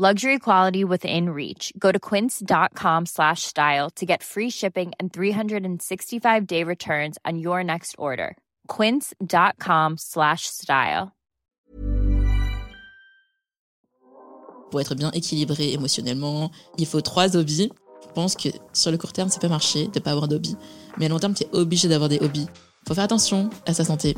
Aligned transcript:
Luxury 0.00 0.38
quality 0.38 0.82
within 0.82 1.28
reach. 1.28 1.74
Go 1.78 1.92
to 1.92 1.98
quince.com 1.98 3.04
slash 3.04 3.42
style 3.42 3.90
to 3.96 4.06
get 4.06 4.22
free 4.22 4.48
shipping 4.48 4.92
and 4.98 5.12
365 5.12 6.46
day 6.46 6.64
returns 6.64 7.18
on 7.26 7.38
your 7.38 7.62
next 7.62 7.96
order. 7.98 8.38
Quince.com 8.66 9.98
slash 9.98 10.46
style. 10.46 11.12
Pour 14.70 14.80
être 14.80 14.94
bien 14.94 15.10
équilibré 15.10 15.74
émotionnellement, 15.74 16.50
il 16.78 16.86
faut 16.86 17.02
trois 17.02 17.36
hobbies. 17.36 17.68
Je 18.02 18.12
pense 18.14 18.36
que 18.36 18.48
sur 18.72 18.90
le 18.90 18.96
court 18.96 19.12
terme, 19.12 19.28
ça 19.28 19.38
peut 19.38 19.48
marcher 19.48 19.88
de 19.88 20.00
pas 20.00 20.12
avoir 20.12 20.28
d'hobby. 20.28 20.56
Mais 20.96 21.04
à 21.04 21.08
long 21.10 21.18
terme, 21.18 21.34
tu 21.34 21.42
es 21.42 21.48
obligé 21.52 21.88
d'avoir 21.88 22.08
des 22.08 22.20
hobbies. 22.20 22.46
Faut 22.88 22.94
faire 22.94 23.04
attention 23.04 23.50
à 23.66 23.74
sa 23.74 23.84
santé. 23.84 24.16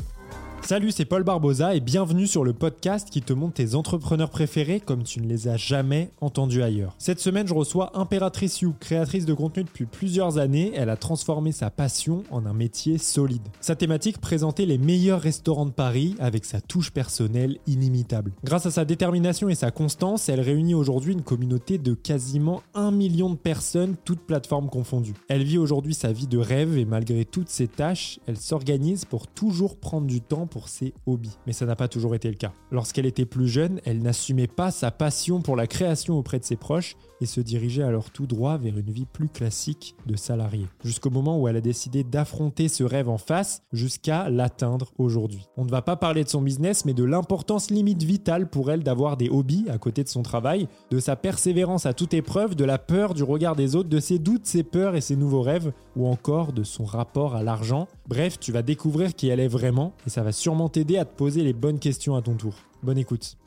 Salut, 0.65 0.91
c'est 0.91 1.03
Paul 1.03 1.23
Barbosa 1.23 1.75
et 1.75 1.81
bienvenue 1.81 2.25
sur 2.25 2.45
le 2.45 2.53
podcast 2.53 3.09
qui 3.09 3.21
te 3.21 3.33
montre 3.33 3.55
tes 3.55 3.75
entrepreneurs 3.75 4.29
préférés 4.29 4.79
comme 4.79 5.03
tu 5.03 5.19
ne 5.19 5.27
les 5.27 5.49
as 5.49 5.57
jamais 5.57 6.09
entendus 6.21 6.63
ailleurs. 6.63 6.95
Cette 6.99 7.19
semaine, 7.19 7.45
je 7.45 7.53
reçois 7.53 7.91
Impératrice 7.99 8.61
You, 8.61 8.73
créatrice 8.79 9.25
de 9.25 9.33
contenu 9.33 9.65
depuis 9.65 9.85
plusieurs 9.85 10.37
années. 10.37 10.71
Elle 10.73 10.89
a 10.89 10.95
transformé 10.95 11.51
sa 11.51 11.69
passion 11.69 12.23
en 12.31 12.45
un 12.45 12.53
métier 12.53 12.97
solide. 12.97 13.41
Sa 13.59 13.75
thématique, 13.75 14.21
présenter 14.21 14.65
les 14.65 14.77
meilleurs 14.77 15.19
restaurants 15.19 15.65
de 15.65 15.71
Paris 15.71 16.15
avec 16.19 16.45
sa 16.45 16.61
touche 16.61 16.91
personnelle 16.91 17.57
inimitable. 17.67 18.31
Grâce 18.45 18.65
à 18.65 18.71
sa 18.71 18.85
détermination 18.85 19.49
et 19.49 19.55
sa 19.55 19.69
constance, 19.69 20.29
elle 20.29 20.39
réunit 20.39 20.75
aujourd'hui 20.75 21.11
une 21.11 21.23
communauté 21.23 21.77
de 21.77 21.93
quasiment 21.93 22.63
un 22.73 22.91
million 22.91 23.29
de 23.29 23.35
personnes, 23.35 23.97
toutes 24.05 24.21
plateformes 24.21 24.69
confondues. 24.69 25.15
Elle 25.27 25.43
vit 25.43 25.57
aujourd'hui 25.57 25.93
sa 25.93 26.13
vie 26.13 26.27
de 26.27 26.37
rêve 26.37 26.77
et 26.77 26.85
malgré 26.85 27.25
toutes 27.25 27.49
ses 27.49 27.67
tâches, 27.67 28.21
elle 28.27 28.37
s'organise 28.37 29.03
pour 29.03 29.27
toujours 29.27 29.75
prendre 29.75 30.07
du 30.07 30.21
temps 30.21 30.47
pour 30.53 30.69
ses 30.69 30.93
hobbies. 31.07 31.39
Mais 31.47 31.53
ça 31.53 31.65
n'a 31.65 31.75
pas 31.75 31.87
toujours 31.87 32.13
été 32.13 32.29
le 32.29 32.35
cas. 32.35 32.53
Lorsqu'elle 32.71 33.07
était 33.07 33.25
plus 33.25 33.47
jeune, 33.47 33.81
elle 33.85 34.03
n'assumait 34.03 34.45
pas 34.45 34.69
sa 34.69 34.91
passion 34.91 35.41
pour 35.41 35.55
la 35.55 35.65
création 35.65 36.15
auprès 36.15 36.37
de 36.37 36.45
ses 36.45 36.57
proches 36.57 36.95
et 37.23 37.25
se 37.25 37.41
dirigeait 37.41 37.83
alors 37.83 38.11
tout 38.11 38.27
droit 38.27 38.57
vers 38.57 38.77
une 38.77 38.91
vie 38.91 39.05
plus 39.05 39.29
classique 39.29 39.95
de 40.05 40.15
salarié. 40.15 40.67
Jusqu'au 40.83 41.09
moment 41.09 41.39
où 41.39 41.47
elle 41.47 41.55
a 41.55 41.61
décidé 41.61 42.03
d'affronter 42.03 42.67
ce 42.67 42.83
rêve 42.83 43.09
en 43.09 43.17
face 43.17 43.63
jusqu'à 43.71 44.29
l'atteindre 44.29 44.91
aujourd'hui. 44.97 45.47
On 45.57 45.63
ne 45.63 45.71
va 45.71 45.81
pas 45.81 45.95
parler 45.95 46.23
de 46.23 46.29
son 46.29 46.41
business, 46.41 46.85
mais 46.85 46.93
de 46.93 47.05
l'importance 47.05 47.71
limite 47.71 48.03
vitale 48.03 48.49
pour 48.49 48.71
elle 48.71 48.83
d'avoir 48.83 49.17
des 49.17 49.29
hobbies 49.29 49.65
à 49.69 49.77
côté 49.77 50.03
de 50.03 50.09
son 50.09 50.21
travail, 50.21 50.67
de 50.91 50.99
sa 50.99 51.15
persévérance 51.15 51.85
à 51.85 51.93
toute 51.93 52.13
épreuve, 52.13 52.55
de 52.55 52.65
la 52.65 52.77
peur 52.77 53.13
du 53.13 53.23
regard 53.23 53.55
des 53.55 53.75
autres, 53.75 53.89
de 53.89 53.99
ses 53.99 54.19
doutes, 54.19 54.45
ses 54.45 54.63
peurs 54.63 54.95
et 54.95 55.01
ses 55.01 55.15
nouveaux 55.15 55.41
rêves, 55.41 55.71
ou 55.95 56.07
encore 56.07 56.51
de 56.51 56.63
son 56.63 56.83
rapport 56.83 57.35
à 57.35 57.43
l'argent. 57.43 57.87
Bref, 58.07 58.37
tu 58.39 58.51
vas 58.51 58.61
découvrir 58.61 59.15
qui 59.15 59.29
elle 59.29 59.39
est 59.39 59.47
vraiment 59.47 59.93
et 60.05 60.09
ça 60.09 60.23
va 60.23 60.33
sûrement 60.33 60.67
t'aider 60.67 60.97
à 60.97 61.05
te 61.05 61.15
poser 61.15 61.43
les 61.43 61.53
bonnes 61.53 61.79
questions 61.79 62.15
à 62.15 62.21
ton 62.21 62.35
tour. 62.35 62.55
Bonne 62.83 62.97
écoute. 62.97 63.37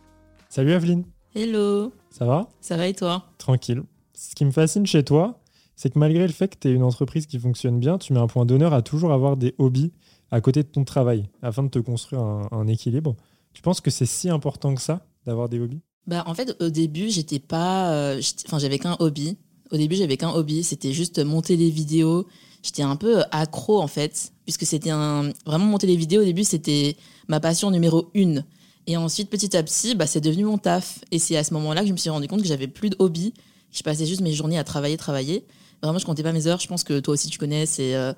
Salut 0.48 0.72
Aveline. 0.72 1.15
Hello. 1.38 1.92
Ça 2.08 2.24
va? 2.24 2.48
Ça 2.62 2.78
va 2.78 2.88
et 2.88 2.94
toi? 2.94 3.26
Tranquille. 3.36 3.82
Ce 4.14 4.34
qui 4.34 4.46
me 4.46 4.50
fascine 4.50 4.86
chez 4.86 5.04
toi, 5.04 5.38
c'est 5.76 5.92
que 5.92 5.98
malgré 5.98 6.26
le 6.26 6.32
fait 6.32 6.48
que 6.48 6.56
tu 6.58 6.68
es 6.68 6.72
une 6.72 6.82
entreprise 6.82 7.26
qui 7.26 7.38
fonctionne 7.38 7.78
bien, 7.78 7.98
tu 7.98 8.14
mets 8.14 8.20
un 8.20 8.26
point 8.26 8.46
d'honneur 8.46 8.72
à 8.72 8.80
toujours 8.80 9.12
avoir 9.12 9.36
des 9.36 9.54
hobbies 9.58 9.92
à 10.30 10.40
côté 10.40 10.62
de 10.62 10.68
ton 10.68 10.84
travail 10.84 11.28
afin 11.42 11.62
de 11.62 11.68
te 11.68 11.78
construire 11.78 12.22
un, 12.22 12.48
un 12.52 12.66
équilibre. 12.68 13.16
Tu 13.52 13.60
penses 13.60 13.82
que 13.82 13.90
c'est 13.90 14.06
si 14.06 14.30
important 14.30 14.74
que 14.74 14.80
ça 14.80 15.04
d'avoir 15.26 15.50
des 15.50 15.60
hobbies? 15.60 15.82
Bah 16.06 16.24
en 16.26 16.32
fait 16.32 16.56
au 16.62 16.70
début 16.70 17.10
j'étais 17.10 17.38
pas, 17.38 17.92
euh, 17.92 18.22
enfin 18.46 18.58
j'avais 18.58 18.78
qu'un 18.78 18.96
hobby. 18.98 19.36
Au 19.70 19.76
début 19.76 19.96
j'avais 19.96 20.16
qu'un 20.16 20.30
hobby, 20.30 20.64
c'était 20.64 20.94
juste 20.94 21.22
monter 21.22 21.58
les 21.58 21.68
vidéos. 21.68 22.26
J'étais 22.62 22.82
un 22.82 22.96
peu 22.96 23.24
accro 23.30 23.82
en 23.82 23.88
fait, 23.88 24.32
puisque 24.44 24.64
c'était 24.64 24.88
un 24.88 25.32
vraiment 25.44 25.66
monter 25.66 25.86
les 25.86 25.96
vidéos 25.96 26.22
au 26.22 26.24
début 26.24 26.44
c'était 26.44 26.96
ma 27.28 27.40
passion 27.40 27.70
numéro 27.70 28.08
une. 28.14 28.46
Et 28.86 28.96
ensuite, 28.96 29.28
petit 29.30 29.56
à 29.56 29.62
petit, 29.62 29.94
bah, 29.94 30.06
c'est 30.06 30.20
devenu 30.20 30.44
mon 30.44 30.58
taf. 30.58 31.00
Et 31.10 31.18
c'est 31.18 31.36
à 31.36 31.44
ce 31.44 31.52
moment-là 31.54 31.80
que 31.82 31.88
je 31.88 31.92
me 31.92 31.96
suis 31.96 32.10
rendu 32.10 32.28
compte 32.28 32.40
que 32.42 32.48
j'avais 32.48 32.68
plus 32.68 32.90
de 32.90 32.96
hobby. 32.98 33.34
Je 33.72 33.82
passais 33.82 34.06
juste 34.06 34.20
mes 34.20 34.32
journées 34.32 34.58
à 34.58 34.64
travailler, 34.64 34.96
travailler. 34.96 35.44
Vraiment, 35.82 35.98
je 35.98 36.06
comptais 36.06 36.22
pas 36.22 36.32
mes 36.32 36.46
heures. 36.46 36.60
Je 36.60 36.68
pense 36.68 36.84
que 36.84 37.00
toi 37.00 37.14
aussi, 37.14 37.28
tu 37.28 37.38
connais. 37.38 37.66
C'est 37.66 37.94
euh, 37.94 38.12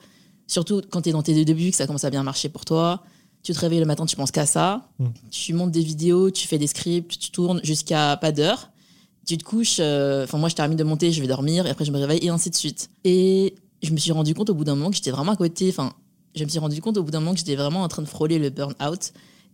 surtout 0.47 0.83
quand 0.91 1.03
tu 1.03 1.09
es 1.09 1.13
dans 1.13 1.23
tes 1.23 1.45
débuts 1.45 1.71
que 1.71 1.77
ça 1.77 1.87
commence 1.87 2.05
à 2.05 2.11
bien 2.11 2.23
marcher 2.23 2.49
pour 2.49 2.65
toi. 2.65 3.03
Tu 3.43 3.53
te 3.53 3.59
réveilles 3.61 3.81
le 3.81 3.87
matin, 3.87 4.05
tu 4.05 4.17
penses 4.17 4.31
qu'à 4.31 4.47
ça. 4.47 4.89
Mm. 4.99 5.07
Tu 5.31 5.55
montes 5.55 5.71
des 5.71 5.83
vidéos, 5.83 6.31
tu 6.31 6.47
fais 6.47 6.59
des 6.59 6.67
scripts, 6.67 7.19
tu 7.19 7.31
tournes 7.31 7.61
jusqu'à 7.63 8.17
pas 8.19 8.31
d'heure. 8.33 8.71
Tu 9.27 9.39
te 9.39 9.45
couches. 9.45 9.79
euh, 9.81 10.25
Enfin, 10.25 10.39
moi, 10.39 10.49
je 10.49 10.55
termine 10.55 10.77
de 10.77 10.85
monter, 10.85 11.13
je 11.13 11.21
vais 11.21 11.27
dormir. 11.29 11.67
Et 11.67 11.71
après, 11.71 11.85
je 11.85 11.93
me 11.93 11.99
réveille 11.99 12.21
et 12.23 12.29
ainsi 12.29 12.51
de 12.51 12.55
suite. 12.57 12.91
Et 13.05 13.55
je 13.83 13.91
me 13.93 13.97
suis 13.97 14.13
rendu 14.13 14.35
compte 14.35 14.51
au 14.51 14.55
bout 14.55 14.65
d'un 14.65 14.75
moment 14.75 14.91
que 14.91 14.97
j'étais 14.97 15.11
vraiment 15.13 15.33
à 15.33 15.37
côté. 15.37 15.69
Enfin, 15.71 15.93
je 16.35 16.45
me 16.45 16.49
suis 16.49 16.59
rendu 16.59 16.81
compte 16.83 16.99
au 16.99 17.03
bout 17.03 17.11
d'un 17.11 17.21
moment 17.21 17.33
que 17.33 17.39
j'étais 17.39 17.57
vraiment 17.57 17.83
en 17.83 17.89
train 17.89 18.03
de 18.03 18.09
frôler 18.09 18.39
le 18.39 18.51
burn-out. 18.51 19.13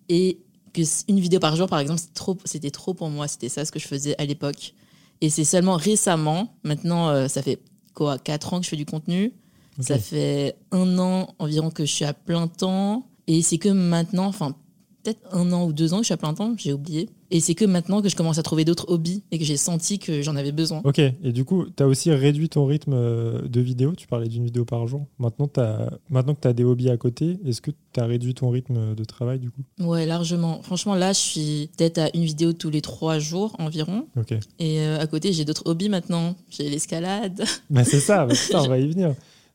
Et 0.08 0.38
que 0.74 0.82
une 1.08 1.20
vidéo 1.20 1.40
par 1.40 1.56
jour, 1.56 1.68
par 1.68 1.78
exemple, 1.78 2.00
c'était 2.00 2.14
trop, 2.14 2.36
c'était 2.44 2.70
trop 2.70 2.92
pour 2.92 3.08
moi. 3.08 3.28
C'était 3.28 3.48
ça 3.48 3.64
ce 3.64 3.72
que 3.72 3.78
je 3.78 3.88
faisais 3.88 4.14
à 4.20 4.26
l'époque. 4.26 4.74
Et 5.20 5.30
c'est 5.30 5.44
seulement 5.44 5.76
récemment, 5.76 6.54
maintenant, 6.64 7.08
euh, 7.08 7.28
ça 7.28 7.40
fait 7.40 7.60
quoi, 7.94 8.18
4 8.18 8.52
ans 8.52 8.58
que 8.58 8.64
je 8.64 8.70
fais 8.70 8.76
du 8.76 8.84
contenu. 8.84 9.32
Ça 9.80 9.98
fait 9.98 10.56
un 10.70 10.98
an 10.98 11.34
environ 11.38 11.70
que 11.70 11.84
je 11.84 11.92
suis 11.92 12.04
à 12.04 12.14
plein 12.14 12.46
temps. 12.46 13.08
Et 13.26 13.42
c'est 13.42 13.58
que 13.58 13.70
maintenant, 13.70 14.26
enfin, 14.26 14.54
peut-être 15.02 15.20
un 15.32 15.50
an 15.52 15.64
ou 15.64 15.72
deux 15.72 15.94
ans 15.94 15.98
que 15.98 16.02
je 16.02 16.06
suis 16.06 16.14
à 16.14 16.18
plein 16.18 16.34
temps, 16.34 16.54
j'ai 16.56 16.72
oublié. 16.72 17.08
Et 17.30 17.40
c'est 17.40 17.54
que 17.54 17.64
maintenant 17.64 18.02
que 18.02 18.08
je 18.08 18.16
commence 18.16 18.38
à 18.38 18.42
trouver 18.42 18.64
d'autres 18.64 18.86
hobbies 18.90 19.22
et 19.30 19.38
que 19.38 19.44
j'ai 19.44 19.56
senti 19.56 19.98
que 19.98 20.22
j'en 20.22 20.36
avais 20.36 20.52
besoin. 20.52 20.80
Ok, 20.84 20.98
et 20.98 21.32
du 21.32 21.44
coup, 21.44 21.64
tu 21.76 21.82
as 21.82 21.86
aussi 21.86 22.10
réduit 22.12 22.48
ton 22.48 22.66
rythme 22.66 22.92
euh, 22.94 23.42
de 23.48 23.60
vidéo? 23.60 23.94
Tu 23.96 24.06
parlais 24.06 24.28
d'une 24.28 24.44
vidéo 24.44 24.64
par 24.64 24.86
jour. 24.86 25.06
Maintenant, 25.18 25.48
t'as- 25.48 25.90
maintenant 26.10 26.34
que 26.34 26.40
tu 26.42 26.48
as 26.48 26.52
des 26.52 26.64
hobbies 26.64 26.90
à 26.90 26.96
côté, 26.96 27.38
est-ce 27.46 27.60
que 27.60 27.70
tu 27.70 28.00
as 28.00 28.04
réduit 28.06 28.34
ton 28.34 28.50
rythme 28.50 28.94
de 28.94 29.04
travail 29.04 29.38
du 29.38 29.50
coup? 29.50 29.62
Ouais, 29.80 30.06
largement. 30.06 30.62
Franchement, 30.62 30.94
là, 30.94 31.12
je 31.12 31.18
suis 31.18 31.70
peut-être 31.76 31.98
à 31.98 32.10
une 32.14 32.24
vidéo 32.24 32.52
tous 32.52 32.70
les 32.70 32.80
trois 32.82 33.18
jours 33.18 33.56
environ. 33.58 34.06
Ok. 34.16 34.32
Et 34.58 34.80
euh, 34.80 35.00
à 35.00 35.06
côté, 35.06 35.32
j'ai 35.32 35.44
d'autres 35.44 35.62
hobbies 35.66 35.88
maintenant. 35.88 36.34
J'ai 36.50 36.68
l'escalade. 36.68 37.42
Bah, 37.70 37.84
c'est 37.84 38.00
ça, 38.00 38.26
bah, 38.26 38.34
on 38.54 38.68
va 38.68 38.78
y 38.78 38.86
venir. 38.88 39.14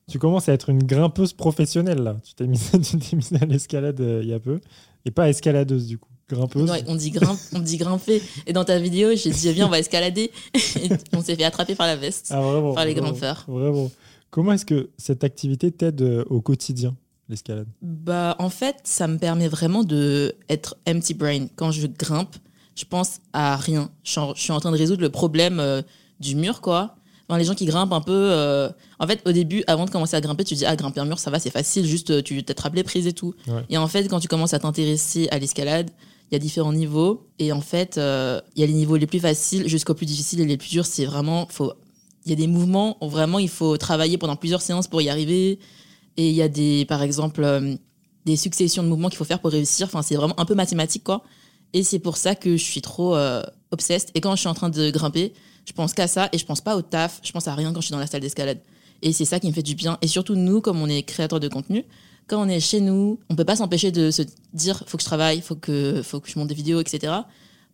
Tu 0.10 0.18
commences 0.20 0.50
à 0.50 0.54
être 0.54 0.70
une 0.70 0.84
grimpeuse 0.84 1.34
professionnelle 1.34 2.00
là. 2.00 2.18
Tu 2.26 2.34
t'es 2.34 2.48
mise, 2.48 2.72
mise 3.14 3.34
à 3.40 3.46
l'escalade 3.46 4.02
euh, 4.02 4.22
il 4.24 4.30
y 4.30 4.34
a 4.34 4.40
peu. 4.40 4.60
Et 5.06 5.12
pas 5.12 5.30
escaladeuse 5.30 5.88
du 5.88 5.98
coup. 6.00 6.10
Grimpeuse. 6.30 6.72
On 6.88 6.96
dit 6.96 7.12
grimpe, 7.12 7.40
on 7.54 7.60
dit 7.60 7.78
grimper. 7.78 8.22
Et 8.46 8.54
dans 8.54 8.64
ta 8.64 8.78
vidéo, 8.80 9.10
j'ai 9.16 9.32
dit 9.32 9.52
viens, 9.52 9.66
on 9.68 9.70
va 9.70 9.80
escalader. 9.80 10.32
Et 10.82 10.90
on 11.14 11.22
s'est 11.22 11.36
fait 11.36 11.44
attraper 11.44 11.76
par 11.76 11.88
la 11.88 11.96
veste. 11.96 12.28
Ah, 12.32 12.40
vraiment, 12.42 12.74
Par 12.74 12.86
les 12.86 12.94
vraiment, 12.94 13.10
grimpeurs. 13.10 13.46
Vraiment. 13.48 13.92
Comment 14.30 14.54
est-ce 14.54 14.66
que 14.66 14.90
cette 14.98 15.24
activité 15.24 15.72
t'aide 15.72 16.02
euh, 16.02 16.24
au 16.30 16.40
quotidien, 16.42 16.96
l'escalade? 17.30 17.68
Bah, 17.82 18.36
en 18.38 18.50
fait, 18.50 18.76
ça 18.84 19.08
me 19.08 19.18
permet 19.18 19.48
vraiment 19.48 19.84
de 19.84 20.36
être 20.50 20.78
empty 20.88 21.16
brain. 21.16 21.48
Quand 21.56 21.72
je 21.72 21.88
grimpe, 21.88 22.36
je 22.76 22.86
pense 22.86 23.20
à 23.34 23.56
rien. 23.58 23.90
Je 24.04 24.20
suis 24.36 24.52
en, 24.52 24.60
train 24.60 24.72
de 24.72 24.78
résoudre 24.78 25.02
le 25.02 25.10
problème 25.10 25.60
euh, 25.60 25.82
du 26.20 26.36
mur, 26.36 26.62
quoi. 26.62 26.96
Enfin, 27.28 27.38
les 27.40 27.44
gens 27.46 27.56
qui 27.56 27.66
grimpent 27.66 27.92
un 27.94 28.02
peu. 28.02 28.12
euh, 28.14 28.70
En 29.00 29.08
fait, 29.08 29.22
au 29.26 29.32
début, 29.32 29.64
avant 29.68 29.86
de 29.86 29.90
commencer 29.92 30.16
à 30.16 30.22
grimper, 30.22 30.44
tu 30.44 30.54
dis 30.56 30.66
ah 30.66 30.76
grimper 30.76 31.00
un 31.00 31.06
mur, 31.06 31.18
ça 31.20 31.30
va, 31.32 31.40
c'est 31.40 31.50
facile. 31.52 31.86
Juste, 31.86 32.24
tu 32.24 32.44
t'attrapes 32.44 32.76
les 32.76 32.84
prises 32.84 33.08
et 33.08 33.14
tout. 33.14 33.34
Ouais. 33.48 33.64
Et 33.70 33.78
en 33.78 33.88
fait, 33.88 34.08
quand 34.08 34.20
tu 34.20 34.28
commences 34.28 34.54
à 34.54 34.60
t'intéresser 34.60 35.28
à 35.32 35.40
l'escalade, 35.40 35.90
il 36.30 36.36
y 36.36 36.38
a 36.38 36.40
différents 36.40 36.74
niveaux. 36.74 37.28
Et 37.40 37.52
en 37.52 37.62
fait, 37.62 37.98
euh, 37.98 38.40
il 38.56 38.62
y 38.62 38.64
a 38.64 38.68
les 38.68 38.74
niveaux 38.74 38.98
les 38.98 39.08
plus 39.08 39.20
faciles 39.20 39.68
jusqu'aux 39.68 39.94
plus 39.94 40.06
difficiles 40.06 40.40
et 40.42 40.46
les 40.46 40.58
plus 40.58 40.70
durs. 40.70 40.86
C'est 40.86 41.06
vraiment, 41.06 41.48
il 42.26 42.30
y 42.30 42.34
a 42.34 42.36
des 42.36 42.48
mouvements 42.48 42.98
où 43.02 43.10
vraiment 43.10 43.40
il 43.40 43.50
faut 43.50 43.78
travailler 43.78 44.18
pendant 44.18 44.36
plusieurs 44.36 44.62
séances 44.62 44.88
pour 44.88 45.02
y 45.02 45.10
arriver. 45.10 45.60
Et 46.18 46.30
il 46.30 46.36
y 46.36 46.42
a 46.42 46.50
des, 46.50 46.86
par 46.86 47.02
exemple, 47.02 47.44
euh, 47.44 47.76
des 48.26 48.36
successions 48.36 48.84
de 48.84 48.88
mouvements 48.88 49.10
qu'il 49.10 49.18
faut 49.18 49.26
faire 49.26 49.40
pour 49.40 49.52
réussir. 49.52 49.88
Enfin, 49.88 50.02
c'est 50.02 50.16
vraiment 50.16 50.40
un 50.40 50.46
peu 50.46 50.56
mathématique, 50.56 51.04
quoi. 51.04 51.24
Et 51.74 51.84
c'est 51.84 52.00
pour 52.00 52.18
ça 52.18 52.36
que 52.36 52.58
je 52.58 52.64
suis 52.64 52.82
trop 52.82 53.16
euh, 53.16 53.42
obsessed. 53.72 54.10
Et 54.16 54.22
quand 54.22 54.36
je 54.36 54.42
suis 54.42 54.50
en 54.50 54.54
train 54.54 54.70
de 54.70 54.90
grimper, 54.92 55.34
je 55.66 55.74
pense 55.74 55.94
qu'à 55.94 56.08
ça 56.08 56.30
et 56.32 56.38
je 56.38 56.46
pense 56.46 56.62
pas 56.62 56.76
au 56.76 56.82
taf. 56.82 57.20
Je 57.24 57.32
pense 57.32 57.48
à 57.48 57.56
rien 57.56 57.74
quand 57.74 57.82
je 57.82 57.88
suis 57.88 57.94
dans 57.94 58.00
la 58.00 58.08
salle 58.08 58.22
d'escalade. 58.22 58.60
Et 59.02 59.14
c'est 59.14 59.26
ça 59.26 59.40
qui 59.40 59.48
me 59.48 59.54
fait 59.54 59.64
du 59.64 59.76
bien. 59.76 59.98
Et 60.02 60.08
surtout, 60.08 60.36
nous, 60.36 60.62
comme 60.62 60.82
on 60.82 60.88
est 60.88 61.04
créateurs 61.04 61.40
de 61.40 61.48
contenu, 61.48 61.86
quand 62.30 62.46
on 62.46 62.48
est 62.48 62.60
chez 62.60 62.80
nous, 62.80 63.20
on 63.30 63.36
peut 63.36 63.44
pas 63.44 63.56
s'empêcher 63.56 63.92
de 63.92 64.12
se 64.12 64.22
dire 64.54 64.84
faut 64.86 64.98
que 64.98 65.04
je 65.04 65.08
travaille, 65.08 65.42
faut 65.42 65.56
que, 65.56 66.02
faut 66.04 66.20
que 66.20 66.30
je 66.30 66.38
monte 66.38 66.48
des 66.48 66.56
vidéos, 66.56 66.80
etc. 66.80 67.14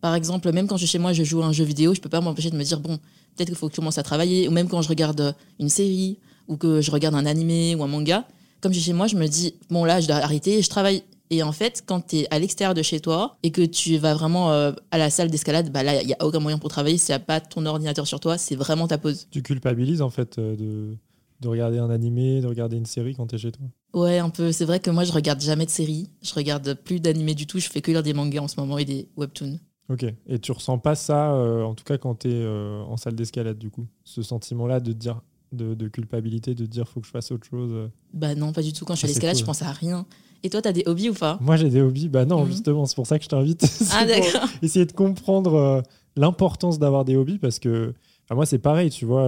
Par 0.01 0.15
exemple, 0.15 0.51
même 0.51 0.67
quand 0.67 0.77
je 0.77 0.85
suis 0.85 0.91
chez 0.93 0.99
moi, 0.99 1.13
je 1.13 1.23
joue 1.23 1.41
à 1.41 1.45
un 1.45 1.51
jeu 1.51 1.63
vidéo, 1.63 1.93
je 1.93 2.01
peux 2.01 2.09
pas 2.09 2.21
m'empêcher 2.21 2.49
de 2.49 2.55
me 2.55 2.63
dire 2.63 2.79
bon, 2.79 2.97
peut-être 3.35 3.49
qu'il 3.49 3.57
faut 3.57 3.67
que 3.67 3.73
je 3.73 3.77
commence 3.77 3.97
à 3.97 4.03
travailler. 4.03 4.47
Ou 4.47 4.51
même 4.51 4.67
quand 4.67 4.81
je 4.81 4.89
regarde 4.89 5.35
une 5.59 5.69
série 5.69 6.17
ou 6.47 6.57
que 6.57 6.81
je 6.81 6.91
regarde 6.91 7.15
un 7.15 7.25
animé 7.25 7.75
ou 7.75 7.83
un 7.83 7.87
manga, 7.87 8.25
comme 8.61 8.71
je 8.71 8.79
suis 8.79 8.87
chez 8.87 8.93
moi, 8.93 9.07
je 9.07 9.15
me 9.17 9.27
dis 9.27 9.55
bon 9.69 9.83
là, 9.83 9.99
je 9.99 10.07
dois 10.07 10.17
arrêter, 10.17 10.61
je 10.61 10.69
travaille. 10.69 11.03
Et 11.31 11.41
en 11.41 11.51
fait, 11.51 11.83
quand 11.85 12.07
tu 12.07 12.17
es 12.17 12.27
à 12.31 12.37
l'extérieur 12.37 12.75
de 12.75 12.83
chez 12.83 12.99
toi 12.99 13.37
et 13.41 13.51
que 13.51 13.63
tu 13.63 13.97
vas 13.97 14.13
vraiment 14.13 14.51
euh, 14.51 14.71
à 14.91 14.97
la 14.97 15.09
salle 15.09 15.31
d'escalade, 15.31 15.71
bah 15.71 15.81
là, 15.81 16.01
il 16.01 16.07
n'y 16.07 16.13
a 16.13 16.23
aucun 16.23 16.39
moyen 16.39 16.59
pour 16.59 16.69
travailler. 16.69 16.97
N'y 17.09 17.15
a 17.15 17.19
pas 17.19 17.41
ton 17.41 17.65
ordinateur 17.65 18.05
sur 18.05 18.19
toi, 18.19 18.37
c'est 18.37 18.55
vraiment 18.55 18.87
ta 18.87 18.99
pause. 18.99 19.27
Tu 19.31 19.41
culpabilises 19.41 20.03
en 20.03 20.11
fait 20.11 20.37
euh, 20.37 20.55
de, 20.55 20.95
de 21.41 21.47
regarder 21.47 21.79
un 21.79 21.89
animé, 21.89 22.41
de 22.41 22.47
regarder 22.47 22.77
une 22.77 22.85
série 22.85 23.15
quand 23.15 23.25
t'es 23.27 23.39
chez 23.39 23.51
toi 23.51 23.65
Ouais, 23.95 24.19
un 24.19 24.29
peu. 24.29 24.51
C'est 24.51 24.65
vrai 24.65 24.79
que 24.79 24.91
moi, 24.91 25.03
je 25.05 25.11
regarde 25.13 25.39
jamais 25.41 25.65
de 25.65 25.71
séries. 25.71 26.09
Je 26.21 26.33
regarde 26.35 26.73
plus 26.83 26.99
d'animés 26.99 27.33
du 27.33 27.47
tout. 27.47 27.59
Je 27.59 27.69
fais 27.69 27.81
que 27.81 27.89
lire 27.91 28.03
des 28.03 28.13
mangas 28.13 28.41
en 28.41 28.47
ce 28.47 28.59
moment 28.59 28.77
et 28.77 28.85
des 28.85 29.07
webtoons. 29.17 29.57
Ok. 29.89 30.05
Et 30.27 30.37
tu 30.39 30.51
ressens 30.51 30.77
pas 30.79 30.95
ça, 30.95 31.33
euh, 31.33 31.63
en 31.63 31.75
tout 31.75 31.83
cas 31.83 31.97
quand 31.97 32.15
t'es 32.15 32.29
euh, 32.31 32.81
en 32.83 32.97
salle 32.97 33.15
d'escalade, 33.15 33.57
du 33.57 33.69
coup? 33.69 33.87
Ce 34.03 34.21
sentiment-là 34.21 34.79
de 34.79 34.91
dire 34.93 35.21
de, 35.51 35.75
de 35.75 35.87
culpabilité, 35.87 36.55
de 36.55 36.65
dire 36.65 36.89
faut 36.89 36.99
que 36.99 37.05
je 37.07 37.11
fasse 37.11 37.31
autre 37.31 37.47
chose 37.47 37.69
euh? 37.71 37.87
Bah 38.13 38.35
non, 38.35 38.51
pas 38.51 38.63
du 38.63 38.73
tout. 38.73 38.83
Quand 38.83 38.95
je 38.95 38.99
suis 38.99 39.05
à 39.05 39.09
Ah, 39.09 39.13
l'escalade, 39.13 39.35
cool. 39.35 39.41
je 39.41 39.45
pense 39.45 39.61
à 39.61 39.71
rien. 39.71 40.05
Et 40.43 40.49
toi, 40.49 40.61
t'as 40.61 40.71
des 40.73 40.83
hobbies 40.87 41.09
ou 41.09 41.13
pas? 41.13 41.37
Moi, 41.39 41.55
j'ai 41.55 41.69
des 41.69 41.81
hobbies. 41.81 42.09
Bah 42.09 42.25
non, 42.25 42.43
Mhm. 42.43 42.51
justement, 42.51 42.85
c'est 42.87 42.95
pour 42.95 43.07
ça 43.07 43.17
que 43.17 43.23
je 43.23 43.29
t'invite. 43.29 43.61
Ah 43.93 44.05
d'accord. 44.05 44.49
essayer 44.61 44.85
de 44.85 44.91
comprendre 44.91 45.53
euh, 45.53 45.81
l'importance 46.15 46.79
d'avoir 46.79 47.05
des 47.05 47.15
hobbies 47.15 47.37
parce 47.39 47.59
que 47.59 47.93
bah, 48.27 48.35
moi, 48.35 48.45
c'est 48.47 48.57
pareil, 48.59 48.89
tu 48.89 49.05
vois. 49.05 49.27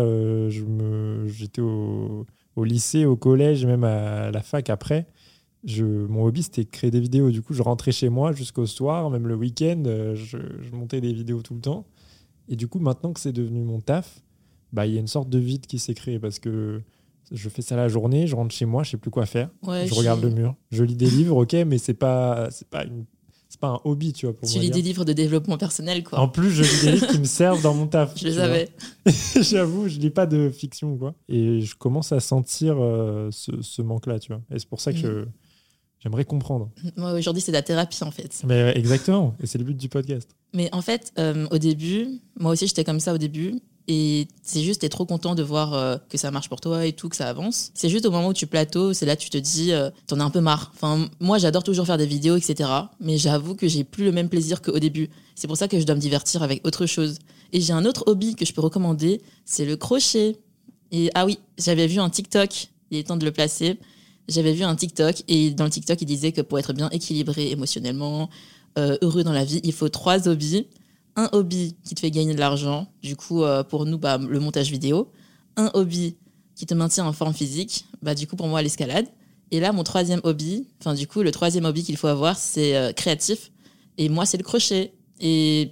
je 0.49 0.63
me, 0.63 1.27
j'étais 1.27 1.61
au, 1.61 2.25
au 2.57 2.63
lycée, 2.63 3.05
au 3.05 3.15
collège, 3.15 3.65
même 3.65 3.83
à 3.83 4.31
la 4.31 4.41
fac 4.41 4.69
après. 4.69 5.05
Je, 5.63 5.85
mon 5.85 6.25
hobby, 6.25 6.43
c'était 6.43 6.65
créer 6.65 6.91
des 6.91 6.99
vidéos. 6.99 7.29
Du 7.29 7.41
coup, 7.41 7.53
je 7.53 7.61
rentrais 7.61 7.91
chez 7.91 8.09
moi 8.09 8.31
jusqu'au 8.31 8.65
soir, 8.65 9.09
même 9.09 9.27
le 9.27 9.35
week-end, 9.35 9.83
euh, 9.85 10.15
je, 10.15 10.37
je 10.37 10.71
montais 10.71 10.99
des 10.99 11.13
vidéos 11.13 11.41
tout 11.41 11.53
le 11.53 11.61
temps. 11.61 11.85
Et 12.49 12.55
du 12.55 12.67
coup, 12.67 12.79
maintenant 12.79 13.13
que 13.13 13.19
c'est 13.19 13.31
devenu 13.31 13.61
mon 13.61 13.79
taf, 13.79 14.21
bah, 14.73 14.87
il 14.87 14.93
y 14.93 14.97
a 14.97 14.99
une 14.99 15.07
sorte 15.07 15.29
de 15.29 15.37
vide 15.37 15.67
qui 15.67 15.77
s'est 15.77 15.93
créé 15.93 16.19
parce 16.19 16.39
que 16.39 16.81
je 17.31 17.49
fais 17.49 17.61
ça 17.61 17.75
la 17.75 17.89
journée, 17.89 18.25
je 18.25 18.35
rentre 18.35 18.55
chez 18.55 18.65
moi, 18.65 18.83
je 18.83 18.91
sais 18.91 18.97
plus 18.97 19.11
quoi 19.11 19.25
faire. 19.25 19.49
Ouais, 19.63 19.85
je 19.85 19.93
regarde 19.93 20.23
le 20.23 20.31
mur. 20.31 20.55
Je 20.71 20.83
lis 20.83 20.95
des 20.95 21.09
livres, 21.09 21.37
ok, 21.37 21.53
mais 21.67 21.77
c'est 21.77 21.93
pas, 21.93 22.49
c'est 22.49 22.69
pas 22.69 22.85
une, 22.85 23.05
c'est 23.57 23.61
pas 23.61 23.69
un 23.69 23.79
hobby, 23.85 24.13
tu 24.13 24.27
vois. 24.27 24.35
Pour 24.35 24.47
Tu 24.47 24.59
lis 24.59 24.69
des 24.69 24.81
livres 24.83 25.03
de 25.03 25.13
développement 25.13 25.57
personnel, 25.57 26.03
quoi. 26.03 26.19
En 26.19 26.27
plus, 26.27 26.51
je 26.51 26.61
lis 26.61 26.81
des 26.83 26.91
livres 26.91 27.07
qui 27.07 27.19
me 27.19 27.25
servent 27.25 27.61
dans 27.63 27.73
mon 27.73 27.87
taf. 27.87 28.11
je 28.15 28.19
tu 28.19 28.25
le 28.25 28.31
vois. 28.33 28.41
savais. 28.43 28.69
J'avoue, 29.41 29.87
je 29.87 29.97
lis 29.99 30.09
pas 30.11 30.25
de 30.27 30.49
fiction, 30.49 30.95
quoi. 30.97 31.15
Et 31.27 31.61
je 31.61 31.75
commence 31.75 32.11
à 32.11 32.19
sentir 32.19 32.75
euh, 32.79 33.29
ce, 33.31 33.51
ce 33.61 33.81
manque-là, 33.81 34.19
tu 34.19 34.31
vois. 34.31 34.41
Et 34.53 34.59
c'est 34.59 34.67
pour 34.69 34.79
ça 34.81 34.91
que 34.91 34.97
je- 34.99 35.25
j'aimerais 35.99 36.25
comprendre. 36.25 36.69
Moi, 36.97 37.13
aujourd'hui, 37.13 37.41
c'est 37.41 37.51
de 37.51 37.57
la 37.57 37.63
thérapie, 37.63 38.03
en 38.03 38.11
fait. 38.11 38.43
Mais 38.45 38.61
euh, 38.61 38.71
exactement, 38.75 39.35
et 39.41 39.47
c'est 39.47 39.57
le 39.57 39.63
but 39.63 39.75
du 39.77 39.89
podcast. 39.89 40.29
Mais 40.53 40.69
en 40.71 40.81
fait, 40.81 41.11
euh, 41.17 41.47
au 41.51 41.57
début, 41.57 42.07
moi 42.39 42.51
aussi, 42.51 42.67
j'étais 42.67 42.83
comme 42.83 42.99
ça 42.99 43.13
au 43.13 43.17
début. 43.17 43.55
Et 43.89 44.27
c'est 44.43 44.61
juste, 44.61 44.81
t'es 44.81 44.89
trop 44.89 45.05
content 45.05 45.33
de 45.33 45.43
voir 45.43 45.73
euh, 45.73 45.95
que 46.09 46.17
ça 46.17 46.29
marche 46.29 46.49
pour 46.49 46.59
toi 46.59 46.85
et 46.85 46.91
tout, 46.91 47.07
que 47.07 47.15
ça 47.15 47.29
avance. 47.29 47.71
C'est 47.73 47.87
juste 47.87 48.05
au 48.05 48.11
moment 48.11 48.27
où 48.27 48.33
tu 48.33 48.45
plateaux, 48.45 48.91
c'est 48.93 49.05
là 49.05 49.15
tu 49.15 49.29
te 49.29 49.37
dis, 49.37 49.71
euh, 49.71 49.89
t'en 50.07 50.19
as 50.19 50.25
un 50.25 50.29
peu 50.29 50.41
marre. 50.41 50.71
Enfin, 50.75 51.07
moi, 51.21 51.37
j'adore 51.37 51.63
toujours 51.63 51.85
faire 51.85 51.97
des 51.97 52.05
vidéos, 52.05 52.35
etc. 52.35 52.69
Mais 52.99 53.17
j'avoue 53.17 53.55
que 53.55 53.67
j'ai 53.67 53.85
plus 53.85 54.03
le 54.03 54.11
même 54.11 54.27
plaisir 54.27 54.61
qu'au 54.61 54.79
début. 54.79 55.09
C'est 55.35 55.47
pour 55.47 55.55
ça 55.55 55.69
que 55.69 55.79
je 55.79 55.85
dois 55.85 55.95
me 55.95 56.01
divertir 56.01 56.43
avec 56.43 56.67
autre 56.67 56.85
chose. 56.85 57.19
Et 57.53 57.61
j'ai 57.61 57.71
un 57.71 57.85
autre 57.85 58.03
hobby 58.07 58.35
que 58.35 58.45
je 58.45 58.53
peux 58.53 58.59
recommander, 58.59 59.21
c'est 59.45 59.63
le 59.63 59.77
crochet. 59.77 60.35
Et 60.91 61.09
ah 61.15 61.25
oui, 61.25 61.39
j'avais 61.57 61.87
vu 61.87 61.99
un 61.99 62.09
TikTok, 62.09 62.67
il 62.91 62.97
est 62.97 63.03
temps 63.03 63.17
de 63.17 63.23
le 63.23 63.31
placer. 63.31 63.77
J'avais 64.27 64.51
vu 64.51 64.63
un 64.63 64.75
TikTok 64.75 65.23
et 65.29 65.51
dans 65.51 65.63
le 65.63 65.69
TikTok, 65.69 66.01
il 66.01 66.05
disait 66.05 66.33
que 66.33 66.41
pour 66.41 66.59
être 66.59 66.73
bien 66.73 66.89
équilibré 66.89 67.51
émotionnellement, 67.51 68.29
euh, 68.77 68.97
heureux 69.01 69.23
dans 69.23 69.31
la 69.31 69.45
vie, 69.45 69.61
il 69.63 69.71
faut 69.71 69.87
trois 69.87 70.27
hobbies. 70.27 70.67
Un 71.17 71.29
hobby 71.33 71.75
qui 71.83 71.95
te 71.95 71.99
fait 71.99 72.11
gagner 72.11 72.33
de 72.35 72.39
l'argent, 72.39 72.87
du 73.01 73.15
coup, 73.15 73.43
euh, 73.43 73.63
pour 73.63 73.85
nous, 73.85 73.97
bah, 73.97 74.17
le 74.17 74.39
montage 74.39 74.69
vidéo. 74.71 75.11
Un 75.55 75.71
hobby 75.73 76.15
qui 76.55 76.65
te 76.65 76.73
maintient 76.73 77.05
en 77.05 77.11
forme 77.13 77.33
physique, 77.33 77.85
bah, 78.01 78.13
du 78.15 78.27
coup, 78.27 78.35
pour 78.35 78.47
moi, 78.47 78.61
l'escalade. 78.61 79.07
Et 79.51 79.59
là, 79.59 79.71
mon 79.71 79.83
troisième 79.83 80.21
hobby, 80.23 80.67
enfin, 80.79 80.93
du 80.93 81.07
coup, 81.07 81.21
le 81.23 81.31
troisième 81.31 81.65
hobby 81.65 81.83
qu'il 81.83 81.97
faut 81.97 82.07
avoir, 82.07 82.37
c'est 82.37 82.75
euh, 82.77 82.93
créatif. 82.93 83.51
Et 83.97 84.09
moi, 84.09 84.25
c'est 84.25 84.37
le 84.37 84.43
crochet. 84.43 84.93
Et 85.19 85.71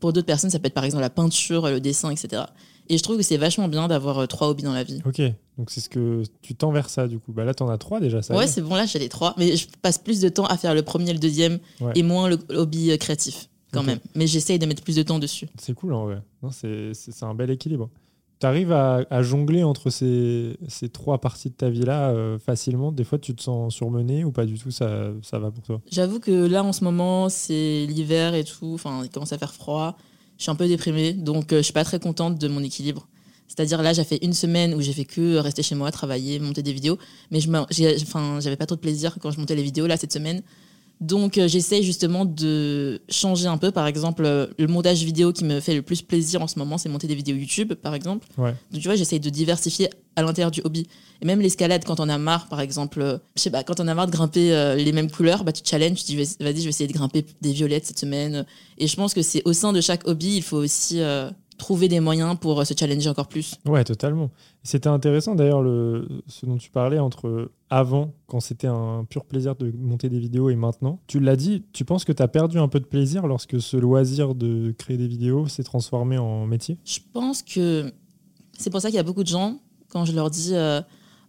pour 0.00 0.12
d'autres 0.12 0.26
personnes, 0.26 0.50
ça 0.50 0.58
peut 0.58 0.66
être 0.66 0.74
par 0.74 0.84
exemple 0.84 1.02
la 1.02 1.10
peinture, 1.10 1.68
le 1.68 1.80
dessin, 1.80 2.10
etc. 2.10 2.42
Et 2.88 2.98
je 2.98 3.02
trouve 3.02 3.16
que 3.16 3.22
c'est 3.22 3.36
vachement 3.38 3.68
bien 3.68 3.88
d'avoir 3.88 4.18
euh, 4.18 4.26
trois 4.26 4.48
hobbies 4.48 4.64
dans 4.64 4.72
la 4.74 4.82
vie. 4.82 5.00
Ok, 5.06 5.22
donc 5.56 5.70
c'est 5.70 5.80
ce 5.80 5.88
que 5.88 6.24
tu 6.42 6.54
tends 6.54 6.72
vers 6.72 6.90
ça, 6.90 7.06
du 7.06 7.18
coup. 7.18 7.32
Bah 7.32 7.44
là, 7.44 7.54
t'en 7.54 7.68
as 7.70 7.78
trois 7.78 8.00
déjà, 8.00 8.20
ça. 8.20 8.34
ouais, 8.36 8.46
c'est 8.48 8.60
bon, 8.60 8.74
là, 8.74 8.84
j'ai 8.84 8.98
les 8.98 9.08
trois. 9.08 9.34
Mais 9.38 9.56
je 9.56 9.66
passe 9.80 9.96
plus 9.96 10.20
de 10.20 10.28
temps 10.28 10.44
à 10.46 10.56
faire 10.58 10.74
le 10.74 10.82
premier 10.82 11.10
et 11.10 11.12
le 11.14 11.18
deuxième, 11.20 11.60
Ouais. 11.80 11.92
et 11.94 12.02
moins 12.02 12.28
le 12.28 12.38
hobby 12.50 12.96
créatif, 12.98 13.48
quand 13.72 13.82
même. 13.82 13.98
Mais 14.14 14.26
j'essaye 14.26 14.58
de 14.58 14.66
mettre 14.66 14.82
plus 14.82 14.96
de 14.96 15.02
temps 15.02 15.18
dessus. 15.18 15.48
C'est 15.58 15.74
cool 15.74 15.94
en 15.94 16.04
vrai. 16.04 16.22
C'est, 16.50 17.22
un 17.22 17.34
bel 17.34 17.50
équilibre. 17.50 17.90
Tu 18.40 18.46
arrives 18.46 18.72
à, 18.72 19.04
à 19.10 19.22
jongler 19.22 19.62
entre 19.62 19.90
ces, 19.90 20.56
ces 20.68 20.88
trois 20.88 21.20
parties 21.20 21.50
de 21.50 21.54
ta 21.54 21.70
vie-là 21.70 22.10
euh, 22.10 22.38
facilement 22.38 22.90
Des 22.90 23.04
fois, 23.04 23.18
tu 23.18 23.34
te 23.34 23.42
sens 23.42 23.72
surmené 23.72 24.24
ou 24.24 24.32
pas 24.32 24.46
du 24.46 24.58
tout? 24.58 24.72
Ça, 24.72 25.12
ça 25.22 25.38
va 25.38 25.50
pour 25.50 25.62
toi? 25.62 25.80
J'avoue 25.90 26.18
que 26.18 26.46
là, 26.46 26.64
en 26.64 26.72
ce 26.72 26.82
moment, 26.82 27.28
c'est 27.28 27.86
l'hiver 27.86 28.34
et 28.34 28.44
tout. 28.44 28.72
Enfin, 28.74 29.02
il 29.04 29.10
commence 29.10 29.32
à 29.32 29.38
faire 29.38 29.54
froid. 29.54 29.96
Je 30.38 30.42
suis 30.42 30.50
un 30.50 30.56
peu 30.56 30.66
déprimée, 30.66 31.12
donc 31.12 31.52
euh, 31.52 31.58
je 31.58 31.62
suis 31.62 31.72
pas 31.72 31.84
très 31.84 32.00
contente 32.00 32.38
de 32.38 32.48
mon 32.48 32.62
équilibre. 32.62 33.06
C'est-à-dire 33.46 33.82
là, 33.82 33.92
j'ai 33.92 34.02
fait 34.02 34.18
une 34.24 34.32
semaine 34.32 34.74
où 34.74 34.80
j'ai 34.80 34.94
fait 34.94 35.04
que 35.04 35.36
rester 35.36 35.62
chez 35.62 35.74
moi, 35.74 35.92
travailler, 35.92 36.38
monter 36.38 36.62
des 36.62 36.72
vidéos, 36.72 36.98
mais 37.30 37.38
je 37.38 37.50
enfin, 38.02 38.40
j'avais 38.40 38.56
pas 38.56 38.64
trop 38.64 38.76
de 38.76 38.80
plaisir 38.80 39.18
quand 39.20 39.30
je 39.30 39.38
montais 39.38 39.54
les 39.54 39.62
vidéos 39.62 39.86
là 39.86 39.96
cette 39.98 40.12
semaine. 40.12 40.42
Donc 41.02 41.36
euh, 41.36 41.48
j'essaye 41.48 41.82
justement 41.82 42.24
de 42.24 43.02
changer 43.10 43.48
un 43.48 43.58
peu. 43.58 43.72
Par 43.72 43.88
exemple, 43.88 44.24
euh, 44.24 44.46
le 44.56 44.68
montage 44.68 45.02
vidéo 45.02 45.32
qui 45.32 45.44
me 45.44 45.58
fait 45.58 45.74
le 45.74 45.82
plus 45.82 46.00
plaisir 46.00 46.40
en 46.40 46.46
ce 46.46 46.58
moment, 46.60 46.78
c'est 46.78 46.88
monter 46.88 47.08
des 47.08 47.16
vidéos 47.16 47.34
YouTube, 47.34 47.74
par 47.74 47.94
exemple. 47.94 48.24
Ouais. 48.38 48.54
Donc 48.70 48.80
tu 48.80 48.86
vois, 48.86 48.94
j'essaye 48.94 49.18
de 49.18 49.28
diversifier 49.28 49.90
à 50.14 50.22
l'intérieur 50.22 50.52
du 50.52 50.60
hobby. 50.62 50.86
Et 51.20 51.26
même 51.26 51.40
l'escalade, 51.40 51.84
quand 51.84 51.98
on 51.98 52.08
a 52.08 52.18
marre, 52.18 52.48
par 52.48 52.60
exemple, 52.60 53.00
euh, 53.00 53.18
je 53.36 53.42
sais 53.42 53.50
pas, 53.50 53.64
quand 53.64 53.80
on 53.80 53.88
a 53.88 53.94
marre 53.94 54.06
de 54.06 54.12
grimper 54.12 54.52
euh, 54.54 54.76
les 54.76 54.92
mêmes 54.92 55.10
couleurs, 55.10 55.42
bah 55.42 55.50
tu 55.52 55.62
te 55.62 55.68
challenges, 55.68 55.98
tu 55.98 56.04
dis 56.04 56.16
vas- 56.16 56.36
vas-y, 56.44 56.58
je 56.58 56.62
vais 56.64 56.68
essayer 56.68 56.86
de 56.86 56.92
grimper 56.92 57.26
des 57.40 57.52
violettes 57.52 57.86
cette 57.86 57.98
semaine. 57.98 58.46
Et 58.78 58.86
je 58.86 58.94
pense 58.94 59.12
que 59.12 59.22
c'est 59.22 59.42
au 59.44 59.52
sein 59.52 59.72
de 59.72 59.80
chaque 59.80 60.06
hobby, 60.06 60.36
il 60.36 60.42
faut 60.42 60.58
aussi 60.58 61.00
trouver 61.62 61.88
des 61.88 62.00
moyens 62.00 62.36
pour 62.38 62.60
euh, 62.60 62.64
se 62.64 62.74
challenger 62.78 63.08
encore 63.08 63.28
plus. 63.28 63.54
Ouais, 63.64 63.84
totalement. 63.84 64.30
C'était 64.62 64.88
intéressant 64.88 65.34
d'ailleurs 65.34 65.62
le, 65.62 66.06
ce 66.26 66.44
dont 66.44 66.58
tu 66.58 66.70
parlais 66.70 66.98
entre 66.98 67.50
avant, 67.70 68.12
quand 68.26 68.40
c'était 68.40 68.66
un 68.66 69.06
pur 69.08 69.24
plaisir 69.24 69.54
de 69.56 69.72
monter 69.78 70.08
des 70.08 70.18
vidéos, 70.18 70.50
et 70.50 70.56
maintenant. 70.56 71.00
Tu 71.06 71.20
l'as 71.20 71.36
dit, 71.36 71.64
tu 71.72 71.84
penses 71.84 72.04
que 72.04 72.12
tu 72.12 72.22
as 72.22 72.28
perdu 72.28 72.58
un 72.58 72.68
peu 72.68 72.80
de 72.80 72.84
plaisir 72.84 73.26
lorsque 73.26 73.60
ce 73.60 73.76
loisir 73.76 74.34
de 74.34 74.74
créer 74.76 74.98
des 74.98 75.08
vidéos 75.08 75.46
s'est 75.46 75.62
transformé 75.62 76.18
en 76.18 76.46
métier? 76.46 76.76
Je 76.84 76.98
pense 77.12 77.42
que 77.42 77.92
c'est 78.58 78.70
pour 78.70 78.80
ça 78.80 78.88
qu'il 78.88 78.96
y 78.96 79.00
a 79.00 79.04
beaucoup 79.04 79.22
de 79.22 79.28
gens, 79.28 79.60
quand 79.88 80.04
je 80.04 80.12
leur 80.12 80.30
dis 80.30 80.50
euh, 80.54 80.82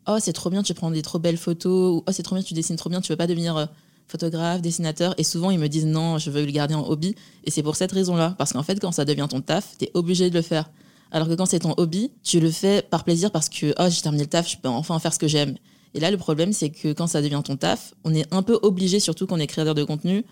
Oh, 0.07 0.17
c'est 0.19 0.33
trop 0.33 0.49
bien, 0.49 0.63
tu 0.63 0.73
prends 0.73 0.91
des 0.91 1.01
trop 1.01 1.19
belles 1.19 1.37
photos, 1.37 1.97
ou 1.97 2.03
Oh, 2.05 2.11
c'est 2.11 2.23
trop 2.23 2.35
bien, 2.35 2.43
tu 2.43 2.53
dessines 2.53 2.75
trop 2.75 2.89
bien, 2.89 2.99
tu 2.99 3.11
veux 3.11 3.17
pas 3.17 3.27
devenir 3.27 3.55
euh, 3.55 3.65
photographe, 4.13 4.61
dessinateur. 4.61 5.15
Et 5.17 5.23
souvent, 5.23 5.49
ils 5.51 5.59
me 5.59 5.67
disent 5.67 5.85
Non, 5.87 6.19
je 6.19 6.29
veux 6.29 6.45
le 6.45 6.51
garder 6.51 6.75
en 6.75 6.87
hobby. 6.87 7.15
Et 7.43 7.51
c'est 7.51 7.63
pour 7.63 7.75
cette 7.75 7.91
raison-là. 7.91 8.35
Parce 8.37 8.53
qu'en 8.53 8.63
fait, 8.63 8.79
quand 8.79 8.91
ça 8.91 9.05
devient 9.05 9.27
ton 9.29 9.41
taf, 9.41 9.75
tu 9.79 9.85
es 9.85 9.91
obligé 9.95 10.29
de 10.29 10.35
le 10.35 10.41
faire. 10.43 10.69
Alors 11.11 11.27
que 11.27 11.33
quand 11.33 11.45
c'est 11.47 11.59
ton 11.59 11.73
hobby, 11.77 12.11
tu 12.23 12.39
le 12.39 12.51
fais 12.51 12.81
par 12.83 13.03
plaisir 13.03 13.31
parce 13.31 13.49
que 13.49 13.73
Oh, 13.79 13.87
j'ai 13.89 14.01
terminé 14.01 14.23
le 14.23 14.29
taf, 14.29 14.49
je 14.49 14.57
peux 14.57 14.69
enfin 14.69 14.97
faire 14.99 15.13
ce 15.13 15.19
que 15.19 15.27
j'aime. 15.27 15.55
Et 15.95 15.99
là, 15.99 16.09
le 16.11 16.17
problème, 16.17 16.53
c'est 16.53 16.69
que 16.69 16.93
quand 16.93 17.07
ça 17.07 17.21
devient 17.21 17.41
ton 17.43 17.55
taf, 17.57 17.93
on 18.03 18.13
est 18.13 18.25
un 18.31 18.41
peu 18.43 18.57
obligé, 18.61 18.99
surtout 18.99 19.25
quand 19.27 19.35
on 19.35 19.39
est 19.39 19.47
créateur 19.47 19.75
de 19.75 19.83
contenu. 19.83 20.23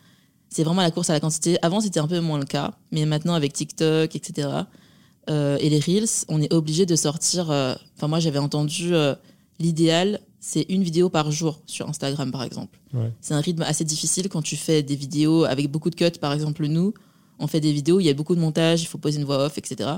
C'est 0.50 0.64
vraiment 0.64 0.82
la 0.82 0.92
course 0.92 1.10
à 1.10 1.14
la 1.14 1.20
quantité. 1.20 1.58
Avant, 1.62 1.82
c'était 1.82 2.00
un 2.00 2.08
peu 2.08 2.20
moins 2.20 2.40
le 2.40 2.46
cas. 2.46 2.74
Mais 2.92 3.06
maintenant, 3.06 3.34
avec 3.34 3.54
TikTok, 3.54 4.16
etc., 4.16 4.48
euh, 5.30 5.58
et 5.60 5.70
les 5.70 5.80
Reels, 5.80 6.26
on 6.30 6.42
est 6.42 6.52
obligé 6.52 6.86
de 6.86 6.96
sortir. 6.96 7.52
euh, 7.52 7.76
Enfin, 7.96 8.08
moi, 8.08 8.20
j'avais 8.20 8.40
entendu 8.40 8.94
euh, 8.96 9.14
l'idéal, 9.60 10.20
c'est 10.44 10.66
une 10.70 10.82
vidéo 10.82 11.10
par 11.10 11.32
jour 11.32 11.62
sur 11.68 11.88
Instagram, 11.88 12.32
par 12.32 12.44
exemple. 12.44 12.80
Ouais. 12.94 13.14
C'est 13.22 13.36
un 13.36 13.40
rythme 13.40 13.62
assez 13.62 13.86
difficile 13.86 14.28
quand 14.28 14.42
tu 14.42 14.58
fais 14.58 14.82
des 14.82 14.96
vidéos 14.96 15.44
avec 15.44 15.70
beaucoup 15.70 15.92
de 15.92 15.96
cuts. 15.96 16.20
Par 16.20 16.34
exemple, 16.34 16.66
nous, 16.66 16.96
on 17.38 17.46
fait 17.46 17.60
des 17.60 17.72
vidéos, 17.72 18.00
il 18.00 18.06
y 18.06 18.10
a 18.10 18.14
beaucoup 18.16 18.36
de 18.36 18.42
montage, 18.42 18.82
il 18.82 18.88
faut 18.88 18.98
poser 18.98 19.20
une 19.20 19.26
voix 19.26 19.46
off, 19.46 19.60
etc. 19.60 19.92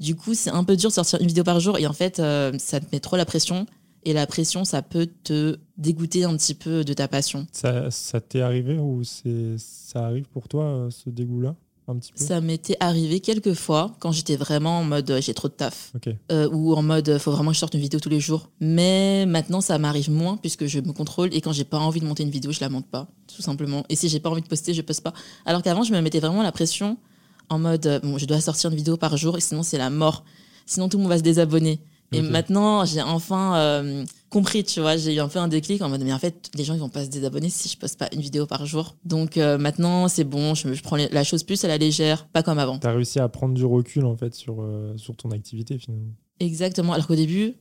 Du 0.00 0.16
coup, 0.16 0.34
c'est 0.34 0.50
un 0.50 0.64
peu 0.64 0.76
dur 0.76 0.90
de 0.90 0.94
sortir 0.94 1.20
une 1.20 1.28
vidéo 1.28 1.44
par 1.44 1.60
jour. 1.60 1.78
Et 1.78 1.86
en 1.86 1.92
fait, 1.92 2.18
euh, 2.18 2.52
ça 2.58 2.80
te 2.80 2.86
met 2.92 2.98
trop 2.98 3.16
la 3.16 3.24
pression. 3.24 3.64
Et 4.04 4.12
la 4.12 4.26
pression, 4.26 4.64
ça 4.64 4.82
peut 4.82 5.08
te 5.22 5.56
dégoûter 5.78 6.24
un 6.24 6.36
petit 6.36 6.54
peu 6.54 6.84
de 6.84 6.92
ta 6.92 7.06
passion. 7.06 7.46
Ça, 7.52 7.90
ça 7.92 8.20
t'est 8.20 8.40
arrivé 8.40 8.78
ou 8.78 9.02
ça 9.04 10.04
arrive 10.04 10.26
pour 10.32 10.48
toi, 10.48 10.64
euh, 10.64 10.90
ce 10.90 11.10
dégoût-là? 11.10 11.54
Un 11.88 11.96
petit 11.96 12.12
peu 12.12 12.24
Ça 12.24 12.40
m'était 12.40 12.76
arrivé 12.80 13.20
quelques 13.20 13.54
fois 13.54 13.94
quand 14.00 14.10
j'étais 14.10 14.36
vraiment 14.36 14.80
en 14.80 14.84
mode 14.84 15.10
euh, 15.10 15.20
j'ai 15.20 15.34
trop 15.34 15.48
de 15.48 15.52
taf. 15.52 15.92
Euh, 16.32 16.48
ou 16.50 16.74
en 16.74 16.82
mode 16.82 17.08
euh, 17.08 17.18
faut 17.18 17.30
vraiment 17.30 17.50
que 17.50 17.54
je 17.54 17.60
sorte 17.60 17.74
une 17.74 17.80
vidéo 17.80 18.00
tous 18.00 18.08
les 18.08 18.18
jours. 18.18 18.50
Mais 18.60 19.24
maintenant 19.26 19.60
ça 19.60 19.78
m'arrive 19.78 20.10
moins 20.10 20.36
puisque 20.36 20.66
je 20.66 20.80
me 20.80 20.92
contrôle 20.92 21.32
et 21.32 21.40
quand 21.40 21.52
j'ai 21.52 21.64
pas 21.64 21.78
envie 21.78 22.00
de 22.00 22.06
monter 22.06 22.24
une 22.24 22.30
vidéo, 22.30 22.50
je 22.50 22.60
la 22.60 22.68
monte 22.68 22.86
pas, 22.86 23.06
tout 23.34 23.42
simplement. 23.42 23.84
Et 23.88 23.96
si 23.96 24.08
j'ai 24.08 24.20
pas 24.20 24.30
envie 24.30 24.42
de 24.42 24.48
poster, 24.48 24.74
je 24.74 24.82
poste 24.82 25.02
pas. 25.02 25.12
Alors 25.44 25.62
qu'avant 25.62 25.84
je 25.84 25.92
me 25.92 26.00
mettais 26.00 26.20
vraiment 26.20 26.42
la 26.42 26.52
pression 26.52 26.96
en 27.48 27.58
mode 27.58 28.00
bon, 28.02 28.18
je 28.18 28.26
dois 28.26 28.40
sortir 28.40 28.70
une 28.70 28.76
vidéo 28.76 28.96
par 28.96 29.16
jour 29.16 29.36
et 29.36 29.40
sinon 29.40 29.62
c'est 29.62 29.78
la 29.78 29.90
mort. 29.90 30.24
Sinon 30.66 30.88
tout 30.88 30.96
le 30.96 31.02
monde 31.02 31.12
va 31.12 31.18
se 31.18 31.22
désabonner. 31.22 31.78
Et 32.12 32.22
maintenant 32.22 32.84
j'ai 32.84 33.02
enfin 33.02 33.56
euh, 33.56 34.04
compris, 34.30 34.64
tu 34.64 34.80
vois, 34.80 34.96
j'ai 34.96 35.14
eu 35.14 35.20
un 35.20 35.28
peu 35.28 35.38
un 35.38 35.48
déclic 35.48 35.82
en 35.82 35.88
mode 35.88 36.02
mais 36.04 36.12
en 36.12 36.18
fait 36.18 36.50
les 36.54 36.64
gens 36.64 36.74
ils 36.74 36.80
vont 36.80 36.88
pas 36.88 37.04
se 37.04 37.10
désabonner 37.10 37.48
si 37.48 37.68
je 37.68 37.76
poste 37.76 37.98
pas 37.98 38.08
une 38.12 38.20
vidéo 38.20 38.46
par 38.46 38.64
jour. 38.64 38.96
Donc 39.04 39.36
euh, 39.36 39.58
maintenant 39.58 40.08
c'est 40.08 40.24
bon, 40.24 40.54
je, 40.54 40.82
prends 40.82 40.96
la 40.96 41.24
chose 41.24 41.42
plus 41.42 41.64
à 41.64 41.68
la 41.68 41.78
légère, 41.78 42.26
pas 42.28 42.42
comme 42.42 42.58
avant. 42.58 42.78
T'as 42.78 42.92
réussi 42.92 43.18
à 43.18 43.28
prendre 43.28 43.54
du 43.54 43.64
recul 43.64 44.04
en 44.04 44.16
fait 44.16 44.34
sur, 44.34 44.62
euh, 44.62 44.96
sur 44.96 45.16
ton 45.16 45.30
activité 45.30 45.78
finalement. 45.78 46.12
Exactement. 46.38 46.92
Alors 46.92 47.06
qu'au 47.06 47.14
début, 47.14 47.54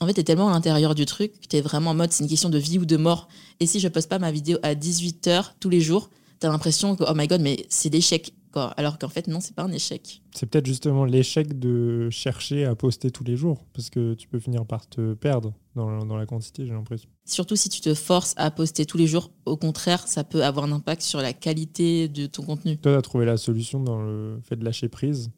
en 0.00 0.06
fait, 0.06 0.14
t'es 0.14 0.24
tellement 0.24 0.48
à 0.48 0.52
l'intérieur 0.52 0.94
du 0.94 1.06
truc 1.06 1.40
que 1.40 1.46
t'es 1.46 1.60
vraiment 1.60 1.90
en 1.90 1.94
mode 1.94 2.12
c'est 2.12 2.24
une 2.24 2.30
question 2.30 2.48
de 2.48 2.58
vie 2.58 2.78
ou 2.78 2.84
de 2.84 2.96
mort. 2.96 3.28
Et 3.60 3.66
si 3.66 3.80
je 3.80 3.88
poste 3.88 4.08
pas 4.08 4.18
ma 4.18 4.32
vidéo 4.32 4.58
à 4.62 4.74
18h 4.74 5.52
tous 5.60 5.68
les 5.68 5.80
jours, 5.80 6.10
t'as 6.40 6.48
l'impression 6.48 6.96
que 6.96 7.04
oh 7.06 7.12
my 7.14 7.26
god, 7.26 7.40
mais 7.40 7.64
c'est 7.68 7.92
l'échec. 7.92 8.32
Alors 8.54 8.98
qu'en 8.98 9.08
fait, 9.08 9.28
non, 9.28 9.40
c'est 9.40 9.54
pas 9.54 9.62
un 9.62 9.72
échec. 9.72 10.22
C'est 10.34 10.46
peut-être 10.46 10.66
justement 10.66 11.04
l'échec 11.04 11.58
de 11.58 12.08
chercher 12.10 12.64
à 12.64 12.74
poster 12.74 13.10
tous 13.10 13.24
les 13.24 13.36
jours, 13.36 13.64
parce 13.72 13.90
que 13.90 14.14
tu 14.14 14.28
peux 14.28 14.38
finir 14.38 14.64
par 14.66 14.88
te 14.88 15.14
perdre 15.14 15.54
dans, 15.74 16.04
dans 16.04 16.16
la 16.16 16.26
quantité, 16.26 16.66
j'ai 16.66 16.72
l'impression. 16.72 17.08
Surtout 17.24 17.56
si 17.56 17.68
tu 17.68 17.80
te 17.80 17.94
forces 17.94 18.34
à 18.36 18.50
poster 18.50 18.84
tous 18.84 18.98
les 18.98 19.06
jours, 19.06 19.30
au 19.46 19.56
contraire, 19.56 20.06
ça 20.06 20.24
peut 20.24 20.44
avoir 20.44 20.66
un 20.66 20.72
impact 20.72 21.02
sur 21.02 21.20
la 21.20 21.32
qualité 21.32 22.08
de 22.08 22.26
ton 22.26 22.42
contenu. 22.42 22.76
Toi, 22.78 22.92
tu 22.92 22.98
as 22.98 23.02
trouvé 23.02 23.24
la 23.24 23.36
solution 23.36 23.80
dans 23.80 24.02
le 24.02 24.40
fait 24.42 24.56
de 24.56 24.64
lâcher 24.64 24.88
prise 24.88 25.30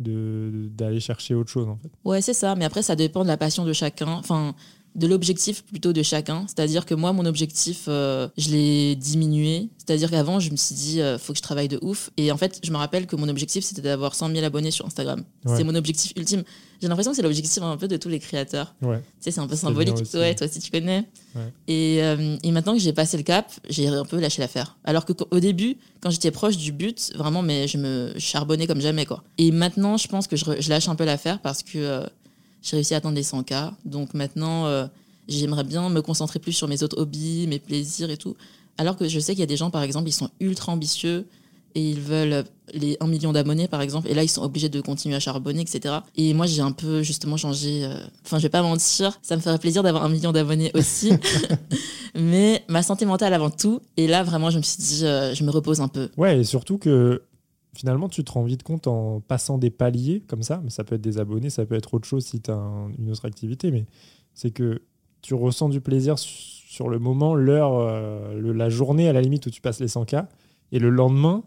d'aller 0.00 0.98
chercher 0.98 1.34
autre 1.34 1.50
chose 1.50 1.68
en 1.68 1.76
fait. 1.76 1.88
Ouais, 2.04 2.20
c'est 2.20 2.34
ça, 2.34 2.56
mais 2.56 2.64
après 2.64 2.82
ça 2.82 2.96
dépend 2.96 3.22
de 3.22 3.28
la 3.28 3.36
passion 3.36 3.64
de 3.64 3.72
chacun. 3.72 4.08
Enfin, 4.08 4.56
de 4.94 5.06
l'objectif 5.06 5.64
plutôt 5.64 5.92
de 5.92 6.02
chacun. 6.02 6.44
C'est-à-dire 6.46 6.86
que 6.86 6.94
moi, 6.94 7.12
mon 7.12 7.24
objectif, 7.26 7.84
euh, 7.88 8.28
je 8.38 8.50
l'ai 8.50 8.94
diminué. 8.94 9.68
C'est-à-dire 9.78 10.10
qu'avant, 10.10 10.38
je 10.38 10.50
me 10.50 10.56
suis 10.56 10.74
dit, 10.74 11.00
euh, 11.00 11.18
faut 11.18 11.32
que 11.32 11.38
je 11.38 11.42
travaille 11.42 11.68
de 11.68 11.78
ouf. 11.82 12.10
Et 12.16 12.30
en 12.30 12.36
fait, 12.36 12.60
je 12.62 12.70
me 12.70 12.76
rappelle 12.76 13.06
que 13.06 13.16
mon 13.16 13.28
objectif, 13.28 13.64
c'était 13.64 13.82
d'avoir 13.82 14.14
100 14.14 14.30
000 14.30 14.44
abonnés 14.44 14.70
sur 14.70 14.86
Instagram. 14.86 15.24
C'est 15.46 15.64
mon 15.64 15.74
objectif 15.74 16.12
ultime. 16.16 16.44
J'ai 16.80 16.88
l'impression 16.88 17.12
que 17.12 17.16
c'est 17.16 17.22
l'objectif 17.22 17.62
un 17.62 17.76
peu 17.76 17.88
de 17.88 17.96
tous 17.96 18.08
les 18.08 18.18
créateurs. 18.18 18.74
Ouais. 18.82 18.98
Tu 18.98 19.04
sais, 19.20 19.30
c'est 19.30 19.40
un 19.40 19.46
peu 19.46 19.56
symbolique. 19.56 19.96
ouais, 20.14 20.34
toi 20.34 20.46
aussi, 20.46 20.60
tu 20.60 20.70
connais. 20.70 21.04
Et, 21.66 22.02
euh, 22.02 22.36
et, 22.42 22.50
maintenant 22.52 22.74
que 22.74 22.78
j'ai 22.78 22.92
passé 22.92 23.16
le 23.16 23.22
cap, 23.22 23.50
j'ai 23.68 23.88
un 23.88 24.04
peu 24.04 24.20
lâché 24.20 24.40
l'affaire. 24.40 24.76
Alors 24.84 25.04
qu'au 25.06 25.40
début, 25.40 25.78
quand 26.00 26.10
j'étais 26.10 26.30
proche 26.30 26.56
du 26.56 26.72
but, 26.72 27.12
vraiment, 27.16 27.42
mais 27.42 27.66
je 27.66 27.78
me 27.78 28.12
charbonnais 28.18 28.66
comme 28.66 28.80
jamais, 28.80 29.06
quoi. 29.06 29.24
Et 29.38 29.50
maintenant, 29.50 29.96
je 29.96 30.06
pense 30.08 30.26
que 30.26 30.36
je, 30.36 30.44
je 30.60 30.68
lâche 30.68 30.88
un 30.88 30.94
peu 30.94 31.04
l'affaire 31.04 31.40
parce 31.40 31.62
que 31.62 32.04
j'ai 32.64 32.76
réussi 32.76 32.94
à 32.94 32.96
atteindre 32.96 33.14
les 33.14 33.22
100K. 33.22 33.72
Donc 33.84 34.14
maintenant, 34.14 34.66
euh, 34.66 34.86
j'aimerais 35.28 35.64
bien 35.64 35.88
me 35.90 36.02
concentrer 36.02 36.38
plus 36.38 36.52
sur 36.52 36.66
mes 36.66 36.82
autres 36.82 36.98
hobbies, 36.98 37.46
mes 37.46 37.60
plaisirs 37.60 38.10
et 38.10 38.16
tout. 38.16 38.34
Alors 38.78 38.96
que 38.96 39.06
je 39.06 39.20
sais 39.20 39.32
qu'il 39.32 39.40
y 39.40 39.44
a 39.44 39.46
des 39.46 39.56
gens, 39.56 39.70
par 39.70 39.82
exemple, 39.82 40.08
ils 40.08 40.12
sont 40.12 40.30
ultra 40.40 40.72
ambitieux 40.72 41.26
et 41.76 41.90
ils 41.90 42.00
veulent 42.00 42.44
les 42.72 42.96
1 43.00 43.06
million 43.06 43.32
d'abonnés, 43.32 43.68
par 43.68 43.82
exemple. 43.82 44.08
Et 44.08 44.14
là, 44.14 44.22
ils 44.22 44.28
sont 44.28 44.42
obligés 44.42 44.68
de 44.68 44.80
continuer 44.80 45.16
à 45.16 45.20
charbonner, 45.20 45.60
etc. 45.60 45.96
Et 46.16 46.32
moi, 46.32 46.46
j'ai 46.46 46.62
un 46.62 46.72
peu 46.72 47.02
justement 47.02 47.36
changé. 47.36 47.84
Euh, 47.84 47.94
enfin, 48.24 48.38
je 48.38 48.44
vais 48.44 48.48
pas 48.48 48.62
mentir, 48.62 49.18
ça 49.22 49.36
me 49.36 49.40
ferait 49.40 49.58
plaisir 49.58 49.82
d'avoir 49.82 50.04
un 50.04 50.08
million 50.08 50.32
d'abonnés 50.32 50.70
aussi. 50.74 51.12
Mais 52.14 52.64
ma 52.68 52.82
santé 52.82 53.04
mentale 53.06 53.34
avant 53.34 53.50
tout. 53.50 53.80
Et 53.96 54.06
là, 54.06 54.22
vraiment, 54.22 54.50
je 54.50 54.58
me 54.58 54.62
suis 54.62 54.78
dit, 54.78 55.04
euh, 55.04 55.34
je 55.34 55.44
me 55.44 55.50
repose 55.50 55.80
un 55.80 55.88
peu. 55.88 56.10
Ouais, 56.16 56.40
et 56.40 56.44
surtout 56.44 56.78
que 56.78 57.22
finalement, 57.74 58.08
tu 58.08 58.24
te 58.24 58.32
rends 58.32 58.44
vite 58.44 58.62
compte 58.62 58.86
en 58.86 59.20
passant 59.20 59.58
des 59.58 59.70
paliers 59.70 60.22
comme 60.26 60.42
ça, 60.42 60.60
mais 60.62 60.70
ça 60.70 60.84
peut 60.84 60.94
être 60.94 61.00
des 61.00 61.18
abonnés, 61.18 61.50
ça 61.50 61.66
peut 61.66 61.74
être 61.74 61.94
autre 61.94 62.06
chose 62.06 62.24
si 62.24 62.40
tu 62.40 62.50
as 62.50 62.88
une 62.98 63.10
autre 63.10 63.24
activité, 63.24 63.70
mais 63.70 63.86
c'est 64.34 64.50
que 64.50 64.82
tu 65.22 65.34
ressens 65.34 65.68
du 65.68 65.80
plaisir 65.80 66.18
sur 66.18 66.88
le 66.88 66.98
moment, 66.98 67.34
l'heure, 67.34 67.74
euh, 67.74 68.52
la 68.52 68.68
journée 68.68 69.08
à 69.08 69.12
la 69.12 69.20
limite 69.20 69.46
où 69.46 69.50
tu 69.50 69.60
passes 69.60 69.80
les 69.80 69.88
100K, 69.88 70.26
et 70.72 70.78
le 70.78 70.90
lendemain, 70.90 71.44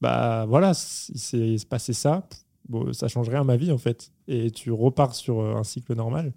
bah 0.00 0.46
voilà, 0.46 0.72
il 1.10 1.18
s'est 1.18 1.56
passé 1.68 1.92
ça, 1.92 2.26
bon, 2.68 2.92
ça 2.92 3.08
change 3.08 3.28
rien 3.28 3.40
à 3.40 3.44
ma 3.44 3.56
vie 3.56 3.72
en 3.72 3.78
fait, 3.78 4.12
et 4.28 4.50
tu 4.50 4.70
repars 4.70 5.14
sur 5.14 5.40
euh, 5.40 5.56
un 5.56 5.64
cycle 5.64 5.94
normal, 5.94 6.32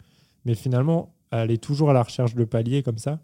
mais 0.45 0.55
finalement, 0.55 1.13
aller 1.31 1.57
toujours 1.57 1.89
à 1.89 1.93
la 1.93 2.03
recherche 2.03 2.35
de 2.35 2.43
paliers 2.45 2.83
comme 2.83 2.97
ça, 2.97 3.19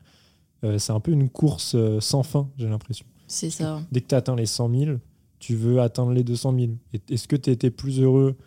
euh, 0.63 0.77
c'est 0.77 0.93
un 0.93 0.99
peu 0.99 1.11
une 1.11 1.29
course 1.29 1.75
sans 1.99 2.23
fin, 2.23 2.49
j'ai 2.57 2.67
l'impression. 2.67 3.05
C'est 3.27 3.49
ça. 3.49 3.81
Dès 3.91 4.01
que 4.01 4.07
tu 4.07 4.15
atteins 4.15 4.35
les 4.35 4.45
100 4.45 4.69
000, 4.69 4.97
tu 5.43 5.55
veux 5.55 5.81
atteindre 5.81 6.13
les 6.13 6.23
200 6.23 6.55
000. 6.57 6.71
Est-ce 7.09 7.27
que 7.27 7.35
tu 7.35 7.49
étais 7.49 7.69
plus 7.69 7.99
heureux 7.99 8.37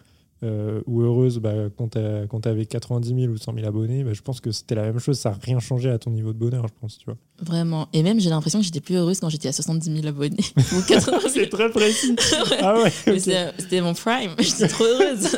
euh, 0.42 0.80
ou 0.86 1.02
heureuse 1.02 1.38
bah, 1.40 1.52
quand 1.76 1.88
tu 1.90 2.48
avais 2.48 2.64
90 2.64 3.08
000 3.08 3.32
ou 3.32 3.36
100 3.36 3.52
000 3.54 3.66
abonnés 3.66 4.02
bah, 4.02 4.14
Je 4.14 4.22
pense 4.22 4.40
que 4.40 4.50
c'était 4.50 4.74
la 4.74 4.84
même 4.84 4.98
chose. 4.98 5.18
Ça 5.18 5.30
n'a 5.30 5.38
rien 5.42 5.58
changé 5.58 5.90
à 5.90 5.98
ton 5.98 6.10
niveau 6.10 6.32
de 6.32 6.38
bonheur, 6.38 6.66
je 6.66 6.72
pense. 6.80 6.96
Tu 6.96 7.04
vois. 7.04 7.18
Vraiment. 7.42 7.88
Et 7.92 8.02
même, 8.02 8.18
j'ai 8.18 8.30
l'impression 8.30 8.60
que 8.60 8.64
j'étais 8.64 8.80
plus 8.80 8.94
heureuse 8.94 9.20
quand 9.20 9.28
j'étais 9.28 9.48
à 9.48 9.52
70 9.52 9.92
000 9.94 10.06
abonnés. 10.06 10.36
C'est 11.28 11.50
très 11.50 11.68
précis. 11.70 12.16
Ah 12.62 12.80
ouais, 12.80 13.18
C'était 13.18 13.82
mon 13.82 13.92
prime. 13.92 14.34
J'étais 14.38 14.68
trop 14.68 14.84
heureuse. 14.84 15.36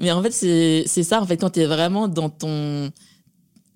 Mais 0.00 0.10
en 0.10 0.20
fait, 0.20 0.32
c'est 0.32 1.02
ça. 1.04 1.22
En 1.22 1.26
fait, 1.26 1.36
quand 1.36 1.50
tu 1.50 1.60
es 1.60 1.66
vraiment 1.66 2.08
dans 2.08 2.28
ton. 2.28 2.90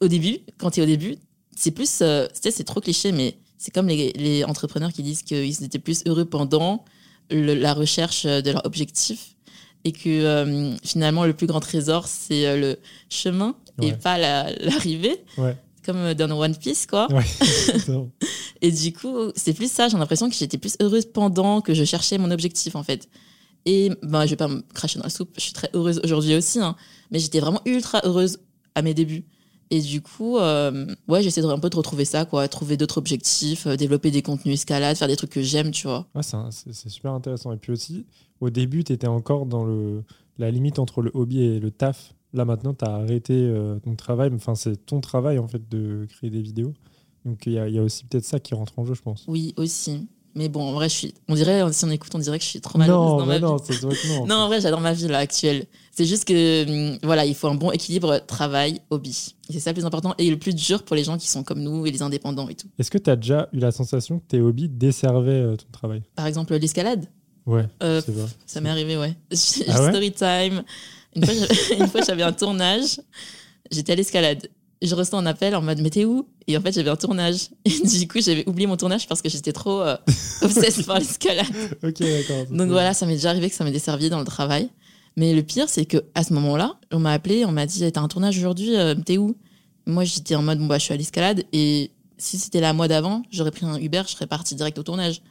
Au 0.00 0.08
début, 0.08 0.38
quand 0.58 0.70
tu 0.70 0.80
es 0.80 0.82
au 0.82 0.86
début, 0.86 1.16
c'est 1.54 1.70
plus. 1.70 2.00
Euh, 2.02 2.26
tu 2.26 2.40
sais, 2.42 2.50
c'est 2.50 2.64
trop 2.64 2.80
cliché, 2.80 3.12
mais 3.12 3.36
c'est 3.58 3.72
comme 3.72 3.86
les, 3.86 4.12
les, 4.12 4.44
entrepreneurs 4.44 4.92
qui 4.92 5.02
disent 5.02 5.22
qu'ils 5.22 5.64
étaient 5.64 5.78
plus 5.78 6.02
heureux 6.06 6.24
pendant 6.24 6.84
la 7.30 7.74
recherche 7.74 8.24
de 8.24 8.50
leur 8.50 8.64
objectif 8.64 9.36
et 9.84 9.92
que 9.92 10.08
euh, 10.08 10.76
finalement 10.82 11.24
le 11.24 11.32
plus 11.32 11.46
grand 11.46 11.60
trésor 11.60 12.08
c'est 12.08 12.46
euh, 12.46 12.56
le 12.56 12.78
chemin 13.08 13.54
et 13.80 13.92
pas 13.92 14.18
l'arrivée 14.60 15.16
comme 15.84 16.14
dans 16.14 16.40
One 16.40 16.56
Piece 16.56 16.86
quoi. 16.86 17.06
Et 18.62 18.72
du 18.72 18.92
coup 18.92 19.30
c'est 19.36 19.52
plus 19.52 19.70
ça 19.70 19.88
j'ai 19.88 19.96
l'impression 19.96 20.28
que 20.28 20.34
j'étais 20.34 20.58
plus 20.58 20.76
heureuse 20.80 21.06
pendant 21.06 21.60
que 21.60 21.74
je 21.74 21.84
cherchais 21.84 22.18
mon 22.18 22.30
objectif 22.30 22.74
en 22.74 22.82
fait. 22.82 23.08
Et 23.64 23.90
ben 24.02 24.24
je 24.24 24.30
vais 24.30 24.36
pas 24.36 24.48
me 24.48 24.62
cracher 24.74 24.98
dans 24.98 25.04
la 25.04 25.10
soupe 25.10 25.30
je 25.36 25.42
suis 25.42 25.52
très 25.52 25.70
heureuse 25.74 26.00
aujourd'hui 26.02 26.34
aussi 26.34 26.58
hein, 26.58 26.74
mais 27.10 27.18
j'étais 27.20 27.38
vraiment 27.38 27.60
ultra 27.64 28.00
heureuse 28.04 28.38
à 28.74 28.82
mes 28.82 28.94
débuts 28.94 29.24
et 29.70 29.80
du 29.80 30.00
coup, 30.00 30.38
euh, 30.38 30.86
ouais, 31.08 31.22
j'essaie 31.22 31.42
de 31.42 31.46
un 31.46 31.58
peu 31.58 31.70
de 31.70 31.76
retrouver 31.76 32.04
ça, 32.04 32.24
quoi, 32.24 32.46
trouver 32.48 32.76
d'autres 32.76 32.98
objectifs, 32.98 33.66
euh, 33.66 33.76
développer 33.76 34.10
des 34.10 34.22
contenus 34.22 34.54
escalade, 34.54 34.96
faire 34.96 35.08
des 35.08 35.16
trucs 35.16 35.30
que 35.30 35.42
j'aime, 35.42 35.70
tu 35.70 35.86
vois. 35.86 36.06
Ouais, 36.14 36.22
c'est 36.22 36.88
super 36.88 37.12
intéressant. 37.12 37.52
Et 37.52 37.56
puis 37.56 37.72
aussi, 37.72 38.06
au 38.40 38.50
début, 38.50 38.84
tu 38.84 38.92
étais 38.92 39.06
encore 39.06 39.46
dans 39.46 39.64
le, 39.64 40.04
la 40.38 40.50
limite 40.50 40.78
entre 40.78 41.02
le 41.02 41.10
hobby 41.14 41.42
et 41.42 41.60
le 41.60 41.70
taf. 41.70 42.14
Là, 42.32 42.44
maintenant, 42.44 42.74
tu 42.74 42.84
as 42.84 42.94
arrêté 42.94 43.34
euh, 43.34 43.78
ton 43.80 43.96
travail. 43.96 44.30
Enfin, 44.34 44.54
c'est 44.54 44.86
ton 44.86 45.00
travail, 45.00 45.38
en 45.38 45.48
fait, 45.48 45.68
de 45.68 46.06
créer 46.08 46.30
des 46.30 46.42
vidéos. 46.42 46.74
Donc, 47.24 47.46
il 47.46 47.52
y, 47.52 47.56
y, 47.56 47.78
a 47.78 47.82
aussi 47.82 48.04
peut-être 48.04 48.24
ça 48.24 48.38
qui 48.38 48.54
rentre 48.54 48.78
en 48.78 48.84
jeu, 48.84 48.94
je 48.94 49.02
pense. 49.02 49.24
Oui, 49.26 49.52
aussi. 49.56 50.06
Mais 50.36 50.50
bon, 50.50 50.68
en 50.68 50.72
vrai, 50.72 50.90
je 50.90 50.94
suis. 50.94 51.14
On 51.28 51.34
dirait, 51.34 51.62
si 51.72 51.84
on 51.86 51.90
écoute, 51.90 52.14
on 52.14 52.18
dirait 52.18 52.38
que 52.38 52.44
je 52.44 52.50
suis 52.50 52.60
trop 52.60 52.78
malheureuse 52.78 53.18
dans 53.18 53.26
ma 53.26 53.38
non, 53.38 53.56
vie. 53.56 53.72
Non, 53.82 54.26
non, 54.26 54.34
en 54.34 54.46
vrai, 54.48 54.60
j'adore 54.60 54.82
ma 54.82 54.92
vie 54.92 55.08
là 55.08 55.18
actuelle. 55.18 55.64
C'est 55.92 56.04
juste 56.04 56.26
que 56.26 56.92
hum, 56.92 56.98
voilà, 57.02 57.24
il 57.24 57.34
faut 57.34 57.48
un 57.48 57.54
bon 57.54 57.70
équilibre 57.70 58.18
travail 58.26 58.82
hobby. 58.90 59.34
C'est 59.48 59.60
ça 59.60 59.70
le 59.70 59.74
plus 59.74 59.86
important 59.86 60.14
et 60.18 60.28
le 60.28 60.38
plus 60.38 60.54
dur 60.54 60.82
pour 60.82 60.94
les 60.94 61.04
gens 61.04 61.16
qui 61.16 61.26
sont 61.26 61.42
comme 61.42 61.62
nous 61.62 61.86
et 61.86 61.90
les 61.90 62.02
indépendants 62.02 62.50
et 62.50 62.54
tout. 62.54 62.68
Est-ce 62.78 62.90
que 62.90 62.98
tu 62.98 63.08
as 63.08 63.16
déjà 63.16 63.48
eu 63.54 63.60
la 63.60 63.72
sensation 63.72 64.18
que 64.18 64.26
tes 64.28 64.42
hobbies 64.42 64.68
desservaient 64.68 65.32
euh, 65.32 65.56
ton 65.56 65.68
travail? 65.72 66.02
Par 66.14 66.26
exemple, 66.26 66.54
l'escalade? 66.54 67.06
Ouais. 67.46 67.64
Euh, 67.82 68.02
ça 68.44 68.60
m'est 68.60 68.68
arrivé, 68.68 68.98
ouais. 68.98 69.16
Ah 69.68 69.88
Story 69.88 70.12
time. 70.12 70.64
Une 71.16 71.86
fois, 71.86 72.02
j'avais 72.06 72.24
un 72.24 72.32
tournage. 72.32 73.00
J'étais 73.70 73.92
à 73.92 73.96
l'escalade 73.96 74.48
je 74.82 74.94
reçois 74.94 75.18
un 75.18 75.26
appel 75.26 75.54
en 75.54 75.62
mode 75.62 75.80
mais 75.80 75.90
t'es 75.90 76.04
où? 76.04 76.28
Et 76.46 76.56
en 76.56 76.60
fait 76.60 76.72
j'avais 76.72 76.90
un 76.90 76.96
tournage. 76.96 77.48
Et 77.64 77.70
du 77.86 78.08
coup 78.08 78.20
j'avais 78.20 78.48
oublié 78.48 78.66
mon 78.66 78.76
tournage 78.76 79.06
parce 79.08 79.22
que 79.22 79.28
j'étais 79.28 79.52
trop 79.52 79.80
euh, 79.80 79.96
obsesse 80.42 80.82
par 80.82 80.98
l'escalade. 80.98 81.46
ok 81.82 81.98
d'accord. 82.00 82.46
Donc 82.50 82.68
voilà, 82.68 82.94
ça 82.94 83.06
m'est 83.06 83.14
déjà 83.14 83.30
arrivé 83.30 83.48
que 83.48 83.56
ça 83.56 83.64
m'ait 83.64 83.72
desservi 83.72 84.10
dans 84.10 84.18
le 84.18 84.24
travail. 84.24 84.68
Mais 85.16 85.34
le 85.34 85.42
pire 85.42 85.68
c'est 85.68 85.86
que 85.86 85.98
à 86.14 86.22
ce 86.22 86.32
moment-là, 86.34 86.78
on 86.92 86.98
m'a 86.98 87.12
appelé, 87.12 87.44
on 87.44 87.52
m'a 87.52 87.66
dit 87.66 87.90
t'as 87.90 88.00
un 88.00 88.08
tournage 88.08 88.38
aujourd'hui, 88.38 88.76
euh, 88.76 88.94
t'es 88.94 89.18
où? 89.18 89.34
Moi 89.86 90.04
j'étais 90.04 90.34
en 90.34 90.42
mode 90.42 90.58
bon 90.58 90.66
bah 90.66 90.78
je 90.78 90.84
suis 90.84 90.94
à 90.94 90.96
l'escalade 90.96 91.44
et 91.52 91.90
si 92.18 92.38
c'était 92.38 92.60
la 92.60 92.72
mois 92.72 92.88
d'avant, 92.88 93.22
j'aurais 93.30 93.50
pris 93.50 93.66
un 93.66 93.78
Uber, 93.78 94.02
je 94.06 94.12
serais 94.12 94.26
parti 94.26 94.54
direct 94.54 94.78
au 94.78 94.82
tournage. 94.82 95.22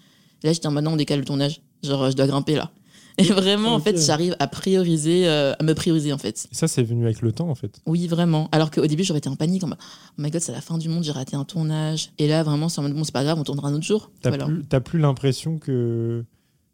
là 0.43 0.53
j'étais 0.53 0.67
en 0.67 0.71
mode 0.71 0.85
non 0.85 0.93
on 0.93 0.95
décale 0.95 1.19
le 1.19 1.25
tournage, 1.25 1.61
genre 1.83 2.09
je 2.09 2.15
dois 2.15 2.27
grimper 2.27 2.55
là. 2.55 2.71
Et 3.17 3.23
vraiment, 3.23 3.75
en 3.75 3.79
fait, 3.79 3.97
j'arrive 3.97 4.35
à 4.39 4.47
prioriser, 4.47 5.27
euh, 5.27 5.53
à 5.57 5.63
me 5.63 5.73
prioriser, 5.73 6.11
en 6.11 6.17
fait. 6.17 6.47
Et 6.51 6.55
ça, 6.55 6.67
c'est 6.67 6.83
venu 6.83 7.05
avec 7.05 7.21
le 7.21 7.31
temps, 7.31 7.49
en 7.49 7.55
fait. 7.55 7.79
Oui, 7.85 8.07
vraiment. 8.07 8.49
Alors 8.51 8.71
qu'au 8.71 8.85
début, 8.85 9.03
j'aurais 9.03 9.19
été 9.19 9.29
en 9.29 9.35
panique, 9.35 9.63
en 9.63 9.67
mode, 9.67 9.77
oh 9.81 10.21
my 10.21 10.29
god, 10.31 10.41
c'est 10.41 10.51
la 10.51 10.61
fin 10.61 10.77
du 10.77 10.89
monde, 10.89 11.03
j'ai 11.03 11.13
raté 11.13 11.35
un 11.35 11.45
tournage. 11.45 12.11
Et 12.17 12.27
là, 12.27 12.43
vraiment, 12.43 12.67
c'est 12.67 12.79
en 12.79 12.83
mode, 12.83 12.93
bon, 12.93 13.03
c'est 13.03 13.13
pas 13.13 13.23
grave, 13.23 13.39
on 13.39 13.43
tournera 13.43 13.69
un 13.69 13.73
autre 13.73 13.85
jour. 13.85 14.11
T'as 14.21 14.31
plus, 14.31 14.63
plus 14.83 14.99
l'impression 14.99 15.57
que 15.57 16.25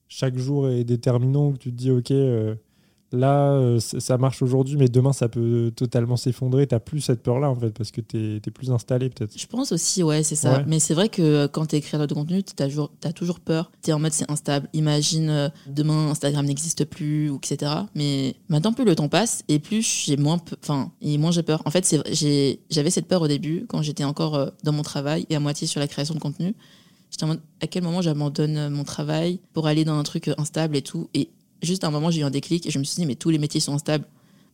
chaque 0.07 0.37
jour 0.37 0.67
est 0.69 0.83
déterminant, 0.83 1.51
que 1.51 1.57
tu 1.57 1.71
te 1.71 1.77
dis, 1.77 1.91
ok, 1.91 2.11
euh, 2.11 2.55
là, 3.11 3.51
euh, 3.53 3.79
ça 3.79 4.17
marche 4.17 4.41
aujourd'hui, 4.41 4.77
mais 4.77 4.87
demain, 4.87 5.13
ça 5.13 5.27
peut 5.27 5.71
totalement 5.75 6.15
s'effondrer. 6.15 6.67
Tu 6.67 6.79
plus 6.79 7.01
cette 7.01 7.21
peur-là, 7.21 7.49
en 7.49 7.55
fait, 7.55 7.71
parce 7.71 7.91
que 7.91 8.01
tu 8.01 8.35
es, 8.35 8.51
plus 8.51 8.71
installé, 8.71 9.09
peut-être. 9.09 9.37
Je 9.37 9.45
pense 9.47 9.71
aussi, 9.71 10.03
ouais, 10.03 10.23
c'est 10.23 10.35
ça. 10.35 10.63
Mais 10.67 10.79
c'est 10.79 10.93
vrai 10.93 11.09
que 11.09 11.21
euh, 11.21 11.47
quand 11.47 11.67
tu 11.67 11.75
es 11.75 11.81
créateur 11.81 12.07
de 12.07 12.13
contenu, 12.13 12.43
tu 12.43 12.63
as, 12.63 13.13
toujours 13.13 13.39
peur. 13.39 13.71
Tu 13.83 13.89
es 13.89 13.93
en 13.93 13.99
mode, 13.99 14.13
c'est 14.13 14.29
instable. 14.31 14.67
Imagine, 14.73 15.29
euh, 15.29 15.49
demain, 15.67 16.09
Instagram 16.09 16.45
n'existe 16.45 16.85
plus, 16.85 17.29
ou 17.29 17.37
etc. 17.37 17.71
Mais 17.95 18.35
maintenant, 18.49 18.73
plus 18.73 18.85
le 18.85 18.95
temps 18.95 19.09
passe, 19.09 19.43
et 19.47 19.59
plus 19.59 20.05
j'ai 20.05 20.17
moins, 20.17 20.39
enfin, 20.63 20.91
et 21.01 21.17
moins 21.17 21.31
j'ai 21.31 21.43
peur. 21.43 21.61
En 21.65 21.71
fait, 21.71 21.95
j'avais 22.69 22.89
cette 22.89 23.07
peur 23.07 23.21
au 23.21 23.27
début, 23.27 23.65
quand 23.67 23.81
j'étais 23.81 24.03
encore 24.03 24.51
dans 24.63 24.71
mon 24.71 24.83
travail 24.83 25.25
et 25.29 25.35
à 25.35 25.39
moitié 25.39 25.67
sur 25.67 25.79
la 25.79 25.87
création 25.87 26.13
de 26.13 26.19
contenu. 26.19 26.55
J'étais 27.09 27.25
en 27.25 27.27
mode, 27.27 27.41
à 27.59 27.67
quel 27.67 27.83
moment 27.83 28.01
j'abandonne 28.01 28.69
mon 28.69 28.85
travail 28.85 29.39
pour 29.51 29.67
aller 29.67 29.83
dans 29.83 29.97
un 29.97 30.03
truc 30.03 30.29
instable 30.37 30.77
et 30.77 30.81
tout. 30.81 31.09
Et 31.13 31.29
juste 31.61 31.83
à 31.83 31.87
un 31.87 31.91
moment, 31.91 32.11
j'ai 32.11 32.21
eu 32.21 32.23
un 32.23 32.31
déclic 32.31 32.65
et 32.65 32.71
je 32.71 32.79
me 32.79 32.83
suis 32.83 32.95
dit, 32.95 33.05
mais 33.05 33.15
tous 33.15 33.29
les 33.29 33.37
métiers 33.37 33.59
sont 33.59 33.73
instables. 33.73 34.05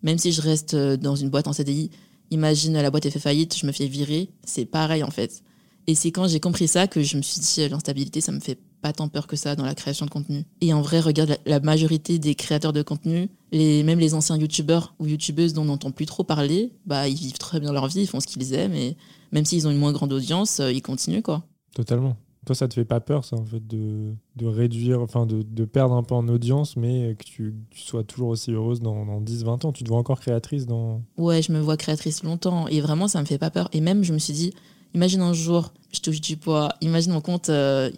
Même 0.03 0.17
si 0.17 0.31
je 0.31 0.41
reste 0.41 0.73
euh, 0.73 0.97
dans 0.97 1.15
une 1.15 1.29
boîte 1.29 1.47
en 1.47 1.53
CDI, 1.53 1.89
imagine 2.31 2.73
la 2.73 2.91
boîte 2.91 3.05
est 3.05 3.11
fait 3.11 3.19
faillite, 3.19 3.57
je 3.57 3.65
me 3.65 3.71
fais 3.71 3.87
virer, 3.87 4.29
c'est 4.43 4.65
pareil 4.65 5.03
en 5.03 5.09
fait. 5.09 5.43
Et 5.87 5.95
c'est 5.95 6.11
quand 6.11 6.27
j'ai 6.27 6.41
compris 6.41 6.67
ça 6.67 6.87
que 6.87 7.01
je 7.01 7.15
me 7.15 7.21
suis 7.21 7.39
dit, 7.39 7.69
l'instabilité, 7.69 8.19
ça 8.19 8.33
me 8.33 8.41
fait 8.41 8.59
pas 8.81 8.91
tant 8.91 9.07
peur 9.07 9.25
que 9.25 9.35
ça 9.35 9.55
dans 9.55 9.65
la 9.65 9.73
création 9.73 10.05
de 10.05 10.11
contenu. 10.11 10.43
Et 10.59 10.73
en 10.73 10.81
vrai, 10.81 10.99
regarde 10.99 11.37
la, 11.45 11.59
majorité 11.61 12.19
des 12.19 12.35
créateurs 12.35 12.73
de 12.73 12.81
contenu, 12.81 13.29
les, 13.51 13.83
même 13.83 13.97
les 13.97 14.13
anciens 14.13 14.37
youtubeurs 14.37 14.93
ou 14.99 15.07
youtubeuses 15.07 15.53
dont 15.53 15.61
on 15.61 15.65
n'entend 15.65 15.91
plus 15.91 16.05
trop 16.05 16.23
parler, 16.23 16.73
bah, 16.85 17.07
ils 17.07 17.15
vivent 17.15 17.37
très 17.37 17.59
bien 17.59 17.71
leur 17.71 17.87
vie, 17.87 18.01
ils 18.01 18.07
font 18.07 18.19
ce 18.19 18.27
qu'ils 18.27 18.53
aiment 18.53 18.75
et 18.75 18.97
même 19.31 19.45
s'ils 19.45 19.65
ont 19.67 19.71
une 19.71 19.77
moins 19.77 19.93
grande 19.93 20.13
audience, 20.13 20.59
euh, 20.59 20.71
ils 20.71 20.81
continuent 20.81 21.21
quoi. 21.21 21.43
Totalement. 21.73 22.17
Toi, 22.47 22.55
ça 22.55 22.69
te 22.69 22.75
fait 22.75 22.85
pas 22.85 23.01
peur, 23.01 23.25
ça, 23.25 23.35
en 23.35 23.45
fait, 23.45 23.67
de, 23.67 24.13
de 24.37 24.45
réduire, 24.45 25.01
enfin, 25.01 25.25
de, 25.25 25.41
de 25.41 25.65
perdre 25.65 25.95
un 25.95 26.03
peu 26.03 26.15
en 26.15 26.25
audience, 26.29 26.77
mais 26.77 27.13
que 27.19 27.25
tu, 27.25 27.53
tu 27.71 27.81
sois 27.81 28.05
toujours 28.05 28.29
aussi 28.29 28.53
heureuse 28.53 28.79
dans, 28.79 29.05
dans 29.05 29.19
10, 29.19 29.43
20 29.43 29.65
ans? 29.65 29.73
Tu 29.73 29.83
te 29.83 29.89
vois 29.89 29.97
encore 29.97 30.21
créatrice 30.21 30.65
dans. 30.65 31.01
Ouais, 31.17 31.41
je 31.41 31.51
me 31.51 31.59
vois 31.59 31.75
créatrice 31.75 32.23
longtemps. 32.23 32.69
Et 32.69 32.79
vraiment, 32.79 33.09
ça 33.09 33.19
me 33.19 33.25
fait 33.25 33.37
pas 33.37 33.49
peur. 33.49 33.67
Et 33.73 33.81
même, 33.81 34.05
je 34.05 34.13
me 34.13 34.17
suis 34.17 34.31
dit, 34.31 34.53
imagine 34.95 35.19
un 35.19 35.33
jour, 35.33 35.73
je 35.91 35.99
touche 35.99 36.21
du 36.21 36.37
poids, 36.37 36.69
imagine 36.79 37.11
mon 37.11 37.19
compte, 37.19 37.49
euh, 37.49 37.91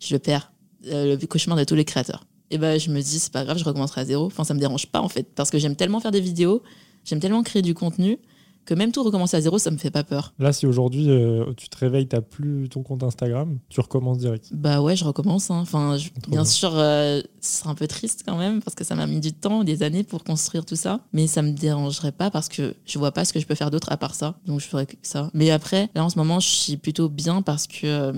je 0.00 0.12
le 0.12 0.18
perds. 0.18 0.52
Euh, 0.88 1.16
le 1.16 1.26
cauchemar 1.28 1.56
de 1.56 1.62
tous 1.62 1.76
les 1.76 1.84
créateurs. 1.84 2.24
Et 2.50 2.58
ben, 2.58 2.80
je 2.80 2.90
me 2.90 3.00
dis, 3.00 3.20
c'est 3.20 3.32
pas 3.32 3.44
grave, 3.44 3.56
je 3.56 3.64
recommencerai 3.64 4.00
à 4.00 4.04
zéro. 4.04 4.26
Enfin, 4.26 4.42
ça 4.42 4.52
me 4.52 4.58
dérange 4.58 4.86
pas, 4.88 5.00
en 5.00 5.08
fait, 5.08 5.28
parce 5.34 5.48
que 5.50 5.58
j'aime 5.58 5.76
tellement 5.76 6.00
faire 6.00 6.10
des 6.10 6.20
vidéos, 6.20 6.60
j'aime 7.04 7.20
tellement 7.20 7.44
créer 7.44 7.62
du 7.62 7.72
contenu 7.72 8.18
que 8.64 8.74
même 8.74 8.92
tout 8.92 9.02
recommencer 9.02 9.36
à 9.36 9.40
zéro, 9.40 9.58
ça 9.58 9.70
me 9.70 9.76
fait 9.76 9.90
pas 9.90 10.04
peur. 10.04 10.32
Là, 10.38 10.52
si 10.52 10.66
aujourd'hui 10.66 11.10
euh, 11.10 11.52
tu 11.56 11.68
te 11.68 11.76
réveilles, 11.78 12.06
t'as 12.06 12.20
plus 12.20 12.68
ton 12.68 12.82
compte 12.82 13.02
Instagram, 13.02 13.58
tu 13.68 13.80
recommences 13.80 14.18
direct. 14.18 14.50
Bah 14.52 14.80
ouais, 14.80 14.94
je 14.96 15.04
recommence. 15.04 15.50
hein. 15.50 15.58
Enfin, 15.60 15.96
je- 15.98 16.10
bien 16.28 16.30
bien. 16.30 16.44
sûr, 16.44 16.70
euh, 16.74 17.20
ce 17.40 17.58
sera 17.58 17.70
un 17.70 17.74
peu 17.74 17.86
triste 17.88 18.22
quand 18.26 18.36
même 18.38 18.62
parce 18.62 18.74
que 18.74 18.84
ça 18.84 18.94
m'a 18.94 19.06
mis 19.06 19.20
du 19.20 19.32
temps, 19.32 19.64
des 19.64 19.82
années 19.82 20.04
pour 20.04 20.22
construire 20.24 20.64
tout 20.64 20.76
ça. 20.76 21.00
Mais 21.12 21.26
ça 21.26 21.42
me 21.42 21.50
dérangerait 21.52 22.12
pas 22.12 22.30
parce 22.30 22.48
que 22.48 22.74
je 22.86 22.98
vois 22.98 23.10
pas 23.12 23.24
ce 23.24 23.32
que 23.32 23.40
je 23.40 23.46
peux 23.46 23.54
faire 23.54 23.70
d'autre 23.70 23.90
à 23.90 23.96
part 23.96 24.14
ça. 24.14 24.38
Donc 24.46 24.60
je 24.60 24.66
ferais 24.66 24.86
que 24.86 24.94
ça. 25.02 25.30
Mais 25.34 25.50
après, 25.50 25.90
là 25.94 26.04
en 26.04 26.08
ce 26.08 26.16
moment, 26.18 26.38
je 26.40 26.48
suis 26.48 26.76
plutôt 26.76 27.08
bien 27.08 27.42
parce 27.42 27.66
que 27.66 27.86
euh, 27.86 28.12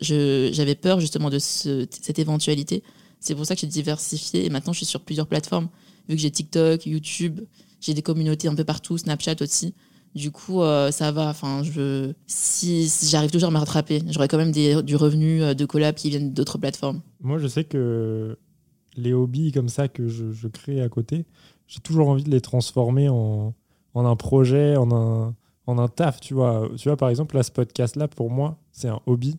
je- 0.00 0.50
j'avais 0.52 0.74
peur 0.74 1.00
justement 1.00 1.30
de 1.30 1.38
ce- 1.38 1.86
cette 1.90 2.18
éventualité. 2.18 2.82
C'est 3.20 3.34
pour 3.34 3.46
ça 3.46 3.54
que 3.56 3.60
j'ai 3.62 3.66
diversifié 3.66 4.46
et 4.46 4.50
maintenant 4.50 4.72
je 4.72 4.78
suis 4.78 4.86
sur 4.86 5.00
plusieurs 5.00 5.26
plateformes. 5.26 5.68
Vu 6.08 6.14
que 6.14 6.22
j'ai 6.22 6.30
TikTok, 6.30 6.86
YouTube, 6.86 7.40
j'ai 7.80 7.94
des 7.94 8.02
communautés 8.02 8.48
un 8.48 8.54
peu 8.54 8.64
partout, 8.64 8.96
Snapchat 8.96 9.34
aussi. 9.40 9.74
Du 10.18 10.32
coup, 10.32 10.62
euh, 10.62 10.90
ça 10.90 11.12
va. 11.12 11.28
Enfin, 11.28 11.62
je, 11.62 12.12
si, 12.26 12.90
j'arrive 13.08 13.30
toujours 13.30 13.50
à 13.50 13.52
me 13.52 13.58
rattraper, 13.58 14.02
j'aurai 14.08 14.26
quand 14.26 14.36
même 14.36 14.50
du 14.50 14.96
revenu 14.96 15.42
euh, 15.42 15.54
de 15.54 15.64
collab 15.64 15.94
qui 15.94 16.10
viennent 16.10 16.32
d'autres 16.34 16.58
plateformes. 16.58 17.00
Moi, 17.20 17.38
je 17.38 17.46
sais 17.46 17.62
que 17.62 18.36
les 18.96 19.12
hobbies 19.12 19.52
comme 19.52 19.68
ça 19.68 19.86
que 19.86 20.08
je, 20.08 20.48
crée 20.48 20.82
à 20.82 20.88
côté, 20.88 21.24
j'ai 21.68 21.78
toujours 21.78 22.08
envie 22.08 22.24
de 22.24 22.30
les 22.30 22.40
transformer 22.40 23.08
en, 23.08 23.54
en 23.94 24.04
un 24.04 24.16
projet, 24.16 24.76
en 24.76 24.90
un, 24.90 25.36
en 25.66 25.78
un 25.78 25.86
taf, 25.86 26.20
tu 26.20 26.34
vois. 26.34 26.68
Tu 26.76 26.88
vois, 26.88 26.96
par 26.96 27.10
exemple, 27.10 27.36
là, 27.36 27.44
ce 27.44 27.52
podcast-là, 27.52 28.08
pour 28.08 28.30
moi, 28.30 28.58
c'est 28.72 28.88
un 28.88 29.00
hobby 29.06 29.36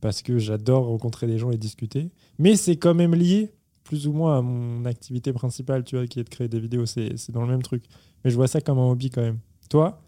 parce 0.00 0.22
que 0.22 0.38
j'adore 0.38 0.86
rencontrer 0.86 1.28
des 1.28 1.38
gens 1.38 1.52
et 1.52 1.56
discuter. 1.56 2.10
Mais 2.38 2.56
c'est 2.56 2.76
quand 2.76 2.94
même 2.94 3.14
lié 3.14 3.52
plus 3.84 4.08
ou 4.08 4.12
moins 4.12 4.38
à 4.38 4.42
mon 4.42 4.84
activité 4.84 5.32
principale, 5.32 5.84
tu 5.84 5.96
vois, 5.96 6.06
qui 6.06 6.20
est 6.20 6.24
de 6.24 6.28
créer 6.28 6.48
des 6.48 6.60
vidéos. 6.60 6.86
C'est 6.86 7.30
dans 7.30 7.42
le 7.42 7.48
même 7.48 7.62
truc. 7.62 7.84
Mais 8.24 8.30
je 8.30 8.36
vois 8.36 8.48
ça 8.48 8.60
comme 8.60 8.78
un 8.78 8.90
hobby 8.90 9.10
quand 9.10 9.22
même. 9.22 9.38
Toi, 9.70 10.00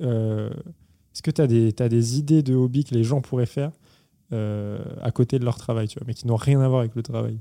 est-ce 0.00 1.22
que 1.22 1.30
tu 1.30 1.40
as, 1.42 1.46
des- 1.46 2.18
idées 2.18 2.42
de 2.42 2.54
hobby 2.54 2.84
que 2.84 2.94
les 2.94 3.04
gens 3.04 3.20
pourraient 3.20 3.46
faire 3.46 3.72
euh, 4.32 4.78
à 5.02 5.10
côté 5.10 5.38
de 5.38 5.44
leur 5.44 5.58
travail, 5.58 5.88
tu 5.88 5.98
vois, 5.98 6.04
mais 6.06 6.14
qui 6.14 6.26
n'ont 6.26 6.36
rien 6.36 6.60
à 6.60 6.68
voir 6.68 6.80
avec 6.80 6.94
le 6.94 7.02
travail? 7.02 7.38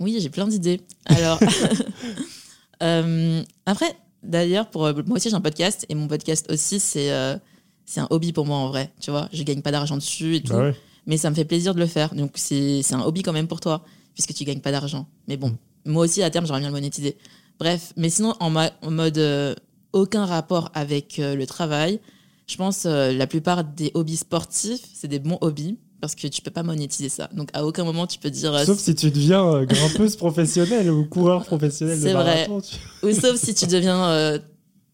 Oui, 0.00 0.16
j'ai 0.20 0.30
plein 0.30 0.46
d'idées. 0.46 0.80
Alors, 1.06 1.38
euh, 2.82 3.42
après, 3.66 3.94
d'ailleurs, 4.22 4.68
pour 4.70 4.86
euh, 4.86 4.92
moi 5.06 5.16
aussi, 5.16 5.28
j'ai 5.30 5.34
un 5.36 5.40
podcast 5.40 5.86
et 5.88 5.94
mon 5.94 6.08
podcast 6.08 6.50
aussi, 6.50 6.80
c'est 6.80 7.12
euh, 7.12 7.36
c'est 7.84 8.00
un 8.00 8.06
hobby 8.10 8.32
pour 8.32 8.46
moi 8.46 8.56
en 8.56 8.68
vrai. 8.68 8.92
Tu 9.00 9.10
vois, 9.10 9.28
je 9.32 9.42
gagne 9.42 9.62
pas 9.62 9.72
d'argent 9.72 9.96
dessus 9.96 10.36
et 10.36 10.40
tout, 10.42 10.52
Bah 10.52 10.62
ouais. 10.68 10.76
mais 11.06 11.16
ça 11.16 11.30
me 11.30 11.34
fait 11.34 11.44
plaisir 11.44 11.74
de 11.74 11.80
le 11.80 11.86
faire. 11.86 12.14
Donc, 12.14 12.32
c'est 12.36 12.82
un 12.92 13.00
hobby 13.02 13.22
quand 13.22 13.32
même 13.32 13.48
pour 13.48 13.60
toi, 13.60 13.84
puisque 14.14 14.32
tu 14.34 14.44
gagnes 14.44 14.60
pas 14.60 14.70
d'argent. 14.72 15.06
Mais 15.28 15.36
bon, 15.36 15.56
moi 15.84 16.04
aussi, 16.04 16.22
à 16.22 16.30
terme, 16.30 16.46
j'aimerais 16.46 16.60
bien 16.60 16.68
le 16.68 16.74
monétiser. 16.74 17.16
Bref, 17.58 17.92
mais 17.96 18.08
sinon, 18.10 18.34
en, 18.40 18.50
ma- 18.50 18.70
en 18.82 18.90
mode 18.90 19.18
euh, 19.18 19.54
aucun 19.92 20.24
rapport 20.26 20.70
avec 20.74 21.18
euh, 21.18 21.34
le 21.34 21.46
travail, 21.46 22.00
je 22.46 22.56
pense 22.56 22.84
euh, 22.86 23.12
la 23.12 23.26
plupart 23.26 23.64
des 23.64 23.90
hobbies 23.94 24.16
sportifs, 24.16 24.80
c'est 24.94 25.08
des 25.08 25.18
bons 25.18 25.38
hobbies 25.40 25.78
parce 26.00 26.14
que 26.16 26.26
tu 26.26 26.42
peux 26.42 26.50
pas 26.50 26.62
monétiser 26.64 27.08
ça. 27.08 27.28
Donc, 27.32 27.50
à 27.52 27.64
aucun 27.64 27.84
moment, 27.84 28.06
tu 28.08 28.18
peux 28.18 28.30
dire. 28.30 28.52
euh, 28.52 28.64
Sauf 28.64 28.78
si 28.78 28.94
tu 28.94 29.10
deviens 29.10 29.64
grimpeuse 29.64 30.16
professionnelle 30.16 30.90
ou 30.90 31.04
coureur 31.04 31.44
professionnel 31.44 31.98
de 31.98 32.02
C'est 32.02 32.12
vrai. 32.12 32.46
tu- 32.46 33.06
Ou 33.06 33.12
sauf 33.12 33.36
si 33.36 33.54
tu 33.54 33.66
deviens 33.66 34.04
euh, 34.08 34.38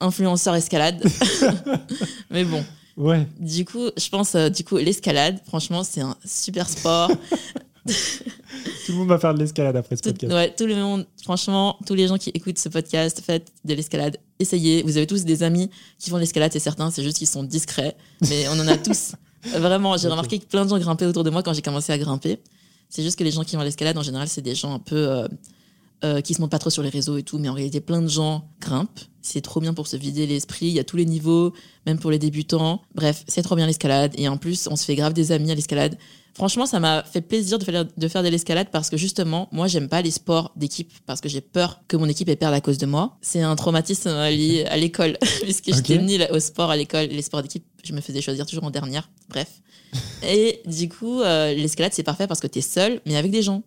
influenceur 0.00 0.54
escalade. 0.54 1.02
Mais 2.30 2.44
bon, 2.44 2.64
Ouais, 2.96 3.26
du 3.38 3.64
coup, 3.64 3.86
je 3.96 4.08
pense, 4.08 4.34
euh, 4.34 4.48
du 4.48 4.64
coup, 4.64 4.76
l'escalade, 4.76 5.38
franchement, 5.46 5.84
c'est 5.84 6.00
un 6.00 6.16
super 6.24 6.68
sport. 6.68 7.10
tout 8.86 8.92
le 8.92 8.98
monde 8.98 9.08
va 9.08 9.18
faire 9.18 9.34
de 9.34 9.38
l'escalade 9.38 9.76
après 9.76 9.96
ce 9.96 10.02
Tout, 10.02 10.10
podcast. 10.10 10.32
ouais, 10.32 10.54
tout 10.56 10.66
le 10.66 10.76
monde, 10.76 11.06
franchement, 11.22 11.78
tous 11.86 11.94
les 11.94 12.06
gens 12.08 12.16
qui 12.18 12.30
écoutent 12.30 12.58
ce 12.58 12.68
podcast, 12.68 13.22
faites 13.24 13.52
de 13.64 13.74
l'escalade. 13.74 14.16
Essayez. 14.38 14.82
Vous 14.82 14.96
avez 14.96 15.06
tous 15.06 15.24
des 15.24 15.42
amis 15.42 15.70
qui 15.98 16.10
font 16.10 16.16
de 16.16 16.20
l'escalade, 16.20 16.52
c'est 16.52 16.58
certain, 16.58 16.90
c'est 16.90 17.02
juste 17.02 17.18
qu'ils 17.18 17.28
sont 17.28 17.42
discrets. 17.42 17.96
Mais 18.28 18.46
on 18.48 18.58
en 18.60 18.68
a 18.68 18.76
tous. 18.76 19.12
Vraiment, 19.58 19.96
j'ai 19.96 20.08
remarqué 20.08 20.38
que 20.38 20.46
plein 20.46 20.64
de 20.64 20.70
gens 20.70 20.78
grimpaient 20.78 21.06
autour 21.06 21.24
de 21.24 21.30
moi 21.30 21.42
quand 21.42 21.52
j'ai 21.52 21.62
commencé 21.62 21.92
à 21.92 21.98
grimper. 21.98 22.38
C'est 22.88 23.02
juste 23.02 23.18
que 23.18 23.24
les 23.24 23.30
gens 23.30 23.44
qui 23.44 23.54
vont 23.56 23.62
à 23.62 23.64
l'escalade, 23.64 23.96
en 23.98 24.02
général, 24.02 24.28
c'est 24.28 24.42
des 24.42 24.54
gens 24.54 24.74
un 24.74 24.78
peu. 24.78 24.96
euh, 24.96 25.28
euh, 26.04 26.20
qui 26.20 26.32
se 26.32 26.40
montrent 26.40 26.52
pas 26.52 26.60
trop 26.60 26.70
sur 26.70 26.84
les 26.84 26.90
réseaux 26.90 27.16
et 27.16 27.24
tout, 27.24 27.38
mais 27.40 27.48
en 27.48 27.54
réalité, 27.54 27.80
plein 27.80 28.00
de 28.00 28.06
gens 28.06 28.44
grimpent. 28.60 29.00
C'est 29.20 29.40
trop 29.40 29.58
bien 29.60 29.74
pour 29.74 29.88
se 29.88 29.96
vider 29.96 30.28
l'esprit. 30.28 30.66
Il 30.66 30.72
y 30.72 30.78
a 30.78 30.84
tous 30.84 30.96
les 30.96 31.04
niveaux, 31.04 31.52
même 31.86 31.98
pour 31.98 32.12
les 32.12 32.20
débutants. 32.20 32.82
Bref, 32.94 33.24
c'est 33.26 33.42
trop 33.42 33.56
bien 33.56 33.66
l'escalade. 33.66 34.12
Et 34.16 34.28
en 34.28 34.36
plus, 34.36 34.68
on 34.70 34.76
se 34.76 34.84
fait 34.84 34.94
grave 34.94 35.12
des 35.12 35.32
amis 35.32 35.50
à 35.50 35.56
l'escalade. 35.56 35.98
Franchement, 36.34 36.66
ça 36.66 36.78
m'a 36.78 37.02
fait 37.02 37.20
plaisir 37.20 37.58
de 37.58 37.64
faire, 37.64 37.84
de 37.84 38.08
faire 38.08 38.22
de 38.22 38.28
l'escalade 38.28 38.68
parce 38.70 38.90
que 38.90 38.96
justement, 38.96 39.48
moi, 39.50 39.66
j'aime 39.66 39.88
pas 39.88 40.02
les 40.02 40.12
sports 40.12 40.52
d'équipe 40.54 40.92
parce 41.04 41.20
que 41.20 41.28
j'ai 41.28 41.40
peur 41.40 41.80
que 41.88 41.96
mon 41.96 42.06
équipe 42.06 42.28
ait 42.28 42.36
perde 42.36 42.54
à 42.54 42.60
cause 42.60 42.78
de 42.78 42.86
moi. 42.86 43.16
C'est 43.22 43.42
un 43.42 43.56
traumatisme 43.56 44.10
lié 44.28 44.64
à 44.68 44.76
l'école 44.76 45.18
puisque 45.42 45.74
j'étais 45.74 45.98
nulle 45.98 46.28
au 46.30 46.38
sport 46.38 46.70
à 46.70 46.76
l'école. 46.76 47.06
Les 47.06 47.22
sports 47.22 47.42
d'équipe, 47.42 47.64
je 47.82 47.92
me 47.92 48.00
faisais 48.00 48.20
choisir 48.20 48.46
toujours 48.46 48.64
en 48.64 48.70
dernière. 48.70 49.10
Bref. 49.28 49.48
Et 50.22 50.60
du 50.66 50.88
coup, 50.88 51.20
euh, 51.20 51.54
l'escalade, 51.54 51.92
c'est 51.92 52.02
parfait 52.02 52.26
parce 52.26 52.40
que 52.40 52.46
t'es 52.46 52.60
seul, 52.60 53.00
mais 53.06 53.16
avec 53.16 53.30
des 53.30 53.42
gens. 53.42 53.62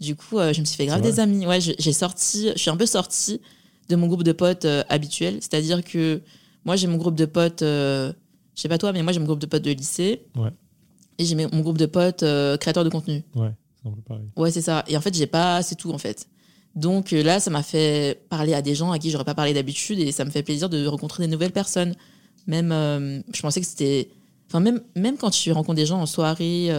Du 0.00 0.16
coup, 0.16 0.38
euh, 0.38 0.52
je 0.52 0.60
me 0.60 0.64
suis 0.64 0.76
fait 0.76 0.86
grave 0.86 1.02
des 1.02 1.20
amis. 1.20 1.46
Ouais, 1.46 1.60
j'ai 1.60 1.92
sorti, 1.92 2.50
je 2.54 2.58
suis 2.58 2.70
un 2.70 2.76
peu 2.76 2.86
sortie 2.86 3.40
de 3.88 3.96
mon 3.96 4.06
groupe 4.06 4.22
de 4.22 4.32
potes 4.32 4.64
euh, 4.64 4.82
habituel. 4.88 5.38
C'est-à-dire 5.40 5.84
que 5.84 6.20
moi, 6.64 6.76
j'ai 6.76 6.86
mon 6.86 6.96
groupe 6.96 7.14
de 7.14 7.26
potes, 7.26 7.60
je 7.60 8.12
sais 8.54 8.68
pas 8.68 8.78
toi, 8.78 8.92
mais 8.92 9.02
moi, 9.02 9.12
j'ai 9.12 9.20
mon 9.20 9.26
groupe 9.26 9.40
de 9.40 9.46
potes 9.46 9.62
de 9.62 9.70
lycée. 9.70 10.22
Ouais. 10.36 10.50
Et 11.18 11.24
j'ai 11.24 11.34
mon 11.34 11.60
groupe 11.60 11.78
de 11.78 11.86
potes 11.86 12.22
euh, 12.22 12.56
créateurs 12.56 12.84
de 12.84 12.88
contenu. 12.88 13.22
Ouais, 13.34 13.52
c'est 13.80 13.88
un 13.88 13.92
peu 13.92 14.00
pareil. 14.00 14.24
Ouais, 14.36 14.50
c'est 14.50 14.62
ça. 14.62 14.84
Et 14.88 14.96
en 14.96 15.00
fait, 15.00 15.14
j'ai 15.14 15.26
pas, 15.26 15.62
c'est 15.62 15.76
tout 15.76 15.92
en 15.92 15.98
fait. 15.98 16.28
Donc 16.74 17.12
euh, 17.12 17.22
là, 17.22 17.38
ça 17.38 17.50
m'a 17.50 17.62
fait 17.62 18.26
parler 18.28 18.54
à 18.54 18.62
des 18.62 18.74
gens 18.74 18.90
à 18.90 18.98
qui 18.98 19.10
j'aurais 19.10 19.24
pas 19.24 19.34
parlé 19.34 19.54
d'habitude 19.54 20.00
et 20.00 20.10
ça 20.10 20.24
me 20.24 20.30
fait 20.30 20.42
plaisir 20.42 20.68
de 20.68 20.86
rencontrer 20.86 21.24
des 21.24 21.30
nouvelles 21.30 21.52
personnes. 21.52 21.94
Même, 22.46 22.72
euh, 22.72 23.20
je 23.32 23.40
pensais 23.40 23.60
que 23.60 23.66
c'était, 23.66 24.10
enfin 24.48 24.60
même 24.60 24.80
même 24.96 25.16
quand 25.16 25.30
tu 25.30 25.52
rencontres 25.52 25.76
des 25.76 25.86
gens 25.86 26.00
en 26.00 26.06
soirée, 26.06 26.70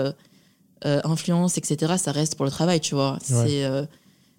euh, 0.85 0.99
influence, 1.03 1.57
etc. 1.57 1.95
Ça 1.97 2.11
reste 2.11 2.35
pour 2.35 2.45
le 2.45 2.51
travail, 2.51 2.79
tu 2.79 2.93
vois. 2.93 3.17
C'est 3.21 3.63
euh, 3.63 3.85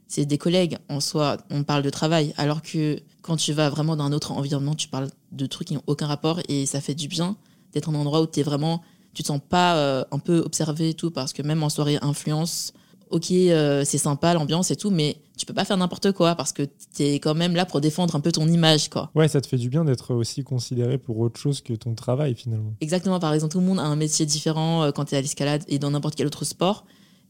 c'est 0.06 0.26
des 0.26 0.38
collègues 0.38 0.78
en 0.88 1.00
soi. 1.00 1.38
On 1.50 1.64
parle 1.64 1.82
de 1.82 1.90
travail, 1.90 2.32
alors 2.36 2.62
que 2.62 3.00
quand 3.22 3.36
tu 3.36 3.52
vas 3.52 3.68
vraiment 3.68 3.96
dans 3.96 4.04
un 4.04 4.12
autre 4.12 4.30
environnement, 4.30 4.76
tu 4.76 4.86
parles 4.86 5.08
de 5.32 5.46
trucs 5.46 5.68
qui 5.68 5.74
n'ont 5.74 5.82
aucun 5.88 6.06
rapport 6.06 6.40
et 6.48 6.64
ça 6.66 6.80
fait 6.80 6.94
du 6.94 7.08
bien 7.08 7.36
d'être 7.72 7.88
en 7.88 7.94
un 7.94 7.98
endroit 7.98 8.20
où 8.20 8.26
tu 8.28 8.38
es 8.38 8.42
vraiment 8.44 8.82
tu 9.16 9.22
te 9.22 9.28
sens 9.28 9.40
pas 9.40 9.76
euh, 9.78 10.04
un 10.10 10.18
peu 10.18 10.40
observé 10.40 10.90
et 10.90 10.94
tout 10.94 11.10
parce 11.10 11.32
que 11.32 11.40
même 11.40 11.62
en 11.62 11.70
soirée 11.70 11.98
influence 12.02 12.74
ok 13.08 13.30
euh, 13.30 13.82
c'est 13.82 13.96
sympa 13.96 14.34
l'ambiance 14.34 14.70
et 14.70 14.76
tout 14.76 14.90
mais 14.90 15.16
tu 15.38 15.46
peux 15.46 15.54
pas 15.54 15.64
faire 15.64 15.78
n'importe 15.78 16.12
quoi 16.12 16.34
parce 16.34 16.52
que 16.52 16.64
tu 16.94 17.02
es 17.02 17.14
quand 17.18 17.34
même 17.34 17.56
là 17.56 17.64
pour 17.64 17.80
défendre 17.80 18.14
un 18.14 18.20
peu 18.20 18.30
ton 18.30 18.46
image 18.46 18.90
quoi. 18.90 19.10
Ouais, 19.14 19.26
ça 19.26 19.40
te 19.40 19.46
fait 19.46 19.56
du 19.56 19.70
bien 19.70 19.86
d'être 19.86 20.14
aussi 20.14 20.44
considéré 20.44 20.98
pour 20.98 21.18
autre 21.18 21.40
chose 21.40 21.62
que 21.62 21.72
ton 21.72 21.94
travail 21.94 22.34
finalement. 22.34 22.74
exactement 22.82 23.18
par 23.18 23.32
exemple 23.32 23.52
tout 23.52 23.60
le 23.60 23.64
monde 23.64 23.78
a 23.78 23.84
un 23.84 23.96
métier 23.96 24.26
différent 24.26 24.82
euh, 24.82 24.92
quand 24.92 25.06
tu 25.06 25.14
es 25.14 25.18
à 25.18 25.22
l'escalade 25.22 25.64
et 25.66 25.78
dans 25.78 25.90
n'importe 25.90 26.14
quel 26.14 26.26
autre 26.26 26.44
sport. 26.44 26.84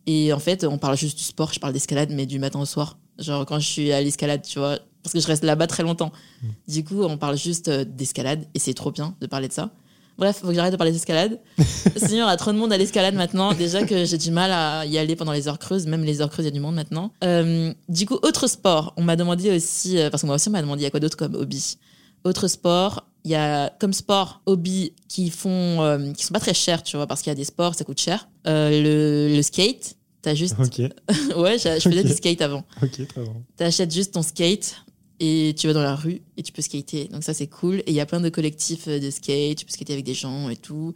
Et 0.07 0.33
en 0.33 0.41
fait 0.41 0.65
on 0.65 0.79
parle 0.79 0.97
juste 0.97 1.17
du 1.17 1.25
sport 1.25 1.53
je 1.53 1.61
parle 1.61 1.73
d'escalade 1.73 2.11
mais 2.11 2.27
du 2.27 2.41
matin 2.41 2.59
au 2.59 2.67
soir. 2.67 2.99
Genre 3.21 3.47
quand 3.47 3.61
je 3.61 3.69
suis 3.69 3.93
à 3.93 4.01
l'escalade 4.01 4.43
tu 4.43 4.59
vois 4.59 4.81
parce 5.05 5.13
que 5.13 5.21
je 5.21 5.27
reste 5.29 5.45
là-bas 5.45 5.69
très 5.69 5.85
longtemps. 5.85 6.11
Mm. 6.43 6.47
du 6.67 6.83
coup 6.83 7.05
on 7.05 7.17
parle 7.17 7.37
juste 7.37 7.71
d'escalade 7.71 8.45
et 8.55 8.59
c'est 8.59 8.75
trop 8.75 8.91
bien 8.91 9.15
de 9.21 9.29
parler 9.29 9.47
de 9.47 9.53
ça 9.53 9.71
Bref, 10.19 10.39
faut 10.41 10.49
que 10.49 10.55
j'arrête 10.55 10.73
de 10.73 10.77
parler 10.79 10.93
d'escalade. 10.93 11.39
Sinon, 11.97 12.09
il 12.11 12.17
y 12.19 12.23
aura 12.23 12.37
trop 12.37 12.53
de 12.53 12.57
monde 12.57 12.73
à 12.73 12.79
l'escalade 12.79 13.15
maintenant. 13.15 13.53
Déjà 13.53 13.85
que 13.85 14.05
j'ai 14.05 14.17
du 14.19 14.31
mal 14.31 14.51
à 14.51 14.87
y 14.87 14.97
aller 14.99 15.15
pendant 15.17 15.33
les 15.33 15.47
heures 15.49 15.59
creuses. 15.59 15.87
Même 15.87 16.05
les 16.05 16.21
heures 16.21 16.31
creuses, 16.31 16.45
il 16.47 16.49
y 16.49 16.53
a 16.53 16.55
du 16.55 16.61
monde 16.61 16.75
maintenant. 16.75 17.13
Euh, 17.23 17.73
du 17.89 18.07
coup, 18.07 18.19
autre 18.23 18.47
sport. 18.47 18.95
On 18.97 19.03
m'a 19.03 19.17
demandé 19.17 19.55
aussi, 19.55 19.99
euh, 19.99 20.09
parce 20.11 20.23
que 20.23 20.27
moi 20.27 20.37
aussi, 20.37 20.49
on 20.49 20.53
m'a 20.53 20.63
demandé 20.63 20.81
il 20.83 20.85
y 20.85 20.87
a 20.87 20.91
quoi 20.91 21.01
d'autre 21.01 21.17
comme 21.17 21.35
hobby? 21.35 21.77
Autre 22.25 22.49
sport, 22.49 23.05
il 23.25 23.31
y 23.31 23.35
a 23.35 23.71
comme 23.79 23.93
sport, 23.93 24.41
hobby 24.47 24.93
qui 25.09 25.31
font, 25.31 25.83
euh, 25.83 26.13
qui 26.13 26.25
sont 26.25 26.33
pas 26.33 26.41
très 26.41 26.55
chers, 26.55 26.83
tu 26.83 26.97
vois, 26.97 27.07
parce 27.07 27.21
qu'il 27.23 27.31
y 27.31 27.33
a 27.33 27.37
des 27.37 27.45
sports, 27.45 27.75
ça 27.75 27.85
coûte 27.85 28.01
cher. 28.01 28.29
Euh, 28.49 29.29
le, 29.29 29.37
le 29.37 29.43
skate, 29.43 29.97
t'as 30.23 30.35
juste, 30.35 30.57
Ok, 30.59 30.79
ouais, 31.37 31.59
je, 31.59 31.79
je 31.79 31.89
faisais 31.89 32.01
Ok. 32.01 32.07
du 32.07 32.13
skate 32.15 32.41
avant. 32.41 32.65
ok, 32.83 33.07
très 33.07 33.21
bien. 33.23 33.33
T'achètes 33.57 33.93
juste 33.95 34.15
ton 34.15 34.23
skate 34.23 34.77
et 35.21 35.55
tu 35.57 35.67
vas 35.67 35.73
dans 35.73 35.83
la 35.83 35.95
rue 35.97 36.21
et 36.37 36.43
tu 36.43 36.53
peux 36.53 36.63
skater. 36.63 37.09
Donc 37.09 37.23
ça, 37.25 37.33
c'est 37.35 37.47
cool. 37.47 37.77
Et 37.81 37.85
il 37.89 37.95
y 37.95 38.01
a 38.01 38.07
plein 38.07 38.21
de 38.21 38.29
collectifs 38.29 38.89
euh, 38.89 38.99
de 39.01 39.11
skate. 39.11 39.59
Tu 39.59 39.65
peux 39.67 39.73
skater 39.73 39.93
avec 39.95 40.05
des 40.05 40.15
gens 40.15 40.49
et 40.51 40.57
tout. 40.57 40.93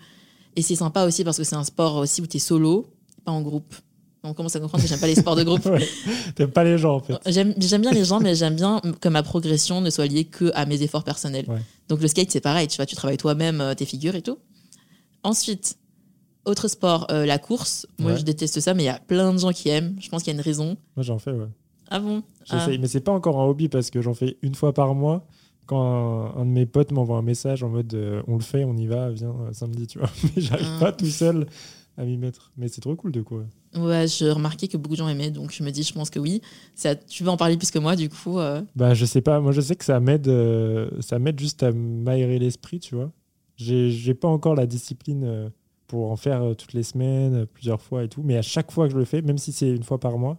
Et 0.57 0.63
c'est 0.63 0.77
sympa 0.77 1.05
aussi 1.07 1.25
parce 1.25 1.37
que 1.39 1.45
c'est 1.45 1.57
un 1.57 1.65
sport 1.65 1.97
aussi 1.97 2.21
où 2.21 2.27
tu 2.27 2.37
es 2.37 2.41
solo, 2.41 2.87
pas 3.25 3.33
en 3.33 3.41
groupe. 3.43 3.75
On 4.23 4.35
commence 4.35 4.55
à 4.55 4.61
comprendre 4.61 4.83
que 4.85 4.89
j'aime 4.89 5.01
pas 5.01 5.07
les 5.07 5.15
sports 5.15 5.37
de 5.37 5.45
groupe. 5.45 5.65
Ouais, 5.67 5.89
T'aimes 6.35 6.51
pas 6.51 6.65
les 6.65 6.77
gens 6.77 6.97
en 6.97 7.01
fait. 7.01 7.15
J'aime 7.27 7.55
j'aime 7.57 7.81
bien 7.81 7.93
les 7.93 8.05
gens, 8.05 8.21
mais 8.21 8.35
j'aime 8.35 8.55
bien 8.57 8.83
que 9.01 9.09
ma 9.09 9.23
progression 9.23 9.81
ne 9.81 9.89
soit 9.89 10.07
liée 10.07 10.25
que 10.25 10.51
à 10.55 10.67
mes 10.67 10.83
efforts 10.83 11.05
personnels. 11.05 11.47
Ouais. 11.49 11.61
Donc 11.89 12.03
le 12.03 12.09
skate, 12.09 12.31
c'est 12.31 12.41
pareil. 12.43 12.69
Tu 12.69 12.77
vois, 12.77 12.85
tu 12.85 12.97
travailles 12.97 13.17
toi-même 13.17 13.63
euh, 13.63 13.75
tes 13.75 13.87
figures 13.87 14.15
et 14.17 14.23
tout. 14.23 14.39
Ensuite, 15.23 15.77
Autre 16.47 16.69
sport, 16.69 17.07
euh, 17.11 17.27
la 17.27 17.39
course. 17.39 17.87
Moi, 17.99 18.13
Ouais. 18.13 18.19
je 18.19 18.23
déteste 18.25 18.61
ça, 18.61 18.73
mais 18.73 18.83
il 18.85 18.87
y 18.87 18.89
a 18.89 18.99
plein 18.99 19.33
de 19.35 19.39
gens 19.39 19.53
qui 19.53 19.69
aiment. 19.69 19.95
Je 20.01 20.09
pense 20.09 20.23
qu'il 20.23 20.33
y 20.33 20.37
a 20.37 20.39
une 20.39 20.45
raison. 20.45 20.79
Moi, 20.97 21.05
j'en 21.05 21.19
fais, 21.19 21.33
ouais. 21.33 21.47
Ah 21.91 22.01
bon 22.01 22.23
Ah. 22.49 22.59
J'essaye, 22.59 22.79
mais 22.79 22.87
c'est 22.89 23.01
pas 23.01 23.13
encore 23.13 23.39
un 23.41 23.45
hobby 23.47 23.69
parce 23.69 23.91
que 23.91 24.01
j'en 24.01 24.15
fais 24.15 24.37
une 24.43 24.55
fois 24.55 24.73
par 24.73 24.95
mois. 24.95 25.27
Quand 25.67 25.83
un, 25.83 26.41
un 26.41 26.45
de 26.47 26.51
mes 26.51 26.67
potes 26.67 26.91
m'envoie 26.91 27.17
un 27.19 27.23
message 27.23 27.63
en 27.63 27.69
mode 27.69 27.95
euh, 27.95 28.23
on 28.27 28.35
le 28.35 28.43
fait, 28.43 28.65
on 28.65 28.77
y 28.77 28.87
va, 28.87 29.11
viens 29.11 29.31
euh, 29.31 29.53
samedi, 29.53 29.87
tu 29.87 29.99
vois. 29.99 30.11
Mais 30.25 30.43
j'arrive 30.43 30.67
Ah. 30.77 30.81
pas 30.81 30.93
tout 30.93 31.07
seul 31.07 31.47
à 31.97 32.05
m'y 32.05 32.17
mettre. 32.17 32.51
Mais 32.57 32.67
c'est 32.69 32.81
trop 32.81 32.97
cool 32.97 33.13
de 33.13 33.21
quoi. 33.23 33.45
Ouais, 33.77 34.09
je 34.09 34.25
remarquais 34.31 34.67
que 34.67 34.77
beaucoup 34.77 34.95
de 34.95 34.99
gens 34.99 35.09
aimaient, 35.09 35.31
donc 35.31 35.53
je 35.53 35.63
me 35.63 35.71
dis, 35.71 35.83
je 35.85 35.93
pense 35.93 36.11
que 36.11 36.19
oui. 36.19 36.41
Ça, 36.75 36.97
tu 36.97 37.23
vas 37.23 37.31
en 37.31 37.37
parler 37.37 37.57
plus 37.57 37.71
que 37.71 37.79
moi, 37.79 37.95
du 37.95 38.09
coup. 38.09 38.39
euh, 38.41 38.63
Bah, 38.75 38.95
je 38.95 39.05
sais 39.05 39.21
pas, 39.21 39.39
moi 39.41 39.53
je 39.53 39.61
sais 39.61 39.77
que 39.77 39.85
ça 39.85 40.01
m'aide 40.01 40.29
ça 41.01 41.19
m'aide 41.21 41.39
juste 41.39 41.63
à 41.63 41.71
m'aérer 41.73 42.39
l'esprit, 42.41 42.81
tu 42.81 42.95
vois. 42.97 43.13
J'ai 43.57 44.15
pas 44.15 44.29
encore 44.29 44.55
la 44.55 44.67
discipline 44.67 45.51
pour 45.87 46.11
en 46.11 46.17
faire 46.17 46.43
toutes 46.57 46.73
les 46.73 46.83
semaines, 46.83 47.47
plusieurs 47.47 47.81
fois 47.83 48.03
et 48.05 48.09
tout, 48.09 48.23
mais 48.25 48.37
à 48.37 48.43
chaque 48.43 48.73
fois 48.73 48.87
que 48.87 48.93
je 48.95 48.99
le 48.99 49.05
fais, 49.05 49.23
même 49.23 49.39
si 49.39 49.53
c'est 49.53 49.71
une 49.71 49.83
fois 49.83 50.01
par 50.01 50.19
mois, 50.19 50.39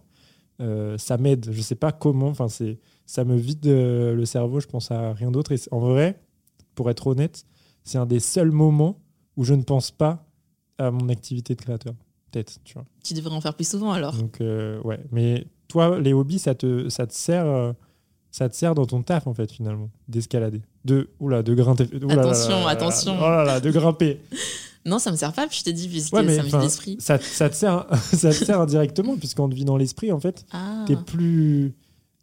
euh, 0.60 0.98
ça 0.98 1.16
m'aide. 1.18 1.48
Je 1.50 1.60
sais 1.60 1.74
pas 1.74 1.92
comment, 1.92 2.28
enfin 2.28 2.48
c'est 2.48 2.78
ça 3.06 3.24
me 3.24 3.36
vide 3.36 3.66
euh, 3.66 4.14
le 4.14 4.24
cerveau, 4.24 4.60
je 4.60 4.66
pense 4.66 4.90
à 4.90 5.12
rien 5.12 5.30
d'autre. 5.30 5.52
Et 5.52 5.60
en 5.70 5.80
vrai, 5.80 6.20
pour 6.74 6.90
être 6.90 7.06
honnête, 7.06 7.44
c'est 7.84 7.98
un 7.98 8.06
des 8.06 8.20
seuls 8.20 8.50
moments 8.50 9.00
où 9.36 9.44
je 9.44 9.54
ne 9.54 9.62
pense 9.62 9.90
pas 9.90 10.24
à 10.78 10.90
mon 10.90 11.08
activité 11.08 11.54
de 11.54 11.60
créateur. 11.60 11.94
Peut-être, 12.30 12.60
tu 12.64 12.74
vois. 12.74 12.84
tu 13.04 13.12
devrais 13.14 13.34
en 13.34 13.40
faire 13.40 13.54
plus 13.54 13.68
souvent 13.68 13.92
alors. 13.92 14.16
Donc, 14.16 14.40
euh, 14.40 14.80
ouais. 14.82 15.00
Mais 15.10 15.46
toi, 15.68 15.98
les 15.98 16.12
hobbies, 16.12 16.38
ça 16.38 16.54
te, 16.54 16.88
ça 16.88 17.06
te 17.06 17.12
sert. 17.12 17.74
ça 18.30 18.48
te 18.48 18.54
sert 18.56 18.74
dans 18.74 18.86
ton 18.86 19.02
taf, 19.02 19.26
en 19.26 19.34
fait, 19.34 19.50
finalement, 19.52 19.90
d'escalader. 20.08 20.62
De, 20.84 21.10
oula, 21.20 21.42
de 21.42 21.54
grimper. 21.54 21.88
oula 22.02 22.14
là 22.14 22.22
là 22.22 22.28
Attention, 22.30 22.64
là 22.64 22.68
attention. 22.68 23.16
Oh 23.18 23.28
là 23.28 23.44
là, 23.44 23.60
de 23.60 23.70
grimper. 23.70 24.20
Non, 24.84 24.98
ça 24.98 25.10
me 25.12 25.16
sert 25.16 25.32
pas, 25.32 25.46
je 25.50 25.62
t'ai 25.62 25.72
dit, 25.72 25.88
Ouais, 26.12 26.22
mais, 26.22 26.36
ça 26.36 26.42
me 26.42 26.48
vide 26.48 26.60
l'esprit. 26.60 26.96
Ça, 26.98 27.18
ça 27.20 27.48
te 27.48 27.54
sert, 27.54 27.86
ça 28.12 28.30
te 28.30 28.44
sert 28.44 28.60
indirectement, 28.60 29.16
puisqu'en 29.16 29.48
te 29.48 29.54
vidant 29.54 29.76
l'esprit, 29.76 30.10
en 30.12 30.18
fait, 30.20 30.44
Ah. 30.52 30.84
t'es 30.88 30.96
plus, 30.96 31.72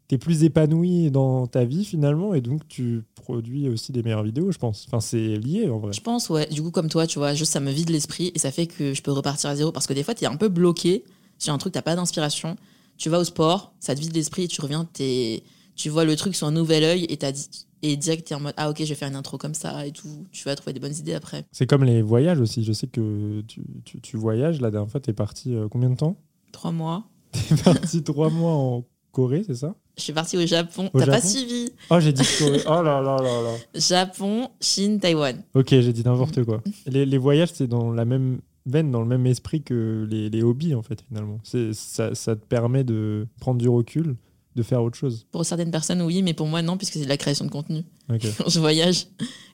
t'es 0.10 0.18
plus 0.18 0.44
épanoui 0.44 1.10
dans 1.12 1.48
ta 1.48 1.64
vie, 1.64 1.86
finalement, 1.86 2.34
et 2.34 2.42
donc 2.42 2.68
tu 2.68 3.04
produis 3.16 3.70
aussi 3.70 3.92
des 3.92 4.04
meilleures 4.04 4.24
vidéos, 4.24 4.52
je 4.52 4.58
pense. 4.58 4.86
Enfin, 4.88 5.00
c'est 5.00 5.38
lié, 5.38 5.70
en 5.70 5.80
vrai. 5.80 5.94
Je 5.94 6.02
pense, 6.02 6.30
ouais. 6.30 6.48
Du 6.48 6.62
coup, 6.62 6.72
comme 6.72 6.90
toi, 6.90 7.08
tu 7.08 7.20
vois, 7.20 7.34
juste 7.34 7.52
ça 7.54 7.60
me 7.60 7.72
vide 7.72 7.90
l'esprit 7.92 8.32
et 8.36 8.40
ça 8.40 8.52
fait 8.52 8.68
que 8.68 8.94
je 8.94 9.02
peux 9.02 9.12
repartir 9.12 9.50
à 9.52 9.56
zéro. 9.56 9.72
Parce 9.72 9.88
que 9.88 9.94
des 9.94 10.04
fois, 10.04 10.14
tu 10.16 10.24
es 10.24 10.28
un 10.28 10.36
peu 10.36 10.50
bloqué 10.50 11.04
sur 11.38 11.54
un 11.54 11.58
truc, 11.60 11.74
t'as 11.74 11.82
pas 11.84 11.96
d'inspiration. 11.96 12.56
Tu 12.98 13.10
vas 13.10 13.20
au 13.20 13.24
sport, 13.24 13.72
ça 13.80 13.96
te 13.96 14.00
vide 14.02 14.14
l'esprit 14.14 14.48
tu 14.50 14.60
reviens, 14.62 14.84
t'es- 14.92 15.44
tu 15.76 15.88
vois 15.90 16.04
le 16.04 16.16
truc 16.18 16.36
sur 16.36 16.48
un 16.48 16.52
nouvel 16.52 16.84
œil 16.84 17.06
et, 17.08 17.16
t'as 17.16 17.32
dit... 17.32 17.48
et 17.82 17.96
direct, 17.98 18.28
tu 18.28 18.34
es 18.34 18.36
en 18.36 18.40
mode 18.40 18.54
Ah, 18.58 18.70
ok, 18.70 18.78
je 18.80 18.86
vais 18.86 18.96
faire 18.96 19.08
une 19.10 19.16
intro 19.16 19.38
comme 19.38 19.54
ça 19.54 19.86
et 19.86 19.92
tout. 19.92 20.26
Tu 20.32 20.44
vas 20.46 20.56
trouver 20.56 20.74
des 20.74 20.80
bonnes 20.80 20.96
idées 20.96 21.14
après. 21.14 21.46
C'est 21.52 21.68
comme 21.68 21.84
les 21.84 22.02
voyages 22.02 22.40
aussi. 22.40 22.64
Je 22.64 22.74
sais 22.74 22.88
que 22.88 23.42
tu, 23.48 23.62
tu, 23.86 24.02
tu 24.02 24.18
voyages. 24.18 24.62
La 24.62 24.72
dernière 24.72 24.90
fois, 24.90 25.00
t'es 25.00 25.14
parti 25.14 25.56
euh, 25.56 25.68
combien 25.70 25.90
de 25.90 25.96
temps? 25.96 26.18
Trois 26.52 26.72
mois. 26.72 27.06
T'es 27.32 27.56
parti 27.64 28.02
trois 28.04 28.30
mois 28.30 28.54
en 28.54 28.84
Corée, 29.12 29.44
c'est 29.46 29.56
ça? 29.56 29.76
Je 29.98 30.04
suis 30.04 30.14
partie 30.14 30.38
au 30.38 30.46
Japon. 30.46 30.90
T'as 30.98 31.06
pas 31.06 31.22
suivi 31.22 31.70
Oh, 31.92 32.00
j'ai 32.00 32.12
dit 32.12 32.24
Corée. 32.40 32.62
Oh 32.66 32.82
là 32.82 33.02
là 33.02 33.18
là 33.22 33.42
là. 33.44 33.56
Japon, 33.80 34.50
Chine, 34.60 35.00
Taïwan. 35.00 35.44
Ok, 35.54 35.68
j'ai 35.70 35.94
dit 35.94 36.04
n'importe 36.04 36.44
quoi. 36.44 36.64
Les, 36.88 37.06
les 37.06 37.18
voyages, 37.18 37.52
c'est 37.54 37.68
dans 37.68 37.92
la 37.92 38.06
même 38.06 38.40
veine, 38.66 38.92
dans 38.92 39.02
le 39.02 39.08
même 39.08 39.26
esprit 39.28 39.62
que 39.62 40.08
les, 40.10 40.30
les 40.30 40.42
hobbies, 40.44 40.74
en 40.74 40.82
fait, 40.82 41.04
finalement. 41.08 41.40
Ça, 41.44 42.16
ça 42.16 42.36
te 42.36 42.46
permet 42.46 42.84
de 42.84 43.28
prendre 43.40 43.60
du 43.60 43.70
recul, 43.70 44.16
de 44.60 44.64
faire 44.64 44.84
autre 44.84 44.98
chose. 44.98 45.26
Pour 45.32 45.44
certaines 45.46 45.72
personnes, 45.72 46.02
oui, 46.02 46.22
mais 46.22 46.34
pour 46.34 46.46
moi, 46.48 46.62
non, 46.62 46.78
puisque 46.78 46.94
c'est 46.94 47.04
de 47.06 47.10
la 47.10 47.18
création 47.18 47.46
de 47.46 47.50
contenu. 47.52 47.84
Ok. 48.14 48.22
quand 48.38 48.50
je 48.50 48.60
voyage. 48.60 49.08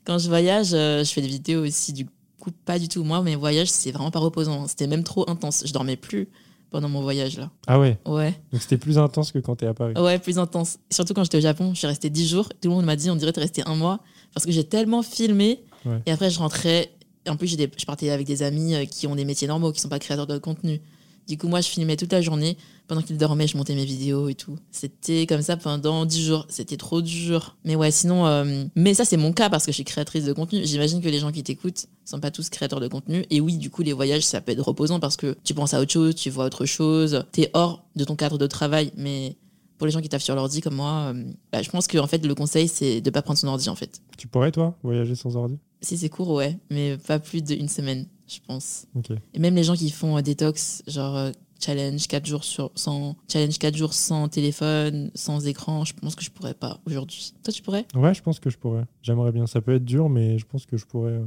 Quand 0.06 0.18
je 0.18 0.28
voyage, 0.28 0.70
euh, 0.74 1.04
je 1.04 1.12
fais 1.12 1.22
des 1.22 1.28
vidéos 1.28 1.66
aussi. 1.66 1.94
Du 1.94 2.06
coup, 2.40 2.52
pas 2.66 2.78
du 2.80 2.88
tout. 2.90 3.04
Moi, 3.04 3.22
mes 3.22 3.36
voyages, 3.36 3.70
c'est 3.70 3.92
vraiment 3.92 4.12
pas 4.12 4.20
reposant. 4.20 4.68
C'était 4.68 4.88
même 4.88 5.04
trop 5.04 5.30
intense. 5.30 5.64
Je 5.66 5.72
dormais 5.74 5.96
plus 5.96 6.28
pendant 6.72 6.90
mon 6.90 7.02
voyage 7.02 7.38
là. 7.38 7.52
Ah 7.68 7.80
ouais, 7.80 7.98
Ouais, 8.06 8.34
donc 8.52 8.62
c'était 8.62 8.78
plus 8.78 8.98
intense 8.98 9.32
que 9.32 9.40
quand 9.40 9.56
t'es 9.56 9.68
à 9.68 9.74
Paris. 9.74 9.94
ouais, 9.98 10.20
plus 10.20 10.38
intense. 10.40 10.78
Surtout 10.92 11.14
quand 11.14 11.24
j'étais 11.24 11.38
au 11.38 11.42
Japon, 11.42 11.72
je 11.74 11.78
suis 11.80 11.88
restée 11.88 12.10
10 12.10 12.28
jours. 12.28 12.50
Tout 12.50 12.70
le 12.70 12.76
monde 12.76 12.86
m'a 12.86 12.96
dit, 12.98 13.10
on 13.10 13.16
dirait 13.16 13.32
t'es 13.32 13.40
resté 13.42 13.62
un 13.66 13.76
mois. 13.76 14.00
Parce 14.34 14.46
que 14.46 14.52
j'ai 14.52 14.64
tellement 14.66 15.02
filmé. 15.02 15.64
Ouais. 15.86 16.02
Et 16.06 16.12
après, 16.12 16.30
je 16.30 16.40
rentrais. 16.40 16.92
En 17.30 17.38
plus, 17.38 17.48
j'ai 17.48 17.56
des- 17.58 17.72
je 17.78 17.86
partais 17.86 18.10
avec 18.10 18.28
des 18.28 18.44
amis 18.44 18.76
euh, 18.76 18.86
qui 18.86 19.08
ont 19.08 19.16
des 19.16 19.24
métiers 19.26 19.48
normaux, 19.48 19.72
qui 19.72 19.80
sont 19.80 19.88
pas 19.90 20.00
créateurs 20.00 20.28
de 20.28 20.38
contenu. 20.38 20.82
Du 21.28 21.38
coup, 21.38 21.48
moi, 21.48 21.62
je 21.62 21.68
filmais 21.70 21.96
toute 21.98 22.12
la 22.12 22.22
journée. 22.22 22.58
Pendant 22.88 23.02
qu'ils 23.02 23.18
dormaient, 23.18 23.48
je 23.48 23.58
montais 23.58 23.74
mes 23.74 23.84
vidéos 23.86 24.30
et 24.30 24.36
tout. 24.36 24.60
C'était 24.70 25.26
comme 25.26 25.42
ça 25.42 25.58
pendant 25.58 26.06
10 26.06 26.24
jours. 26.24 26.46
C'était 26.50 26.78
trop 26.78 27.02
dur. 27.02 27.56
Mais 27.66 27.76
ouais, 27.76 27.90
sinon. 27.90 28.28
euh, 28.28 28.66
Mais 28.76 28.94
ça, 28.94 29.06
c'est 29.06 29.18
mon 29.18 29.34
cas 29.34 29.50
parce 29.50 29.66
que 29.66 29.72
je 29.72 29.76
suis 29.76 29.84
créatrice 29.86 30.24
de 30.26 30.34
contenu. 30.34 30.62
J'imagine 30.66 31.02
que 31.02 31.10
les 31.10 31.18
gens 31.18 31.32
qui 31.32 31.42
t'écoutent 31.42 31.88
sont 32.06 32.20
pas 32.20 32.30
tous 32.30 32.50
créateurs 32.50 32.80
de 32.80 32.88
contenu. 32.88 33.26
Et 33.32 33.42
oui, 33.42 33.58
du 33.58 33.72
coup, 33.72 33.82
les 33.82 33.94
voyages, 33.94 34.22
ça 34.24 34.40
peut 34.40 34.52
être 34.52 34.62
reposant 34.62 35.00
parce 35.00 35.18
que 35.18 35.36
tu 35.44 35.56
penses 35.56 35.74
à 35.74 35.82
autre 35.82 35.92
chose, 35.92 36.14
tu 36.14 36.30
vois 36.30 36.46
autre 36.46 36.66
chose. 36.66 37.24
T'es 37.32 37.50
hors 37.54 37.84
de 37.96 38.04
ton 38.04 38.16
cadre 38.16 38.38
de 38.38 38.46
travail. 38.46 38.92
Mais 38.96 39.36
pour 39.80 39.88
les 39.88 39.92
gens 39.92 40.02
qui 40.02 40.08
taffent 40.10 40.24
sur 40.24 40.36
l'ordi 40.36 40.62
comme 40.62 40.76
moi, 40.76 41.12
euh, 41.16 41.24
bah, 41.52 41.64
je 41.64 41.70
pense 41.72 41.88
que 41.88 41.98
en 41.98 42.06
fait, 42.06 42.24
le 42.24 42.36
conseil, 42.36 42.68
c'est 42.68 43.02
de 43.02 43.10
pas 43.10 43.24
prendre 43.24 43.40
son 43.40 43.48
ordi 43.48 43.68
en 43.68 43.76
fait. 43.76 44.00
Tu 44.16 44.28
pourrais, 44.28 44.52
toi, 44.52 44.78
voyager 44.84 45.16
sans 45.16 45.36
ordi? 45.36 45.58
Si 45.82 45.98
c'est 45.98 46.10
court, 46.10 46.30
ouais. 46.30 46.60
Mais 46.70 46.98
pas 46.98 47.18
plus 47.18 47.42
d'une 47.44 47.68
semaine, 47.68 48.06
je 48.28 48.40
pense. 48.46 48.86
Et 49.34 49.40
même 49.40 49.56
les 49.56 49.64
gens 49.64 49.76
qui 49.76 49.90
font 49.92 50.18
euh, 50.18 50.22
détox, 50.22 50.84
genre 50.88 51.16
euh, 51.16 51.32
challenge 51.60 52.08
4 52.08 52.26
jours 52.26 52.44
sur 52.44 52.72
sans 52.76 53.16
challenge 53.32 53.58
4 53.60 53.76
jours 53.76 53.94
sans 53.94 54.28
téléphone, 54.28 55.12
sans 55.16 55.46
écran, 55.48 55.86
je 55.86 55.94
pense 55.94 56.16
que 56.16 56.24
je 56.24 56.32
pourrais 56.32 56.54
pas 56.54 56.80
aujourd'hui. 56.86 57.34
Toi 57.44 57.54
tu 57.54 57.62
pourrais? 57.62 57.86
Ouais, 57.96 58.14
je 58.14 58.22
pense 58.22 58.40
que 58.40 58.50
je 58.50 58.58
pourrais. 58.58 58.86
J'aimerais 59.02 59.32
bien. 59.32 59.48
Ça 59.48 59.62
peut 59.62 59.76
être 59.76 59.86
dur, 59.86 60.10
mais 60.10 60.38
je 60.38 60.46
pense 60.46 60.66
que 60.66 60.78
je 60.78 60.86
pourrais. 60.86 61.12
euh. 61.14 61.26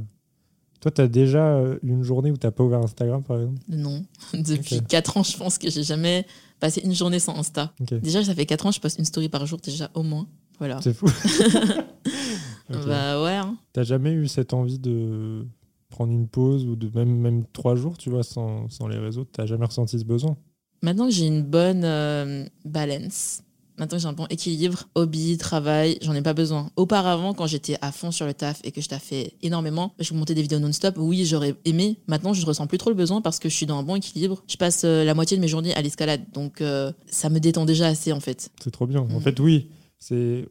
Toi, 0.81 0.91
t'as 0.91 1.07
déjà 1.09 1.45
euh, 1.57 1.77
une 1.83 2.03
journée 2.03 2.31
où 2.31 2.37
t'as 2.37 2.51
pas 2.51 2.63
ouvert 2.63 2.79
Instagram, 2.79 3.21
par 3.21 3.37
exemple? 3.41 3.59
Non. 3.67 4.05
Depuis 4.33 4.77
Ok. 4.77 4.87
4 4.87 5.17
ans, 5.17 5.23
je 5.23 5.35
pense 5.35 5.57
que 5.57 5.69
j'ai 5.69 5.83
jamais 5.83 6.25
passé 6.61 6.79
une 6.85 6.93
journée 6.95 7.19
sans 7.19 7.37
Insta. 7.37 7.73
Déjà, 7.79 8.23
ça 8.23 8.33
fait 8.33 8.45
4 8.45 8.65
ans, 8.65 8.71
je 8.71 8.79
poste 8.79 8.97
une 8.97 9.03
story 9.03 9.27
par 9.27 9.45
jour 9.45 9.59
déjà 9.61 9.91
au 9.93 10.03
moins. 10.03 10.25
Voilà. 10.57 10.79
C'est 10.81 10.93
fou. 10.93 11.07
Bah 12.69 13.21
ouais. 13.23 13.35
hein. 13.35 13.57
T'as 13.73 13.83
jamais 13.83 14.11
eu 14.11 14.27
cette 14.27 14.53
envie 14.53 14.77
de 14.79 15.45
prendre 15.99 16.13
une 16.13 16.29
pause 16.29 16.65
ou 16.65 16.77
de 16.77 16.89
même, 16.95 17.13
même 17.19 17.43
trois 17.51 17.75
jours, 17.75 17.97
tu 17.97 18.09
vois, 18.09 18.23
sans, 18.23 18.69
sans 18.69 18.87
les 18.87 18.97
réseaux 18.97 19.25
T'as 19.25 19.45
jamais 19.45 19.65
ressenti 19.65 19.99
ce 19.99 20.05
besoin 20.05 20.37
Maintenant 20.81 21.07
que 21.07 21.13
j'ai 21.13 21.27
une 21.27 21.43
bonne 21.43 21.83
euh, 21.83 22.45
balance, 22.63 23.41
maintenant 23.77 23.97
que 23.97 24.01
j'ai 24.01 24.07
un 24.07 24.13
bon 24.13 24.27
équilibre, 24.29 24.85
hobby, 24.95 25.37
travail, 25.37 25.97
j'en 26.01 26.13
ai 26.13 26.21
pas 26.21 26.33
besoin. 26.33 26.69
Auparavant, 26.77 27.33
quand 27.33 27.47
j'étais 27.47 27.75
à 27.81 27.91
fond 27.91 28.11
sur 28.11 28.25
le 28.25 28.33
taf 28.33 28.61
et 28.63 28.71
que 28.71 28.79
je 28.79 28.87
taffais 28.87 29.33
énormément, 29.41 29.91
je 29.99 30.13
montais 30.13 30.33
des 30.35 30.41
vidéos 30.41 30.59
non-stop, 30.59 30.95
oui, 30.97 31.25
j'aurais 31.25 31.53
aimé. 31.65 31.97
Maintenant, 32.07 32.31
je 32.33 32.45
ressens 32.45 32.65
plus 32.67 32.77
trop 32.77 32.91
le 32.91 32.95
besoin 32.95 33.19
parce 33.19 33.39
que 33.39 33.49
je 33.49 33.55
suis 33.55 33.65
dans 33.65 33.77
un 33.77 33.83
bon 33.83 33.95
équilibre. 33.95 34.41
Je 34.47 34.55
passe 34.55 34.83
euh, 34.85 35.03
la 35.03 35.13
moitié 35.13 35.35
de 35.35 35.41
mes 35.41 35.49
journées 35.49 35.73
à 35.75 35.81
l'escalade, 35.81 36.21
donc 36.33 36.61
euh, 36.61 36.93
ça 37.07 37.29
me 37.29 37.39
détend 37.41 37.65
déjà 37.65 37.87
assez 37.87 38.13
en 38.13 38.21
fait. 38.21 38.49
C'est 38.63 38.71
trop 38.71 38.87
bien. 38.87 39.01
En 39.01 39.19
Mm. 39.19 39.21
fait, 39.21 39.37
oui. 39.41 39.67
C'est 39.99 40.47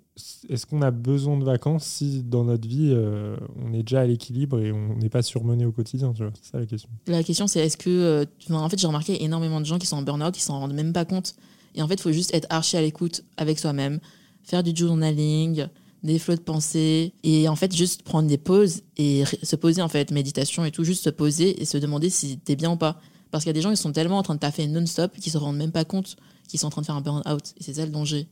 est-ce 0.50 0.66
qu'on 0.66 0.82
a 0.82 0.90
besoin 0.90 1.38
de 1.38 1.44
vacances 1.44 1.86
si 1.86 2.22
dans 2.22 2.44
notre 2.44 2.68
vie 2.68 2.90
euh, 2.92 3.34
on 3.56 3.72
est 3.72 3.82
déjà 3.82 4.00
à 4.00 4.04
l'équilibre 4.06 4.60
et 4.60 4.72
on 4.72 4.94
n'est 4.96 5.08
pas 5.08 5.22
surmené 5.22 5.64
au 5.64 5.72
quotidien, 5.72 6.12
C'est 6.14 6.50
ça 6.50 6.58
la 6.58 6.66
question. 6.66 6.90
La 7.06 7.22
question, 7.22 7.46
c'est 7.46 7.60
est-ce 7.60 7.78
que. 7.78 7.88
euh, 7.88 8.54
en 8.54 8.68
fait, 8.68 8.78
j'ai 8.78 8.86
remarqué 8.86 9.24
énormément 9.24 9.60
de 9.60 9.64
gens 9.64 9.78
qui 9.78 9.86
sont 9.86 9.96
en 9.96 10.02
burn-out, 10.02 10.34
qui 10.34 10.42
s'en 10.42 10.60
rendent 10.60 10.74
même 10.74 10.92
pas 10.92 11.06
compte. 11.06 11.34
Et 11.74 11.80
en 11.82 11.88
fait, 11.88 11.94
il 11.94 12.02
faut 12.02 12.12
juste 12.12 12.34
être 12.34 12.46
archi 12.50 12.76
à 12.76 12.82
l'écoute 12.82 13.24
avec 13.38 13.58
soi-même, 13.58 14.00
faire 14.42 14.62
du 14.62 14.76
journaling, 14.76 15.66
des 16.02 16.18
flots 16.18 16.36
de 16.36 16.40
pensée, 16.40 17.14
et 17.24 17.48
en 17.48 17.56
fait, 17.56 17.74
juste 17.74 18.02
prendre 18.02 18.28
des 18.28 18.38
pauses 18.38 18.82
et 18.98 19.24
se 19.42 19.56
poser, 19.56 19.80
en 19.80 19.88
fait, 19.88 20.10
méditation 20.10 20.64
et 20.66 20.70
tout, 20.70 20.84
juste 20.84 21.04
se 21.04 21.10
poser 21.10 21.60
et 21.60 21.64
se 21.64 21.78
demander 21.78 22.10
si 22.10 22.38
t'es 22.38 22.54
bien 22.54 22.72
ou 22.72 22.76
pas. 22.76 23.00
Parce 23.30 23.44
qu'il 23.44 23.50
y 23.50 23.50
a 23.50 23.54
des 23.54 23.62
gens 23.62 23.70
qui 23.70 23.76
sont 23.78 23.92
tellement 23.92 24.18
en 24.18 24.22
train 24.22 24.34
de 24.34 24.40
taffer 24.40 24.66
non-stop 24.66 25.12
qu'ils 25.18 25.32
se 25.32 25.38
rendent 25.38 25.56
même 25.56 25.72
pas 25.72 25.84
compte 25.84 26.16
qu'ils 26.48 26.60
sont 26.60 26.66
en 26.66 26.70
train 26.70 26.82
de 26.82 26.86
faire 26.86 26.96
un 26.96 27.00
burn-out. 27.00 27.54
Et 27.58 27.62
c'est 27.62 27.74
ça 27.74 27.84
le 27.84 27.92
danger. 27.92 28.26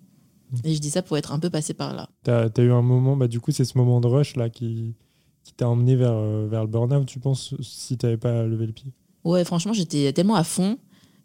Et 0.65 0.75
je 0.75 0.81
dis 0.81 0.91
ça 0.91 1.03
pour 1.03 1.17
être 1.19 1.33
un 1.33 1.39
peu 1.39 1.51
passé 1.51 1.75
par 1.75 1.95
là. 1.95 2.09
T'as 2.23 2.49
as 2.55 2.63
eu 2.63 2.73
un 2.73 2.83
moment, 2.83 3.17
bah, 3.17 3.29
du 3.29 3.41
coup, 3.41 3.53
c'est 3.53 3.65
ce 3.65 3.77
moment 3.77 4.01
de 4.01 4.07
rush 4.07 4.37
là 4.37 4.49
qui, 4.49 4.95
qui 5.45 5.53
t'a 5.53 5.69
emmené 5.69 5.97
vers, 5.97 6.15
euh, 6.15 6.47
vers 6.49 6.63
le 6.63 6.69
burn-out, 6.69 7.07
tu 7.07 7.21
penses, 7.21 7.55
si 7.61 7.97
t'avais 7.97 8.17
pas 8.17 8.45
levé 8.45 8.67
le 8.67 8.73
pied? 8.73 8.93
Ouais, 9.25 9.45
franchement, 9.45 9.73
j'étais 9.73 10.13
tellement 10.13 10.37
à 10.37 10.45
fond 10.45 10.79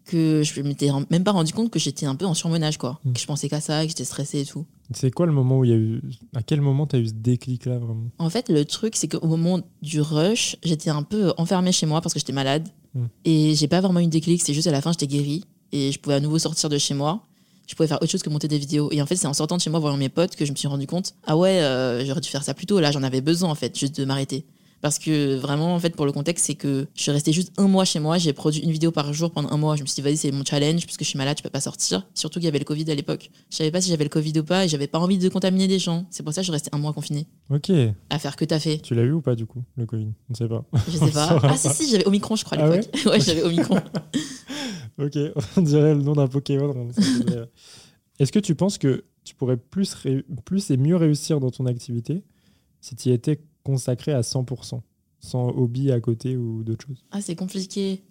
que 0.06 0.42
je 0.44 0.62
m'étais 0.62 0.90
même 1.10 1.24
pas 1.24 1.32
rendu 1.32 1.54
compte 1.54 1.70
que 1.70 1.80
j'étais 1.80 2.06
un 2.06 2.16
peu 2.16 2.26
en 2.26 2.34
surmenage, 2.34 2.78
quoi. 2.78 3.00
Mm. 3.06 3.14
Que 3.14 3.20
je 3.20 3.26
pensais 3.26 3.50
qu'à 3.50 3.62
ça, 3.62 3.84
que 3.84 3.90
j'étais 3.90 4.04
stressée 4.04 4.42
et 4.42 4.46
tout. 4.46 4.66
C'est 4.94 5.12
quoi 5.12 5.26
le 5.26 5.32
moment 5.32 5.60
où 5.60 5.66
il 5.66 5.70
y 5.70 5.74
a 5.74 5.78
eu. 5.78 6.02
À 6.36 6.44
quel 6.44 6.62
moment 6.62 6.88
t'as 6.88 6.98
eu 6.98 7.08
ce 7.08 7.14
déclic 7.14 7.66
là, 7.66 7.78
vraiment? 7.78 8.08
En 8.18 8.30
fait, 8.30 8.50
le 8.50 8.66
truc, 8.66 8.96
c'est 8.96 9.08
qu'au 9.08 9.28
moment 9.28 9.60
du 9.82 10.02
rush, 10.02 10.58
j'étais 10.64 10.90
un 10.90 11.04
peu 11.04 11.34
enfermée 11.38 11.72
chez 11.72 11.86
moi 11.86 12.02
parce 12.02 12.14
que 12.14 12.20
j'étais 12.20 12.34
malade. 12.34 12.68
Mm. 12.94 13.06
Et 13.26 13.56
j'ai 13.56 13.68
pas 13.68 13.82
vraiment 13.82 14.00
eu 14.00 14.06
de 14.06 14.12
déclic, 14.12 14.42
c'est 14.42 14.54
juste 14.54 14.68
à 14.68 14.72
la 14.72 14.82
fin, 14.82 14.92
j'étais 14.92 15.08
guérie. 15.08 15.46
Et 15.72 15.92
je 15.92 16.00
pouvais 16.00 16.16
à 16.16 16.20
nouveau 16.20 16.40
sortir 16.40 16.70
de 16.70 16.78
chez 16.78 16.94
moi. 16.94 17.26
Je 17.72 17.76
pouvais 17.78 17.88
faire 17.88 18.02
autre 18.02 18.12
chose 18.12 18.22
que 18.22 18.30
monter 18.30 18.50
des 18.50 18.58
vidéos. 18.58 18.90
Et 18.92 19.02
en 19.02 19.06
fait, 19.06 19.16
c'est 19.16 19.28
en 19.28 19.34
sortant 19.34 19.56
de 19.56 19.62
chez 19.62 19.70
moi, 19.70 19.80
voyant 19.80 19.96
mes 19.96 20.10
potes, 20.10 20.36
que 20.36 20.44
je 20.44 20.52
me 20.52 20.58
suis 20.58 20.68
rendu 20.68 20.88
compte 20.88 21.14
ah 21.26 21.38
ouais, 21.38 21.62
euh, 21.62 22.06
j'aurais 22.06 22.20
dû 22.20 22.28
faire 22.28 22.44
ça 22.44 22.54
plus 22.54 22.66
tôt. 22.66 22.82
Là, 22.82 22.92
j'en 22.92 23.02
avais 23.02 23.22
besoin, 23.22 23.50
en 23.50 23.56
fait, 23.56 23.80
juste 23.80 23.98
de 23.98 24.04
m'arrêter. 24.04 24.44
Parce 24.82 24.98
que 24.98 25.36
vraiment, 25.36 25.76
en 25.76 25.80
fait, 25.80 25.96
pour 25.96 26.08
le 26.08 26.12
contexte, 26.12 26.46
c'est 26.48 26.56
que 26.56 26.88
je 26.96 27.02
suis 27.04 27.12
restée 27.12 27.32
juste 27.32 27.54
un 27.58 27.68
mois 27.68 27.86
chez 27.86 28.00
moi. 28.00 28.18
J'ai 28.18 28.34
produit 28.34 28.62
une 28.62 28.72
vidéo 28.72 28.92
par 28.92 29.14
jour 29.14 29.32
pendant 29.32 29.52
un 29.52 29.58
mois. 29.58 29.76
Je 29.76 29.84
me 29.84 29.88
suis 29.88 29.96
dit, 29.96 30.02
vas-y, 30.02 30.18
c'est 30.18 30.32
mon 30.32 30.44
challenge, 30.44 30.86
puisque 30.86 31.04
je 31.04 31.08
suis 31.10 31.18
malade, 31.18 31.38
je 31.38 31.44
peux 31.44 31.50
pas 31.52 31.62
sortir. 31.62 32.08
Surtout 32.16 32.40
qu'il 32.40 32.46
y 32.46 32.48
avait 32.48 32.58
le 32.60 32.66
Covid 32.66 32.90
à 32.90 32.96
l'époque. 32.96 33.30
Je 33.52 33.58
savais 33.58 33.70
pas 33.70 33.80
si 33.80 33.90
j'avais 33.90 34.04
le 34.06 34.10
Covid 34.10 34.40
ou 34.40 34.44
pas 34.44 34.66
et 34.66 34.68
j'avais 34.68 34.88
pas 34.88 34.98
envie 34.98 35.20
de 35.20 35.30
contaminer 35.30 35.68
des 35.68 35.78
gens. 35.78 36.08
C'est 36.10 36.24
pour 36.24 36.34
ça 36.34 36.42
que 36.42 36.46
je 36.46 36.48
suis 36.48 36.52
restée 36.54 36.72
un 36.74 36.80
mois 36.80 36.94
confinée. 36.94 37.28
Ok. 37.52 37.72
À 38.10 38.18
faire 38.18 38.36
que 38.36 38.44
t'as 38.46 38.60
fait. 38.60 38.80
Tu 38.80 38.96
l'as 38.96 39.04
eu 39.04 39.12
ou 39.12 39.22
pas 39.22 39.36
du 39.36 39.46
coup, 39.46 39.64
le 39.78 39.86
Covid? 39.86 40.06
On 40.30 40.32
ne 40.32 40.36
sait 40.36 40.48
pas. 40.48 40.66
Je 40.88 40.98
sais 40.98 41.12
pas. 41.12 41.40
Ah, 41.44 41.58
si, 41.58 41.70
si, 41.70 41.92
j'avais 41.92 42.08
Omicron, 42.08 42.36
je 42.36 42.46
crois, 42.46 42.58
à 42.58 42.64
Ah 42.66 42.76
l'époque. 42.76 42.90
ouais, 43.06 43.20
j'avais 43.20 43.44
Omicron. 43.44 43.80
Ok, 44.98 45.18
on 45.58 45.62
dirait 45.62 45.96
le 45.96 46.02
nom 46.02 46.14
d'un 46.14 46.28
Pokémon. 46.28 46.88
Est-ce 48.20 48.32
que 48.32 48.40
tu 48.40 48.54
penses 48.56 48.78
que 48.78 49.06
tu 49.24 49.34
pourrais 49.36 49.58
plus, 49.58 49.96
plus 50.46 50.70
et 50.70 50.78
mieux 50.78 50.96
réussir 50.96 51.40
dans 51.40 51.50
ton 51.50 51.66
activité 51.66 52.24
si 52.82 52.96
tu 52.96 53.10
y 53.10 53.12
étais 53.12 53.40
consacré 53.64 54.12
à 54.14 54.22
100%, 54.22 54.82
sans 55.20 55.50
hobby 55.50 55.92
à 55.92 56.00
côté 56.00 56.38
ou 56.38 56.64
d'autres 56.64 56.86
choses 56.88 57.04
Ah, 57.12 57.22
c'est 57.22 57.36
compliqué. 57.36 58.02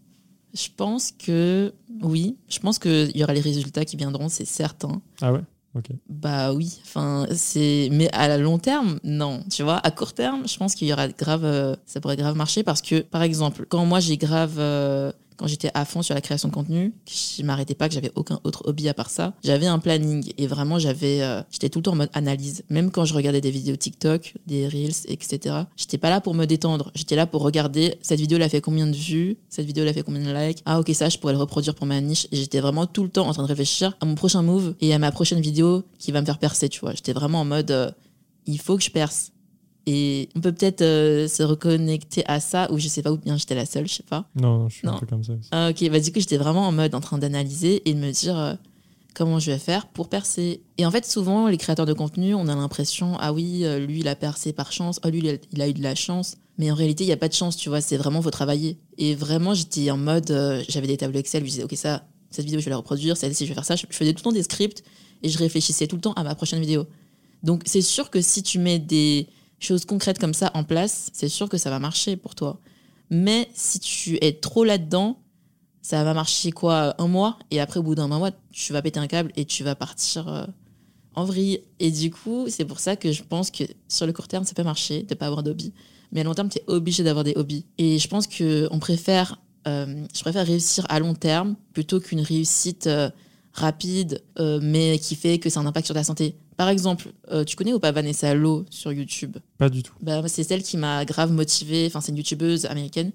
Je 0.55 0.69
pense 0.77 1.13
que 1.13 1.73
oui. 2.03 2.37
Je 2.49 2.59
pense 2.59 2.79
qu'il 2.79 3.17
y 3.17 3.23
aura 3.23 3.35
les 3.35 3.41
résultats 3.41 3.85
qui 3.85 3.97
viendront, 3.97 4.29
c'est 4.29 4.45
certain. 4.45 5.01
Ah 5.21 5.33
ouais? 5.33 5.43
Ok. 5.77 5.87
Bah 6.09 6.53
oui. 6.53 6.81
Enfin, 6.83 7.27
c'est. 7.33 7.89
Mais 7.93 8.11
à 8.13 8.37
long 8.37 8.59
terme, 8.59 8.99
non. 9.05 9.45
Tu 9.49 9.63
vois, 9.63 9.77
à 9.79 9.93
court 9.93 10.13
terme, 10.15 10.49
je 10.49 10.57
pense 10.57 10.75
qu'il 10.75 10.89
y 10.89 10.93
aura 10.93 11.07
grave. 11.07 11.45
euh, 11.45 11.77
Ça 11.87 12.01
pourrait 12.01 12.17
grave 12.17 12.35
marcher 12.37 12.65
parce 12.65 12.83
que, 12.83 13.01
par 13.01 13.23
exemple, 13.23 13.67
quand 13.69 13.87
moi 13.87 14.01
j'ai 14.01 14.17
grave. 14.17 14.57
euh, 14.59 15.13
Quand 15.41 15.47
j'étais 15.47 15.71
à 15.73 15.87
fond 15.87 16.03
sur 16.03 16.15
la 16.15 16.21
création 16.21 16.51
de 16.51 16.53
contenu, 16.53 16.93
je 17.07 17.43
m'arrêtais 17.45 17.75
pas, 17.75 17.89
que 17.89 17.95
j'avais 17.95 18.13
aucun 18.15 18.41
autre 18.45 18.61
hobby 18.67 18.91
à 18.91 18.93
part 18.93 19.09
ça, 19.09 19.33
j'avais 19.43 19.67
un 19.67 19.79
planning 19.79 20.31
et 20.37 20.47
vraiment 20.47 20.79
j'avais, 20.79 21.23
euh, 21.23 21.41
j'étais 21.51 21.71
tout 21.71 21.79
le 21.79 21.85
temps 21.85 21.93
en 21.93 21.97
mode 21.97 22.11
analyse. 22.13 22.63
Même 22.69 22.91
quand 22.91 23.07
je 23.07 23.15
regardais 23.15 23.41
des 23.41 23.51
vidéos 23.51 23.75
TikTok, 23.75 24.35
des 24.47 24.69
reels, 24.69 24.93
etc. 25.09 25.61
J'étais 25.79 25.97
pas 25.97 26.11
là 26.11 26.21
pour 26.21 26.35
me 26.35 26.45
détendre. 26.45 26.93
J'étais 26.95 27.17
là 27.17 27.27
pour 27.27 27.41
regarder 27.41 27.95
cette 28.03 28.21
vidéo 28.21 28.37
elle 28.37 28.43
a 28.43 28.51
fait 28.51 28.61
combien 28.61 28.87
de 28.87 28.95
vues, 28.95 29.39
cette 29.49 29.65
vidéo 29.65 29.85
elle 29.85 29.89
a 29.89 29.95
fait 29.95 30.03
combien 30.03 30.23
de 30.23 30.31
likes? 30.31 30.63
Ah 30.67 30.79
ok 30.79 30.91
ça 30.93 31.09
je 31.09 31.17
pourrais 31.17 31.33
le 31.33 31.39
reproduire 31.39 31.75
pour 31.75 31.87
ma 31.87 31.99
niche. 32.03 32.27
Et 32.33 32.37
j'étais 32.37 32.61
vraiment 32.61 32.85
tout 32.85 33.03
le 33.03 33.09
temps 33.09 33.27
en 33.27 33.33
train 33.33 33.43
de 33.43 33.49
réfléchir 33.49 33.97
à 34.03 34.05
mon 34.05 34.17
prochain 34.17 34.43
move 34.43 34.75
et 34.83 34.93
à 34.93 34.99
ma 34.99 35.11
prochaine 35.11 35.41
vidéo 35.41 35.85
qui 35.99 36.13
va 36.13 36.21
me 36.21 36.27
faire 36.27 36.39
percer. 36.39 36.69
Tu 36.69 36.81
vois, 36.81 36.93
j'étais 36.93 37.15
vraiment 37.15 37.41
en 37.41 37.47
mode 37.47 37.71
euh, 37.71 37.91
il 38.45 38.61
faut 38.61 38.77
que 38.77 38.85
je 38.85 38.91
perce. 38.91 39.33
Et 39.87 40.29
on 40.37 40.41
peut 40.41 40.53
peut-être 40.53 40.83
euh, 40.83 41.27
se 41.29 41.43
reconnecter 41.43 42.23
à 42.27 42.39
ça, 42.41 42.71
ou 42.71 42.79
je 42.79 42.87
sais 42.89 43.03
pas, 43.03 43.13
ou 43.13 43.17
bien 43.17 43.37
j'étais 43.37 43.55
la 43.55 43.67
seule, 43.67 43.89
je 43.89 43.95
sais 43.95 44.03
pas. 44.03 44.27
Non, 44.35 44.59
non, 44.59 44.69
je 44.69 44.77
suis 44.77 44.87
un 44.87 44.93
Non. 44.93 44.99
peu 44.99 45.07
comme 45.07 45.25
ça 45.25 45.33
aussi. 45.33 45.49
Ah, 45.53 45.71
ok, 45.71 45.91
bah 45.91 46.01
du 46.01 46.13
coup, 46.13 46.21
j'étais 46.21 46.37
vraiment 46.37 46.69
en 46.69 46.73
mode 46.73 46.95
en 46.95 47.01
train 47.01 47.19
d'analyser 47.19 47.83
et 47.89 47.95
de 47.95 47.99
me 47.99 48.11
dire 48.13 48.39
euh, 48.39 48.55
comment 49.15 49.39
je 49.39 49.51
vais 49.51 49.59
faire 49.59 49.87
pour 49.87 50.09
percer. 50.09 50.61
Et 50.79 50.85
en 50.87 50.91
fait, 50.91 51.07
souvent, 51.07 51.49
les 51.49 51.57
créateurs 51.57 51.87
de 51.87 51.93
contenu, 51.95 52.35
on 52.35 52.47
a 52.49 52.55
l'impression, 52.55 53.17
ah 53.21 53.33
oui, 53.33 53.65
euh, 53.65 53.79
lui, 53.85 54.01
il 54.01 54.09
a 54.09 54.15
percé 54.17 54.53
par 54.53 54.71
chance, 54.73 55.01
oh, 55.05 55.09
lui, 55.09 55.19
il 55.21 55.29
a, 55.31 55.33
il 55.53 55.63
a 55.63 55.69
eu 55.69 55.73
de 55.73 55.83
la 55.83 55.95
chance. 55.95 56.37
Mais 56.59 56.71
en 56.71 56.75
réalité, 56.75 57.05
il 57.05 57.07
n'y 57.07 57.13
a 57.15 57.17
pas 57.17 57.29
de 57.29 57.33
chance, 57.35 57.57
tu 57.57 57.71
vois, 57.71 57.81
c'est 57.81 57.97
vraiment, 57.97 58.21
faut 58.21 58.31
travailler. 58.31 58.77
Et 58.99 59.15
vraiment, 59.15 59.55
j'étais 59.55 59.91
en 59.91 59.97
mode, 59.97 60.31
euh, 60.31 60.63
j'avais 60.69 60.87
des 60.87 60.99
tableaux 60.99 61.19
Excel, 61.21 61.43
je 61.45 61.49
disais, 61.49 61.65
ok, 61.65 61.73
ça, 61.75 62.05
cette 62.31 62.45
vidéo, 62.45 62.61
je 62.61 62.67
vais 62.67 62.71
la 62.71 62.77
reproduire, 62.77 63.17
celle-ci, 63.17 63.45
je 63.47 63.49
vais 63.49 63.55
faire 63.55 63.65
ça. 63.65 63.77
Je, 63.77 63.87
je 63.89 63.97
faisais 63.97 64.13
tout 64.13 64.19
le 64.19 64.25
temps 64.25 64.33
des 64.33 64.43
scripts 64.43 64.85
et 65.23 65.31
je 65.31 65.39
réfléchissais 65.39 65.87
tout 65.87 65.97
le 65.97 66.03
temps 66.03 66.13
à 66.13 66.23
ma 66.23 66.35
prochaine 66.35 66.61
vidéo. 66.61 66.85
Donc, 67.43 67.63
c'est 67.65 67.81
sûr 67.81 68.11
que 68.11 68.21
si 68.21 68.43
tu 68.43 68.59
mets 68.59 68.79
des 68.79 69.27
choses 69.61 69.85
concrètes 69.85 70.19
comme 70.19 70.35
ça 70.35 70.51
en 70.55 70.65
place, 70.65 71.11
c'est 71.13 71.29
sûr 71.29 71.49
que 71.49 71.59
ça 71.59 71.71
va 71.71 71.79
marcher 71.79 72.17
pour 72.17 72.35
toi. 72.35 72.61
Mais 73.11 73.49
si 73.55 73.81
tu 73.81 74.19
es 74.21 74.33
trop 74.33 74.65
là-dedans, 74.65 75.19
ça 75.83 76.03
va 76.05 76.15
marcher 76.15 76.53
quoi 76.53 76.95
un 76.99 77.09
mois 77.09 77.39
et 77.51 77.61
après 77.61 77.81
au 77.81 77.83
bout 77.83 77.95
d'un 77.95 78.09
mois 78.09 78.31
tu 78.53 78.73
vas 78.73 78.83
péter 78.83 79.01
un 79.01 79.07
câble 79.07 79.33
et 79.37 79.45
tu 79.45 79.65
vas 79.65 79.75
partir 79.75 80.29
euh, 80.29 80.47
en 81.15 81.25
vrille. 81.25 81.61
Et 81.79 81.91
du 81.91 82.11
coup 82.11 82.47
c'est 82.49 82.65
pour 82.65 82.81
ça 82.81 82.97
que 82.97 83.13
je 83.13 83.23
pense 83.23 83.51
que 83.51 83.65
sur 83.89 84.07
le 84.07 84.13
court 84.13 84.29
terme 84.29 84.45
ça 84.45 84.55
peut 84.55 84.63
marcher 84.63 85.03
de 85.03 85.15
pas 85.15 85.27
avoir 85.27 85.43
d'hobby. 85.43 85.73
Mais 86.13 86.21
à 86.21 86.25
long 86.25 86.35
terme 86.35 86.49
tu 86.49 86.59
es 86.59 86.65
obligé 86.67 87.03
d'avoir 87.03 87.25
des 87.25 87.35
hobbies. 87.37 87.67
Et 87.79 87.99
je 87.99 88.09
pense 88.09 88.27
que 88.27 88.69
on 88.71 88.79
préfère 88.79 89.41
euh, 89.67 90.07
je 90.15 90.21
préfère 90.21 90.47
réussir 90.47 90.87
à 90.89 91.01
long 91.01 91.15
terme 91.15 91.57
plutôt 91.73 92.01
qu'une 92.01 92.21
réussite 92.21 92.87
euh, 92.87 93.11
rapide 93.53 94.23
mais 94.39 94.99
qui 95.01 95.17
fait 95.17 95.41
que 95.41 95.51
c'est 95.51 95.59
un 95.59 95.67
impact 95.67 95.87
sur 95.87 95.95
ta 95.95 96.05
santé 96.05 96.37
par 96.61 96.69
exemple 96.69 97.11
euh, 97.33 97.43
tu 97.43 97.57
connais 97.57 97.73
ou 97.73 97.79
pas 97.81 97.91
Vanessa 97.91 98.35
Lowe 98.35 98.67
sur 98.69 98.93
YouTube? 98.93 99.39
Pas 99.57 99.71
du 99.71 99.83
tout. 99.83 99.95
bah, 100.03 100.23
c'est 100.29 100.45
celle 100.45 100.63
qui 100.63 100.77
m'a 100.77 101.07
grave 101.07 101.33
motivée. 101.33 101.87
Enfin, 101.87 102.03
c'est 102.03 102.13
une 102.13 102.19
youtubeuse 102.19 102.67
américaine. 102.67 103.13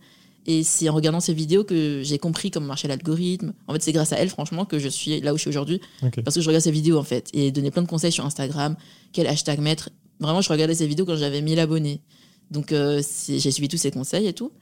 Et 0.48 0.64
c'est 0.64 0.90
en 0.90 0.96
regardant 0.96 1.20
ses 1.20 1.36
vidéos 1.36 1.64
que 1.64 2.02
j'ai 2.04 2.18
compris 2.18 2.50
comment 2.50 2.66
marchait 2.66 2.88
l'algorithme. 2.88 3.54
En 3.68 3.74
fait, 3.74 3.84
c'est 3.84 3.92
grâce 3.92 4.14
à 4.14 4.16
elle, 4.16 4.30
franchement, 4.30 4.66
que 4.66 4.80
je 4.80 4.90
suis 4.90 5.22
là 5.22 5.32
où 5.32 5.38
je 5.38 5.42
suis 5.42 5.50
aujourd'hui. 5.50 5.80
Parce 6.24 6.34
que 6.34 6.42
je 6.42 6.48
regarde 6.48 6.64
ses 6.64 6.72
vidéos, 6.72 6.98
en 6.98 7.04
fait. 7.04 7.30
Et 7.34 7.52
donnait 7.52 7.70
plein 7.70 7.84
de 7.84 7.88
conseils 7.88 8.12
sur 8.12 8.26
Instagram. 8.26 8.76
Quel 9.14 9.28
hashtag 9.28 9.60
mettre? 9.60 9.92
Vraiment, 10.20 10.42
je 10.42 10.50
regardais 10.50 10.74
ses 10.74 10.88
vidéos 10.88 11.06
quand 11.06 11.16
j'avais 11.16 11.44
1000 11.44 11.60
abonnés. 11.60 12.02
Donc, 12.50 12.72
euh, 12.72 13.04
j'ai 13.28 13.52
suivi 13.52 13.68
tous 13.68 13.78
ses 13.78 13.92
conseils 13.92 14.26
et 14.26 14.34
tout. 14.34 14.54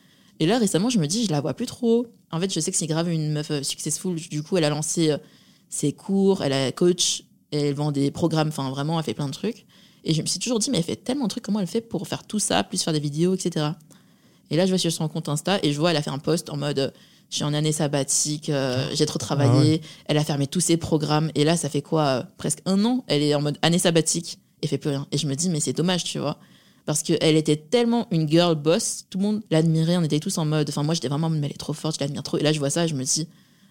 Et 0.42 0.46
là, 0.46 0.58
récemment, 0.58 0.90
je 0.90 1.00
me 1.00 1.08
dis, 1.08 1.24
je 1.24 1.32
la 1.32 1.40
vois 1.40 1.54
plus 1.54 1.68
trop. 1.68 2.08
En 2.32 2.40
fait, 2.42 2.54
je 2.54 2.60
sais 2.60 2.72
que 2.72 2.76
c'est 2.78 2.88
grave 2.88 3.10
une 3.10 3.32
meuf 3.32 3.50
euh, 3.50 3.64
successful. 3.64 4.18
Du 4.30 4.44
coup, 4.44 4.58
elle 4.58 4.66
a 4.66 4.70
lancé 4.70 5.16
ses 5.70 5.94
cours, 5.94 6.44
elle 6.44 6.52
a 6.52 6.74
coach, 6.74 7.24
elle 7.54 7.74
vend 7.74 7.92
des 7.92 8.12
programmes. 8.12 8.50
Enfin, 8.50 8.70
vraiment, 8.70 9.00
elle 9.00 9.06
fait 9.06 9.14
plein 9.14 9.28
de 9.28 9.34
trucs. 9.34 9.66
Et 10.04 10.14
je 10.14 10.22
me 10.22 10.28
suis 10.28 10.40
toujours 10.40 10.60
dit, 10.60 10.70
mais 10.70 10.78
elle 10.78 10.84
fait 10.84 10.96
tellement 10.96 11.26
de 11.26 11.30
trucs, 11.30 11.44
comment 11.44 11.60
elle 11.60 11.68
fait 11.68 11.82
pour 11.82 12.08
faire 12.08 12.26
tout 12.26 12.40
ça, 12.40 12.64
plus 12.64 12.82
faire 12.82 12.94
des 12.94 13.00
vidéos, 13.00 13.36
etc. 13.36 13.68
Et 14.50 14.58
là, 14.58 14.66
je 14.66 14.72
vois 14.72 14.78
sur 14.78 14.92
son 14.92 15.08
compte 15.08 15.30
Insta 15.30 15.60
et 15.64 15.72
je 15.72 15.80
vois, 15.80 15.92
elle 15.92 15.98
a 15.98 16.02
fait 16.02 16.10
un 16.10 16.20
post 16.20 16.50
en 16.50 16.58
mode, 16.58 16.94
je 17.30 17.36
suis 17.38 17.46
en 17.46 17.54
année 17.54 17.72
sabbatique, 17.72 18.50
euh, 18.50 18.90
j'ai 18.94 19.06
trop 19.06 19.18
travaillé. 19.18 19.82
Elle 20.06 20.18
a 20.18 20.24
fermé 20.24 20.46
tous 20.46 20.60
ses 20.60 20.78
programmes. 20.78 21.32
Et 21.36 21.44
là, 21.44 21.56
ça 21.56 21.70
fait 21.70 21.82
quoi 21.82 22.04
euh, 22.04 22.24
Presque 22.38 22.60
un 22.66 22.84
an, 22.86 23.04
elle 23.08 23.24
est 23.24 23.34
en 23.34 23.42
mode 23.42 23.58
année 23.62 23.80
sabbatique 23.80 24.40
et 24.62 24.68
fait 24.68 24.78
plus 24.78 24.90
rien. 24.90 25.08
Et 25.12 25.18
je 25.18 25.26
me 25.26 25.36
dis, 25.36 25.50
mais 25.50 25.60
c'est 25.60 25.74
dommage, 25.74 26.04
tu 26.04 26.20
vois. 26.20 26.38
Parce 26.86 27.02
qu'elle 27.02 27.38
était 27.38 27.56
tellement 27.56 28.08
une 28.12 28.30
girl 28.30 28.56
boss, 28.56 29.06
tout 29.10 29.18
le 29.18 29.24
monde 29.24 29.42
l'admirait, 29.50 29.98
on 29.98 30.04
était 30.04 30.20
tous 30.20 30.38
en 30.38 30.46
mode. 30.46 30.70
Enfin, 30.70 30.84
moi, 30.84 30.94
j'étais 30.94 31.08
vraiment, 31.08 31.28
en 31.28 31.30
mode, 31.30 31.40
mais 31.40 31.48
elle 31.48 31.54
est 31.54 31.58
trop 31.58 31.74
forte, 31.74 31.96
je 31.96 32.02
l'admire 32.02 32.24
trop. 32.24 32.38
Et 32.38 32.44
là, 32.44 32.52
je 32.52 32.60
vois 32.60 32.70
ça, 32.70 32.88
je 32.88 32.94
me 32.94 33.04
dis, 33.04 33.28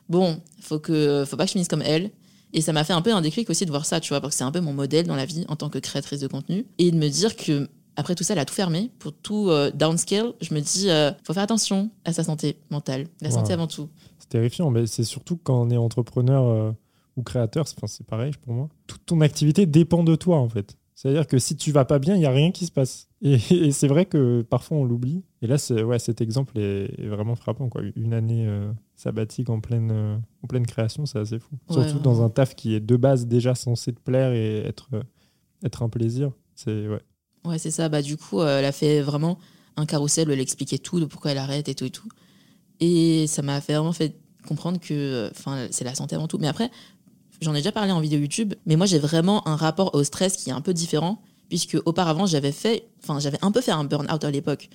bon, 0.09 0.40
faut, 0.61 0.79
que, 0.79 1.25
faut 1.29 1.37
pas 1.37 1.45
que 1.45 1.49
je 1.49 1.53
finisse 1.53 1.68
comme 1.68 1.83
elle. 1.83 2.11
Et 2.53 2.61
ça 2.61 2.73
m'a 2.73 2.85
fait 2.85 2.93
un 2.93 3.03
peu 3.03 3.12
un 3.12 3.21
déclic 3.23 3.49
aussi 3.51 3.65
de 3.67 3.71
voir 3.71 3.87
ça, 3.87 4.01
tu 4.01 4.11
vois, 4.11 4.21
parce 4.21 4.35
que 4.35 4.38
c'est 4.38 4.45
un 4.45 4.53
peu 4.53 4.61
mon 4.61 4.73
modèle 4.73 5.07
dans 5.07 5.17
la 5.17 5.25
vie 5.25 5.45
en 5.49 5.57
tant 5.57 5.69
que 5.71 5.79
créatrice 5.79 6.21
de 6.21 6.27
contenu. 6.29 6.67
Et 6.79 6.91
de 6.91 6.97
me 6.97 7.09
dire 7.09 7.35
que, 7.37 7.69
après 7.97 8.15
tout 8.15 8.25
ça, 8.25 8.35
elle 8.35 8.38
a 8.41 8.45
tout 8.45 8.55
fermé 8.55 8.91
pour 8.99 9.12
tout 9.12 9.49
euh, 9.51 9.71
downscale. 9.73 10.33
Je 10.41 10.55
me 10.55 10.61
dis, 10.61 10.91
euh, 10.91 11.11
faut 11.25 11.33
faire 11.33 11.43
attention 11.43 11.91
à 12.05 12.12
sa 12.12 12.25
santé 12.25 12.57
mentale, 12.71 13.07
la 13.21 13.29
Wow. 13.31 13.37
santé 13.37 13.53
avant 13.55 13.67
tout. 13.67 13.88
C'est 14.19 14.29
terrifiant, 14.29 14.71
mais 14.71 14.87
c'est 14.87 15.05
surtout 15.05 15.38
quand 15.43 15.61
on 15.62 15.71
est 15.71 15.77
entrepreneur 15.77 16.47
euh, 16.47 16.73
ou 17.17 17.23
créateur, 17.23 17.67
c'est 17.69 18.07
pareil 18.07 18.33
pour 18.45 18.55
moi. 18.55 18.69
Toute 18.87 19.05
ton 19.07 19.21
activité 19.21 19.67
dépend 19.67 20.05
de 20.05 20.15
toi 20.15 20.38
en 20.38 20.49
fait. 20.49 20.77
C'est-à-dire 20.95 21.27
que 21.27 21.38
si 21.38 21.57
tu 21.57 21.73
vas 21.73 21.85
pas 21.85 21.99
bien, 21.99 22.15
il 22.15 22.23
y 22.23 22.27
a 22.27 22.31
rien 22.31 22.53
qui 22.53 22.65
se 22.65 22.71
passe. 22.71 23.09
Et, 23.23 23.35
et 23.51 23.73
c'est 23.73 23.88
vrai 23.88 24.07
que 24.07 24.43
parfois 24.43 24.77
on 24.79 24.85
l'oublie. 24.85 25.25
Et 25.43 25.47
là, 25.47 25.57
ouais, 25.85 25.99
cet 25.99 26.21
exemple 26.21 26.59
est, 26.59 26.95
est 26.99 27.09
vraiment 27.09 27.35
frappant. 27.35 27.69
Quoi. 27.69 27.83
Une 27.97 28.15
année 28.15 28.47
euh, 28.47 28.71
sabbatique 29.03 29.51
en 29.51 29.61
pleine, 29.61 29.91
euh, 29.91 30.17
en 30.43 30.47
pleine 30.47 30.67
création, 30.67 31.07
c'est 31.07 31.19
assez 31.19 31.38
fou. 31.38 31.57
Ouais, 31.69 31.75
Surtout 31.75 31.99
dans 31.99 32.23
un 32.23 32.31
taf 32.31 32.55
qui 32.55 32.75
est 32.75 32.81
de 32.81 32.97
base 32.97 33.27
déjà 33.27 33.55
censé 33.55 33.93
te 33.93 34.01
plaire 34.01 34.33
et 34.33 34.59
être, 34.59 34.88
euh, 34.95 35.03
être 35.65 35.83
un 35.83 35.88
plaisir. 35.88 36.31
C'est 36.55 36.88
ouais. 36.88 37.03
Ouais, 37.45 37.59
c'est 37.59 37.73
ça. 37.73 37.88
Bah, 37.88 38.03
du 38.03 38.17
coup, 38.17 38.41
euh, 38.41 38.61
elle 38.61 38.65
a 38.65 38.73
fait 38.73 39.01
vraiment 39.01 39.38
un 39.77 39.87
carrousel 39.87 40.29
où 40.29 40.33
elle 40.33 40.41
expliquait 40.41 40.79
tout, 40.79 41.01
de 41.01 41.05
pourquoi 41.05 41.33
elle 41.33 41.38
arrête 41.38 41.69
et 41.69 41.75
tout 41.75 41.85
et 41.85 41.91
tout. 41.91 42.09
Et 42.79 43.27
ça 43.27 43.43
m'a 43.43 43.61
fait 43.61 43.75
vraiment 43.75 43.93
fait 43.93 44.17
comprendre 44.47 44.79
que 44.79 45.29
enfin, 45.33 45.67
c'est 45.71 45.85
la 45.85 45.95
santé 45.95 46.15
avant 46.15 46.29
tout. 46.29 46.38
Mais 46.38 46.49
après, 46.49 46.71
j'en 47.41 47.55
ai 47.55 47.59
déjà 47.59 47.73
parlé 47.73 47.91
en 47.91 48.01
vidéo 48.01 48.21
YouTube, 48.21 48.55
mais 48.67 48.77
moi, 48.77 48.87
j'ai 48.87 48.99
vraiment 48.99 49.47
un 49.49 49.57
rapport 49.57 49.95
au 49.95 50.05
stress 50.05 50.37
qui 50.37 50.51
est 50.51 50.53
un 50.53 50.61
peu 50.61 50.75
différent, 50.75 51.23
puisque 51.49 51.77
auparavant, 51.87 52.27
j'avais 52.27 52.53
fait, 52.53 52.88
enfin, 53.03 53.19
j'avais 53.19 53.38
un 53.43 53.51
peu 53.51 53.61
fait 53.61 53.73
un 53.73 53.85
burn-out 53.85 54.23
à 54.23 54.31
l'époque. 54.31 54.69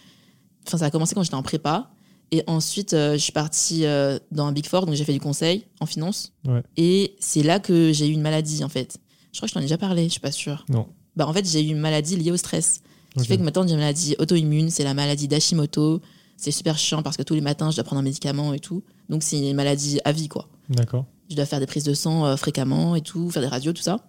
Enfin, 0.68 0.78
ça 0.78 0.86
a 0.86 0.92
commencé 0.92 1.16
quand 1.16 1.24
j'étais 1.24 1.36
en 1.36 1.44
prépa. 1.44 1.92
Et 2.32 2.44
ensuite, 2.48 2.94
euh, 2.94 3.14
je 3.14 3.18
suis 3.20 3.32
partie 3.32 3.86
euh, 3.86 4.20
dans 4.32 4.46
un 4.46 4.52
Big 4.52 4.68
Four, 4.68 4.86
donc 4.86 4.96
j'ai 4.96 5.06
fait 5.06 5.14
du 5.14 5.20
conseil 5.20 5.66
en 5.80 5.86
finance. 5.86 6.34
Ouais. 6.46 6.62
Et 6.76 7.16
c'est 7.20 7.44
là 7.44 7.60
que 7.60 7.94
j'ai 7.94 8.08
eu 8.08 8.12
une 8.12 8.22
maladie, 8.22 8.64
en 8.64 8.70
fait. 8.70 8.98
Je 9.32 9.40
crois 9.40 9.48
que 9.48 9.50
je 9.50 9.54
t'en 9.54 9.60
ai 9.60 9.64
déjà 9.64 9.78
parlé, 9.78 10.06
je 10.06 10.10
suis 10.10 10.20
pas 10.20 10.32
sûre. 10.32 10.66
Non. 10.70 10.88
Bah, 11.16 11.28
en 11.28 11.34
fait, 11.34 11.48
j'ai 11.48 11.62
eu 11.62 11.70
une 11.70 11.80
maladie 11.80 12.16
liée 12.16 12.32
au 12.32 12.38
stress. 12.38 12.82
Ce 13.16 13.24
qui 13.24 13.28
fait 13.30 13.38
que 13.38 13.44
maintenant, 13.44 13.66
j'ai 13.66 13.74
une 13.74 13.80
maladie 13.80 14.16
auto-immune, 14.20 14.70
c'est 14.70 14.84
la 14.84 14.94
maladie 14.94 15.28
d'Hashimoto. 15.28 16.02
C'est 16.36 16.52
super 16.52 16.78
chiant 16.78 17.02
parce 17.02 17.18
que 17.18 17.24
tous 17.24 17.34
les 17.34 17.42
matins, 17.42 17.72
je 17.72 17.76
dois 17.78 17.84
prendre 17.84 18.00
un 18.00 18.04
médicament 18.04 18.54
et 18.54 18.60
tout. 18.60 18.84
Donc, 19.10 19.24
c'est 19.24 19.40
une 19.40 19.56
maladie 19.56 20.00
à 20.06 20.12
vie, 20.12 20.28
quoi. 20.28 20.48
D'accord. 20.70 21.06
Je 21.30 21.36
dois 21.36 21.46
faire 21.46 21.60
des 21.60 21.66
prises 21.66 21.84
de 21.84 21.94
sang 21.94 22.26
euh, 22.26 22.36
fréquemment 22.36 22.96
et 22.96 23.02
tout, 23.02 23.32
faire 23.32 23.42
des 23.42 23.48
radios, 23.48 23.74
tout 23.74 23.82
ça. 23.82 24.06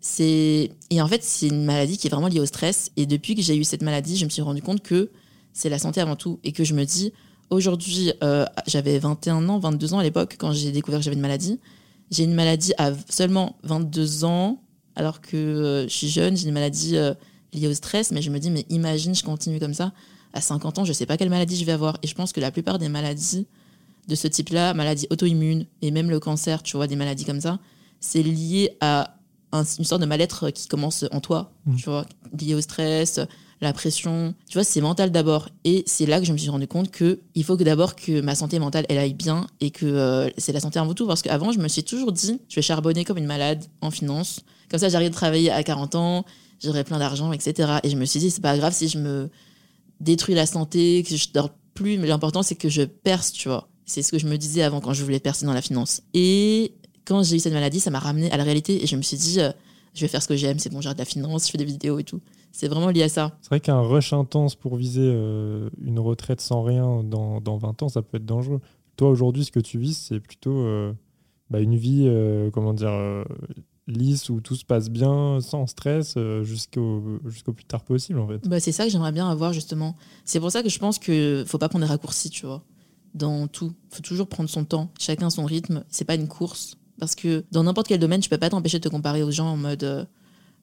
C'est 0.00 0.70
Et 0.90 1.00
en 1.00 1.08
fait, 1.08 1.22
c'est 1.22 1.48
une 1.48 1.64
maladie 1.64 1.96
qui 1.96 2.06
est 2.06 2.10
vraiment 2.10 2.28
liée 2.28 2.40
au 2.40 2.46
stress. 2.46 2.90
Et 2.96 3.06
depuis 3.06 3.34
que 3.34 3.42
j'ai 3.42 3.56
eu 3.56 3.64
cette 3.64 3.82
maladie, 3.82 4.16
je 4.16 4.24
me 4.26 4.30
suis 4.30 4.42
rendu 4.42 4.60
compte 4.60 4.82
que 4.82 5.10
c'est 5.52 5.70
la 5.70 5.78
santé 5.78 6.00
avant 6.00 6.16
tout. 6.16 6.38
Et 6.44 6.52
que 6.52 6.62
je 6.62 6.74
me 6.74 6.84
dis, 6.84 7.12
aujourd'hui, 7.50 8.12
euh, 8.22 8.44
j'avais 8.66 8.98
21 8.98 9.48
ans, 9.48 9.58
22 9.58 9.94
ans 9.94 9.98
à 9.98 10.02
l'époque, 10.02 10.36
quand 10.38 10.52
j'ai 10.52 10.72
découvert 10.72 11.00
que 11.00 11.04
j'avais 11.04 11.16
une 11.16 11.22
maladie. 11.22 11.60
J'ai 12.10 12.24
une 12.24 12.34
maladie 12.34 12.72
à 12.78 12.92
seulement 13.10 13.56
22 13.64 14.24
ans, 14.24 14.62
alors 14.94 15.20
que 15.20 15.36
euh, 15.36 15.82
je 15.88 15.92
suis 15.92 16.08
jeune, 16.08 16.36
j'ai 16.36 16.46
une 16.46 16.54
maladie 16.54 16.96
euh, 16.96 17.14
liée 17.52 17.68
au 17.68 17.74
stress. 17.74 18.12
Mais 18.12 18.22
je 18.22 18.30
me 18.30 18.38
dis, 18.38 18.50
mais 18.50 18.64
imagine, 18.70 19.14
je 19.14 19.24
continue 19.24 19.58
comme 19.58 19.74
ça. 19.74 19.92
À 20.32 20.40
50 20.40 20.78
ans, 20.78 20.84
je 20.84 20.92
sais 20.92 21.06
pas 21.06 21.16
quelle 21.16 21.30
maladie 21.30 21.56
je 21.56 21.64
vais 21.64 21.72
avoir. 21.72 21.98
Et 22.02 22.06
je 22.06 22.14
pense 22.14 22.32
que 22.32 22.40
la 22.40 22.50
plupart 22.50 22.78
des 22.78 22.88
maladies 22.88 23.46
de 24.08 24.14
ce 24.14 24.28
type-là, 24.28 24.72
maladies 24.74 25.06
auto-immunes, 25.10 25.66
et 25.82 25.90
même 25.90 26.10
le 26.10 26.20
cancer, 26.20 26.62
tu 26.62 26.76
vois, 26.76 26.86
des 26.86 26.94
maladies 26.96 27.24
comme 27.24 27.40
ça, 27.40 27.58
c'est 27.98 28.22
lié 28.22 28.76
à 28.80 29.16
un- 29.52 29.64
une 29.78 29.84
sorte 29.84 30.00
de 30.00 30.06
mal-être 30.06 30.50
qui 30.50 30.68
commence 30.68 31.04
en 31.10 31.20
toi, 31.20 31.52
Mhm. 31.66 31.76
tu 31.76 31.84
vois, 31.86 32.06
lié 32.38 32.54
au 32.54 32.60
stress, 32.60 33.18
la 33.60 33.72
pression. 33.72 34.34
Tu 34.48 34.54
vois, 34.54 34.64
c'est 34.64 34.80
mental 34.80 35.10
d'abord. 35.10 35.48
Et 35.64 35.82
c'est 35.86 36.06
là 36.06 36.20
que 36.20 36.26
je 36.26 36.32
me 36.32 36.38
suis 36.38 36.50
rendu 36.50 36.66
compte 36.66 36.90
que 36.90 37.20
il 37.34 37.44
faut 37.44 37.56
que 37.56 37.64
d'abord 37.64 37.96
que 37.96 38.20
ma 38.20 38.34
santé 38.34 38.58
mentale, 38.58 38.86
elle 38.88 38.98
aille 38.98 39.14
bien 39.14 39.46
et 39.60 39.70
que 39.70 39.86
euh, 39.86 40.28
c'est 40.36 40.52
la 40.52 40.60
santé 40.60 40.78
avant 40.78 40.94
tout. 40.94 41.06
Parce 41.06 41.22
qu'avant, 41.22 41.52
je 41.52 41.58
me 41.58 41.68
suis 41.68 41.84
toujours 41.84 42.12
dit, 42.12 42.40
je 42.48 42.56
vais 42.56 42.62
charbonner 42.62 43.04
comme 43.04 43.18
une 43.18 43.26
malade 43.26 43.64
en 43.80 43.90
finance. 43.90 44.40
Comme 44.70 44.80
ça, 44.80 44.88
j'arrive 44.88 45.10
de 45.10 45.14
travailler 45.14 45.50
à 45.50 45.62
40 45.62 45.94
ans, 45.94 46.24
j'aurai 46.62 46.84
plein 46.84 46.98
d'argent, 46.98 47.32
etc. 47.32 47.78
Et 47.82 47.90
je 47.90 47.96
me 47.96 48.04
suis 48.04 48.20
dit, 48.20 48.30
c'est 48.30 48.42
pas 48.42 48.56
grave 48.56 48.74
si 48.74 48.88
je 48.88 48.98
me 48.98 49.30
détruis 50.00 50.34
la 50.34 50.46
santé, 50.46 51.04
que 51.08 51.16
je 51.16 51.28
dors 51.32 51.50
plus, 51.74 51.98
mais 51.98 52.08
l'important, 52.08 52.42
c'est 52.42 52.56
que 52.56 52.68
je 52.68 52.82
perce, 52.82 53.32
tu 53.32 53.48
vois. 53.48 53.68
C'est 53.84 54.02
ce 54.02 54.10
que 54.10 54.18
je 54.18 54.26
me 54.26 54.36
disais 54.36 54.62
avant 54.62 54.80
quand 54.80 54.92
je 54.92 55.04
voulais 55.04 55.20
percer 55.20 55.46
dans 55.46 55.52
la 55.52 55.62
finance. 55.62 56.02
Et 56.12 56.74
quand 57.04 57.22
j'ai 57.22 57.36
eu 57.36 57.38
cette 57.38 57.52
maladie, 57.52 57.80
ça 57.80 57.90
m'a 57.90 58.00
ramené 58.00 58.30
à 58.32 58.36
la 58.36 58.42
réalité 58.42 58.82
et 58.82 58.86
je 58.86 58.96
me 58.96 59.02
suis 59.02 59.16
dit, 59.16 59.40
euh, 59.40 59.52
je 59.94 60.00
vais 60.00 60.08
faire 60.08 60.22
ce 60.22 60.28
que 60.28 60.36
j'aime, 60.36 60.58
c'est 60.58 60.70
bon, 60.70 60.80
j'arrête 60.80 60.98
la 60.98 61.04
finance, 61.04 61.46
je 61.46 61.52
fais 61.52 61.58
des 61.58 61.64
vidéos 61.64 61.98
et 61.98 62.04
tout. 62.04 62.20
C'est 62.56 62.68
vraiment 62.68 62.88
lié 62.88 63.02
à 63.02 63.10
ça. 63.10 63.36
C'est 63.42 63.50
vrai 63.50 63.60
qu'un 63.60 63.82
rush 63.82 64.14
intense 64.14 64.54
pour 64.54 64.76
viser 64.76 65.02
euh, 65.04 65.68
une 65.78 65.98
retraite 65.98 66.40
sans 66.40 66.62
rien 66.62 67.02
dans, 67.04 67.38
dans, 67.42 67.58
20 67.58 67.82
ans, 67.82 67.88
ça 67.90 68.00
peut 68.00 68.16
être 68.16 68.24
dangereux. 68.24 68.62
Toi, 68.96 69.10
aujourd'hui, 69.10 69.44
ce 69.44 69.52
que 69.52 69.60
tu 69.60 69.78
vises, 69.78 69.98
c'est 69.98 70.20
plutôt 70.20 70.60
euh, 70.60 70.94
bah, 71.50 71.60
une 71.60 71.76
vie, 71.76 72.06
euh, 72.06 72.50
comment 72.50 72.72
dire, 72.72 72.94
lisse 73.86 74.30
où 74.30 74.40
tout 74.40 74.54
se 74.54 74.64
passe 74.64 74.88
bien, 74.88 75.38
sans 75.42 75.66
stress, 75.66 76.16
jusqu'au 76.44 77.20
jusqu'au 77.26 77.52
plus 77.52 77.66
tard 77.66 77.84
possible, 77.84 78.18
en 78.20 78.26
fait. 78.26 78.48
Bah, 78.48 78.58
c'est 78.58 78.72
ça 78.72 78.86
que 78.86 78.90
j'aimerais 78.90 79.12
bien 79.12 79.28
avoir, 79.28 79.52
justement. 79.52 79.94
C'est 80.24 80.40
pour 80.40 80.50
ça 80.50 80.62
que 80.62 80.70
je 80.70 80.78
pense 80.78 80.98
qu'il 80.98 81.44
faut 81.46 81.58
pas 81.58 81.68
prendre 81.68 81.84
des 81.84 81.90
raccourcis, 81.90 82.30
tu 82.30 82.46
vois, 82.46 82.62
dans 83.12 83.48
tout. 83.48 83.74
faut 83.90 84.00
toujours 84.00 84.28
prendre 84.28 84.48
son 84.48 84.64
temps, 84.64 84.90
chacun 84.98 85.28
son 85.28 85.44
rythme. 85.44 85.84
C'est 85.90 86.06
pas 86.06 86.14
une 86.14 86.26
course. 86.26 86.78
Parce 86.98 87.14
que 87.16 87.44
dans 87.52 87.64
n'importe 87.64 87.88
quel 87.88 88.00
domaine, 88.00 88.22
tu 88.22 88.30
peux 88.30 88.38
pas 88.38 88.48
t'empêcher 88.48 88.78
de 88.78 88.84
te 88.84 88.88
comparer 88.88 89.22
aux 89.22 89.30
gens 89.30 89.48
en 89.48 89.58
mode 89.58 90.08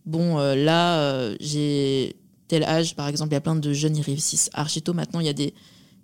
bon, 0.06 0.40
euh, 0.40 0.56
là, 0.56 1.00
euh, 1.00 1.36
j'ai 1.40 2.16
tel 2.48 2.64
âge, 2.64 2.96
par 2.96 3.08
exemple, 3.08 3.32
il 3.32 3.36
y 3.36 3.38
a 3.38 3.42
plein 3.42 3.56
de 3.56 3.74
jeunes, 3.74 3.96
ils 3.98 4.04
réussissent 4.04 4.50
archi 4.54 4.82
tôt. 4.82 4.94
Maintenant, 4.94 5.20
il 5.20 5.26
y 5.26 5.30
a 5.30 5.34
des, 5.34 5.54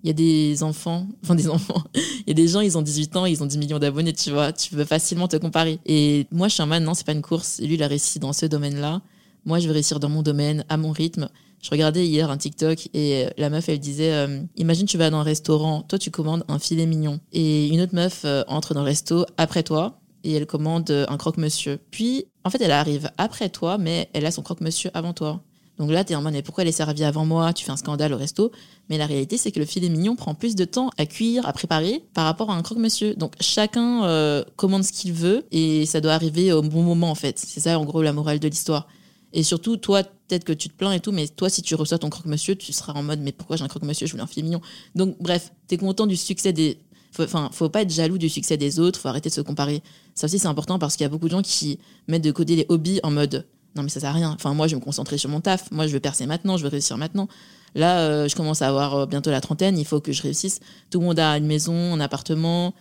il 0.03 0.07
y 0.07 0.09
a 0.09 0.13
des 0.13 0.63
enfants, 0.63 1.07
enfin 1.23 1.35
des 1.35 1.49
enfants, 1.49 1.83
il 1.95 2.27
y 2.27 2.31
a 2.31 2.33
des 2.33 2.47
gens, 2.47 2.61
ils 2.61 2.77
ont 2.77 2.81
18 2.81 3.15
ans, 3.15 3.25
ils 3.25 3.43
ont 3.43 3.45
10 3.45 3.57
millions 3.57 3.79
d'abonnés, 3.79 4.13
tu 4.13 4.31
vois, 4.31 4.51
tu 4.53 4.75
peux 4.75 4.85
facilement 4.85 5.27
te 5.27 5.37
comparer. 5.37 5.79
Et 5.85 6.27
moi, 6.31 6.47
je 6.47 6.53
suis 6.55 6.63
un 6.63 6.67
man, 6.67 6.83
non, 6.83 6.93
c'est 6.93 7.05
pas 7.05 7.13
une 7.13 7.21
course. 7.21 7.59
Lui, 7.59 7.75
il 7.75 7.83
a 7.83 7.87
réussi 7.87 8.19
dans 8.19 8.33
ce 8.33 8.45
domaine-là. 8.45 9.01
Moi, 9.45 9.59
je 9.59 9.67
vais 9.67 9.73
réussir 9.73 9.99
dans 9.99 10.09
mon 10.09 10.21
domaine, 10.21 10.65
à 10.69 10.77
mon 10.77 10.91
rythme. 10.91 11.29
Je 11.61 11.69
regardais 11.71 12.07
hier 12.07 12.29
un 12.31 12.37
TikTok 12.37 12.87
et 12.93 13.25
euh, 13.25 13.29
la 13.37 13.49
meuf, 13.49 13.67
elle 13.67 13.79
disait 13.79 14.27
Imagine, 14.55 14.85
tu 14.85 14.97
vas 14.97 15.09
dans 15.09 15.17
un 15.17 15.23
restaurant, 15.23 15.81
toi, 15.81 15.99
tu 15.99 16.09
commandes 16.09 16.45
un 16.47 16.59
filet 16.59 16.85
mignon. 16.85 17.19
Et 17.33 17.67
une 17.67 17.81
autre 17.81 17.95
meuf 17.95 18.25
entre 18.47 18.73
dans 18.73 18.81
le 18.81 18.85
resto 18.85 19.25
après 19.37 19.63
toi 19.63 19.99
et 20.23 20.33
elle 20.33 20.45
commande 20.45 20.89
un 21.07 21.17
croque-monsieur. 21.17 21.79
Puis, 21.91 22.25
en 22.49 22.51
fait, 22.51 22.63
elle 22.63 22.71
arrive 22.71 23.11
après 23.19 23.49
toi, 23.49 23.77
mais 23.77 24.09
elle 24.13 24.25
a 24.25 24.31
son 24.31 24.41
croque-monsieur 24.41 24.89
avant 24.95 25.13
toi. 25.13 25.43
Donc 25.77 25.91
là, 25.91 26.03
tu 26.03 26.13
es 26.13 26.15
en 26.15 26.23
mode, 26.23 26.33
mais 26.33 26.41
pourquoi 26.41 26.63
elle 26.63 26.67
est 26.67 26.71
servie 26.71 27.03
avant 27.03 27.27
moi? 27.27 27.53
Tu 27.53 27.63
fais 27.63 27.69
un 27.69 27.77
scandale 27.77 28.11
au 28.11 28.17
resto. 28.17 28.51
Mais 28.89 28.97
la 28.97 29.05
réalité, 29.05 29.37
c'est 29.37 29.51
que 29.51 29.59
le 29.59 29.67
filet 29.67 29.87
mignon 29.87 30.15
prend 30.15 30.33
plus 30.33 30.55
de 30.55 30.65
temps 30.65 30.89
à 30.97 31.05
cuire, 31.05 31.47
à 31.47 31.53
préparer 31.53 32.03
par 32.15 32.25
rapport 32.25 32.49
à 32.49 32.55
un 32.55 32.63
croque-monsieur. 32.63 33.13
Donc 33.13 33.33
chacun 33.39 34.03
euh, 34.05 34.43
commande 34.55 34.83
ce 34.83 34.91
qu'il 34.91 35.13
veut 35.13 35.45
et 35.51 35.85
ça 35.85 36.01
doit 36.01 36.13
arriver 36.13 36.51
au 36.51 36.63
bon 36.63 36.81
moment, 36.81 37.11
en 37.11 37.15
fait. 37.15 37.37
C'est 37.37 37.59
ça, 37.59 37.77
en 37.77 37.85
gros, 37.85 38.01
la 38.01 38.13
morale 38.13 38.39
de 38.39 38.47
l'histoire. 38.47 38.87
Et 39.31 39.43
surtout, 39.43 39.77
toi, 39.77 40.01
peut-être 40.01 40.43
que 40.43 40.53
tu 40.53 40.69
te 40.69 40.73
plains 40.73 40.93
et 40.93 40.99
tout, 40.99 41.11
mais 41.11 41.27
toi, 41.27 41.51
si 41.51 41.61
tu 41.61 41.75
reçois 41.75 41.99
ton 41.99 42.09
croque-monsieur, 42.09 42.55
tu 42.55 42.73
seras 42.73 42.93
en 42.93 43.03
mode, 43.03 43.19
mais 43.19 43.31
pourquoi 43.31 43.57
j'ai 43.57 43.63
un 43.63 43.67
croque-monsieur 43.67 44.07
Je 44.07 44.13
voulais 44.13 44.23
un 44.23 44.27
filet 44.27 44.41
mignon. 44.41 44.61
Donc, 44.95 45.17
bref, 45.19 45.51
tu 45.67 45.75
es 45.75 45.77
content 45.77 46.07
du 46.07 46.17
succès 46.17 46.51
des, 46.51 46.79
Enfin, 47.17 47.49
faut 47.51 47.69
pas 47.69 47.81
être 47.81 47.89
jaloux 47.89 48.17
du 48.17 48.29
succès 48.29 48.57
des 48.57 48.79
autres, 48.79 48.99
faut 48.99 49.07
arrêter 49.07 49.29
de 49.29 49.33
se 49.33 49.41
comparer. 49.41 49.81
Ça 50.19 50.25
aussi, 50.25 50.37
c'est 50.37 50.49
important 50.49 50.79
parce 50.79 50.97
qu'il 50.97 51.05
y 51.05 51.07
a 51.07 51.09
beaucoup 51.09 51.27
de 51.27 51.31
gens 51.31 51.41
qui 51.41 51.79
mettent 52.09 52.25
de 52.25 52.31
côté 52.31 52.57
les 52.57 52.65
hobbies 52.67 52.99
en 53.03 53.11
mode 53.11 53.47
non, 53.77 53.83
mais 53.83 53.89
ça 53.89 54.01
sert 54.01 54.09
à 54.09 54.13
rien. 54.13 54.31
Enfin, 54.31 54.53
moi, 54.53 54.67
je 54.67 54.75
vais 54.75 54.79
me 54.79 54.83
concentrer 54.83 55.17
sur 55.17 55.29
mon 55.29 55.39
taf. 55.39 55.71
Moi, 55.71 55.87
je 55.87 55.93
veux 55.93 56.01
percer 56.01 56.25
maintenant, 56.25 56.57
je 56.57 56.63
veux 56.63 56.69
réussir 56.69 56.97
maintenant. 56.97 57.29
Là, 57.73 57.99
euh, 57.99 58.27
je 58.27 58.35
commence 58.35 58.61
à 58.61 58.67
avoir 58.67 58.95
euh, 58.95 59.05
bientôt 59.05 59.31
la 59.31 59.39
trentaine, 59.39 59.77
il 59.77 59.85
faut 59.85 60.01
que 60.01 60.11
je 60.11 60.21
réussisse. 60.21 60.59
Tout 60.89 60.99
le 60.99 61.05
monde 61.05 61.19
a 61.19 61.37
une 61.37 61.45
maison, 61.45 61.93
un 61.93 62.01
appartement. 62.01 62.73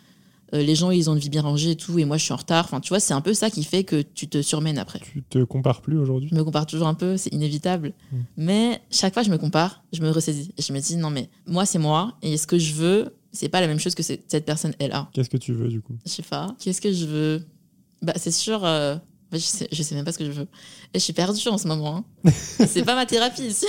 Euh, 0.54 0.62
les 0.62 0.74
gens, 0.74 0.90
ils 0.90 1.10
ont 1.10 1.12
une 1.12 1.20
vie 1.20 1.28
bien 1.28 1.42
rangée 1.42 1.72
et 1.72 1.76
tout, 1.76 1.96
et 2.00 2.06
moi, 2.06 2.16
je 2.16 2.24
suis 2.24 2.32
en 2.32 2.38
retard. 2.38 2.64
Enfin, 2.64 2.80
tu 2.80 2.88
vois, 2.88 2.98
c'est 2.98 3.14
un 3.14 3.20
peu 3.20 3.34
ça 3.34 3.50
qui 3.50 3.62
fait 3.62 3.84
que 3.84 4.02
tu 4.02 4.26
te 4.26 4.42
surmènes 4.42 4.78
après. 4.78 4.98
Tu 5.00 5.22
te 5.22 5.44
compares 5.44 5.82
plus 5.82 5.96
aujourd'hui? 5.96 6.30
Je 6.30 6.34
me 6.34 6.42
compare 6.42 6.66
toujours 6.66 6.88
un 6.88 6.94
peu, 6.94 7.16
c'est 7.16 7.32
inévitable. 7.32 7.92
Hmm. 8.10 8.16
Mais 8.36 8.80
chaque 8.90 9.14
fois, 9.14 9.22
je 9.22 9.30
me 9.30 9.38
compare, 9.38 9.84
je 9.92 10.00
me 10.00 10.10
ressaisis. 10.10 10.50
Et 10.56 10.62
je 10.62 10.72
me 10.72 10.80
dis, 10.80 10.96
non, 10.96 11.10
mais 11.10 11.28
moi, 11.46 11.66
c'est 11.66 11.78
moi, 11.78 12.16
et 12.22 12.36
ce 12.36 12.48
que 12.48 12.58
je 12.58 12.72
veux, 12.72 13.14
c'est 13.32 13.48
pas 13.48 13.60
la 13.60 13.66
même 13.66 13.78
chose 13.78 13.94
que 13.94 14.02
cette 14.02 14.44
personne 14.44 14.74
elle 14.78 14.92
a. 14.92 15.08
Qu'est-ce 15.12 15.30
que 15.30 15.36
tu 15.36 15.52
veux 15.52 15.68
du 15.68 15.80
coup? 15.80 15.96
Je 16.04 16.10
sais 16.10 16.22
pas. 16.22 16.54
Qu'est-ce 16.58 16.80
que 16.80 16.92
je 16.92 17.06
veux? 17.06 17.46
Bah 18.02 18.14
c'est 18.16 18.30
sûr. 18.30 18.64
Euh, 18.64 18.96
je, 19.32 19.38
sais, 19.38 19.68
je 19.70 19.82
sais 19.82 19.94
même 19.94 20.04
pas 20.04 20.12
ce 20.12 20.18
que 20.18 20.24
je 20.24 20.30
veux. 20.30 20.48
Et 20.94 20.98
je 20.98 21.00
suis 21.00 21.12
perdue 21.12 21.48
en 21.48 21.58
ce 21.58 21.68
moment. 21.68 22.04
Hein. 22.24 22.30
c'est 22.66 22.84
pas 22.84 22.94
ma 22.94 23.06
thérapie 23.06 23.42
ici. 23.42 23.66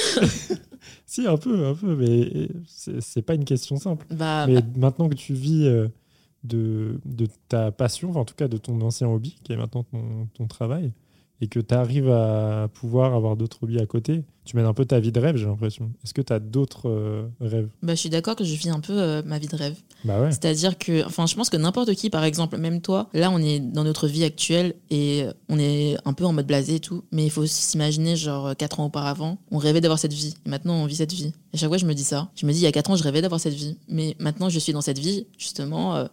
si 1.06 1.28
un 1.28 1.38
peu, 1.38 1.65
un 1.65 1.76
peu, 1.76 1.95
mais 1.95 2.50
c'est 2.67 3.22
pas 3.22 3.34
une 3.36 3.45
question 3.45 3.78
simple. 3.78 4.06
Bah, 4.12 4.45
mais 4.48 4.62
bah. 4.62 4.67
maintenant 4.76 5.10
que 5.10 5.15
tu 5.15 5.34
vis 5.34 5.65
euh, 5.65 5.88
de, 6.43 7.00
de 7.06 7.28
ta 7.50 7.72
passion, 7.72 8.12
enfin 8.12 8.22
en 8.22 8.26
tout 8.26 8.36
cas 8.36 8.48
de 8.48 8.58
ton 8.58 8.80
ancien 8.82 9.08
hobby, 9.08 9.38
qui 9.43 9.52
est 9.52 9.58
maintenant 9.58 9.84
ton, 9.84 10.28
ton 10.34 10.48
travail, 10.48 10.93
et 11.41 11.47
que 11.47 11.60
tu 11.60 11.73
arrives 11.73 12.10
à 12.10 12.67
pouvoir 12.73 13.13
avoir 13.13 13.38
d'autres 13.38 13.63
hobbies 13.63 13.80
à 13.80 13.86
côté, 13.86 14.23
tu 14.43 14.58
mènes 14.58 14.65
un 14.65 14.73
peu 14.73 14.84
ta 14.84 14.99
vie 14.99 15.12
de 15.12 15.19
rêve, 15.19 15.38
j'ai 15.38 15.45
l'impression. 15.45 15.91
Est-ce 16.04 16.13
que 16.13 16.21
tu 16.21 16.34
as 16.34 16.39
d'autres 16.39 16.89
euh, 16.89 17.28
rêves? 17.39 17.69
Bah, 17.82 17.93
Je 17.93 17.99
suis 17.99 18.10
d'accord 18.10 18.36
que 18.36 18.43
je 18.43 18.56
vis 18.56 18.69
un 18.69 18.80
peu 18.80 18.93
euh, 18.93 19.21
ma 19.25 19.39
vie 19.39 19.47
de 19.47 19.56
rêve. 19.56 19.75
Bah 20.04 20.19
ouais. 20.19 20.32
C'est-à-dire 20.32 20.78
que, 20.78 21.06
enfin, 21.06 21.28
je 21.28 21.36
pense 21.36 21.49
que 21.49 21.58
n'importe 21.58 21.93
qui, 21.93 22.10
par 22.10 22.23
exemple, 22.23 22.58
même 22.58 22.82
toi, 22.82 23.10
là, 23.13 23.32
on 23.32 23.38
est 23.38 23.60
dans 23.60 23.84
notre 23.84 24.08
vie 24.08 24.23
actuelle 24.23 24.73
et 24.89 25.25
on 25.49 25.60
est 25.60 25.97
un 26.04 26.13
peu 26.13 26.25
en 26.25 26.34
mode 26.34 26.47
blasé 26.47 26.75
et 26.75 26.80
tout, 26.80 27.04
mais 27.12 27.25
il 27.25 27.30
faut 27.30 27.45
s'imaginer, 27.45 28.15
genre, 28.15 28.56
quatre 28.56 28.80
ans 28.80 28.86
auparavant, 28.86 29.38
on 29.52 29.60
rêvait 29.60 29.82
d'avoir 29.82 29.99
cette 29.99 30.13
vie. 30.13 30.34
Et 30.45 30.49
maintenant, 30.49 30.75
on 30.75 30.86
vit 30.88 30.95
cette 30.95 31.13
vie. 31.13 31.32
Et 31.54 31.58
chaque 31.58 31.69
fois, 31.69 31.78
je 31.78 31.86
me 31.86 31.93
dis 31.93 32.04
ça. 32.04 32.30
Je 32.36 32.45
me 32.45 32.52
dis, 32.52 32.60
il 32.60 32.63
y 32.63 32.67
a 32.67 32.71
quatre 32.71 32.89
ans, 32.89 32.95
je 32.95 33.04
rêvais 33.04 33.21
d'avoir 33.21 33.39
cette 33.39 33.54
vie. 33.54 33.78
Mais 33.88 34.15
maintenant, 34.19 34.49
je 34.49 34.60
suis 34.60 34.73
dans 34.73 34.82
cette 34.82 34.99
vie, 34.99 35.28
justement. 35.38 35.95
Euh, 35.95 36.06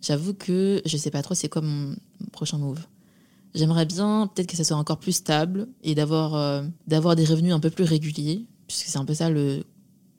j'avoue 0.00 0.34
que 0.34 0.82
je 0.84 0.96
sais 0.96 1.10
pas 1.10 1.22
trop 1.22 1.34
c'est 1.34 1.48
quoi 1.48 1.62
mon 1.62 1.94
prochain 2.32 2.58
move. 2.58 2.80
J'aimerais 3.54 3.86
bien 3.86 4.28
peut-être 4.34 4.48
que 4.48 4.56
ça 4.56 4.64
soit 4.64 4.76
encore 4.76 4.98
plus 4.98 5.12
stable 5.12 5.68
et 5.82 5.94
d'avoir 5.94 6.34
euh, 6.34 6.62
d'avoir 6.86 7.14
des 7.14 7.24
revenus 7.24 7.52
un 7.52 7.60
peu 7.60 7.70
plus 7.70 7.84
réguliers, 7.84 8.46
puisque 8.66 8.88
c'est 8.88 8.98
un 8.98 9.04
peu 9.04 9.14
ça 9.14 9.30
le 9.30 9.64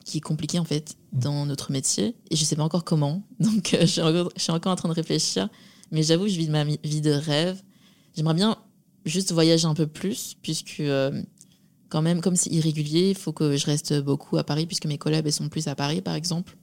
qui 0.04 0.18
est 0.18 0.22
compliqué 0.22 0.58
en 0.58 0.64
fait 0.64 0.96
dans 1.12 1.44
notre 1.44 1.70
métier. 1.70 2.14
Et 2.30 2.36
je 2.36 2.44
sais 2.44 2.56
pas 2.56 2.62
encore 2.62 2.84
comment, 2.84 3.22
donc 3.40 3.74
euh, 3.74 3.80
je, 3.80 4.30
suis 4.36 4.52
encore, 4.52 4.72
en 4.72 4.76
train 4.76 4.88
de 4.88 4.94
réfléchir. 4.94 5.48
Mais 5.92 6.02
j'avoue 6.02 6.28
je 6.28 6.36
vis 6.36 6.48
ma 6.48 6.64
vie 6.64 7.00
de 7.00 7.12
rêve. 7.12 7.62
J'aimerais 8.16 8.34
bien 8.34 8.56
juste 9.04 9.32
voyager 9.32 9.66
un 9.66 9.74
peu 9.74 9.86
plus, 9.86 10.36
puisque 10.42 10.80
euh, 10.80 11.22
quand 11.88 12.02
même, 12.02 12.20
comme 12.20 12.36
c'est 12.36 12.50
irrégulier, 12.50 13.10
il 13.10 13.16
faut 13.16 13.32
que 13.32 13.56
je 13.56 13.66
reste 13.66 14.00
beaucoup 14.02 14.36
à 14.36 14.44
Paris, 14.44 14.66
puisque 14.66 14.86
mes 14.86 14.98
collègues 14.98 15.30
sont 15.30 15.48
plus 15.48 15.68
à 15.68 15.74
Paris, 15.74 16.00
par 16.00 16.14
exemple. 16.14 16.56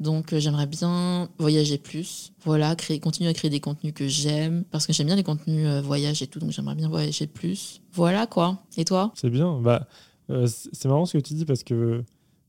Donc, 0.00 0.32
euh, 0.32 0.40
j'aimerais 0.40 0.66
bien 0.66 1.28
voyager 1.38 1.76
plus. 1.76 2.32
Voilà, 2.44 2.74
créer, 2.74 3.00
continuer 3.00 3.28
à 3.28 3.34
créer 3.34 3.50
des 3.50 3.60
contenus 3.60 3.92
que 3.92 4.08
j'aime, 4.08 4.64
parce 4.70 4.86
que 4.86 4.92
j'aime 4.92 5.08
bien 5.08 5.16
les 5.16 5.22
contenus 5.22 5.66
euh, 5.66 5.82
voyage 5.82 6.22
et 6.22 6.26
tout, 6.26 6.38
donc 6.38 6.52
j'aimerais 6.52 6.74
bien 6.74 6.88
voyager 6.88 7.26
plus. 7.26 7.82
Voilà, 7.92 8.26
quoi. 8.26 8.62
Et 8.76 8.84
toi? 8.84 9.12
C'est 9.14 9.28
bien. 9.28 9.60
Bah, 9.60 9.86
euh, 10.30 10.46
c'est 10.46 10.86
marrant 10.86 11.04
ce 11.04 11.18
que 11.18 11.22
tu 11.22 11.34
dis, 11.34 11.44
parce 11.44 11.64
que 11.64 12.02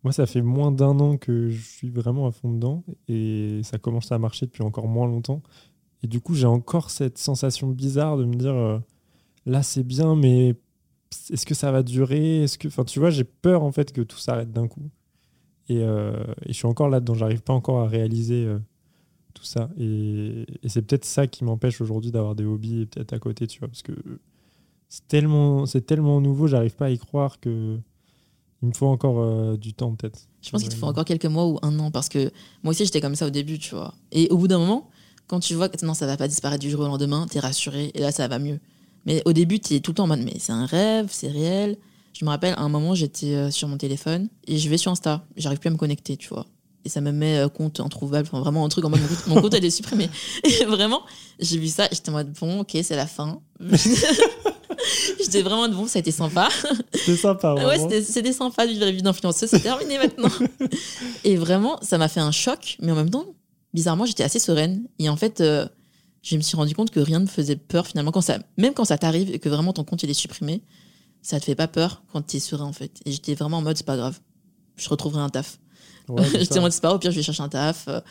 moi, 0.03 0.13
ça 0.13 0.25
fait 0.25 0.41
moins 0.41 0.71
d'un 0.71 0.97
an 0.99 1.17
que 1.17 1.49
je 1.49 1.61
suis 1.61 1.89
vraiment 1.89 2.27
à 2.27 2.31
fond 2.31 2.53
dedans, 2.53 2.83
et 3.09 3.59
ça 3.63 3.77
commence 3.79 4.11
à 4.11 4.17
marcher 4.17 4.45
depuis 4.45 4.63
encore 4.63 4.87
moins 4.87 5.07
longtemps. 5.07 5.41
Et 6.03 6.07
du 6.07 6.21
coup, 6.21 6.35
j'ai 6.35 6.47
encore 6.47 6.89
cette 6.89 7.17
sensation 7.17 7.67
bizarre 7.67 8.15
de 8.15 8.23
me 8.23 8.35
dire, 8.35 8.81
là, 9.45 9.63
c'est 9.63 9.83
bien, 9.83 10.15
mais 10.15 10.55
est-ce 11.31 11.45
que 11.45 11.55
ça 11.55 11.71
va 11.71 11.83
durer? 11.83 12.43
Est-ce 12.43 12.57
que, 12.57 12.67
enfin, 12.67 12.83
tu 12.83 12.99
vois, 12.99 13.09
j'ai 13.09 13.23
peur 13.23 13.63
en 13.63 13.71
fait 13.71 13.91
que 13.91 14.01
tout 14.01 14.17
s'arrête 14.17 14.51
d'un 14.51 14.67
coup. 14.67 14.89
Et, 15.67 15.83
euh, 15.83 16.13
et, 16.45 16.49
je 16.49 16.53
suis 16.53 16.67
encore 16.67 16.89
là-dedans. 16.89 17.13
J'arrive 17.13 17.41
pas 17.41 17.53
encore 17.53 17.79
à 17.79 17.87
réaliser 17.87 18.45
euh, 18.45 18.59
tout 19.33 19.43
ça. 19.43 19.69
Et, 19.77 20.45
et 20.63 20.69
c'est 20.69 20.81
peut-être 20.81 21.05
ça 21.05 21.27
qui 21.27 21.43
m'empêche 21.43 21.81
aujourd'hui 21.81 22.11
d'avoir 22.11 22.35
des 22.35 22.45
hobbies 22.45 22.85
peut-être 22.87 23.13
à 23.13 23.19
côté, 23.19 23.47
tu 23.47 23.59
vois, 23.59 23.67
parce 23.67 23.83
que 23.83 23.93
c'est 24.87 25.07
tellement, 25.07 25.65
c'est 25.65 25.81
tellement 25.81 26.19
nouveau. 26.21 26.47
J'arrive 26.47 26.75
pas 26.75 26.87
à 26.87 26.89
y 26.89 26.97
croire 26.97 27.39
que 27.39 27.77
il 28.61 28.67
me 28.67 28.73
faut 28.73 28.87
encore 28.87 29.19
euh, 29.19 29.55
du 29.55 29.73
temps 29.73 29.95
peut-être. 29.95 30.27
Je 30.41 30.49
pense 30.49 30.61
qu'il 30.61 30.71
te 30.71 30.75
faut 30.75 30.87
encore 30.87 31.05
quelques 31.05 31.25
mois 31.25 31.47
ou 31.47 31.59
un 31.61 31.77
an 31.79 31.91
parce 31.91 32.09
que 32.09 32.31
moi 32.63 32.71
aussi 32.71 32.85
j'étais 32.85 33.01
comme 33.01 33.15
ça 33.15 33.27
au 33.27 33.29
début, 33.29 33.59
tu 33.59 33.75
vois. 33.75 33.93
Et 34.11 34.27
au 34.29 34.37
bout 34.37 34.47
d'un 34.47 34.59
moment, 34.59 34.89
quand 35.27 35.39
tu 35.39 35.53
vois 35.53 35.69
que 35.69 35.85
non, 35.85 35.93
ça 35.93 36.05
va 36.05 36.17
pas 36.17 36.27
disparaître 36.27 36.61
du 36.61 36.69
jour 36.69 36.81
au 36.81 36.87
lendemain, 36.87 37.25
tu 37.29 37.37
es 37.37 37.39
rassuré 37.39 37.91
et 37.93 37.99
là 37.99 38.11
ça 38.11 38.27
va 38.27 38.39
mieux. 38.39 38.59
Mais 39.05 39.21
au 39.25 39.33
début, 39.33 39.59
tu 39.59 39.75
es 39.75 39.79
tout 39.79 39.91
le 39.91 39.95
temps 39.95 40.03
en 40.03 40.07
mode, 40.07 40.21
mais 40.21 40.35
c'est 40.39 40.51
un 40.51 40.65
rêve, 40.65 41.07
c'est 41.09 41.29
réel. 41.29 41.77
Je 42.13 42.25
me 42.25 42.29
rappelle, 42.29 42.53
à 42.55 42.61
un 42.61 42.69
moment, 42.69 42.95
j'étais 42.95 43.33
euh, 43.33 43.51
sur 43.51 43.67
mon 43.67 43.77
téléphone 43.77 44.29
et 44.47 44.57
je 44.57 44.69
vais 44.69 44.77
sur 44.77 44.91
Insta. 44.91 45.23
J'arrive 45.37 45.59
plus 45.59 45.69
à 45.69 45.71
me 45.71 45.77
connecter, 45.77 46.17
tu 46.17 46.29
vois. 46.29 46.45
Et 46.85 46.89
ça 46.89 47.01
me 47.01 47.11
met 47.11 47.37
euh, 47.37 47.49
compte 47.49 47.79
introuvable, 47.79 48.27
enfin, 48.31 48.39
vraiment 48.39 48.65
un 48.65 48.69
truc 48.69 48.85
en 48.85 48.89
mode, 48.89 49.01
mon 49.27 49.41
compte, 49.41 49.53
a 49.53 49.57
été 49.57 49.69
supprimé. 49.69 50.09
Et 50.43 50.65
vraiment, 50.65 51.01
j'ai 51.39 51.57
vu 51.57 51.67
ça, 51.67 51.87
j'étais 51.91 52.09
en 52.09 52.13
mode, 52.13 52.31
bon, 52.39 52.61
ok, 52.61 52.77
c'est 52.83 52.95
la 52.95 53.07
fin. 53.07 53.41
j'étais 55.19 55.41
vraiment 55.41 55.67
de 55.67 55.75
bon, 55.75 55.87
ça 55.87 55.99
a 55.99 56.01
été 56.01 56.11
sympa. 56.11 56.47
C'était 56.93 57.17
sympa, 57.17 57.53
vraiment. 57.53 57.69
Ouais, 57.69 58.01
c'était 58.01 58.33
sympa 58.33 58.65
de 58.65 58.71
vivre 58.71 58.85
la 58.85 58.91
vie 58.91 59.01
d'influenceuse, 59.01 59.49
c'est 59.49 59.59
terminé 59.59 59.97
maintenant. 59.97 60.29
et 61.23 61.35
vraiment, 61.35 61.77
ça 61.81 61.97
m'a 61.97 62.07
fait 62.07 62.21
un 62.21 62.31
choc, 62.31 62.77
mais 62.81 62.91
en 62.91 62.95
même 62.95 63.09
temps, 63.09 63.25
bizarrement, 63.73 64.05
j'étais 64.05 64.23
assez 64.23 64.39
sereine. 64.39 64.87
Et 64.99 65.09
en 65.09 65.17
fait, 65.17 65.41
euh, 65.41 65.67
je 66.21 66.35
me 66.35 66.41
suis 66.41 66.57
rendu 66.57 66.75
compte 66.75 66.91
que 66.91 66.99
rien 66.99 67.19
ne 67.19 67.27
faisait 67.27 67.55
peur 67.55 67.87
finalement 67.87 68.11
quand 68.11 68.21
ça 68.21 68.39
même 68.57 68.73
quand 68.73 68.85
ça 68.85 68.97
t'arrive 68.97 69.33
et 69.33 69.39
que 69.39 69.49
vraiment 69.49 69.73
ton 69.73 69.83
compte 69.83 70.03
il 70.03 70.09
est 70.09 70.13
supprimé 70.13 70.63
ça 71.21 71.39
te 71.39 71.45
fait 71.45 71.55
pas 71.55 71.67
peur 71.67 72.03
quand 72.11 72.25
tu 72.25 72.37
es 72.37 72.39
serein 72.39 72.65
en 72.65 72.73
fait. 72.73 72.91
Et 73.05 73.11
j'étais 73.11 73.35
vraiment 73.35 73.57
en 73.57 73.61
mode 73.61 73.77
c'est 73.77 73.85
pas 73.85 73.97
grave, 73.97 74.19
je 74.77 74.89
retrouverai 74.89 75.21
un 75.21 75.29
taf. 75.29 75.59
Ouais, 76.07 76.23
j'étais 76.39 76.59
en 76.59 76.61
mode 76.61 76.71
c'est 76.71 76.81
pas 76.81 76.93
au 76.93 76.99
pire 76.99 77.11
je 77.11 77.17
vais 77.17 77.23
chercher 77.23 77.43
un 77.43 77.49
taf. 77.49 77.87
euh, 77.87 78.01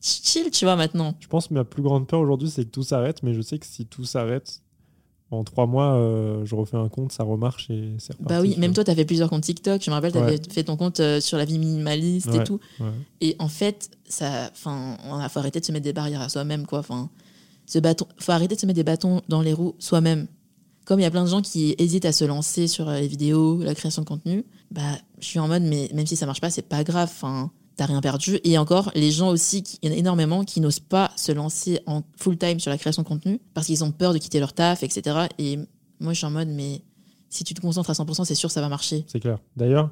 chill, 0.00 0.50
tu 0.50 0.64
vois 0.64 0.76
maintenant. 0.76 1.14
Je 1.20 1.28
pense 1.28 1.48
que 1.48 1.54
ma 1.54 1.64
plus 1.64 1.82
grande 1.82 2.06
peur 2.06 2.20
aujourd'hui, 2.20 2.50
c'est 2.50 2.64
que 2.64 2.70
tout 2.70 2.82
s'arrête, 2.82 3.22
mais 3.22 3.34
je 3.34 3.40
sais 3.40 3.58
que 3.58 3.66
si 3.66 3.86
tout 3.86 4.04
s'arrête, 4.04 4.62
en 5.30 5.42
trois 5.42 5.66
mois, 5.66 5.94
euh, 5.94 6.44
je 6.44 6.54
refais 6.54 6.76
un 6.76 6.88
compte, 6.88 7.10
ça 7.12 7.24
remarche 7.24 7.68
et 7.70 7.94
c'est 7.98 8.12
reparti. 8.12 8.34
Bah 8.34 8.40
oui, 8.40 8.54
même 8.58 8.72
toi, 8.72 8.84
tu 8.84 8.90
as 8.90 8.94
fait 8.94 9.04
plusieurs 9.04 9.28
comptes 9.28 9.42
TikTok. 9.42 9.82
Je 9.82 9.90
me 9.90 9.94
rappelle, 9.94 10.12
tu 10.12 10.18
avais 10.18 10.40
fait 10.50 10.64
ton 10.64 10.76
compte 10.76 11.00
euh, 11.00 11.20
sur 11.20 11.36
la 11.36 11.44
vie 11.44 11.58
minimaliste 11.58 12.32
et 12.32 12.44
tout. 12.44 12.60
Ouais. 12.78 12.86
Et 13.20 13.36
en 13.40 13.48
fait, 13.48 13.90
ça, 14.08 14.50
enfin, 14.52 14.96
on 15.04 15.18
a 15.18 15.28
faut 15.28 15.40
arrêter 15.40 15.58
de 15.58 15.64
se 15.64 15.72
mettre 15.72 15.84
des 15.84 15.92
barrières 15.92 16.20
à 16.20 16.28
soi-même, 16.28 16.64
quoi. 16.64 16.78
Enfin, 16.78 17.10
ce 17.66 17.78
bâton, 17.78 18.06
faut 18.18 18.32
arrêter 18.32 18.54
de 18.54 18.60
se 18.60 18.66
mettre 18.66 18.76
des 18.76 18.84
bâtons 18.84 19.22
dans 19.28 19.42
les 19.42 19.52
roues 19.52 19.74
soi-même. 19.78 20.28
Comme 20.84 21.00
il 21.00 21.02
y 21.02 21.06
a 21.06 21.10
plein 21.10 21.24
de 21.24 21.28
gens 21.28 21.42
qui 21.42 21.74
hésitent 21.78 22.04
à 22.04 22.12
se 22.12 22.24
lancer 22.24 22.68
sur 22.68 22.88
euh, 22.88 23.00
les 23.00 23.08
vidéos, 23.08 23.60
la 23.62 23.74
création 23.74 24.02
de 24.02 24.06
contenu, 24.06 24.44
bah, 24.70 24.82
je 25.18 25.26
suis 25.26 25.38
en 25.40 25.48
mode, 25.48 25.62
mais 25.62 25.90
même 25.92 26.06
si 26.06 26.14
ça 26.14 26.26
marche 26.26 26.40
pas, 26.40 26.48
c'est 26.48 26.62
pas 26.62 26.84
grave. 26.84 27.10
Enfin, 27.10 27.50
t'as 27.76 27.86
rien 27.86 28.00
perdu. 28.00 28.38
Et 28.44 28.56
encore, 28.56 28.92
les 28.94 29.10
gens 29.10 29.28
aussi, 29.30 29.64
il 29.82 29.88
y 29.88 29.92
en 29.92 29.96
a 29.96 29.98
énormément 29.98 30.44
qui 30.44 30.60
n'osent 30.60 30.80
pas 30.80 31.10
se 31.16 31.32
lancer 31.32 31.80
en 31.86 32.02
full 32.16 32.38
time 32.38 32.60
sur 32.60 32.70
la 32.70 32.78
création 32.78 33.02
de 33.02 33.08
contenu 33.08 33.40
parce 33.52 33.66
qu'ils 33.66 33.82
ont 33.82 33.90
peur 33.90 34.12
de 34.12 34.18
quitter 34.18 34.38
leur 34.38 34.52
taf, 34.52 34.84
etc. 34.84 35.26
Et 35.38 35.58
moi, 35.98 36.12
je 36.12 36.18
suis 36.18 36.26
en 36.26 36.30
mode, 36.30 36.48
mais 36.48 36.82
si 37.28 37.42
tu 37.42 37.52
te 37.54 37.60
concentres 37.60 37.90
à 37.90 37.94
100%, 37.94 38.24
c'est 38.24 38.34
sûr, 38.36 38.50
ça 38.50 38.60
va 38.60 38.68
marcher. 38.68 39.04
C'est 39.08 39.20
clair. 39.20 39.38
D'ailleurs, 39.56 39.90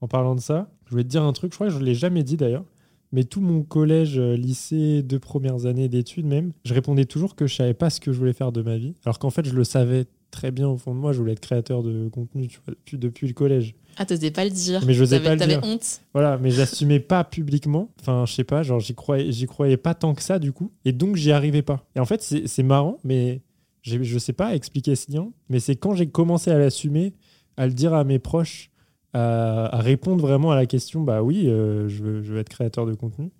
en 0.00 0.08
parlant 0.08 0.34
de 0.34 0.40
ça, 0.40 0.68
je 0.86 0.90
voulais 0.92 1.04
te 1.04 1.08
dire 1.08 1.22
un 1.22 1.32
truc, 1.32 1.52
je 1.52 1.56
crois 1.56 1.66
que 1.68 1.72
je 1.72 1.78
ne 1.78 1.84
l'ai 1.84 1.94
jamais 1.94 2.22
dit 2.22 2.36
d'ailleurs, 2.36 2.64
mais 3.12 3.24
tout 3.24 3.40
mon 3.40 3.62
collège, 3.62 4.18
euh, 4.18 4.34
lycée, 4.36 5.02
deux 5.02 5.18
premières 5.18 5.66
années 5.66 5.88
d'études 5.88 6.26
même, 6.26 6.52
je 6.64 6.74
répondais 6.74 7.04
toujours 7.04 7.34
que 7.36 7.46
je 7.46 7.54
savais 7.54 7.74
pas 7.74 7.90
ce 7.90 8.00
que 8.00 8.12
je 8.12 8.18
voulais 8.18 8.32
faire 8.32 8.52
de 8.52 8.62
ma 8.62 8.76
vie, 8.76 8.94
alors 9.04 9.18
qu'en 9.18 9.30
fait, 9.30 9.46
je 9.46 9.54
le 9.54 9.64
savais 9.64 10.06
très 10.30 10.50
bien 10.50 10.68
au 10.68 10.76
fond 10.76 10.94
de 10.94 10.98
moi, 10.98 11.12
je 11.12 11.18
voulais 11.20 11.32
être 11.32 11.40
créateur 11.40 11.82
de 11.82 12.08
contenu 12.08 12.48
tu 12.48 12.58
vois, 12.64 12.74
depuis, 12.74 12.98
depuis 12.98 13.26
le 13.28 13.32
collège. 13.32 13.74
Ah, 13.96 14.04
t'osais 14.04 14.30
pas 14.30 14.44
le 14.44 14.50
dire. 14.50 14.82
Mais 14.86 14.92
j'osais 14.92 15.16
T'avais- 15.16 15.24
pas 15.28 15.34
le 15.34 15.38
T'avais 15.40 15.56
dire. 15.60 15.64
honte. 15.64 16.00
Voilà, 16.12 16.36
mais 16.36 16.50
j'assumais 16.50 17.00
pas 17.00 17.24
publiquement. 17.24 17.88
Enfin, 18.00 18.24
je 18.26 18.34
sais 18.34 18.44
pas, 18.44 18.62
genre 18.62 18.80
j'y 18.80 18.94
croyais, 18.94 19.32
j'y 19.32 19.46
croyais 19.46 19.76
pas 19.78 19.94
tant 19.94 20.14
que 20.14 20.22
ça 20.22 20.38
du 20.38 20.52
coup, 20.52 20.70
et 20.84 20.92
donc 20.92 21.16
j'y 21.16 21.32
arrivais 21.32 21.62
pas. 21.62 21.86
Et 21.94 22.00
en 22.00 22.04
fait, 22.04 22.20
c'est 22.22 22.62
marrant, 22.62 22.98
mais 23.04 23.40
je 23.82 24.18
sais 24.18 24.32
pas 24.34 24.54
expliquer 24.56 24.96
ce 24.96 25.10
lien, 25.12 25.28
mais 25.48 25.60
c'est 25.60 25.76
quand 25.76 25.94
j'ai 25.94 26.08
commencé 26.08 26.50
à 26.50 26.58
l'assumer, 26.58 27.14
à 27.56 27.66
le 27.68 27.72
dire 27.72 27.94
à 27.94 28.02
mes 28.04 28.18
proches, 28.18 28.70
à, 29.16 29.80
répondre 29.80 30.20
vraiment 30.20 30.50
à 30.50 30.56
la 30.56 30.66
question, 30.66 31.02
bah 31.02 31.22
oui, 31.22 31.48
euh, 31.48 31.88
je, 31.88 32.02
veux, 32.02 32.38
être 32.38 32.48
créateur 32.48 32.86
de 32.86 32.94
contenu, 32.94 33.30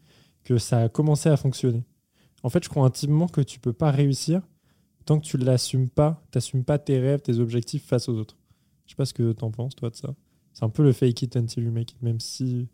que 0.44 0.58
ça 0.58 0.82
a 0.82 0.88
commencé 0.88 1.28
à 1.28 1.36
fonctionner. 1.36 1.84
En 2.42 2.48
fait, 2.48 2.62
je 2.64 2.68
crois 2.68 2.84
intimement 2.84 3.28
que 3.28 3.40
tu 3.40 3.58
peux 3.58 3.72
pas 3.72 3.90
réussir 3.90 4.42
tant 5.04 5.20
que 5.20 5.24
tu 5.24 5.36
l'assumes 5.38 5.88
pas, 5.88 6.24
t'assumes 6.30 6.64
pas 6.64 6.78
tes 6.78 6.98
rêves, 6.98 7.20
tes 7.20 7.38
objectifs 7.38 7.84
face 7.84 8.08
aux 8.08 8.14
autres. 8.14 8.36
Je 8.86 8.92
sais 8.92 8.96
pas 8.96 9.04
ce 9.04 9.14
que 9.14 9.32
t'en 9.32 9.50
penses 9.50 9.76
toi 9.76 9.90
de 9.90 9.96
ça. 9.96 10.14
C'est 10.52 10.64
un 10.64 10.68
peu 10.68 10.82
le 10.82 10.92
fake 10.92 11.22
it 11.22 11.36
until 11.36 11.62
you 11.62 11.70
make 11.70 11.92
it, 11.92 12.02
même 12.02 12.18
si 12.18 12.68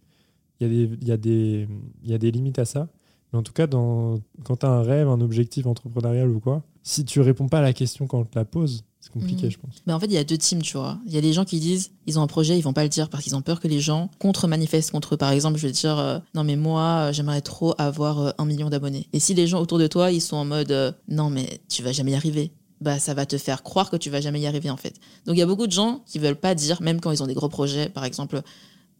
il 0.60 0.72
y, 0.72 0.84
y, 0.84 1.08
y 1.08 1.12
a 1.12 2.18
des 2.18 2.30
limites 2.30 2.58
à 2.58 2.64
ça. 2.64 2.88
Mais 3.32 3.38
en 3.38 3.42
tout 3.42 3.52
cas, 3.52 3.66
dans, 3.66 4.20
quand 4.44 4.56
tu 4.56 4.66
as 4.66 4.70
un 4.70 4.82
rêve, 4.82 5.08
un 5.08 5.20
objectif 5.20 5.66
entrepreneurial 5.66 6.28
ou 6.30 6.40
quoi, 6.40 6.62
si 6.82 7.04
tu 7.04 7.20
réponds 7.20 7.48
pas 7.48 7.58
à 7.58 7.62
la 7.62 7.72
question 7.72 8.06
quand 8.06 8.18
on 8.18 8.24
te 8.24 8.38
la 8.38 8.44
pose, 8.44 8.84
c'est 9.00 9.10
compliqué, 9.12 9.46
Mhm. 9.46 9.50
je 9.52 9.58
pense. 9.58 9.74
Mais 9.86 9.92
en 9.92 9.98
fait, 10.00 10.06
il 10.06 10.12
y 10.12 10.18
a 10.18 10.24
deux 10.24 10.38
teams, 10.38 10.62
tu 10.62 10.76
vois. 10.76 10.98
Il 11.06 11.12
y 11.12 11.18
a 11.18 11.20
des 11.20 11.32
gens 11.32 11.44
qui 11.44 11.58
disent, 11.58 11.90
ils 12.06 12.18
ont 12.18 12.22
un 12.22 12.26
projet, 12.26 12.56
ils 12.58 12.62
vont 12.62 12.72
pas 12.72 12.82
le 12.84 12.88
dire 12.88 13.08
parce 13.08 13.24
qu'ils 13.24 13.34
ont 13.34 13.42
peur 13.42 13.58
que 13.60 13.66
les 13.68 13.80
gens 13.80 14.10
contre-manifestent 14.18 14.90
contre 14.92 15.14
eux. 15.14 15.16
Par 15.16 15.30
exemple, 15.32 15.58
je 15.58 15.66
vais 15.66 15.72
dire, 15.72 15.98
euh, 15.98 16.18
non 16.34 16.44
mais 16.44 16.56
moi, 16.56 16.82
euh, 17.08 17.12
j'aimerais 17.12 17.40
trop 17.40 17.74
avoir 17.78 18.20
euh, 18.20 18.30
un 18.38 18.44
million 18.44 18.68
d'abonnés. 18.70 19.08
Et 19.12 19.18
si 19.20 19.34
les 19.34 19.46
gens 19.46 19.60
autour 19.60 19.78
de 19.78 19.86
toi, 19.88 20.10
ils 20.12 20.20
sont 20.20 20.36
en 20.36 20.44
mode, 20.44 20.70
euh, 20.70 20.92
non 21.08 21.30
mais 21.30 21.60
tu 21.68 21.82
vas 21.82 21.92
jamais 21.92 22.12
y 22.12 22.14
arriver, 22.14 22.52
bah 22.80 22.98
ça 22.98 23.14
va 23.14 23.26
te 23.26 23.38
faire 23.38 23.62
croire 23.62 23.90
que 23.90 23.96
tu 23.96 24.10
vas 24.10 24.20
jamais 24.20 24.40
y 24.40 24.46
arriver 24.46 24.70
en 24.70 24.76
fait. 24.76 24.94
Donc 25.26 25.36
il 25.36 25.38
y 25.38 25.42
a 25.42 25.46
beaucoup 25.46 25.66
de 25.68 25.72
gens 25.72 26.02
qui 26.06 26.18
veulent 26.18 26.34
pas 26.36 26.54
dire, 26.54 26.80
même 26.82 27.00
quand 27.00 27.10
ils 27.12 27.22
ont 27.22 27.26
des 27.28 27.34
gros 27.34 27.48
projets, 27.48 27.88
par 27.88 28.04
exemple, 28.04 28.42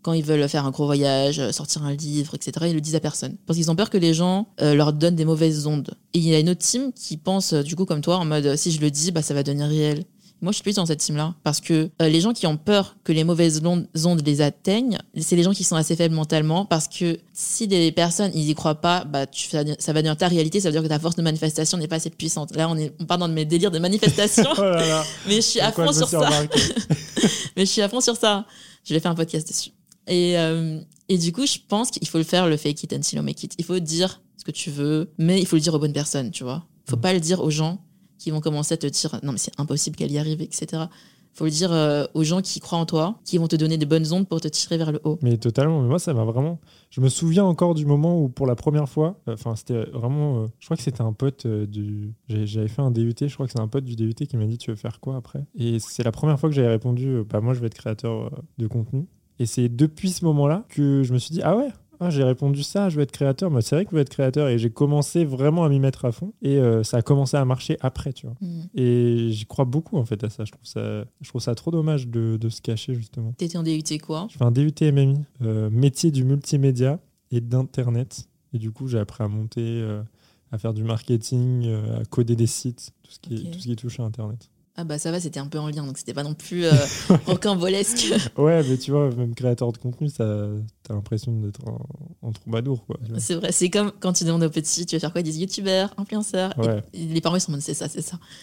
quand 0.03 0.13
ils 0.13 0.25
veulent 0.25 0.49
faire 0.49 0.67
un 0.67 0.71
gros 0.71 0.87
voyage, 0.87 1.39
euh, 1.39 1.53
sortir 1.53 1.85
un 1.85 1.95
livre, 1.95 2.35
etc., 2.35 2.67
ils 2.69 2.75
le 2.75 2.81
disent 2.81 2.95
à 2.95 3.01
personne. 3.01 3.37
Parce 3.47 3.59
qu'ils 3.59 3.71
ont 3.71 3.77
peur 3.77 3.91
que 3.91 3.99
les 3.99 4.15
gens 4.15 4.49
euh, 4.61 4.75
leur 4.75 4.93
donnent 4.93 5.17
des 5.17 5.25
mauvaises 5.25 5.67
ondes. 5.67 5.95
Et 6.15 6.19
il 6.19 6.25
y 6.25 6.35
a 6.35 6.39
une 6.39 6.51
autre 6.51 6.61
team 6.61 6.93
qui 6.93 7.17
pense, 7.17 7.53
euh, 7.53 7.63
du 7.63 7.77
coup, 7.77 7.85
comme 7.85 8.01
toi, 8.01 8.17
en 8.17 8.25
mode, 8.25 8.57
si 8.57 8.73
je 8.73 8.81
le 8.81 8.91
dis, 8.91 9.13
bah, 9.13 9.23
ça 9.23 9.35
va 9.35 9.43
devenir 9.43 9.67
réel. 9.67 10.05
Moi, 10.43 10.51
je 10.51 10.57
suis 10.57 10.65
plus 10.65 10.75
dans 10.75 10.87
cette 10.87 10.99
team-là. 10.99 11.35
Parce 11.45 11.61
que 11.61 11.89
euh, 12.03 12.09
les 12.09 12.21
gens 12.21 12.33
qui 12.33 12.49
ont 12.49 12.57
peur 12.57 12.97
que 13.05 13.13
les 13.13 13.23
mauvaises 13.23 13.63
ondes 13.65 13.87
ondes 14.05 14.27
les 14.27 14.41
atteignent, 14.41 14.99
c'est 15.17 15.37
les 15.37 15.45
gens 15.45 15.53
qui 15.53 15.63
sont 15.63 15.77
assez 15.77 15.95
faibles 15.95 16.17
mentalement. 16.17 16.67
Parce 16.67 16.89
que 16.89 17.17
si 17.33 17.69
des 17.69 17.93
personnes, 17.93 18.33
ils 18.35 18.51
y 18.51 18.55
croient 18.55 18.81
pas, 18.81 19.05
bah, 19.05 19.27
tu, 19.27 19.49
ça 19.49 19.63
va 19.63 20.03
devenir 20.03 20.17
ta 20.17 20.27
réalité. 20.27 20.59
Ça 20.61 20.69
veut 20.69 20.73
dire 20.73 20.83
que 20.83 20.89
ta 20.89 20.99
force 20.99 21.15
de 21.15 21.23
manifestation 21.23 21.79
n'est 21.79 21.87
pas 21.87 21.97
assez 21.97 22.11
puissante. 22.11 22.57
Là, 22.57 22.69
on, 22.69 22.77
est, 22.77 22.93
on 22.99 23.07
part 23.07 23.19
dans 23.19 23.29
mes 23.29 23.45
délires 23.45 23.71
de 23.71 23.79
manifestation. 23.79 24.43
Oh 24.59 24.63
là 24.63 24.87
là, 24.87 25.05
mais 25.27 25.37
je 25.37 25.41
suis 25.41 25.61
à 25.61 25.73
fond 25.73 25.93
sur 25.93 26.09
ça. 26.09 26.29
Mais 27.57 27.65
je 27.67 27.71
suis 27.71 27.83
à 27.83 27.89
fond 27.89 28.01
sur 28.01 28.17
ça. 28.17 28.47
Je 28.85 28.95
vais 28.95 29.01
faire 29.01 29.11
un 29.11 29.15
podcast 29.15 29.47
dessus. 29.49 29.71
Et, 30.07 30.39
euh, 30.39 30.81
et 31.09 31.19
du 31.19 31.33
coup, 31.33 31.47
je 31.47 31.59
pense 31.69 31.91
qu'il 31.91 32.07
faut 32.09 32.19
le 32.19 32.25
faire, 32.25 32.49
le 32.49 32.57
fake 32.57 32.83
it 32.85 32.93
until 32.93 33.17
you 33.17 33.23
make 33.23 33.43
it. 33.43 33.55
Il 33.59 33.65
faut 33.65 33.79
dire 33.79 34.21
ce 34.37 34.45
que 34.45 34.51
tu 34.51 34.71
veux, 34.71 35.11
mais 35.19 35.41
il 35.41 35.47
faut 35.47 35.57
le 35.57 35.63
dire 35.63 35.75
aux 35.75 35.79
bonnes 35.79 35.93
personnes, 35.93 36.31
tu 36.31 36.43
vois. 36.45 36.67
faut 36.89 36.97
Mhm. 36.97 37.03
pas 37.03 37.13
le 37.13 37.21
dire 37.21 37.43
aux 37.43 37.51
gens 37.51 37.81
qui 38.19 38.31
vont 38.31 38.41
commencer 38.41 38.75
à 38.75 38.77
te 38.77 38.87
dire 38.87 39.19
non, 39.23 39.33
mais 39.33 39.39
c'est 39.39 39.59
impossible 39.59 39.95
qu'elle 39.97 40.11
y 40.13 40.19
arrive, 40.19 40.43
etc. 40.43 40.85
faut 41.33 41.45
le 41.45 41.51
dire 41.51 41.73
euh, 41.73 42.05
aux 42.15 42.25
gens 42.25 42.43
qui 42.43 42.59
croient 42.61 42.79
en 42.79 42.85
toi, 42.87 43.19
qui 43.25 43.39
vont 43.39 43.47
te 43.49 43.57
donner 43.57 43.79
des 43.79 43.87
bonnes 43.87 44.13
ondes 44.13 44.29
pour 44.29 44.41
te 44.41 44.49
tirer 44.49 44.77
vers 44.77 44.93
le 44.93 45.01
haut. 45.05 45.19
Mais 45.23 45.39
totalement, 45.39 45.81
mais 45.81 45.89
moi 45.89 45.99
ça 45.99 46.13
m'a 46.13 46.25
vraiment. 46.25 46.61
Je 46.91 47.01
me 47.01 47.09
souviens 47.09 47.45
encore 47.45 47.75
du 47.75 47.87
moment 47.87 48.21
où 48.21 48.29
pour 48.29 48.47
la 48.47 48.55
première 48.57 48.89
fois, 48.89 49.21
euh, 49.29 49.35
enfin 49.35 49.55
c'était 49.57 49.85
vraiment. 49.93 50.43
euh, 50.43 50.47
je 50.59 50.67
crois 50.67 50.77
que 50.77 50.83
c'était 50.83 51.01
un 51.03 51.13
pote 51.13 51.47
du. 51.47 52.13
J'avais 52.29 52.69
fait 52.69 52.83
un 52.83 52.91
DUT, 52.91 53.15
je 53.21 53.33
crois 53.35 53.47
que 53.47 53.53
c'est 53.53 53.61
un 53.61 53.69
pote 53.69 53.85
du 53.85 53.97
DUT 53.97 54.13
qui 54.15 54.37
m'a 54.37 54.45
dit 54.47 54.59
Tu 54.59 54.71
veux 54.71 54.77
faire 54.77 55.01
quoi 55.01 55.17
après? 55.17 55.45
Et 55.57 55.79
c'est 55.79 56.03
la 56.03 56.13
première 56.13 56.39
fois 56.39 56.49
que 56.49 56.55
j'avais 56.55 56.69
répondu 56.69 57.23
Bah 57.31 57.41
moi 57.41 57.55
je 57.55 57.61
vais 57.61 57.69
être 57.69 57.75
créateur 57.75 58.31
de 58.59 58.67
contenu. 58.67 59.07
Et 59.39 59.47
c'est 59.47 59.69
depuis 59.69 60.11
ce 60.11 60.25
moment-là 60.25 60.65
que 60.69 61.03
je 61.03 61.13
me 61.13 61.19
suis 61.19 61.33
dit 61.33 61.43
Ah 61.43 61.57
ouais 61.57 61.71
ah, 62.05 62.11
j'ai 62.11 62.25
répondu 62.25 62.65
ça, 62.65 62.89
je 62.89 62.97
veux 62.97 63.03
être 63.03 63.13
créateur. 63.13 63.49
Moi, 63.49 63.63
c'est 63.63 63.77
vrai 63.77 63.85
que 63.85 63.93
je 63.93 63.95
veux 63.95 64.03
être 64.03 64.09
créateur 64.09 64.49
et 64.49 64.59
j'ai 64.59 64.71
commencé 64.71 65.25
vraiment 65.25 65.63
à 65.63 65.69
m'y 65.69 65.79
mettre 65.79 66.05
à 66.05 66.11
fond. 66.11 66.33
Et 66.43 66.57
euh, 66.57 66.83
ça 66.83 66.97
a 66.97 67.03
commencé 67.03 67.37
à 67.37 67.45
marcher 67.45 67.77
après, 67.81 68.13
tu 68.13 68.27
vois. 68.27 68.35
Hmm. 68.41 68.63
Et 68.75 69.29
j'y 69.31 69.47
crois 69.47 69.65
beaucoup 69.65 69.97
en 69.99 70.05
fait 70.05 70.25
à 70.25 70.29
ça. 70.29 70.45
Je 70.45 70.51
trouve 70.51 70.67
ça, 70.67 71.05
je 71.21 71.29
trouve 71.29 71.41
ça 71.41 71.55
trop 71.55 71.71
dommage 71.71 72.09
de, 72.09 72.39
de 72.41 72.49
se 72.49 72.61
cacher 72.61 72.95
justement. 72.95 73.33
T'étais 73.35 73.57
en 73.57 73.63
DUT 73.63 73.85
quoi? 74.03 74.27
Je 74.31 74.37
fais 74.37 74.45
un 74.45 74.51
DUT 74.51 74.75
MMI, 74.81 75.21
euh, 75.43 75.71
métier 75.71 76.11
du 76.11 76.25
multimédia 76.25 76.99
et 77.31 77.41
d'internet. 77.41 78.29
Et 78.53 78.59
du 78.59 78.73
coup, 78.73 78.89
j'ai 78.89 78.99
appris 78.99 79.23
à 79.23 79.29
monter, 79.29 79.61
euh, 79.63 80.03
à 80.51 80.59
faire 80.59 80.75
du 80.75 80.83
marketing, 80.83 81.73
à 82.01 82.05
coder 82.07 82.35
des 82.35 82.49
sites, 82.49 82.91
tout 83.05 83.13
ce 83.13 83.21
qui, 83.21 83.49
tout 83.49 83.61
ce 83.61 83.69
qui 83.69 83.77
touche 83.77 84.01
à 84.01 84.03
internet. 84.03 84.51
Ah 84.83 84.85
bah 84.85 84.99
ça 84.99 85.13
va, 85.13 85.21
c'était 85.21 85.39
un 85.39 85.47
peu 85.47 85.61
en 85.61 85.69
lien, 85.69 85.87
donc 85.87 85.97
c'était 85.97 86.13
pas 86.13 86.25
non 86.25 86.35
plus 86.35 86.65
euh, 86.65 86.73
rocambolesque. 87.27 88.13
Ouais, 88.37 88.65
mais 88.69 88.77
tu 88.77 88.91
vois, 88.91 89.15
même 89.15 89.33
créateur 89.33 89.71
de 89.71 89.79
contenu, 89.79 90.09
ça, 90.09 90.49
t'as 90.83 90.95
l'impression 90.95 91.31
d'être 91.41 91.61
un, 91.69 92.29
un 92.29 92.33
troubadour, 92.33 92.85
quoi. 92.85 92.99
c'est 93.19 93.37
vrai, 93.37 93.53
c'est 93.53 93.71
comme 93.71 93.93
quand 94.01 94.13
tu 94.13 94.25
demandes 94.25 94.43
aux 94.43 94.51
petits, 94.51 94.85
tu 94.85 94.97
vas 94.97 95.01
faire 95.01 95.13
quoi 95.13 95.21
Ils 95.21 95.25
disent 95.25 95.39
youtubeurs, 95.39 95.95
influenceurs. 95.99 96.53
Ouais. 96.59 96.83
et 96.95 97.07
les 97.07 97.21
parents 97.21 97.37
ils 97.37 97.41
sont 97.41 97.53
en 97.53 97.55
mode 97.55 97.61
c'est 97.61 97.75
ça, 97.75 97.89
c'est 97.89 98.03
ça. 98.03 98.19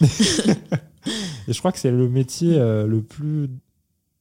Et 1.48 1.52
je 1.52 1.58
crois 1.58 1.72
que 1.72 1.78
c'est 1.78 1.90
le 1.90 2.08
métier 2.08 2.56
euh, 2.56 2.86
le 2.86 3.02
plus 3.02 3.50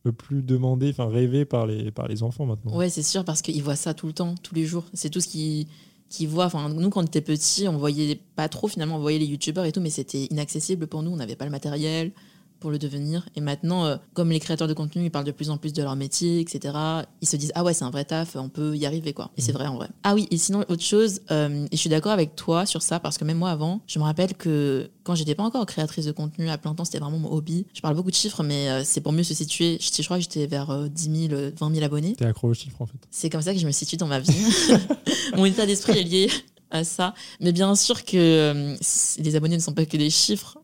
le 0.04 0.12
plus 0.12 0.42
demandé, 0.42 0.90
enfin 0.90 1.08
rêvé 1.08 1.46
par 1.46 1.68
les, 1.68 1.90
par 1.92 2.10
les 2.10 2.22
enfants 2.22 2.46
maintenant. 2.46 2.76
Ouais, 2.76 2.90
c'est 2.90 3.04
sûr, 3.04 3.24
parce 3.24 3.42
qu'ils 3.42 3.64
voient 3.64 3.76
ça 3.78 3.94
tout 3.94 4.08
le 4.08 4.14
temps, 4.14 4.36
tous 4.44 4.56
les 4.56 4.66
jours. 4.66 4.84
C'est 4.94 5.10
tout 5.10 5.22
ce 5.22 5.28
qu'ils 5.28 5.68
qu'ils 6.10 6.28
voient. 6.28 6.46
Enfin, 6.46 6.70
nous, 6.70 6.90
quand 6.90 7.02
on 7.02 7.06
était 7.06 7.22
petits, 7.22 7.68
on 7.68 7.78
voyait 7.78 8.20
pas 8.36 8.50
trop, 8.50 8.68
finalement, 8.68 8.98
on 8.98 9.00
voyait 9.00 9.20
les 9.20 9.26
youtubeurs 9.26 9.66
et 9.66 9.72
tout, 9.72 9.82
mais 9.82 9.90
c'était 9.90 10.26
inaccessible 10.26 10.88
pour 10.88 11.04
nous. 11.04 11.12
On 11.12 11.18
n'avait 11.18 11.36
pas 11.36 11.46
le 11.46 11.52
matériel 11.52 12.12
pour 12.60 12.72
le 12.72 12.80
devenir. 12.80 13.28
Et 13.36 13.42
maintenant, 13.42 13.86
euh, 13.86 13.98
comme 14.14 14.30
les 14.30 14.40
créateurs 14.40 14.68
de 14.68 14.74
contenu, 14.74 15.06
ils 15.06 15.12
parlent 15.12 15.26
de 15.26 15.32
plus 15.32 15.50
en 15.50 15.58
plus 15.58 15.74
de 15.74 15.82
leur 15.82 15.96
métier, 15.96 16.40
etc., 16.40 16.74
ils 17.22 17.28
se 17.28 17.36
disent, 17.36 17.52
ah 17.56 17.64
ouais, 17.64 17.74
c'est 17.74 17.86
un 17.86 17.90
vrai 17.90 18.06
taf, 18.06 18.36
on 18.36 18.50
peut 18.50 18.76
y 18.76 18.86
arriver, 18.86 19.14
quoi. 19.14 19.32
Et 19.38 19.42
c'est 19.42 19.52
vrai, 19.52 19.68
en 19.68 19.76
vrai. 19.76 19.90
Ah 20.04 20.16
oui, 20.16 20.28
et 20.32 20.38
sinon, 20.38 20.64
autre 20.68 20.84
chose, 20.84 21.22
euh, 21.32 21.66
et 21.72 21.76
je 21.76 21.80
suis 21.80 21.90
d'accord 21.90 22.12
avec 22.12 22.36
toi 22.36 22.66
sur 22.66 22.82
ça, 22.82 23.00
parce 23.00 23.18
que 23.18 23.26
même 23.26 23.38
moi, 23.38 23.52
avant, 23.52 23.82
je 23.88 24.00
me 24.00 24.04
rappelle 24.04 24.34
que 24.34 24.90
quand 25.04 25.16
j'étais 25.16 25.34
pas 25.34 25.44
encore 25.44 25.66
créatrice 25.66 26.06
de 26.06 26.12
contenu 26.12 26.50
à 26.50 26.58
plein 26.60 26.76
temps, 26.76 26.86
c'était 26.86 27.00
vraiment 27.00 27.18
mon 27.18 27.32
hobby. 27.32 27.66
Je 27.74 27.82
parle 27.82 27.96
beaucoup 27.96 28.12
de 28.12 28.16
chiffres, 28.16 28.44
mais 28.44 28.70
euh, 28.70 28.84
c'est 28.84 29.02
pour 29.02 29.12
mieux 29.12 29.24
se 29.24 29.34
situer. 29.34 29.80
Je, 29.82 29.90
je 29.98 30.04
crois 30.04 30.18
que 30.18 30.24
j'étais 30.24 30.46
vers 30.46 30.70
euh, 30.70 30.88
10 30.88 31.28
000, 31.30 31.34
euh, 31.34 31.52
20 31.58 31.74
000 31.74 31.84
abonnés. 31.84 32.16
T'es 32.16 32.26
accro 32.26 32.50
aux 32.50 32.54
chiffres 32.54 32.80
en 32.80 32.86
fait. 32.86 33.00
C'est 33.10 33.30
comme 33.32 33.42
ça 33.42 33.54
que 33.54 33.60
je 33.60 33.66
me 33.66 33.72
situe 33.72 33.98
dans 33.98 34.06
ma 34.06 34.20
vie. 34.20 34.32
Mon 35.36 35.46
état 35.46 35.66
d'esprit 35.66 35.98
est 35.98 36.04
lié 36.04 36.30
à 36.70 36.84
ça. 36.84 37.14
Mais 37.40 37.52
bien 37.52 37.76
sûr 37.76 38.06
que 38.06 38.18
euh, 38.18 38.76
les 39.18 39.36
abonnés 39.36 39.56
ne 39.56 39.62
sont 39.62 39.74
pas 39.74 39.86
que 39.86 39.98
des 39.98 40.12
chiffres. 40.12 40.60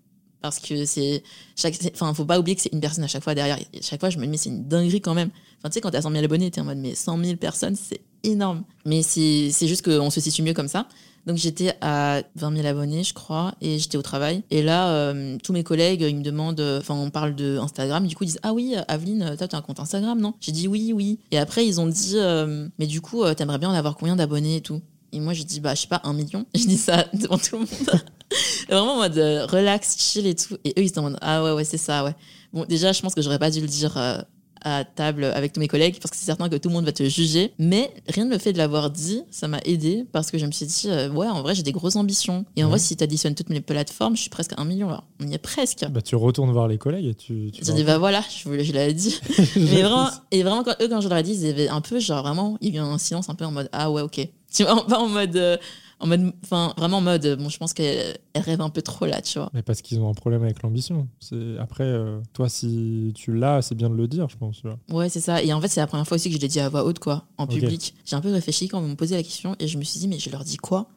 Parce 0.45 0.59
que 0.59 0.85
c'est. 0.85 1.23
chaque 1.55 1.75
Enfin, 1.93 2.13
faut 2.13 2.25
pas 2.25 2.39
oublier 2.39 2.55
que 2.55 2.61
c'est 2.61 2.73
une 2.73 2.81
personne 2.81 3.03
à 3.03 3.07
chaque 3.07 3.23
fois 3.23 3.35
derrière. 3.35 3.59
Et 3.73 3.81
chaque 3.81 3.99
fois, 3.99 4.09
je 4.09 4.17
me 4.17 4.25
dis, 4.27 4.37
c'est 4.37 4.49
une 4.49 4.67
dinguerie 4.67 5.01
quand 5.01 5.13
même. 5.13 5.29
Enfin, 5.59 5.69
tu 5.69 5.73
sais, 5.73 5.81
quand 5.81 5.91
t'as 5.91 6.01
100 6.01 6.11
000 6.11 6.23
abonnés, 6.23 6.51
t'es 6.51 6.61
en 6.61 6.65
mode, 6.65 6.77
mais 6.77 6.95
100 6.95 7.23
000 7.23 7.37
personnes, 7.37 7.75
c'est 7.75 8.01
énorme. 8.23 8.63
Mais 8.85 9.01
c'est 9.03 9.67
juste 9.67 9.83
qu'on 9.83 10.09
se 10.09 10.19
situe 10.19 10.43
mieux 10.43 10.53
comme 10.53 10.67
ça. 10.67 10.87
Donc 11.25 11.37
j'étais 11.37 11.73
à 11.81 12.21
20 12.35 12.57
000 12.57 12.67
abonnés, 12.67 13.03
je 13.03 13.13
crois, 13.13 13.55
et 13.59 13.79
j'étais 13.79 13.97
au 13.97 14.03
travail. 14.03 14.43
Et 14.51 14.61
là, 14.61 14.89
euh, 14.89 15.37
tous 15.43 15.53
mes 15.53 15.63
collègues, 15.63 16.01
ils 16.01 16.15
me 16.15 16.21
demandent, 16.21 16.61
enfin, 16.79 16.93
on 16.93 17.09
parle 17.09 17.33
de 17.33 17.57
Instagram, 17.57 18.05
du 18.05 18.15
coup, 18.15 18.25
ils 18.25 18.27
disent, 18.27 18.39
ah 18.43 18.53
oui, 18.53 18.75
Aveline, 18.87 19.35
toi, 19.37 19.47
t'as 19.47 19.57
un 19.57 19.61
compte 19.61 19.79
Instagram, 19.79 20.19
non? 20.19 20.35
J'ai 20.39 20.51
dit 20.51 20.67
oui, 20.67 20.93
oui. 20.93 21.19
Et 21.31 21.39
après, 21.39 21.65
ils 21.65 21.81
ont 21.81 21.87
dit, 21.87 22.13
euh, 22.15 22.67
mais 22.77 22.85
du 22.85 23.01
coup, 23.01 23.23
euh, 23.23 23.33
t'aimerais 23.33 23.57
bien 23.57 23.69
en 23.69 23.73
avoir 23.73 23.95
combien 23.97 24.15
d'abonnés 24.15 24.57
et 24.57 24.61
tout? 24.61 24.81
Et 25.15 25.19
moi, 25.21 25.33
j'ai 25.33 25.43
dit, 25.45 25.59
bah, 25.61 25.73
je 25.75 25.81
sais 25.81 25.87
pas, 25.87 26.01
un 26.03 26.13
million. 26.13 26.45
Je 26.55 26.65
dis 26.65 26.77
ça 26.77 27.05
devant 27.13 27.37
tout 27.37 27.53
le 27.55 27.59
monde. 27.59 28.01
vraiment 28.69 28.93
en 28.93 28.97
mode 28.97 29.17
euh, 29.17 29.45
relax, 29.45 29.95
chill 29.97 30.27
et 30.27 30.35
tout. 30.35 30.57
Et 30.63 30.69
eux, 30.77 30.83
ils 30.83 30.89
se 30.89 30.93
demandent, 30.95 31.17
ah 31.21 31.43
ouais, 31.43 31.51
ouais, 31.53 31.63
c'est 31.65 31.77
ça, 31.77 32.03
ouais. 32.03 32.15
Bon, 32.53 32.65
déjà, 32.67 32.91
je 32.91 33.01
pense 33.01 33.15
que 33.15 33.21
j'aurais 33.21 33.39
pas 33.39 33.49
dû 33.51 33.61
le 33.61 33.67
dire 33.67 33.95
euh, 33.97 34.17
à 34.63 34.83
table 34.83 35.25
avec 35.25 35.53
tous 35.53 35.59
mes 35.59 35.67
collègues 35.67 35.99
parce 36.01 36.09
que 36.09 36.17
c'est 36.17 36.25
certain 36.25 36.49
que 36.49 36.55
tout 36.55 36.69
le 36.69 36.73
monde 36.73 36.85
va 36.85 36.91
te 36.91 37.03
juger. 37.07 37.53
Mais 37.59 37.93
rien 38.07 38.25
de 38.25 38.31
le 38.31 38.37
fait 38.39 38.51
de 38.53 38.57
l'avoir 38.57 38.89
dit, 38.89 39.21
ça 39.29 39.47
m'a 39.47 39.59
aidé 39.65 40.05
parce 40.11 40.31
que 40.31 40.37
je 40.37 40.45
me 40.45 40.51
suis 40.51 40.65
dit, 40.65 40.83
euh, 40.87 41.09
ouais, 41.09 41.27
en 41.27 41.41
vrai, 41.43 41.53
j'ai 41.53 41.63
des 41.63 41.71
grosses 41.71 41.97
ambitions. 41.97 42.45
Et 42.55 42.63
en 42.63 42.69
vrai, 42.69 42.79
si 42.79 42.95
tu 42.97 43.03
additionnes 43.03 43.35
toutes 43.35 43.49
mes 43.49 43.61
plateformes, 43.61 44.15
je 44.15 44.21
suis 44.21 44.29
presque 44.31 44.53
à 44.57 44.61
un 44.61 44.65
million 44.65 44.89
là. 44.89 45.03
On 45.21 45.27
y 45.27 45.33
est 45.33 45.37
presque. 45.37 45.85
Bah, 45.89 46.01
tu 46.01 46.15
retournes 46.15 46.51
voir 46.51 46.67
les 46.67 46.77
collègues 46.79 47.05
et 47.05 47.13
tu. 47.13 47.51
tu 47.53 47.61
dit, 47.61 47.83
bah 47.83 47.97
voilà, 47.99 48.23
je, 48.35 48.49
vous- 48.49 48.63
je 48.63 48.73
l'avais 48.73 48.93
dit. 48.93 49.19
Mais 49.55 49.81
vraiment, 49.81 50.09
et 50.31 50.41
vraiment, 50.43 50.63
quand, 50.63 50.75
eux, 50.81 50.87
quand 50.89 51.01
je 51.01 51.09
leur 51.09 51.17
ai 51.19 51.23
dit, 51.23 51.33
ils 51.33 51.49
avaient 51.49 51.67
un 51.67 51.81
peu, 51.81 51.99
genre, 51.99 52.23
vraiment, 52.23 52.57
il 52.61 52.73
y 52.73 52.79
a 52.79 52.81
eu 52.81 52.83
un 52.83 52.97
silence 52.97 53.29
un 53.29 53.35
peu 53.35 53.45
en 53.45 53.51
mode, 53.51 53.69
ah 53.71 53.91
ouais, 53.91 54.01
ok. 54.01 54.27
Tu 54.55 54.63
vois, 54.63 54.85
pas 54.87 54.99
en 54.99 55.09
mode, 55.09 55.35
euh, 55.35 55.57
en 55.99 56.07
mode, 56.07 56.33
enfin, 56.43 56.73
vraiment 56.77 56.97
en 56.97 57.01
mode, 57.01 57.37
bon, 57.37 57.49
je 57.49 57.57
pense 57.57 57.73
qu'elle 57.73 58.17
elle 58.33 58.41
rêve 58.41 58.61
un 58.61 58.69
peu 58.69 58.81
trop 58.81 59.05
là, 59.05 59.21
tu 59.21 59.37
vois. 59.39 59.49
Mais 59.53 59.61
parce 59.63 59.81
qu'ils 59.81 59.99
ont 59.99 60.09
un 60.09 60.13
problème 60.13 60.43
avec 60.43 60.61
l'ambition. 60.61 61.07
C'est 61.19 61.57
après, 61.59 61.83
euh, 61.83 62.19
toi, 62.33 62.47
si 62.49 63.11
tu 63.15 63.33
l'as, 63.33 63.61
c'est 63.61 63.75
bien 63.75 63.89
de 63.89 63.95
le 63.95 64.07
dire, 64.07 64.29
je 64.29 64.37
pense. 64.37 64.57
tu 64.61 64.67
vois. 64.67 64.77
Ouais, 64.89 65.09
c'est 65.09 65.19
ça. 65.21 65.41
Et 65.43 65.51
en 65.53 65.61
fait, 65.61 65.67
c'est 65.67 65.79
la 65.79 65.87
première 65.87 66.07
fois 66.07 66.15
aussi 66.15 66.29
que 66.29 66.35
je 66.35 66.41
l'ai 66.41 66.47
dit 66.47 66.59
à 66.59 66.69
voix 66.69 66.83
haute, 66.85 66.99
quoi, 66.99 67.25
en 67.37 67.47
public. 67.47 67.93
J'ai 68.05 68.15
un 68.15 68.21
peu 68.21 68.31
réfléchi 68.31 68.67
quand 68.67 68.79
on 68.79 68.87
me 68.87 68.95
posait 68.95 69.15
la 69.15 69.23
question 69.23 69.55
et 69.59 69.67
je 69.67 69.77
me 69.77 69.83
suis 69.83 69.99
dit, 69.99 70.07
mais 70.07 70.19
je 70.19 70.29
leur 70.29 70.43
dis 70.43 70.57
quoi? 70.57 70.87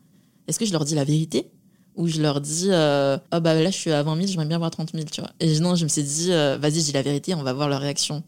Est-ce 0.46 0.58
que 0.58 0.64
je 0.66 0.72
leur 0.72 0.84
dis 0.84 0.94
la 0.94 1.04
vérité? 1.04 1.50
Ou 1.96 2.06
je 2.06 2.22
leur 2.22 2.40
dis, 2.40 2.68
euh, 2.70 3.18
ah 3.32 3.40
bah 3.40 3.54
là, 3.60 3.70
je 3.70 3.76
suis 3.76 3.90
à 3.90 4.02
20 4.04 4.14
000, 4.16 4.26
j'aimerais 4.28 4.46
bien 4.46 4.56
avoir 4.56 4.70
30 4.70 4.92
000, 4.92 5.04
tu 5.10 5.20
vois. 5.20 5.30
Et 5.40 5.58
non, 5.58 5.74
je 5.74 5.82
me 5.82 5.88
suis 5.88 6.02
dit, 6.04 6.32
euh, 6.32 6.56
vas-y, 6.56 6.74
je 6.80 6.84
dis 6.84 6.92
la 6.92 7.02
vérité, 7.02 7.34
on 7.34 7.42
va 7.42 7.52
voir 7.52 7.68
leur 7.68 7.80
réaction. 7.80 8.22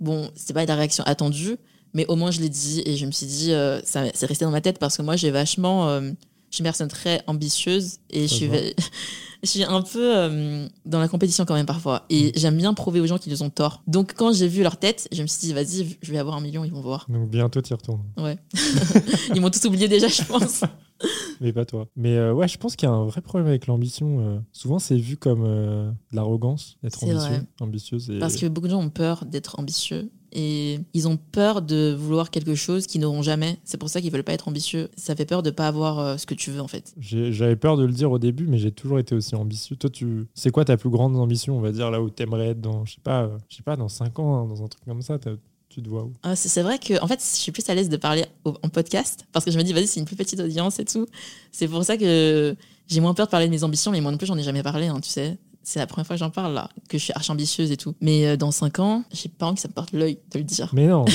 Bon, 0.00 0.28
c'est 0.34 0.52
pas 0.52 0.64
la 0.66 0.74
réaction 0.74 1.04
attendue, 1.06 1.56
mais 1.94 2.06
au 2.06 2.16
moins 2.16 2.30
je 2.30 2.40
l'ai 2.40 2.48
dit 2.48 2.82
et 2.86 2.96
je 2.96 3.06
me 3.06 3.10
suis 3.12 3.26
dit, 3.26 3.52
euh, 3.52 3.80
ça 3.84 4.04
c'est 4.14 4.26
resté 4.26 4.44
dans 4.44 4.50
ma 4.50 4.60
tête 4.60 4.78
parce 4.78 4.96
que 4.96 5.02
moi, 5.02 5.16
j'ai 5.16 5.30
vachement. 5.30 5.88
euh, 5.88 6.12
je 6.50 6.56
suis 6.56 6.62
une 6.62 6.66
personne 6.66 6.88
très 6.88 7.22
ambitieuse 7.26 7.98
et 8.10 8.28
je 8.28 8.34
suis, 8.34 8.50
je 9.42 9.62
un 9.66 9.80
peu 9.80 10.16
euh, 10.16 10.68
dans 10.84 11.00
la 11.00 11.08
compétition 11.08 11.46
quand 11.46 11.54
même 11.54 11.66
parfois. 11.66 12.04
Et 12.10 12.32
j'aime 12.38 12.58
bien 12.58 12.74
prouver 12.74 13.00
aux 13.00 13.06
gens 13.06 13.16
qu'ils 13.16 13.42
ont 13.42 13.48
tort. 13.48 13.82
Donc 13.86 14.12
quand 14.14 14.32
j'ai 14.34 14.48
vu 14.48 14.62
leur 14.62 14.76
tête, 14.76 15.08
je 15.12 15.22
me 15.22 15.26
suis 15.26 15.40
dit, 15.46 15.52
vas-y, 15.54 15.96
je 16.02 16.12
vais 16.12 16.18
avoir 16.18 16.36
un 16.36 16.42
million, 16.42 16.62
ils 16.64 16.70
vont 16.70 16.82
voir. 16.82 17.06
Donc 17.08 17.30
bientôt, 17.30 17.62
tu 17.62 17.72
y 17.72 17.74
retournes. 17.74 18.04
Ouais. 18.18 18.36
ils 19.34 19.40
m'ont 19.40 19.48
tous 19.48 19.64
oublié 19.64 19.88
déjà, 19.88 20.08
je 20.08 20.22
pense. 20.24 20.62
Mais 21.40 21.52
pas 21.52 21.64
toi. 21.64 21.88
Mais 21.96 22.16
euh, 22.16 22.32
ouais, 22.34 22.46
je 22.48 22.58
pense 22.58 22.76
qu'il 22.76 22.88
y 22.88 22.92
a 22.92 22.94
un 22.94 23.06
vrai 23.06 23.22
problème 23.22 23.48
avec 23.48 23.66
l'ambition. 23.66 24.20
euh. 24.20 24.38
Souvent, 24.52 24.78
c'est 24.78 24.96
vu 24.96 25.16
comme 25.16 25.44
euh, 25.44 25.90
de 26.10 26.16
l'arrogance, 26.16 26.76
d'être 26.82 27.02
ambitieux, 27.02 27.46
ambitieuse. 27.60 28.10
Et... 28.10 28.18
Parce 28.18 28.36
que 28.36 28.46
beaucoup 28.46 28.66
de 28.66 28.72
gens 28.72 28.82
ont 28.82 28.90
peur 28.90 29.24
d'être 29.24 29.58
ambitieux. 29.58 30.10
Et 30.32 30.80
ils 30.94 31.08
ont 31.08 31.16
peur 31.18 31.60
de 31.62 31.94
vouloir 31.98 32.30
quelque 32.30 32.54
chose 32.54 32.86
qu'ils 32.86 33.00
n'auront 33.02 33.22
jamais. 33.22 33.58
C'est 33.64 33.76
pour 33.76 33.88
ça 33.90 34.00
qu'ils 34.00 34.10
veulent 34.10 34.24
pas 34.24 34.32
être 34.32 34.48
ambitieux. 34.48 34.88
Ça 34.96 35.14
fait 35.14 35.26
peur 35.26 35.42
de 35.42 35.50
pas 35.50 35.68
avoir 35.68 35.98
euh, 35.98 36.16
ce 36.16 36.24
que 36.26 36.34
tu 36.34 36.50
veux, 36.50 36.60
en 36.60 36.68
fait. 36.68 36.94
J'avais 36.98 37.56
peur 37.56 37.76
de 37.76 37.84
le 37.84 37.92
dire 37.92 38.10
au 38.10 38.18
début, 38.18 38.46
mais 38.46 38.58
j'ai 38.58 38.72
toujours 38.72 38.98
été 38.98 39.14
aussi 39.14 39.34
ambitieux. 39.34 39.76
Toi, 39.76 39.90
tu, 39.90 40.26
c'est 40.34 40.50
quoi 40.50 40.64
ta 40.64 40.76
plus 40.76 40.90
grande 40.90 41.16
ambition, 41.16 41.56
on 41.58 41.60
va 41.60 41.70
dire, 41.72 41.90
là 41.90 42.00
où 42.00 42.08
t'aimerais 42.10 42.48
être 42.48 42.60
dans, 42.60 42.84
je 42.86 42.94
sais 42.94 43.00
pas, 43.02 43.24
euh, 43.24 43.38
je 43.48 43.56
sais 43.56 43.62
pas, 43.62 43.76
dans 43.76 43.88
5 43.88 44.18
ans, 44.18 44.36
hein, 44.42 44.46
dans 44.46 44.62
un 44.64 44.68
truc 44.68 44.82
comme 44.86 45.02
ça, 45.02 45.18
tu 45.68 45.82
te 45.82 45.88
vois 45.88 46.04
où? 46.04 46.12
Ah, 46.22 46.36
c'est 46.36 46.48
c'est 46.48 46.62
vrai 46.62 46.78
que, 46.78 47.02
en 47.02 47.06
fait, 47.06 47.20
je 47.20 47.38
suis 47.40 47.52
plus 47.52 47.68
à 47.68 47.74
l'aise 47.74 47.88
de 47.88 47.96
parler 47.96 48.24
au- 48.44 48.54
en 48.62 48.68
podcast 48.68 49.26
parce 49.32 49.44
que 49.44 49.50
je 49.50 49.58
me 49.58 49.62
dis, 49.62 49.72
vas-y, 49.72 49.86
c'est 49.86 50.00
une 50.00 50.06
plus 50.06 50.16
petite 50.16 50.40
audience 50.40 50.78
et 50.80 50.84
tout. 50.84 51.06
C'est 51.50 51.68
pour 51.68 51.84
ça 51.84 51.96
que 51.96 52.54
j'ai 52.88 53.00
moins 53.00 53.14
peur 53.14 53.26
de 53.26 53.30
parler 53.30 53.46
de 53.46 53.50
mes 53.50 53.64
ambitions, 53.64 53.90
mais 53.90 54.00
moi 54.00 54.10
non 54.10 54.18
plus, 54.18 54.26
j'en 54.26 54.36
ai 54.36 54.42
jamais 54.42 54.62
parlé, 54.62 54.86
hein, 54.88 55.00
tu 55.00 55.08
sais. 55.10 55.38
C'est 55.64 55.78
la 55.78 55.86
première 55.86 56.06
fois 56.06 56.16
que 56.16 56.20
j'en 56.20 56.30
parle 56.30 56.54
là, 56.54 56.68
que 56.88 56.98
je 56.98 57.04
suis 57.04 57.12
archi 57.14 57.30
ambitieuse 57.30 57.70
et 57.70 57.76
tout. 57.76 57.94
Mais 58.00 58.26
euh, 58.26 58.36
dans 58.36 58.50
5 58.50 58.78
ans, 58.80 59.04
j'ai 59.12 59.28
pas 59.28 59.46
envie 59.46 59.54
que 59.56 59.60
ça 59.60 59.68
me 59.68 59.72
porte 59.74 59.92
l'œil 59.92 60.18
de 60.32 60.38
le 60.38 60.44
dire. 60.44 60.70
Mais 60.74 60.86
non, 60.88 61.04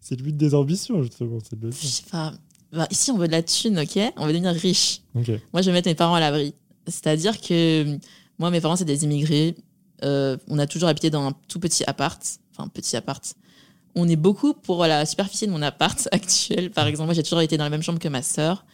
c'est- 0.00 0.16
le 0.16 0.22
but 0.22 0.36
des 0.36 0.54
ambitions, 0.54 1.02
justement, 1.02 1.38
c'est 1.42 1.58
de 1.58 1.66
le 1.66 1.72
Je 1.72 1.86
sais 1.86 2.02
pas. 2.10 2.32
Bah, 2.72 2.86
ici, 2.90 3.10
on 3.10 3.16
veut 3.18 3.26
de 3.26 3.32
la 3.32 3.42
thune, 3.42 3.78
ok 3.78 3.98
On 4.16 4.26
veut 4.26 4.32
devenir 4.32 4.52
riche. 4.52 5.00
Moi, 5.14 5.62
je 5.62 5.66
vais 5.66 5.72
mettre 5.72 5.88
mes 5.88 5.94
parents 5.94 6.14
à 6.14 6.20
l'abri. 6.20 6.54
C'est-à-dire 6.86 7.40
que 7.40 7.98
moi, 8.38 8.50
mes 8.50 8.60
parents, 8.60 8.76
c'est 8.76 8.84
des 8.84 9.04
immigrés. 9.04 9.54
Euh, 10.04 10.36
on 10.48 10.58
a 10.58 10.66
toujours 10.66 10.88
habité 10.88 11.10
dans 11.10 11.26
un 11.26 11.32
tout 11.48 11.58
petit 11.60 11.84
appart. 11.86 12.20
Enfin, 12.52 12.68
petit 12.68 12.96
appart. 12.96 13.22
On 14.00 14.08
est 14.08 14.16
beaucoup 14.16 14.54
pour 14.54 14.86
la 14.86 15.04
superficie 15.04 15.48
de 15.48 15.50
mon 15.50 15.60
appart 15.60 16.08
actuel. 16.12 16.70
Par 16.70 16.86
exemple, 16.86 17.06
moi, 17.06 17.14
j'ai 17.14 17.24
toujours 17.24 17.40
été 17.40 17.56
dans 17.56 17.64
la 17.64 17.70
même 17.70 17.82
chambre 17.82 17.98
que 17.98 18.08
ma 18.08 18.22
sœur. 18.22 18.64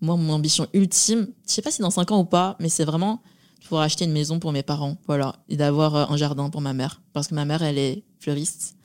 Moi, 0.00 0.16
mon 0.16 0.32
ambition 0.32 0.66
ultime, 0.72 1.28
je 1.46 1.52
sais 1.52 1.60
pas 1.60 1.70
si 1.70 1.82
dans 1.82 1.90
5 1.90 2.10
ans 2.10 2.20
ou 2.20 2.24
pas, 2.24 2.56
mais 2.58 2.70
c'est 2.70 2.86
vraiment 2.86 3.22
de 3.60 3.64
pouvoir 3.66 3.82
acheter 3.82 4.06
une 4.06 4.12
maison 4.12 4.40
pour 4.40 4.50
mes 4.50 4.62
parents. 4.62 4.96
Voilà. 5.06 5.36
Et 5.50 5.58
d'avoir 5.58 5.94
euh, 5.94 6.06
un 6.08 6.16
jardin 6.16 6.48
pour 6.48 6.62
ma 6.62 6.72
mère. 6.72 7.02
Parce 7.12 7.28
que 7.28 7.34
ma 7.34 7.44
mère, 7.44 7.62
elle 7.62 7.76
est 7.76 8.02
fleuriste. 8.18 8.76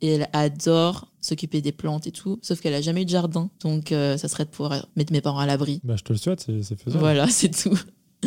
Et 0.00 0.14
elle 0.14 0.28
adore 0.32 1.06
s'occuper 1.20 1.62
des 1.62 1.72
plantes 1.72 2.08
et 2.08 2.12
tout. 2.12 2.40
Sauf 2.42 2.60
qu'elle 2.60 2.74
a 2.74 2.80
jamais 2.80 3.02
eu 3.02 3.04
de 3.04 3.10
jardin. 3.10 3.48
Donc, 3.60 3.92
euh, 3.92 4.16
ça 4.16 4.26
serait 4.26 4.44
de 4.44 4.50
pouvoir 4.50 4.86
mettre 4.96 5.12
mes 5.12 5.20
parents 5.20 5.38
à 5.38 5.46
l'abri. 5.46 5.80
Bah, 5.84 5.94
je 5.96 6.02
te 6.02 6.12
le 6.12 6.18
souhaite, 6.18 6.40
c'est 6.40 6.76
faisable. 6.76 6.98
Voilà, 6.98 7.26
c'est 7.28 7.50
tout. 7.50 7.78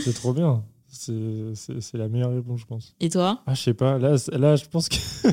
C'est 0.01 0.13
trop 0.13 0.31
bien. 0.31 0.63
C'est 0.91 1.97
la 1.97 2.07
meilleure 2.07 2.33
réponse, 2.33 2.61
je 2.61 2.65
pense. 2.65 2.95
Et 2.99 3.09
toi? 3.09 3.41
Ah, 3.45 3.53
je 3.53 3.61
sais 3.61 3.73
pas. 3.73 3.97
Là, 3.97 4.15
là 4.31 4.55
je 4.55 4.65
pense 4.65 4.89
que 4.89 4.95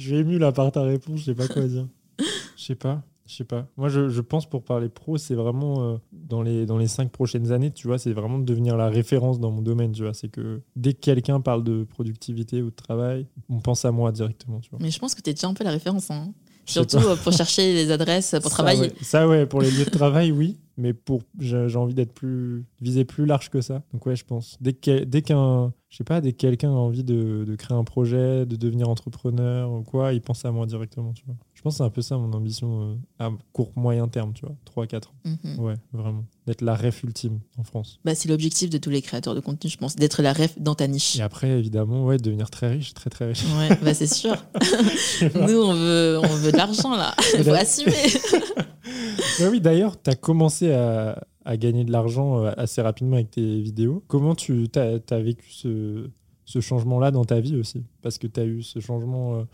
je 0.00 0.06
suis 0.08 0.16
ému 0.16 0.38
là 0.38 0.52
par 0.52 0.70
ta 0.72 0.82
réponse. 0.82 1.20
Je 1.20 1.24
sais 1.26 1.34
pas 1.34 1.48
quoi 1.48 1.66
dire. 1.66 1.86
Je 2.56 2.64
sais 2.64 2.74
pas. 2.74 3.02
Je 3.26 3.36
sais 3.36 3.44
pas. 3.44 3.68
Moi, 3.76 3.88
je, 3.88 4.08
je 4.08 4.20
pense 4.20 4.44
pour 4.50 4.64
parler 4.64 4.88
pro, 4.88 5.16
c'est 5.16 5.36
vraiment 5.36 5.84
euh, 5.84 5.96
dans 6.12 6.42
les 6.42 6.66
dans 6.66 6.76
les 6.78 6.88
cinq 6.88 7.10
prochaines 7.12 7.52
années, 7.52 7.70
tu 7.70 7.86
vois, 7.86 7.96
c'est 7.96 8.12
vraiment 8.12 8.38
de 8.40 8.44
devenir 8.44 8.76
la 8.76 8.88
référence 8.88 9.38
dans 9.38 9.52
mon 9.52 9.62
domaine, 9.62 9.92
tu 9.92 10.02
vois. 10.02 10.14
C'est 10.14 10.28
que 10.28 10.60
dès 10.74 10.94
que 10.94 10.98
quelqu'un 10.98 11.40
parle 11.40 11.62
de 11.62 11.84
productivité 11.84 12.60
ou 12.60 12.70
de 12.70 12.74
travail, 12.74 13.26
on 13.48 13.60
pense 13.60 13.84
à 13.84 13.92
moi 13.92 14.10
directement, 14.10 14.58
tu 14.58 14.70
vois. 14.70 14.80
Mais 14.82 14.90
je 14.90 14.98
pense 14.98 15.14
que 15.14 15.22
tu 15.22 15.30
es 15.30 15.32
déjà 15.34 15.46
un 15.46 15.54
peu 15.54 15.62
la 15.62 15.70
référence. 15.70 16.10
hein. 16.10 16.34
Surtout 16.66 16.98
euh, 16.98 17.16
pour 17.16 17.32
chercher 17.32 17.72
les 17.74 17.90
adresses 17.90 18.30
pour 18.40 18.50
Ça, 18.50 18.56
travailler. 18.56 18.80
ouais. 18.82 18.92
Ça, 19.02 19.26
ouais, 19.26 19.46
pour 19.46 19.60
les 19.62 19.70
lieux 19.70 19.84
de 19.84 19.90
travail, 19.90 20.30
oui. 20.32 20.58
Mais 20.76 20.94
pour, 20.94 21.20
j'ai 21.38 21.68
j'ai 21.68 21.76
envie 21.76 21.92
d'être 21.94 22.12
plus, 22.14 22.64
viser 22.80 23.04
plus 23.04 23.26
large 23.26 23.50
que 23.50 23.60
ça. 23.60 23.82
Donc 23.92 24.06
ouais, 24.06 24.16
je 24.16 24.24
pense. 24.24 24.56
Dès 24.62 24.72
que- 24.72 25.04
dès 25.04 25.20
qu'un, 25.20 25.74
je 25.90 25.96
sais 25.98 26.04
pas, 26.04 26.20
dès 26.22 26.32
que 26.32 26.38
quelqu'un 26.38 26.70
a 26.70 26.74
envie 26.74 27.04
de, 27.04 27.44
de 27.46 27.54
créer 27.56 27.76
un 27.76 27.84
projet, 27.84 28.46
de 28.46 28.56
devenir 28.56 28.88
entrepreneur 28.88 29.70
ou 29.70 29.82
quoi, 29.82 30.12
il 30.14 30.22
pense 30.22 30.44
à 30.44 30.52
moi 30.52 30.64
directement, 30.66 31.12
tu 31.12 31.24
vois. 31.26 31.34
Je 31.60 31.62
pense 31.62 31.74
que 31.74 31.76
c'est 31.76 31.84
un 31.84 31.90
peu 31.90 32.00
ça 32.00 32.16
mon 32.16 32.32
ambition 32.32 32.92
euh, 32.92 32.94
à 33.18 33.30
court 33.52 33.70
moyen 33.76 34.08
terme, 34.08 34.32
tu 34.32 34.46
vois, 34.46 34.56
3 34.64 34.86
4 34.86 35.10
ans. 35.10 35.12
Mhm. 35.26 35.58
Ouais, 35.58 35.74
vraiment. 35.92 36.24
D'être 36.46 36.62
la 36.62 36.74
ref 36.74 37.02
ultime 37.02 37.40
en 37.58 37.64
France. 37.64 38.00
Bah, 38.02 38.14
c'est 38.14 38.30
l'objectif 38.30 38.70
de 38.70 38.78
tous 38.78 38.88
les 38.88 39.02
créateurs 39.02 39.34
de 39.34 39.40
contenu, 39.40 39.68
je 39.68 39.76
pense, 39.76 39.94
d'être 39.94 40.22
la 40.22 40.32
ref 40.32 40.58
dans 40.58 40.74
ta 40.74 40.88
niche. 40.88 41.18
Et 41.18 41.20
après 41.20 41.50
évidemment, 41.50 42.06
ouais, 42.06 42.16
devenir 42.16 42.48
très 42.48 42.70
riche, 42.70 42.94
très 42.94 43.10
très 43.10 43.26
riche. 43.26 43.44
Ouais, 43.58 43.76
bah 43.82 43.92
c'est 43.92 44.06
sûr. 44.06 44.36
Nous, 45.34 45.60
on 45.62 45.74
veut, 45.74 46.18
on 46.24 46.34
veut 46.36 46.50
de 46.50 46.56
l'argent 46.56 46.96
là. 46.96 47.14
Il 47.34 47.44
faut 47.44 47.50
assumer. 47.50 47.92
Oui, 49.50 49.60
d'ailleurs, 49.60 50.00
tu 50.00 50.10
as 50.10 50.16
commencé 50.16 50.72
à, 50.72 51.22
à 51.44 51.56
gagner 51.58 51.84
de 51.84 51.92
l'argent 51.92 52.42
euh, 52.42 52.52
assez 52.56 52.80
rapidement 52.80 53.16
avec 53.16 53.32
tes 53.32 53.60
vidéos. 53.60 54.02
Comment 54.08 54.34
tu 54.34 54.66
as, 54.74 55.18
vécu 55.20 55.50
ce, 55.52 56.08
ce 56.46 56.60
changement-là 56.60 57.10
dans 57.10 57.24
ta 57.24 57.40
vie 57.40 57.56
aussi? 57.56 57.84
Parce 58.00 58.16
que 58.16 58.26
tu 58.26 58.40
as 58.40 58.44
eu 58.44 58.62
ce 58.62 58.80
changement 58.80 59.36
euh, 59.36 59.44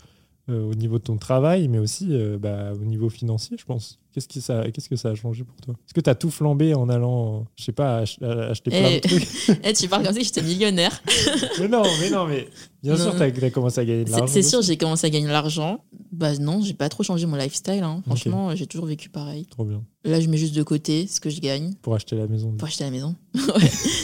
au 0.49 0.73
niveau 0.75 0.97
de 0.97 1.03
ton 1.03 1.17
travail, 1.17 1.67
mais 1.67 1.79
aussi 1.79 2.07
euh, 2.11 2.37
bah, 2.37 2.73
au 2.73 2.85
niveau 2.85 3.09
financier, 3.09 3.57
je 3.59 3.65
pense. 3.65 3.99
Qu'est-ce 4.17 4.27
que 4.27 4.39
ça, 4.41 4.63
qu'est-ce 4.71 4.89
que 4.89 4.95
ça 4.95 5.09
a 5.09 5.13
changé 5.15 5.43
pour 5.43 5.55
toi? 5.57 5.75
Est-ce 5.85 5.93
que 5.93 6.01
tu 6.01 6.09
as 6.09 6.15
tout 6.15 6.31
flambé 6.31 6.73
en 6.73 6.89
allant, 6.89 7.45
je 7.55 7.65
sais 7.65 7.71
pas, 7.71 7.99
ach- 7.99 8.17
à- 8.23 8.47
acheter 8.49 8.71
plein 8.71 8.89
Eh. 8.89 8.99
de 8.99 9.07
trucs? 9.07 9.27
Eh, 9.63 9.73
tu 9.73 9.87
parles 9.87 10.03
comme 10.03 10.15
si 10.15 10.23
j'étais 10.23 10.41
millionnaire. 10.41 11.03
Mais 11.59 11.67
non, 11.67 11.83
mais 12.01 12.09
non, 12.09 12.25
mais 12.25 12.47
bien 12.81 12.93
Non. 12.95 13.03
sûr, 13.11 13.15
tu 13.15 13.21
as, 13.45 13.49
commencé 13.51 13.79
à 13.79 13.85
gagner 13.85 14.05
de 14.05 14.09
l'argent. 14.09 14.25
c'est 14.27 14.41
sûr, 14.41 14.63
j'ai 14.63 14.75
commencé 14.75 15.05
à 15.05 15.11
gagner 15.11 15.27
de 15.27 15.31
l'argent. 15.31 15.83
Bah 16.11 16.35
non, 16.39 16.61
j'ai 16.63 16.73
pas 16.73 16.89
trop 16.89 17.03
changé 17.03 17.27
mon 17.27 17.35
lifestyle. 17.35 17.83
hein. 17.83 18.01
Franchement, 18.07 18.55
j'ai 18.55 18.65
toujours 18.65 18.87
vécu 18.87 19.09
pareil. 19.09 19.45
Trop 19.51 19.65
bien. 19.65 19.83
Là, 20.03 20.19
je 20.19 20.27
mets 20.29 20.37
juste 20.37 20.55
de 20.55 20.63
côté 20.63 21.05
ce 21.05 21.19
que 21.19 21.29
je 21.29 21.39
gagne. 21.39 21.73
Pour 21.83 21.93
acheter 21.93 22.15
la 22.15 22.25
maison. 22.27 22.53
pour 22.57 22.67
acheter 22.67 22.85
la 22.85 22.91
maison. 22.91 23.15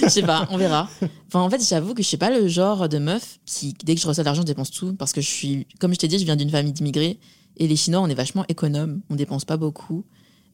Je 0.03 0.09
sais 0.09 0.22
pas, 0.22 0.47
on 0.51 0.57
verra. 0.57 0.89
Enfin, 1.28 1.41
en 1.41 1.49
fait, 1.49 1.66
j'avoue 1.68 1.93
que 1.95 2.03
je 2.03 2.07
suis 2.07 2.18
pas 2.18 2.30
le 2.30 2.47
genre 2.47 2.88
de 2.89 2.99
meuf 2.99 3.39
qui, 3.45 3.74
dès 3.84 3.95
que 3.95 4.01
je 4.01 4.07
reçois 4.07 4.24
de 4.24 4.26
l'argent, 4.28 4.43
dépense 4.43 4.70
tout. 4.70 4.93
Parce 4.95 5.11
que 5.14 5.22
je 5.22 5.28
suis, 5.30 5.66
comme 5.80 5.93
je 5.93 5.99
t'ai 5.99 6.07
dit, 6.07 6.20
je 6.20 6.26
viens 6.26 6.36
d'une 6.36 6.49
famille 6.49 6.74
d'immigrés. 6.74 7.20
Et 7.58 7.68
les 7.68 7.76
Chinois, 7.76 8.01
on 8.01 8.08
est 8.08 8.16
vachement 8.16 8.45
économe. 8.47 9.01
On 9.10 9.16
dépense 9.16 9.45
pas 9.45 9.58
beaucoup. 9.58 10.04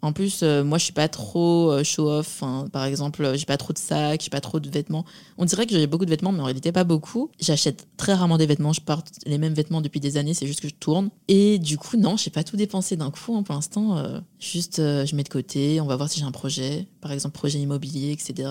En 0.02 0.14
plus, 0.14 0.44
euh, 0.44 0.64
moi, 0.64 0.78
je 0.78 0.86
suis 0.86 0.94
pas 0.94 1.10
trop 1.10 1.72
euh, 1.74 1.84
show-off. 1.84 2.42
hein. 2.42 2.68
Par 2.72 2.86
exemple, 2.86 3.22
euh, 3.22 3.36
j'ai 3.36 3.46
pas 3.46 3.58
trop 3.58 3.74
de 3.74 3.78
sacs, 3.78 4.22
j'ai 4.24 4.30
pas 4.30 4.40
trop 4.40 4.62
de 4.62 4.70
vêtements. 4.70 5.04
On 5.38 5.44
dirait 5.44 5.66
que 5.68 5.74
j'ai 5.78 5.88
beaucoup 5.88 6.06
de 6.06 6.10
vêtements, 6.10 6.32
mais 6.32 6.40
en 6.40 6.46
réalité, 6.46 6.72
pas 6.72 6.86
beaucoup. 6.86 7.30
J'achète 7.42 7.86
très 7.98 8.14
rarement 8.14 8.38
des 8.38 8.46
vêtements. 8.46 8.72
Je 8.72 8.80
porte 8.80 9.10
les 9.26 9.38
mêmes 9.38 9.54
vêtements 9.54 9.82
depuis 9.82 10.00
des 10.00 10.16
années. 10.16 10.34
C'est 10.34 10.48
juste 10.48 10.62
que 10.62 10.70
je 10.70 10.74
tourne. 10.74 11.10
Et 11.28 11.60
du 11.60 11.78
coup, 11.78 11.98
non, 11.98 12.16
je 12.16 12.24
sais 12.24 12.30
pas 12.30 12.46
tout 12.46 12.56
dépensé 12.56 12.96
d'un 12.96 13.12
coup. 13.12 13.36
hein, 13.36 13.44
pour 13.44 13.56
l'instant, 13.56 13.98
euh, 13.98 14.22
juste, 14.40 14.78
je 14.78 15.16
mets 15.18 15.24
de 15.24 15.30
côté. 15.30 15.82
On 15.82 15.86
va 15.86 15.98
voir 15.98 16.08
si 16.10 16.22
j'ai 16.22 16.26
un 16.26 16.32
projet. 16.32 16.88
Par 17.02 17.12
exemple, 17.12 17.34
projet 17.38 17.60
immobilier, 17.60 18.12
etc. 18.14 18.50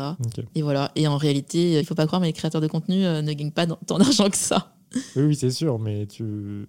Et 0.55 0.61
voilà. 0.61 0.93
Et 0.97 1.07
en 1.09 1.17
réalité, 1.17 1.79
il 1.79 1.87
faut 1.87 1.95
pas 1.95 2.07
croire, 2.07 2.21
mais 2.21 2.27
les 2.27 2.35
créateurs 2.35 2.61
de 2.61 2.67
contenu 2.67 2.97
ne 2.99 3.33
gagnent 3.33 3.53
pas 3.53 3.67
tant 3.67 3.97
d'argent 3.97 4.29
que 4.29 4.37
ça. 4.37 4.75
Oui, 5.17 5.23
oui, 5.23 5.35
c'est 5.35 5.51
sûr, 5.51 5.79
mais 5.79 6.05
tu, 6.07 6.67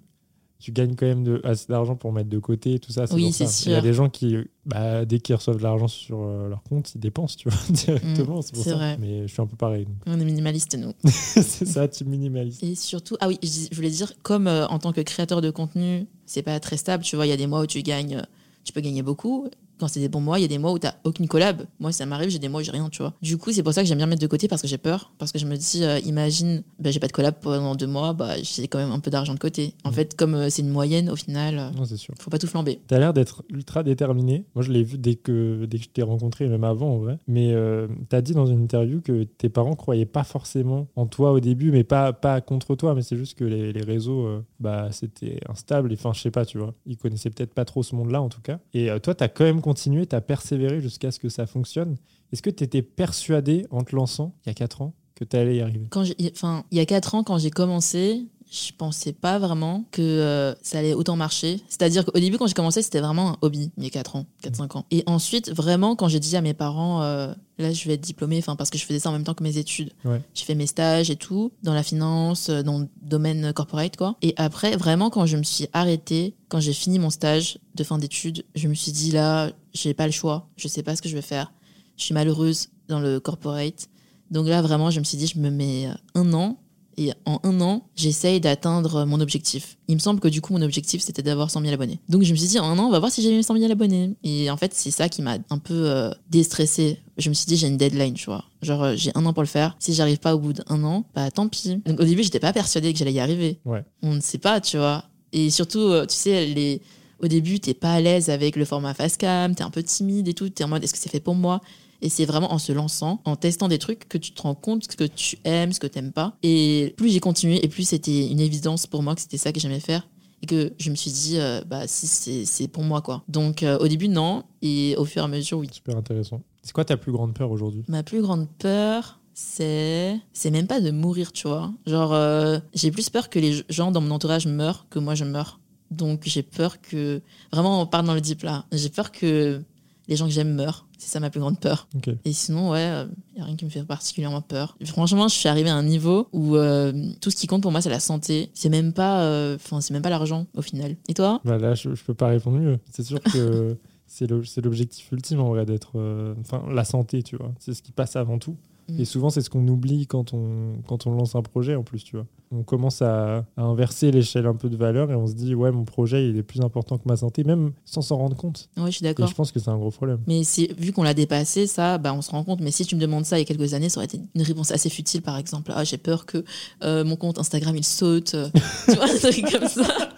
tu 0.59 0.73
gagnes 0.73 0.95
quand 0.95 1.05
même 1.05 1.23
de, 1.23 1.41
assez 1.45 1.67
d'argent 1.67 1.95
pour 1.95 2.11
mettre 2.11 2.29
de 2.29 2.37
côté 2.37 2.73
et 2.73 2.79
tout 2.79 2.91
ça. 2.91 3.05
Oui, 3.11 3.31
c'est 3.31 3.47
ça. 3.47 3.63
Il 3.65 3.71
y 3.71 3.73
a 3.73 3.77
sûr. 3.77 3.81
des 3.81 3.93
gens 3.93 4.09
qui, 4.09 4.35
bah, 4.65 5.05
dès 5.05 5.19
qu'ils 5.19 5.35
reçoivent 5.35 5.57
de 5.57 5.63
l'argent 5.63 5.87
sur 5.87 6.21
euh, 6.21 6.49
leur 6.49 6.61
compte, 6.63 6.93
ils 6.93 6.99
dépensent, 6.99 7.37
tu 7.37 7.49
vois, 7.49 7.59
directement. 7.69 8.41
c'est 8.41 8.53
pour 8.53 8.63
c'est 8.63 8.71
ça. 8.71 8.75
vrai. 8.75 8.97
Mais 8.99 9.21
je 9.25 9.31
suis 9.31 9.41
un 9.41 9.47
peu 9.47 9.55
pareil. 9.55 9.85
donc. 9.85 9.95
On 10.05 10.19
est 10.19 10.25
minimaliste, 10.25 10.77
nous. 10.77 10.91
c'est 11.09 11.65
ça, 11.65 11.87
tu 11.87 12.03
minimalises. 12.03 12.59
Et 12.61 12.75
surtout, 12.75 13.15
ah 13.21 13.29
oui, 13.29 13.39
je 13.41 13.73
voulais 13.73 13.89
dire, 13.89 14.11
comme 14.21 14.47
euh, 14.47 14.67
en 14.67 14.79
tant 14.79 14.91
que 14.91 15.01
créateur 15.01 15.39
de 15.39 15.49
contenu, 15.49 16.05
c'est 16.25 16.43
pas 16.43 16.59
très 16.59 16.75
stable, 16.75 17.03
tu 17.05 17.15
vois, 17.15 17.25
il 17.25 17.29
y 17.29 17.33
a 17.33 17.37
des 17.37 17.47
mois 17.47 17.61
où 17.61 17.65
tu 17.65 17.81
gagnes, 17.81 18.17
euh, 18.17 18.25
tu 18.65 18.73
peux 18.73 18.81
gagner 18.81 19.01
beaucoup, 19.01 19.47
quand 19.79 19.87
c'est 19.87 19.99
des 19.99 20.09
bons 20.09 20.21
mois, 20.21 20.39
il 20.39 20.41
y 20.43 20.45
a 20.45 20.47
des 20.47 20.57
mois 20.57 20.71
où 20.71 20.79
t'as 20.79 20.93
aucune 21.03 21.27
collab. 21.27 21.63
Moi, 21.79 21.91
ça 21.91 22.05
m'arrive, 22.05 22.29
j'ai 22.29 22.39
des 22.39 22.49
mois 22.49 22.61
où 22.61 22.63
j'ai 22.63 22.71
rien, 22.71 22.89
tu 22.89 23.01
vois. 23.01 23.13
Du 23.21 23.37
coup, 23.37 23.51
c'est 23.51 23.63
pour 23.63 23.73
ça 23.73 23.81
que 23.81 23.87
j'aime 23.87 23.97
bien 23.97 24.07
mettre 24.07 24.21
de 24.21 24.27
côté 24.27 24.47
parce 24.47 24.61
que 24.61 24.67
j'ai 24.67 24.77
peur. 24.77 25.11
Parce 25.17 25.31
que 25.31 25.39
je 25.39 25.45
me 25.45 25.55
dis, 25.55 25.83
euh, 25.83 25.99
imagine, 25.99 26.63
bah, 26.79 26.91
j'ai 26.91 26.99
pas 26.99 27.07
de 27.07 27.11
collab 27.11 27.35
pendant 27.41 27.75
deux 27.75 27.87
mois, 27.87 28.13
bah, 28.13 28.35
j'ai 28.41 28.67
quand 28.67 28.77
même 28.79 28.91
un 28.91 28.99
peu 28.99 29.09
d'argent 29.11 29.33
de 29.33 29.39
côté. 29.39 29.73
En 29.83 29.89
Mm. 29.89 29.93
fait, 29.93 30.15
comme 30.15 30.35
euh, 30.35 30.49
c'est 30.49 30.61
une 30.61 30.69
moyenne, 30.69 31.09
au 31.09 31.15
final, 31.15 31.57
euh, 31.59 31.69
Non, 31.71 31.85
sûr. 31.85 32.13
faut 32.19 32.29
pas 32.29 32.37
tout 32.39 32.47
flamber. 32.47 32.79
T'as 32.87 32.99
l'air 32.99 33.13
d'être 33.13 33.43
ultra 33.49 33.83
déterminé. 33.83 34.45
Moi, 34.55 34.63
je 34.63 34.71
l'ai 34.71 34.83
vu 34.83 34.97
dès 34.97 35.15
que, 35.15 35.65
dès 35.65 35.77
que 35.77 35.83
je 35.85 35.89
t'ai 35.89 36.03
rencontré, 36.03 36.47
même 36.47 36.63
avant 36.63 36.93
en 36.93 36.97
vrai. 36.97 37.17
Mais 37.27 37.51
euh, 37.53 37.87
t'as 38.09 38.21
dit 38.21 38.33
dans 38.33 38.45
une 38.45 38.61
interview 38.63 39.01
que 39.01 39.23
tes 39.23 39.49
parents 39.49 39.75
croyaient 39.75 40.05
pas 40.05 40.23
forcément 40.23 40.87
en 40.95 41.05
toi 41.05 41.31
au 41.31 41.39
début, 41.39 41.71
mais 41.71 41.83
pas, 41.83 42.13
pas 42.13 42.41
contre 42.41 42.75
toi, 42.75 42.95
mais 42.95 43.01
c'est 43.01 43.17
juste 43.17 43.37
que 43.37 43.43
les, 43.45 43.71
les 43.73 43.81
réseaux, 43.81 44.27
bah, 44.59 44.89
c'était 44.91 45.39
instable. 45.49 45.91
Enfin, 45.93 46.11
je 46.13 46.21
sais 46.21 46.31
pas, 46.31 46.45
tu 46.45 46.57
vois. 46.57 46.73
Ils 46.85 46.97
connaissaient 46.97 47.29
peut-être 47.29 47.53
pas 47.53 47.65
trop 47.65 47.83
ce 47.83 47.95
monde-là, 47.95 48.21
en 48.21 48.29
tout 48.29 48.41
cas. 48.41 48.59
Et 48.73 48.89
toi, 49.01 49.15
t'as 49.15 49.27
quand 49.27 49.43
même 49.43 49.61
continué, 49.69 50.07
t'as 50.07 50.19
persévéré 50.19 50.81
jusqu'à 50.81 51.11
ce 51.11 51.19
que 51.19 51.29
ça 51.29 51.45
fonctionne. 51.45 51.95
Est-ce 52.31 52.41
que 52.41 52.49
t'étais 52.49 52.81
persuadé 52.81 53.67
en 53.69 53.83
te 53.83 53.95
lançant, 53.95 54.33
il 54.43 54.49
y 54.49 54.51
a 54.51 54.55
4 54.55 54.81
ans, 54.81 54.95
que 55.13 55.23
t'allais 55.23 55.57
y 55.57 55.61
arriver? 55.61 55.85
Quand 55.91 56.05
il 56.05 56.31
y 56.71 56.79
a 56.79 56.85
quatre 56.87 57.13
ans, 57.13 57.23
quand 57.23 57.37
j'ai 57.37 57.51
commencé, 57.51 58.25
je 58.51 58.71
pensais 58.75 59.13
pas 59.13 59.37
vraiment 59.37 59.85
que 59.91 60.01
euh, 60.01 60.55
ça 60.63 60.79
allait 60.79 60.93
autant 60.93 61.15
marcher. 61.15 61.61
C'est-à-dire 61.69 62.03
qu'au 62.03 62.19
début, 62.19 62.37
quand 62.37 62.47
j'ai 62.47 62.55
commencé, 62.55 62.81
c'était 62.81 62.99
vraiment 62.99 63.31
un 63.31 63.37
hobby, 63.41 63.71
il 63.77 63.83
y 63.83 63.87
a 63.87 63.91
4 63.91 64.15
ans, 64.15 64.25
4-5 64.43 64.77
ans. 64.77 64.85
Et 64.89 65.03
ensuite, 65.05 65.51
vraiment, 65.51 65.95
quand 65.95 66.07
j'ai 66.07 66.19
dit 66.19 66.35
à 66.35 66.41
mes 66.41 66.55
parents, 66.55 67.03
euh, 67.03 67.31
là, 67.59 67.71
je 67.71 67.87
vais 67.87 67.93
être 67.93 68.01
diplômée, 68.01 68.39
enfin, 68.39 68.55
parce 68.55 68.71
que 68.71 68.79
je 68.79 68.85
faisais 68.85 68.97
ça 68.97 69.09
en 69.09 69.11
même 69.11 69.23
temps 69.23 69.35
que 69.35 69.43
mes 69.43 69.57
études. 69.57 69.91
Ouais. 70.03 70.21
J'ai 70.33 70.45
fait 70.45 70.55
mes 70.55 70.65
stages 70.65 71.11
et 71.11 71.15
tout, 71.15 71.51
dans 71.61 71.75
la 71.75 71.83
finance, 71.83 72.49
euh, 72.49 72.63
dans 72.63 72.79
le 72.79 72.87
domaine 73.03 73.53
corporate, 73.53 73.95
quoi. 73.97 74.15
Et 74.23 74.33
après, 74.37 74.75
vraiment, 74.75 75.11
quand 75.11 75.27
je 75.27 75.37
me 75.37 75.43
suis 75.43 75.67
arrêtée, 75.73 76.33
quand 76.47 76.59
j'ai 76.59 76.73
fini 76.73 76.97
mon 76.97 77.11
stage 77.11 77.59
de 77.75 77.83
fin 77.83 77.99
d'études, 77.99 78.45
je 78.55 78.67
me 78.67 78.73
suis 78.73 78.91
dit, 78.91 79.11
là, 79.11 79.51
j'ai 79.73 79.93
pas 79.93 80.07
le 80.07 80.11
choix, 80.11 80.49
je 80.57 80.67
sais 80.67 80.81
pas 80.81 80.95
ce 80.95 81.03
que 81.03 81.09
je 81.09 81.15
vais 81.15 81.21
faire. 81.21 81.53
Je 81.97 82.03
suis 82.03 82.15
malheureuse 82.15 82.69
dans 82.87 82.99
le 82.99 83.19
corporate. 83.19 83.89
Donc 84.31 84.47
là, 84.47 84.63
vraiment, 84.63 84.89
je 84.89 84.99
me 84.99 85.03
suis 85.03 85.17
dit, 85.17 85.27
je 85.27 85.37
me 85.37 85.51
mets 85.51 85.87
un 86.15 86.33
an. 86.33 86.57
Et 86.99 87.13
en 87.25 87.39
un 87.43 87.61
an, 87.61 87.87
j'essaye 87.95 88.41
d'atteindre 88.41 89.05
mon 89.05 89.21
objectif. 89.21 89.77
Il 89.87 89.95
me 89.95 89.99
semble 90.01 90.19
que 90.19 90.27
du 90.27 90.41
coup, 90.41 90.51
mon 90.51 90.61
objectif, 90.61 91.01
c'était 91.01 91.21
d'avoir 91.21 91.49
100 91.49 91.61
000 91.61 91.73
abonnés. 91.73 91.97
Donc 92.09 92.23
je 92.23 92.31
me 92.33 92.35
suis 92.35 92.49
dit, 92.49 92.59
en 92.59 92.65
un 92.65 92.77
an, 92.77 92.87
on 92.87 92.91
va 92.91 92.99
voir 92.99 93.09
si 93.09 93.21
j'ai 93.21 93.39
eu 93.39 93.41
100 93.41 93.57
000 93.57 93.71
abonnés. 93.71 94.17
Et 94.25 94.51
en 94.51 94.57
fait, 94.57 94.73
c'est 94.73 94.91
ça 94.91 95.07
qui 95.07 95.21
m'a 95.21 95.37
un 95.49 95.59
peu 95.59 95.89
euh, 95.89 96.11
déstressée. 96.29 96.99
Je 97.17 97.29
me 97.29 97.33
suis 97.33 97.45
dit, 97.45 97.55
j'ai 97.55 97.67
une 97.67 97.77
deadline, 97.77 98.15
tu 98.15 98.25
vois. 98.25 98.43
Genre, 98.61 98.83
euh, 98.83 98.95
j'ai 98.97 99.11
un 99.15 99.25
an 99.25 99.31
pour 99.31 99.43
le 99.43 99.47
faire. 99.47 99.77
Si 99.79 99.93
j'arrive 99.93 100.19
pas 100.19 100.35
au 100.35 100.39
bout 100.39 100.51
d'un 100.51 100.83
an, 100.83 101.05
bah 101.15 101.31
tant 101.31 101.47
pis. 101.47 101.77
Donc 101.85 102.01
au 102.01 102.03
début, 102.03 102.21
j'étais 102.21 102.41
pas 102.41 102.51
persuadée 102.51 102.91
que 102.91 102.99
j'allais 102.99 103.13
y 103.13 103.21
arriver. 103.21 103.59
Ouais. 103.63 103.85
On 104.01 104.13
ne 104.15 104.19
sait 104.19 104.37
pas, 104.37 104.59
tu 104.59 104.75
vois. 104.77 105.05
Et 105.31 105.51
surtout, 105.51 105.79
euh, 105.79 106.05
tu 106.05 106.17
sais, 106.17 106.47
les... 106.47 106.81
au 107.23 107.27
début, 107.27 107.61
t'es 107.61 107.73
pas 107.73 107.93
à 107.93 108.01
l'aise 108.01 108.29
avec 108.29 108.57
le 108.57 108.65
format 108.65 108.93
facecam, 108.93 109.55
t'es 109.55 109.63
un 109.63 109.69
peu 109.69 109.83
timide 109.83 110.27
et 110.27 110.33
tout. 110.33 110.49
T'es 110.49 110.65
en 110.65 110.67
mode, 110.67 110.83
est-ce 110.83 110.91
que 110.91 110.99
c'est 110.99 111.09
fait 111.09 111.21
pour 111.21 111.35
moi? 111.35 111.61
Et 112.01 112.09
c'est 112.09 112.25
vraiment 112.25 112.53
en 112.53 112.57
se 112.57 112.71
lançant, 112.71 113.21
en 113.25 113.35
testant 113.35 113.67
des 113.67 113.77
trucs, 113.77 114.07
que 114.07 114.17
tu 114.17 114.31
te 114.31 114.41
rends 114.41 114.55
compte 114.55 114.89
ce 114.89 114.95
que 114.95 115.03
tu 115.03 115.37
aimes, 115.43 115.73
ce 115.73 115.79
que 115.79 115.87
t'aimes 115.87 116.11
pas. 116.11 116.37
Et 116.43 116.93
plus 116.97 117.09
j'ai 117.09 117.19
continué, 117.19 117.63
et 117.63 117.67
plus 117.67 117.83
c'était 117.83 118.27
une 118.27 118.39
évidence 118.39 118.87
pour 118.87 119.03
moi 119.03 119.15
que 119.15 119.21
c'était 119.21 119.37
ça 119.37 119.51
que 119.51 119.59
j'aimais 119.59 119.79
faire. 119.79 120.07
Et 120.41 120.45
que 120.45 120.71
je 120.77 120.89
me 120.89 120.95
suis 120.95 121.11
dit, 121.11 121.37
euh, 121.37 121.61
bah 121.65 121.85
si, 121.85 122.07
c'est 122.07 122.45
c'est 122.45 122.69
pour 122.69 122.83
moi, 122.83 123.01
quoi. 123.01 123.23
Donc 123.27 123.61
euh, 123.61 123.77
au 123.79 123.89
début, 123.89 124.07
non. 124.07 124.43
Et 124.61 124.95
au 124.97 125.03
fur 125.03 125.21
et 125.21 125.25
à 125.25 125.27
mesure, 125.27 125.57
oui. 125.57 125.67
Super 125.69 125.97
intéressant. 125.97 126.41
C'est 126.63 126.71
quoi 126.71 126.85
ta 126.85 126.95
plus 126.95 127.11
grande 127.11 127.33
peur 127.33 127.51
aujourd'hui? 127.51 127.83
Ma 127.89 128.03
plus 128.03 128.21
grande 128.21 128.47
peur, 128.57 129.19
c'est. 129.33 130.17
C'est 130.31 130.51
même 130.51 130.67
pas 130.67 130.79
de 130.79 130.91
mourir, 130.91 131.33
tu 131.33 131.47
vois. 131.47 131.73
Genre, 131.85 132.13
euh, 132.13 132.59
j'ai 132.73 132.89
plus 132.89 133.09
peur 133.09 133.29
que 133.29 133.37
les 133.37 133.63
gens 133.67 133.91
dans 133.91 133.99
mon 133.99 134.11
entourage 134.11 134.47
meurent 134.47 134.87
que 134.89 134.99
moi 134.99 135.13
je 135.13 135.25
meurs. 135.25 135.59
Donc 135.91 136.21
j'ai 136.23 136.43
peur 136.43 136.79
que. 136.79 137.21
Vraiment, 137.51 137.81
on 137.81 137.85
part 137.85 138.03
dans 138.03 138.13
le 138.13 138.21
deep 138.21 138.43
là. 138.43 138.65
J'ai 138.71 138.89
peur 138.89 139.11
que 139.11 139.61
les 140.07 140.15
gens 140.15 140.25
que 140.25 140.31
j'aime 140.31 140.53
meurent. 140.53 140.87
C'est 141.01 141.07
ça 141.09 141.19
ma 141.21 141.29
plus 141.29 141.39
grande 141.39 141.59
peur. 141.59 141.87
Et 142.25 142.33
sinon, 142.33 142.71
ouais, 142.71 143.05
il 143.31 143.35
n'y 143.37 143.41
a 143.41 143.45
rien 143.45 143.55
qui 143.55 143.63
me 143.65 143.69
fait 143.69 143.83
particulièrement 143.83 144.41
peur. 144.41 144.77
Franchement, 144.85 145.27
je 145.29 145.33
suis 145.33 145.47
arrivée 145.47 145.69
à 145.69 145.75
un 145.75 145.81
niveau 145.83 146.27
où 146.33 146.57
euh, 146.57 146.91
tout 147.21 147.31
ce 147.31 147.37
qui 147.37 147.47
compte 147.47 147.61
pour 147.61 147.71
moi, 147.71 147.81
c'est 147.81 147.89
la 147.89 148.01
santé. 148.01 148.49
C'est 148.53 148.67
même 148.69 148.91
pas, 148.91 149.21
euh, 149.23 149.55
enfin, 149.55 149.79
c'est 149.79 149.93
même 149.93 150.01
pas 150.03 150.09
l'argent 150.09 150.45
au 150.55 150.61
final. 150.61 150.97
Et 151.07 151.13
toi? 151.13 151.39
Bah 151.45 151.57
là, 151.57 151.73
je, 151.73 151.95
je 151.95 152.03
peux 152.03 152.13
pas 152.13 152.27
répondre 152.27 152.57
mieux. 152.59 152.77
C'est 152.91 153.03
sûr 153.03 153.19
que 153.21 153.77
c'est 154.07 154.27
l'objectif 154.61 155.09
ultime 155.13 155.39
en 155.39 155.47
vrai 155.49 155.65
d'être. 155.65 155.93
euh, 155.95 156.35
Enfin, 156.41 156.63
la 156.69 156.83
santé, 156.83 157.23
tu 157.23 157.37
vois. 157.37 157.53
C'est 157.59 157.73
ce 157.73 157.81
qui 157.81 157.93
passe 157.93 158.15
avant 158.17 158.37
tout. 158.37 158.57
Mm. 158.89 158.99
Et 159.01 159.05
souvent, 159.05 159.29
c'est 159.29 159.41
ce 159.41 159.49
qu'on 159.49 159.67
oublie 159.67 160.07
quand 160.07 160.33
on, 160.33 160.81
quand 160.87 161.07
on 161.07 161.11
lance 161.11 161.35
un 161.35 161.41
projet 161.41 161.75
en 161.75 161.83
plus, 161.83 162.03
tu 162.03 162.15
vois. 162.15 162.25
On 162.51 162.63
commence 162.63 163.03
à, 163.03 163.45
à 163.57 163.61
inverser 163.61 164.09
l'échelle 164.11 164.47
un 164.47 164.55
peu 164.55 164.69
de 164.69 164.75
valeur 164.75 165.11
et 165.11 165.15
on 165.15 165.27
se 165.27 165.33
dit, 165.33 165.53
ouais, 165.53 165.71
mon 165.71 165.83
projet, 165.85 166.27
il 166.27 166.35
est 166.37 166.43
plus 166.43 166.61
important 166.61 166.97
que 166.97 167.03
ma 167.07 167.15
santé, 167.15 167.43
même 167.43 167.73
sans 167.85 168.01
s'en 168.01 168.17
rendre 168.17 168.35
compte. 168.35 168.69
Ouais, 168.75 168.87
je 168.87 168.97
suis 168.97 169.05
Et 169.05 169.09
d'accord. 169.09 169.27
je 169.27 169.35
pense 169.35 169.51
que 169.51 169.59
c'est 169.59 169.69
un 169.69 169.77
gros 169.77 169.91
problème. 169.91 170.19
Mais 170.25 170.41
vu 170.77 170.91
qu'on 170.91 171.03
l'a 171.03 171.13
dépassé, 171.13 171.67
ça, 171.67 171.99
bah, 171.99 172.11
on 172.13 172.23
se 172.23 172.31
rend 172.31 172.43
compte. 172.43 172.61
Mais 172.61 172.71
si 172.71 172.85
tu 172.87 172.95
me 172.95 173.01
demandes 173.01 173.25
ça 173.25 173.37
il 173.37 173.41
y 173.41 173.43
a 173.43 173.45
quelques 173.45 173.75
années, 173.75 173.89
ça 173.89 173.99
aurait 173.99 174.05
été 174.05 174.19
une 174.33 174.41
réponse 174.41 174.71
assez 174.71 174.89
futile, 174.89 175.21
par 175.21 175.37
exemple. 175.37 175.71
Ah, 175.75 175.83
j'ai 175.83 175.97
peur 175.97 176.25
que 176.25 176.43
euh, 176.83 177.03
mon 177.03 177.15
compte 177.17 177.37
Instagram 177.37 177.75
il 177.75 177.83
saute. 177.85 178.33
euh, 178.33 178.49
tu 178.85 178.95
vois, 178.95 179.05
un 179.05 179.17
truc 179.17 179.51
comme 179.51 179.67
ça. 179.67 180.09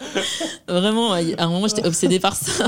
Vraiment, 0.68 1.12
à 1.12 1.18
un 1.38 1.48
moment, 1.48 1.66
j'étais 1.68 1.86
obsédée 1.86 2.18
par 2.20 2.34
ça. 2.34 2.66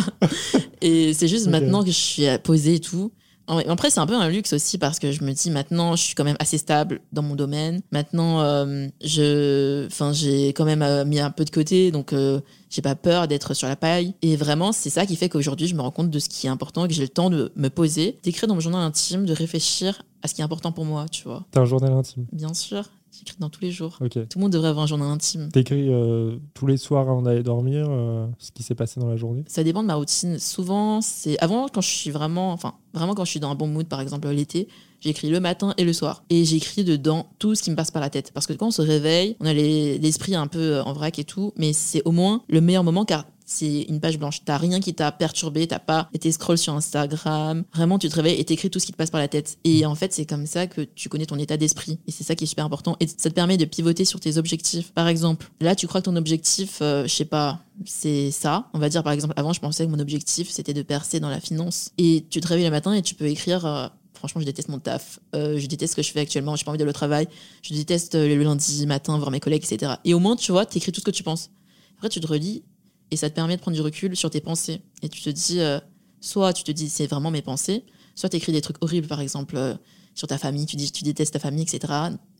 Et 0.82 1.14
c'est 1.14 1.28
juste 1.28 1.46
maintenant 1.48 1.80
que 1.82 1.90
je 1.90 1.96
suis 1.96 2.24
posée 2.42 2.74
et 2.74 2.80
tout. 2.80 3.12
Après, 3.46 3.90
c'est 3.90 4.00
un 4.00 4.06
peu 4.06 4.14
un 4.14 4.28
luxe 4.28 4.52
aussi 4.52 4.78
parce 4.78 4.98
que 4.98 5.12
je 5.12 5.22
me 5.22 5.32
dis 5.32 5.50
maintenant, 5.50 5.96
je 5.96 6.02
suis 6.02 6.14
quand 6.14 6.24
même 6.24 6.36
assez 6.38 6.58
stable 6.58 7.00
dans 7.12 7.22
mon 7.22 7.34
domaine. 7.34 7.80
Maintenant, 7.92 8.40
euh, 8.40 8.88
je, 9.02 9.86
enfin, 9.86 10.12
j'ai 10.12 10.48
quand 10.48 10.64
même 10.64 10.82
euh, 10.82 11.04
mis 11.04 11.20
un 11.20 11.30
peu 11.30 11.44
de 11.44 11.50
côté, 11.50 11.90
donc 11.90 12.12
euh, 12.12 12.40
j'ai 12.70 12.82
pas 12.82 12.94
peur 12.94 13.28
d'être 13.28 13.54
sur 13.54 13.68
la 13.68 13.76
paille. 13.76 14.14
Et 14.22 14.36
vraiment, 14.36 14.72
c'est 14.72 14.90
ça 14.90 15.06
qui 15.06 15.16
fait 15.16 15.28
qu'aujourd'hui, 15.28 15.66
je 15.66 15.74
me 15.74 15.82
rends 15.82 15.90
compte 15.90 16.10
de 16.10 16.18
ce 16.18 16.28
qui 16.28 16.46
est 16.46 16.50
important, 16.50 16.86
que 16.86 16.94
j'ai 16.94 17.02
le 17.02 17.08
temps 17.08 17.30
de 17.30 17.52
me 17.56 17.68
poser, 17.68 18.18
d'écrire 18.22 18.48
dans 18.48 18.54
mon 18.54 18.60
journal 18.60 18.82
intime, 18.82 19.26
de 19.26 19.34
réfléchir 19.34 20.02
à 20.22 20.28
ce 20.28 20.34
qui 20.34 20.40
est 20.40 20.44
important 20.44 20.72
pour 20.72 20.84
moi, 20.84 21.06
tu 21.10 21.24
vois. 21.24 21.44
T'as 21.50 21.60
un 21.60 21.66
journal 21.66 21.92
intime. 21.92 22.26
Bien 22.32 22.54
sûr, 22.54 22.88
j'écris 23.18 23.36
dans 23.38 23.48
tous 23.50 23.60
les 23.62 23.70
jours. 23.70 23.98
Tout 24.10 24.18
le 24.36 24.40
monde 24.40 24.52
devrait 24.52 24.68
avoir 24.68 24.84
un 24.84 24.86
journal 24.88 25.08
intime. 25.08 25.50
T'écris 25.52 25.88
euh, 25.88 26.36
tous 26.54 26.66
les 26.66 26.76
soirs 26.76 27.08
avant 27.08 27.22
d'aller 27.22 27.42
dormir 27.42 27.86
euh, 27.88 28.26
ce 28.38 28.50
qui 28.50 28.62
s'est 28.62 28.74
passé 28.74 29.00
dans 29.00 29.08
la 29.08 29.16
journée? 29.16 29.44
Ça 29.46 29.62
dépend 29.64 29.82
de 29.82 29.88
ma 29.88 29.94
routine. 29.94 30.38
Souvent, 30.38 31.00
c'est 31.00 31.38
avant 31.42 31.68
quand 31.68 31.80
je 31.80 31.88
suis 31.90 32.10
vraiment, 32.10 32.52
enfin, 32.52 32.74
vraiment 32.92 33.14
quand 33.14 33.24
je 33.24 33.30
suis 33.30 33.40
dans 33.40 33.50
un 33.50 33.54
bon 33.54 33.66
mood, 33.68 33.86
par 33.86 34.00
exemple 34.00 34.28
l'été, 34.28 34.68
j'écris 35.00 35.30
le 35.30 35.40
matin 35.40 35.74
et 35.76 35.84
le 35.84 35.92
soir. 35.92 36.24
Et 36.30 36.44
j'écris 36.44 36.84
dedans 36.84 37.26
tout 37.38 37.54
ce 37.54 37.62
qui 37.62 37.70
me 37.70 37.76
passe 37.76 37.90
par 37.90 38.00
la 38.02 38.10
tête. 38.10 38.32
Parce 38.32 38.46
que 38.46 38.52
quand 38.52 38.68
on 38.68 38.72
se 38.72 38.82
réveille, 38.82 39.36
on 39.40 39.46
a 39.46 39.52
les- 39.52 39.98
l'esprit 39.98 40.34
un 40.34 40.46
peu 40.46 40.80
en 40.80 40.92
vrac 40.92 41.18
et 41.18 41.24
tout, 41.24 41.52
mais 41.56 41.72
c'est 41.72 42.02
au 42.04 42.10
moins 42.12 42.42
le 42.48 42.60
meilleur 42.60 42.84
moment 42.84 43.04
car 43.04 43.26
c'est 43.44 43.82
une 43.82 44.00
page 44.00 44.18
blanche. 44.18 44.40
T'as 44.44 44.56
rien 44.56 44.80
qui 44.80 44.94
t'a 44.94 45.12
perturbé, 45.12 45.66
t'as 45.66 45.78
pas 45.78 46.08
été 46.14 46.32
scroll 46.32 46.58
sur 46.58 46.74
Instagram. 46.74 47.64
Vraiment, 47.74 47.98
tu 47.98 48.08
te 48.08 48.14
réveilles 48.14 48.40
et 48.40 48.44
t'écris 48.44 48.70
tout 48.70 48.78
ce 48.78 48.86
qui 48.86 48.92
te 48.92 48.96
passe 48.96 49.10
par 49.10 49.20
la 49.20 49.28
tête. 49.28 49.58
Et 49.64 49.84
en 49.86 49.94
fait, 49.94 50.12
c'est 50.12 50.26
comme 50.26 50.46
ça 50.46 50.66
que 50.66 50.80
tu 50.82 51.08
connais 51.08 51.26
ton 51.26 51.38
état 51.38 51.56
d'esprit. 51.56 51.98
Et 52.06 52.12
c'est 52.12 52.24
ça 52.24 52.34
qui 52.34 52.44
est 52.44 52.46
super 52.46 52.64
important. 52.64 52.96
Et 53.00 53.06
ça 53.06 53.28
te 53.30 53.34
permet 53.34 53.56
de 53.56 53.64
pivoter 53.64 54.04
sur 54.04 54.20
tes 54.20 54.38
objectifs. 54.38 54.92
Par 54.92 55.08
exemple, 55.08 55.50
là, 55.60 55.74
tu 55.74 55.86
crois 55.86 56.00
que 56.00 56.06
ton 56.06 56.16
objectif, 56.16 56.78
euh, 56.80 57.06
je 57.06 57.14
sais 57.14 57.24
pas, 57.24 57.60
c'est 57.84 58.30
ça. 58.30 58.68
On 58.72 58.78
va 58.78 58.88
dire, 58.88 59.02
par 59.02 59.12
exemple, 59.12 59.34
avant, 59.36 59.52
je 59.52 59.60
pensais 59.60 59.84
que 59.86 59.90
mon 59.90 59.98
objectif, 60.00 60.48
c'était 60.50 60.74
de 60.74 60.82
percer 60.82 61.20
dans 61.20 61.30
la 61.30 61.40
finance. 61.40 61.90
Et 61.98 62.24
tu 62.30 62.40
te 62.40 62.46
réveilles 62.48 62.64
le 62.64 62.70
matin 62.70 62.92
et 62.92 63.02
tu 63.02 63.14
peux 63.14 63.26
écrire. 63.26 63.66
euh, 63.66 63.88
Franchement, 64.14 64.40
je 64.40 64.46
déteste 64.46 64.68
mon 64.70 64.78
taf. 64.78 65.18
Euh, 65.34 65.58
je 65.58 65.66
déteste 65.66 65.92
ce 65.92 65.96
que 65.96 66.02
je 66.02 66.10
fais 66.10 66.20
actuellement. 66.20 66.56
J'ai 66.56 66.64
pas 66.64 66.70
envie 66.70 66.78
d'aller 66.78 66.88
au 66.88 66.94
travail. 66.94 67.28
Je 67.60 67.74
déteste 67.74 68.14
euh, 68.14 68.26
le 68.26 68.42
lundi 68.42 68.86
matin 68.86 69.18
voir 69.18 69.30
mes 69.30 69.40
collègues, 69.40 69.64
etc. 69.70 69.94
Et 70.06 70.14
au 70.14 70.18
moins, 70.18 70.34
tu 70.34 70.50
vois, 70.50 70.64
t'écris 70.64 70.92
tout 70.92 71.00
ce 71.00 71.04
que 71.04 71.10
tu 71.10 71.22
penses. 71.22 71.50
Après, 71.98 72.08
tu 72.08 72.20
te 72.20 72.26
relis 72.26 72.62
et 73.10 73.16
ça 73.16 73.30
te 73.30 73.34
permet 73.34 73.56
de 73.56 73.60
prendre 73.60 73.76
du 73.76 73.82
recul 73.82 74.16
sur 74.16 74.30
tes 74.30 74.40
pensées. 74.40 74.82
Et 75.02 75.08
tu 75.08 75.20
te 75.20 75.30
dis, 75.30 75.60
euh, 75.60 75.78
soit 76.20 76.52
tu 76.52 76.64
te 76.64 76.72
dis, 76.72 76.88
c'est 76.88 77.06
vraiment 77.06 77.30
mes 77.30 77.42
pensées, 77.42 77.84
soit 78.14 78.28
tu 78.28 78.36
écris 78.36 78.52
des 78.52 78.60
trucs 78.60 78.76
horribles, 78.80 79.06
par 79.06 79.20
exemple, 79.20 79.56
euh, 79.56 79.74
sur 80.14 80.28
ta 80.28 80.38
famille, 80.38 80.66
tu 80.66 80.76
dis, 80.76 80.90
tu 80.90 81.04
détestes 81.04 81.32
ta 81.32 81.38
famille, 81.38 81.62
etc. 81.62 81.92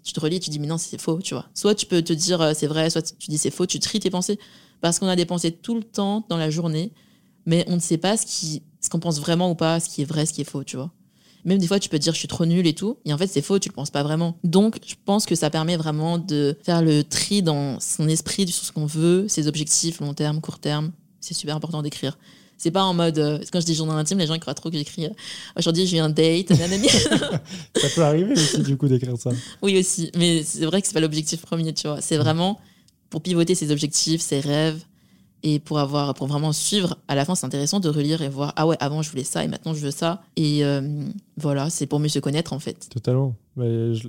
Tu 0.03 0.13
te 0.13 0.21
relis 0.21 0.41
tu 0.41 0.51
dis, 0.51 0.59
mais 0.59 0.67
non, 0.67 0.79
c'est 0.79 1.01
faux, 1.01 1.21
tu 1.21 1.35
vois. 1.35 1.47
Soit 1.55 1.75
tu 1.75 1.87
peux 1.87 2.03
te 2.03 2.13
dire, 2.13 2.41
euh, 2.41 2.53
c'est 2.55 2.67
vrai, 2.67 2.91
soit 2.91 3.03
tu 3.03 3.31
dis, 3.31 3.39
c'est 3.39 3.51
faux, 3.51 3.67
tu 3.67 3.79
tries 3.81 4.01
tes 4.01 4.11
pensées. 4.11 4.39
Parce 4.81 4.99
qu'on 4.99 5.09
a 5.09 5.17
des 5.17 5.27
pensées 5.27 5.53
tout 5.53 5.75
le 5.75 5.83
temps 5.83 6.27
dans 6.29 6.37
la 6.37 6.51
journée, 6.51 6.93
mais 7.47 7.65
on 7.69 7.77
ne 7.77 7.81
sait 7.81 7.99
pas 7.99 8.17
ce 8.17 8.27
qui, 8.27 8.63
ce 8.81 8.89
qu'on 8.89 9.01
pense 9.01 9.19
vraiment 9.19 9.51
ou 9.51 9.55
pas, 9.55 9.81
ce 9.81 9.89
qui 9.89 10.03
est 10.03 10.05
vrai, 10.05 10.27
ce 10.27 10.33
qui 10.33 10.43
est 10.43 10.49
faux, 10.49 10.65
tu 10.65 10.77
vois. 10.77 10.93
Même 11.45 11.59
des 11.59 11.67
fois, 11.67 11.79
tu 11.79 11.89
peux 11.89 11.99
te 11.99 12.03
dire 12.03 12.15
je 12.15 12.19
suis 12.19 12.29
trop 12.29 12.47
nul 12.47 12.67
et 12.67 12.73
tout, 12.73 12.99
et 13.05 13.13
en 13.13 13.19
fait 13.19 13.27
c'est 13.27 13.43
faux, 13.43 13.59
tu 13.59 13.69
le 13.69 13.75
penses 13.75 13.91
pas 13.91 14.03
vraiment. 14.03 14.39
Donc, 14.45 14.79
je 14.87 14.95
pense 15.05 15.27
que 15.27 15.35
ça 15.35 15.51
permet 15.51 15.77
vraiment 15.77 16.19
de 16.19 16.57
faire 16.63 16.83
le 16.83 17.05
tri 17.05 17.43
dans 17.43 17.79
son 17.81 18.09
esprit 18.09 18.49
sur 18.49 18.65
ce 18.65 18.73
qu'on 18.73 18.87
veut, 18.87 19.27
ses 19.29 19.47
objectifs 19.47 20.01
long 20.01 20.15
terme, 20.15 20.41
court 20.41 20.59
terme. 20.59 20.93
C'est 21.21 21.35
super 21.35 21.57
important 21.57 21.83
d'écrire. 21.83 22.19
C'est 22.57 22.71
pas 22.71 22.85
en 22.85 22.95
mode 22.95 23.19
euh, 23.19 23.39
quand 23.53 23.61
je 23.61 23.67
dis 23.67 23.75
journal 23.75 23.99
intime, 23.99 24.19
les 24.19 24.27
gens 24.27 24.35
ils 24.35 24.41
croient 24.41 24.55
trop 24.55 24.71
que 24.71 24.77
j'écris 24.77 25.07
euh, 25.07 25.11
aujourd'hui 25.57 25.87
j'ai 25.87 25.97
eu 25.97 26.01
un 26.01 26.09
date. 26.09 26.53
Ça 27.77 27.89
peut 27.95 28.03
arriver 28.03 28.33
aussi, 28.33 28.63
du 28.63 28.77
coup, 28.77 28.89
d'écrire 28.89 29.17
ça. 29.19 29.31
oui 29.61 29.79
aussi, 29.79 30.11
mais 30.17 30.43
c'est 30.45 30.65
vrai 30.65 30.81
que 30.81 30.87
c'est 30.87 30.95
pas 30.95 31.01
l'objectif 31.01 31.41
premier, 31.43 31.75
tu 31.75 31.89
vois. 31.89 32.01
C'est 32.01 32.17
vraiment 32.17 32.61
pour 33.11 33.23
pivoter 33.23 33.55
ses 33.55 33.71
objectifs, 33.71 34.21
ses 34.21 34.41
rêves 34.41 34.83
et 35.45 35.61
pour 35.61 35.79
avoir 35.79 36.15
pour 36.15 36.27
vraiment 36.27 36.53
suivre 36.53 36.99
à 37.07 37.15
la 37.15 37.25
fin 37.25 37.37
c'est 37.37 37.47
intéressant 37.47 37.79
de 37.79 37.89
relire 37.89 38.23
et 38.23 38.29
voir 38.29 38.53
ah 38.57 38.67
ouais 38.67 38.77
avant 38.81 39.03
je 39.03 39.11
voulais 39.11 39.25
ça 39.25 39.45
et 39.45 39.49
maintenant 39.49 39.75
je 39.75 39.85
veux 39.85 39.93
ça 39.93 40.23
et 40.37 40.65
euh, 40.65 41.05
voilà 41.37 41.71
c'est 41.71 41.87
pour 41.87 42.01
mieux 42.01 42.09
se 42.09 42.19
connaître 42.19 42.53
en 42.53 42.59
fait 42.59 42.89
Totalement. 42.89 43.35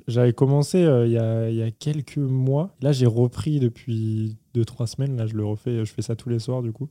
J'avais 0.08 0.34
commencé 0.34 0.84
euh, 0.84 1.06
il 1.06 1.12
y, 1.14 1.18
a, 1.18 1.50
il 1.50 1.56
y 1.56 1.62
a 1.62 1.72
quelques 1.72 2.18
mois. 2.18 2.72
Là, 2.82 2.92
j'ai 2.92 3.06
repris 3.06 3.60
depuis 3.60 4.38
2-3 4.56 4.88
semaines. 4.88 5.18
Là, 5.18 5.28
je 5.28 5.36
le 5.36 5.46
refais. 5.46 5.86
Je 5.86 5.92
fais 5.94 6.02
ça 6.02 6.16
tous 6.16 6.30
les 6.30 6.40
soirs, 6.40 6.62
du 6.62 6.72
coup. 6.72 6.90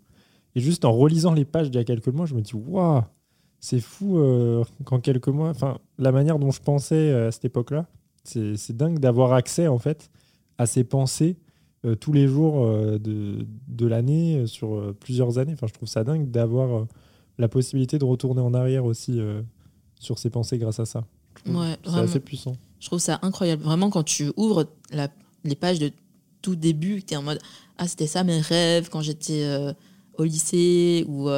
Et 0.55 0.61
juste 0.61 0.85
en 0.85 0.93
relisant 0.93 1.33
les 1.33 1.45
pages 1.45 1.71
d'il 1.71 1.79
y 1.79 1.81
a 1.81 1.85
quelques 1.85 2.09
mois, 2.09 2.27
je 2.27 2.35
me 2.35 2.41
dis, 2.41 2.55
waouh, 2.55 3.03
C'est 3.61 3.81
fou 3.81 4.19
euh, 4.19 4.63
qu'en 4.85 5.01
quelques 5.01 5.29
mois, 5.29 5.49
enfin, 5.49 5.79
la 5.99 6.13
manière 6.13 6.39
dont 6.39 6.51
je 6.51 6.61
pensais 6.61 7.13
à 7.13 7.33
cette 7.33 7.45
époque-là, 7.47 7.87
c'est 8.23 8.77
dingue 8.77 9.01
d'avoir 9.01 9.33
accès 9.33 9.69
en 9.69 9.79
fait 9.79 10.11
à 10.57 10.67
ces 10.67 10.85
pensées 10.85 11.37
euh, 11.85 11.95
tous 11.97 12.13
les 12.13 12.27
jours 12.27 12.65
euh, 12.65 12.99
de, 12.99 13.47
de 13.69 13.87
l'année 13.87 14.39
euh, 14.39 14.47
sur 14.47 14.95
plusieurs 15.01 15.39
années. 15.39 15.53
Enfin, 15.53 15.67
je 15.67 15.73
trouve 15.75 15.89
ça 15.89 16.05
dingue 16.05 16.31
d'avoir 16.31 16.87
la 17.39 17.49
possibilité 17.49 17.99
de 17.99 18.05
retourner 18.05 18.41
en 18.41 18.55
arrière 18.55 18.85
aussi 18.85 19.19
sur 19.99 20.19
ces 20.21 20.31
pensées 20.31 20.57
grâce 20.59 20.79
à 20.79 20.85
ça. 20.85 21.05
Ouais, 21.49 21.77
c'est 21.85 21.91
assez 21.99 22.21
puissant. 22.21 22.57
Je 22.79 22.87
trouve 22.87 23.01
ça 23.01 23.19
incroyable. 23.23 23.63
Vraiment, 23.65 23.91
quand 23.91 24.05
tu 24.05 24.31
ouvres 24.37 24.67
la- 24.93 25.09
les 25.43 25.57
pages 25.57 25.81
de 25.81 25.91
tout 26.43 26.55
début, 26.55 27.03
tu 27.03 27.15
es 27.15 27.17
en 27.17 27.23
mode 27.23 27.41
Ah, 27.77 27.89
c'était 27.89 28.07
ça 28.07 28.23
mes 28.23 28.41
rêves 28.41 28.89
quand 28.89 29.01
j'étais 29.01 29.45
au 30.17 30.23
lycée 30.23 31.05
ou 31.09 31.29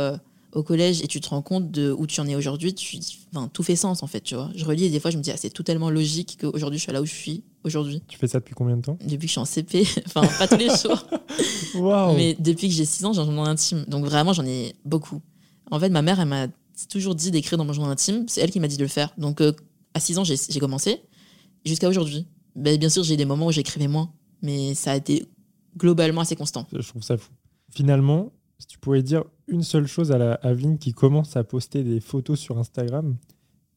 au 0.57 0.63
collège, 0.63 1.03
et 1.03 1.07
tu 1.07 1.21
te 1.21 1.29
rends 1.29 1.43
compte 1.43 1.71
de 1.71 1.93
où 1.93 2.07
tu 2.07 2.19
en 2.19 2.27
es 2.27 2.35
aujourd'hui. 2.35 2.75
Tu, 2.75 2.99
enfin, 3.31 3.49
tout 3.53 3.63
fait 3.63 3.77
sens 3.77 4.03
en 4.03 4.07
fait, 4.07 4.23
tu 4.23 4.35
vois. 4.35 4.51
Je 4.55 4.65
relis 4.65 4.85
et 4.85 4.91
des 4.91 5.01
fois, 5.01 5.11
je 5.11 5.19
me 5.19 5.23
dis 5.23 5.31
Ah, 5.31 5.37
c'est 5.37 5.51
tout 5.51 5.63
tellement 5.63 5.91
logique 5.91 6.39
qu'aujourd'hui, 6.41 6.79
je 6.79 6.85
suis 6.85 6.93
là 6.93 7.03
où 7.03 7.05
je 7.05 7.13
suis 7.13 7.45
aujourd'hui. 7.63 8.03
Tu 8.09 8.17
fais 8.17 8.27
ça 8.27 8.39
depuis 8.39 8.55
combien 8.55 8.79
de 8.79 8.81
temps? 8.81 8.97
Depuis 9.03 9.19
que 9.19 9.27
je 9.27 9.33
suis 9.33 9.39
en 9.39 9.45
CP, 9.45 9.87
enfin, 10.07 10.23
pas 10.39 10.49
tous 10.49 10.57
les 10.57 10.69
jours. 10.83 12.15
Mais 12.17 12.35
depuis 12.41 12.69
que 12.69 12.75
j'ai 12.75 12.87
6 12.87 13.05
ans, 13.05 13.13
j'ai 13.13 13.21
un 13.21 13.27
journal 13.27 13.47
intime. 13.47 13.85
Donc 13.87 14.07
vraiment, 14.07 14.33
j'en 14.33 14.47
ai 14.47 14.75
beaucoup. 14.87 15.21
En 15.71 15.79
fait, 15.79 15.91
ma 15.91 16.01
mère, 16.01 16.21
elle 16.21 16.29
m'a 16.29 16.47
toujours 16.89 17.15
dit 17.15 17.31
d'écrire 17.31 17.59
dans 17.59 17.67
mon 17.67 17.75
journal 17.75 17.93
intime. 17.93 18.25
C'est 18.27 18.41
elle 18.41 18.51
qui 18.51 18.59
m'a 18.59 18.69
dit 18.69 18.79
de 18.79 18.83
le 18.83 18.89
faire. 18.89 19.13
Donc 19.19 19.43
euh, 19.43 19.53
à 19.93 20.01
6 20.01 20.19
ans, 20.19 20.25
j'ai 20.25 20.59
commencé. 20.59 21.03
Jusqu'à 21.67 21.89
aujourd'hui. 21.89 22.27
Ben, 22.55 22.79
bien 22.79 22.89
sûr, 22.89 23.05
j'ai 23.05 23.19
des 23.19 23.27
moments 23.27 23.49
où 23.49 23.53
j'écrivais 23.53 23.89
moins. 23.89 24.11
Mais 24.41 24.75
ça 24.75 24.93
a 24.93 24.97
été 24.97 25.27
globalement 25.77 26.23
assez 26.23 26.37
constant. 26.37 26.67
Je 26.73 26.89
trouve 26.89 27.03
ça 27.03 27.19
fou. 27.19 27.31
Finalement, 27.75 28.33
si 28.59 28.67
tu 28.67 28.79
pouvais 28.79 29.03
dire 29.03 29.25
une 29.49 29.63
seule 29.63 29.87
chose 29.87 30.13
à 30.13 30.19
la 30.19 30.35
Aveline 30.35 30.79
qui 30.79 30.93
commence 30.93 31.37
à 31.37 31.45
poster 31.45 31.83
des 31.83 32.01
photos 32.01 32.39
sur 32.39 32.59
Instagram 32.59 33.17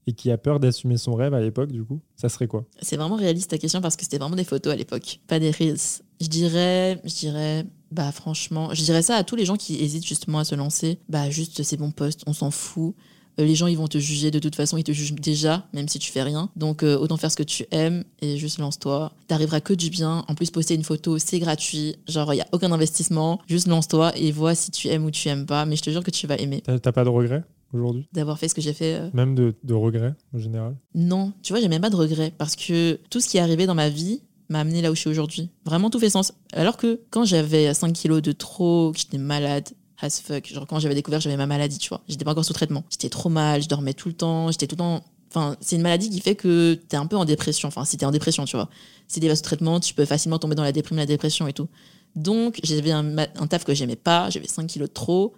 et 0.08 0.14
qui 0.14 0.32
a 0.32 0.38
peur 0.38 0.60
d'assumer 0.60 0.98
son 0.98 1.14
rêve 1.14 1.34
à 1.34 1.42
l'époque, 1.42 1.72
du 1.72 1.84
coup, 1.84 2.00
ça 2.16 2.30
serait 2.30 2.48
quoi? 2.48 2.66
C'est 2.82 2.98
vraiment 2.98 3.16
réaliste 3.16 3.52
ta 3.52 3.58
question 3.58 3.82
parce 3.82 3.96
que 3.96 4.04
c'était 4.04 4.18
vraiment 4.18 4.36
des 4.36 4.44
photos 4.44 4.74
à 4.74 4.76
l'époque, 4.76 5.20
pas 5.28 5.40
des 5.40 5.52
reels. 5.52 6.02
Je 6.20 6.28
dirais, 6.28 7.00
je 7.04 7.14
dirais, 7.14 7.66
bah 7.92 8.12
franchement, 8.12 8.74
je 8.74 8.84
dirais 8.84 9.02
ça 9.02 9.16
à 9.16 9.24
tous 9.24 9.36
les 9.36 9.46
gens 9.46 9.56
qui 9.56 9.76
hésitent 9.76 10.06
justement 10.06 10.40
à 10.40 10.46
se 10.46 10.56
lancer. 10.56 11.00
Bah 11.10 11.30
juste 11.30 11.62
c'est 11.64 11.78
bon 11.78 11.92
poste, 11.92 12.24
on 12.26 12.34
s'en 12.34 12.52
fout. 12.52 12.96
Euh, 13.40 13.46
Les 13.46 13.56
gens 13.56 13.68
ils 13.68 13.78
vont 13.78 13.88
te 13.88 13.98
juger 13.98 14.30
de 14.32 14.40
toute 14.40 14.56
façon, 14.56 14.78
ils 14.78 14.84
te 14.84 14.92
jugent 14.92 15.14
déjà, 15.14 15.66
même 15.74 15.88
si 15.88 15.98
tu 16.00 16.12
fais 16.12 16.22
rien. 16.24 16.50
Donc 16.56 16.84
euh, 16.84 16.98
autant 16.98 17.18
faire 17.18 17.32
ce 17.32 17.36
que 17.38 17.44
tu 17.44 17.66
aimes 17.72 18.04
et 18.22 18.38
juste 18.38 18.60
lance-toi. 18.60 19.14
T'arriveras 19.28 19.62
que 19.62 19.74
du 19.74 19.90
bien. 19.90 20.24
En 20.28 20.36
plus 20.36 20.52
poster 20.52 20.76
une 20.76 20.84
photo 20.84 21.18
c'est 21.18 21.40
gratuit, 21.40 21.96
genre 22.08 22.34
il 22.34 22.38
y 22.38 22.42
a 22.42 22.48
aucun 22.52 22.72
investissement. 22.72 23.40
Juste 23.48 23.68
lance-toi 23.68 24.12
et 24.18 24.32
vois 24.32 24.56
si 24.56 24.72
tu 24.72 24.88
aimes 24.90 25.06
ou 25.06 25.12
tu 25.12 25.28
aimes 25.30 25.46
pas. 25.46 25.66
Mais 25.66 25.76
je 25.76 25.82
te 25.84 25.90
jure 25.90 26.04
que 26.04 26.12
tu 26.12 26.28
vas 26.28 26.36
aimer 26.38 26.62
T'as 26.66 26.78
t'as 26.80 26.92
pas 26.92 27.04
de 27.04 27.10
regrets 27.10 27.44
aujourd'hui? 27.74 28.08
D'avoir 28.14 28.38
fait 28.40 28.48
ce 28.48 28.56
que 28.56 28.62
j'ai 28.62 28.74
fait. 28.74 28.96
euh, 28.96 29.10
Même 29.14 29.36
de, 29.36 29.56
de 29.64 29.74
regrets 29.74 30.14
en 30.34 30.40
général? 30.40 30.76
Non, 30.96 31.34
tu 31.44 31.54
vois, 31.54 31.62
j'ai 31.62 31.68
même 31.68 31.82
pas 31.82 31.90
de 31.92 31.96
regrets 31.96 32.34
parce 32.38 32.56
que 32.56 33.00
tout 33.10 33.20
ce 33.20 33.28
qui 33.30 33.38
est 33.38 33.42
arrivé 33.42 33.66
dans 33.68 33.76
ma 33.76 33.90
vie 33.90 34.22
m'a 34.50 34.62
amené 34.62 34.82
là 34.82 34.90
où 34.92 34.96
je 34.96 35.02
suis 35.02 35.10
aujourd'hui. 35.12 35.52
Vraiment, 35.66 35.92
tout 35.92 36.00
fait 36.00 36.10
sens. 36.10 36.34
Alors 36.54 36.76
que 36.78 37.00
quand 37.12 37.24
j'avais 37.24 37.72
5 37.72 37.94
kilos 37.94 38.24
de 38.24 38.32
trop, 38.32 38.92
que 38.92 38.98
j'étais 38.98 39.20
malade, 39.20 39.70
as 40.02 40.22
fuck, 40.22 40.48
genre 40.48 40.66
quand 40.68 40.80
j'avais 40.80 40.96
découvert 40.96 41.20
j'avais 41.20 41.38
ma 41.38 41.48
maladie, 41.48 41.78
tu 41.78 41.90
vois, 41.90 42.02
j'étais 42.08 42.26
pas 42.26 42.32
encore 42.32 42.46
sous 42.46 42.54
traitement. 42.54 42.84
J'étais 42.90 43.10
trop 43.10 43.30
mal, 43.30 43.62
je 43.62 43.68
dormais 43.68 43.94
tout 43.94 44.08
le 44.08 44.16
temps, 44.16 44.52
j'étais 44.52 44.68
tout 44.68 44.76
le 44.76 44.80
temps. 44.80 45.04
Enfin, 45.30 45.56
c'est 45.62 45.76
une 45.76 45.84
maladie 45.84 46.10
qui 46.10 46.22
fait 46.22 46.36
que 46.36 46.74
t'es 46.74 46.98
un 46.98 47.06
peu 47.06 47.16
en 47.16 47.26
dépression. 47.26 47.68
Enfin, 47.68 47.86
si 47.86 47.98
t'es 47.98 48.06
en 48.06 48.12
dépression, 48.12 48.46
tu 48.46 48.56
vois. 48.56 48.70
Si 49.08 49.20
t'es 49.20 49.28
pas 49.28 49.36
sous 49.36 49.44
traitement, 49.44 49.80
tu 49.80 49.94
peux 49.94 50.06
facilement 50.06 50.40
tomber 50.40 50.56
dans 50.56 50.64
la 50.64 50.72
déprime, 50.72 50.98
la 50.98 51.06
dépression 51.06 51.48
et 51.48 51.54
tout. 51.54 51.68
Donc, 52.16 52.60
j'avais 52.64 52.92
un 52.92 53.28
taf 53.48 53.64
que 53.64 53.76
j'aimais 53.76 53.96
pas, 53.96 54.30
j'avais 54.32 54.48
5 54.48 54.66
kilos 54.66 54.90
de 54.90 54.94
trop. 54.94 55.36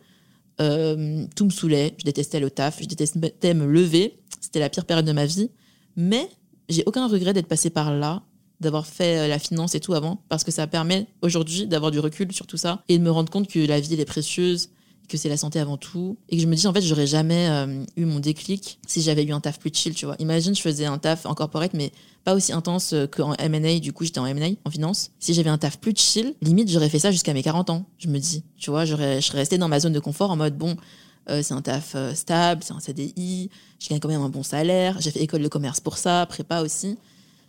Euh, 0.62 1.26
tout 1.36 1.46
me 1.46 1.50
saoulait, 1.50 1.96
je 1.98 2.06
détestais 2.06 2.40
le 2.40 2.52
taf, 2.52 2.82
je 2.82 2.86
détestais 2.86 3.54
me 3.54 3.66
lever. 3.66 4.20
C'était 4.40 4.60
la 4.60 4.70
pire 4.70 4.86
période 4.86 5.06
de 5.06 5.12
ma 5.12 5.26
vie. 5.26 5.50
Mais 5.98 6.30
j'ai 6.70 6.84
aucun 6.86 7.08
regret 7.08 7.34
d'être 7.34 7.48
passé 7.48 7.70
par 7.70 7.94
là, 7.94 8.24
d'avoir 8.62 8.86
fait 8.86 9.18
euh, 9.18 9.28
la 9.28 9.40
finance 9.40 9.76
et 9.76 9.80
tout 9.80 9.94
avant, 9.94 10.22
parce 10.30 10.44
que 10.44 10.52
ça 10.52 10.68
permet 10.68 11.08
aujourd'hui 11.22 11.68
d'avoir 11.68 11.92
du 11.92 12.00
recul 12.00 12.32
sur 12.32 12.48
tout 12.48 12.58
ça 12.58 12.84
et 12.88 12.98
de 12.98 13.04
me 13.04 13.12
rendre 13.12 13.32
compte 13.32 13.50
que 13.50 13.60
la 13.60 13.80
vie 13.80 13.94
elle 13.94 14.00
est 14.00 14.06
précieuse, 14.06 14.70
que 15.10 15.18
c'est 15.18 15.30
la 15.30 15.36
santé 15.36 15.60
avant 15.60 15.78
tout, 15.78 16.18
et 16.30 16.38
que 16.38 16.42
je 16.42 16.48
me 16.48 16.56
dis 16.56 16.68
en 16.68 16.74
fait 16.74 16.82
j'aurais 16.82 17.08
jamais 17.08 17.50
euh, 17.50 17.84
eu 17.98 18.06
mon 18.06 18.20
déclic 18.20 18.80
si 18.88 19.02
j'avais 19.02 19.24
eu 19.24 19.34
un 19.34 19.42
taf 19.42 19.60
plus 19.60 19.72
chill, 19.74 19.94
tu 19.94 20.06
vois. 20.06 20.16
Imagine 20.20 20.56
je 20.56 20.62
faisais 20.62 20.86
un 20.86 21.00
taf 21.00 21.26
en 21.26 21.34
corporate, 21.34 21.74
mais 21.74 21.92
pas 22.24 22.36
aussi 22.36 22.54
intense 22.54 22.94
euh, 22.94 23.08
qu'en 23.08 23.34
M&A, 23.34 23.80
du 23.80 23.92
coup 23.92 24.06
j'étais 24.06 24.20
en 24.20 24.28
M&A, 24.28 24.50
en 24.64 24.72
finance. 24.72 25.12
Si 25.20 25.34
j'avais 25.34 25.50
un 25.50 25.58
taf 25.58 25.80
plus 25.80 25.94
chill, 25.98 26.36
limite 26.42 26.70
j'aurais 26.70 26.90
fait 26.90 27.00
ça 27.00 27.12
jusqu'à 27.12 27.34
mes 27.34 27.44
40 27.44 27.72
ans, 27.72 27.86
je 27.98 28.08
me 28.08 28.20
dis. 28.20 28.44
Tu 28.58 28.70
vois, 28.70 28.86
j'aurais, 28.86 29.20
je 29.22 29.28
serais 29.28 29.40
restée 29.40 29.58
dans 29.58 29.68
ma 29.68 29.80
zone 29.80 29.94
de 29.94 30.00
confort 30.00 30.30
en 30.30 30.38
mode 30.38 30.56
bon, 30.56 30.78
c'est 31.28 31.54
un 31.54 31.62
taf 31.62 31.96
stable, 32.14 32.62
c'est 32.64 32.74
un 32.74 32.80
CDI, 32.80 33.50
je 33.80 33.90
gagne 33.90 34.00
quand 34.00 34.10
même 34.10 34.22
un 34.22 34.30
bon 34.30 34.44
salaire, 34.44 35.00
j'ai 35.00 35.12
fait 35.12 35.22
école 35.22 35.42
de 35.42 35.48
commerce 35.48 35.80
pour 35.80 35.98
ça, 35.98 36.26
prépa 36.28 36.62
aussi. 36.62 36.98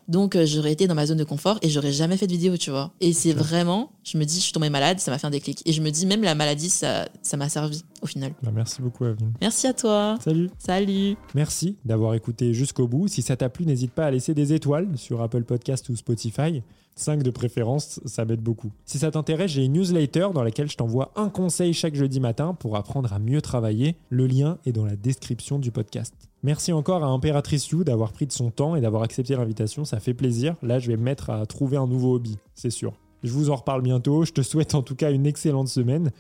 Donc 0.09 0.37
euh, 0.37 0.47
j'aurais 0.47 0.73
été 0.73 0.87
dans 0.87 0.95
ma 0.95 1.07
zone 1.07 1.19
de 1.19 1.25
confort 1.25 1.59
et 1.63 1.69
j'aurais 1.69 1.93
jamais 1.93 2.17
fait 2.17 2.27
de 2.27 2.33
vidéo, 2.33 2.57
tu 2.57 2.71
vois. 2.71 2.93
Et 3.01 3.13
c'est 3.13 3.33
vraiment, 3.33 3.93
je 4.05 4.19
me 4.19 4.25
dis, 4.25 4.37
je 4.37 4.43
suis 4.43 4.53
tombée 4.53 4.71
malade, 4.71 4.99
ça 4.99 5.11
m'a 5.11 5.19
fait 5.19 5.27
un 5.27 5.31
déclic. 5.31 5.63
Et 5.67 5.73
je 5.73 5.83
me 5.83 5.91
dis, 5.91 6.07
même 6.07 6.23
la 6.23 6.35
maladie, 6.35 6.71
ça, 6.71 7.09
ça 7.23 7.37
m'a 7.37 7.49
servi 7.49 7.85
au 8.03 8.07
final. 8.07 8.33
Bah, 8.43 8.51
Merci 8.55 8.83
beaucoup, 8.83 9.05
Aveline. 9.05 9.33
Merci 9.41 9.67
à 9.67 9.73
toi. 9.73 10.17
Salut 10.23 10.51
Salut. 10.59 11.17
Merci 11.35 11.77
d'avoir 11.85 12.15
écouté 12.15 12.53
jusqu'au 12.55 12.87
bout. 12.89 13.09
Si 13.09 13.23
ça 13.23 13.37
t'a 13.37 13.49
plu, 13.49 13.65
n'hésite 13.67 13.93
pas 13.93 14.07
à 14.07 14.11
laisser 14.11 14.35
des 14.35 14.53
étoiles 14.53 14.89
sur 14.97 15.23
Apple 15.23 15.45
Podcast 15.45 15.89
ou 15.89 15.97
Spotify. 15.97 16.63
5 16.95 17.23
de 17.23 17.31
préférence, 17.31 18.01
ça 18.05 18.25
m'aide 18.25 18.41
beaucoup. 18.41 18.71
Si 18.85 18.99
ça 18.99 19.11
t'intéresse, 19.11 19.51
j'ai 19.51 19.65
une 19.65 19.73
newsletter 19.73 20.29
dans 20.35 20.43
laquelle 20.43 20.71
je 20.71 20.77
t'envoie 20.77 21.13
un 21.17 21.29
conseil 21.29 21.73
chaque 21.73 21.95
jeudi 21.95 22.21
matin 22.21 22.55
pour 22.55 22.77
apprendre 22.77 23.13
à 23.13 23.19
mieux 23.19 23.41
travailler. 23.41 23.97
Le 24.11 24.27
lien 24.27 24.59
est 24.67 24.73
dans 24.73 24.85
la 24.85 24.97
description 24.97 25.59
du 25.59 25.71
podcast. 25.71 26.15
Merci 26.43 26.73
encore 26.73 27.05
à 27.05 27.07
Impératrice 27.07 27.69
You 27.69 27.85
d'avoir 27.85 28.13
pris 28.13 28.27
de 28.27 28.33
son 28.33 28.51
temps 28.51 28.75
et 28.77 28.81
d'avoir 28.81 29.03
accepté 29.03 29.37
l'invitation, 29.37 29.85
ça 29.85 30.01
fait 30.01 30.15
plaisir. 30.15 30.57
Là, 30.63 30.79
je 30.79 30.89
vais 30.89 30.97
me 30.97 31.03
mettre 31.03 31.31
à 31.31 31.47
trouver 31.47 31.77
un 31.77 31.87
nouveau 31.87 32.15
hobby, 32.15 32.37
c'est 32.55 32.71
sûr. 32.71 32.95
Je 33.23 33.31
vous 33.31 33.51
en 33.51 33.57
reparle 33.57 33.83
bientôt, 33.83 34.25
je 34.25 34.33
te 34.33 34.43
souhaite 34.43 34.75
en 34.75 34.83
tout 34.83 34.97
cas 34.97 35.13
une 35.13 35.27
excellente 35.27 35.69
semaine 35.69 36.11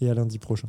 et 0.00 0.08
à 0.08 0.14
lundi 0.14 0.38
prochain. 0.38 0.68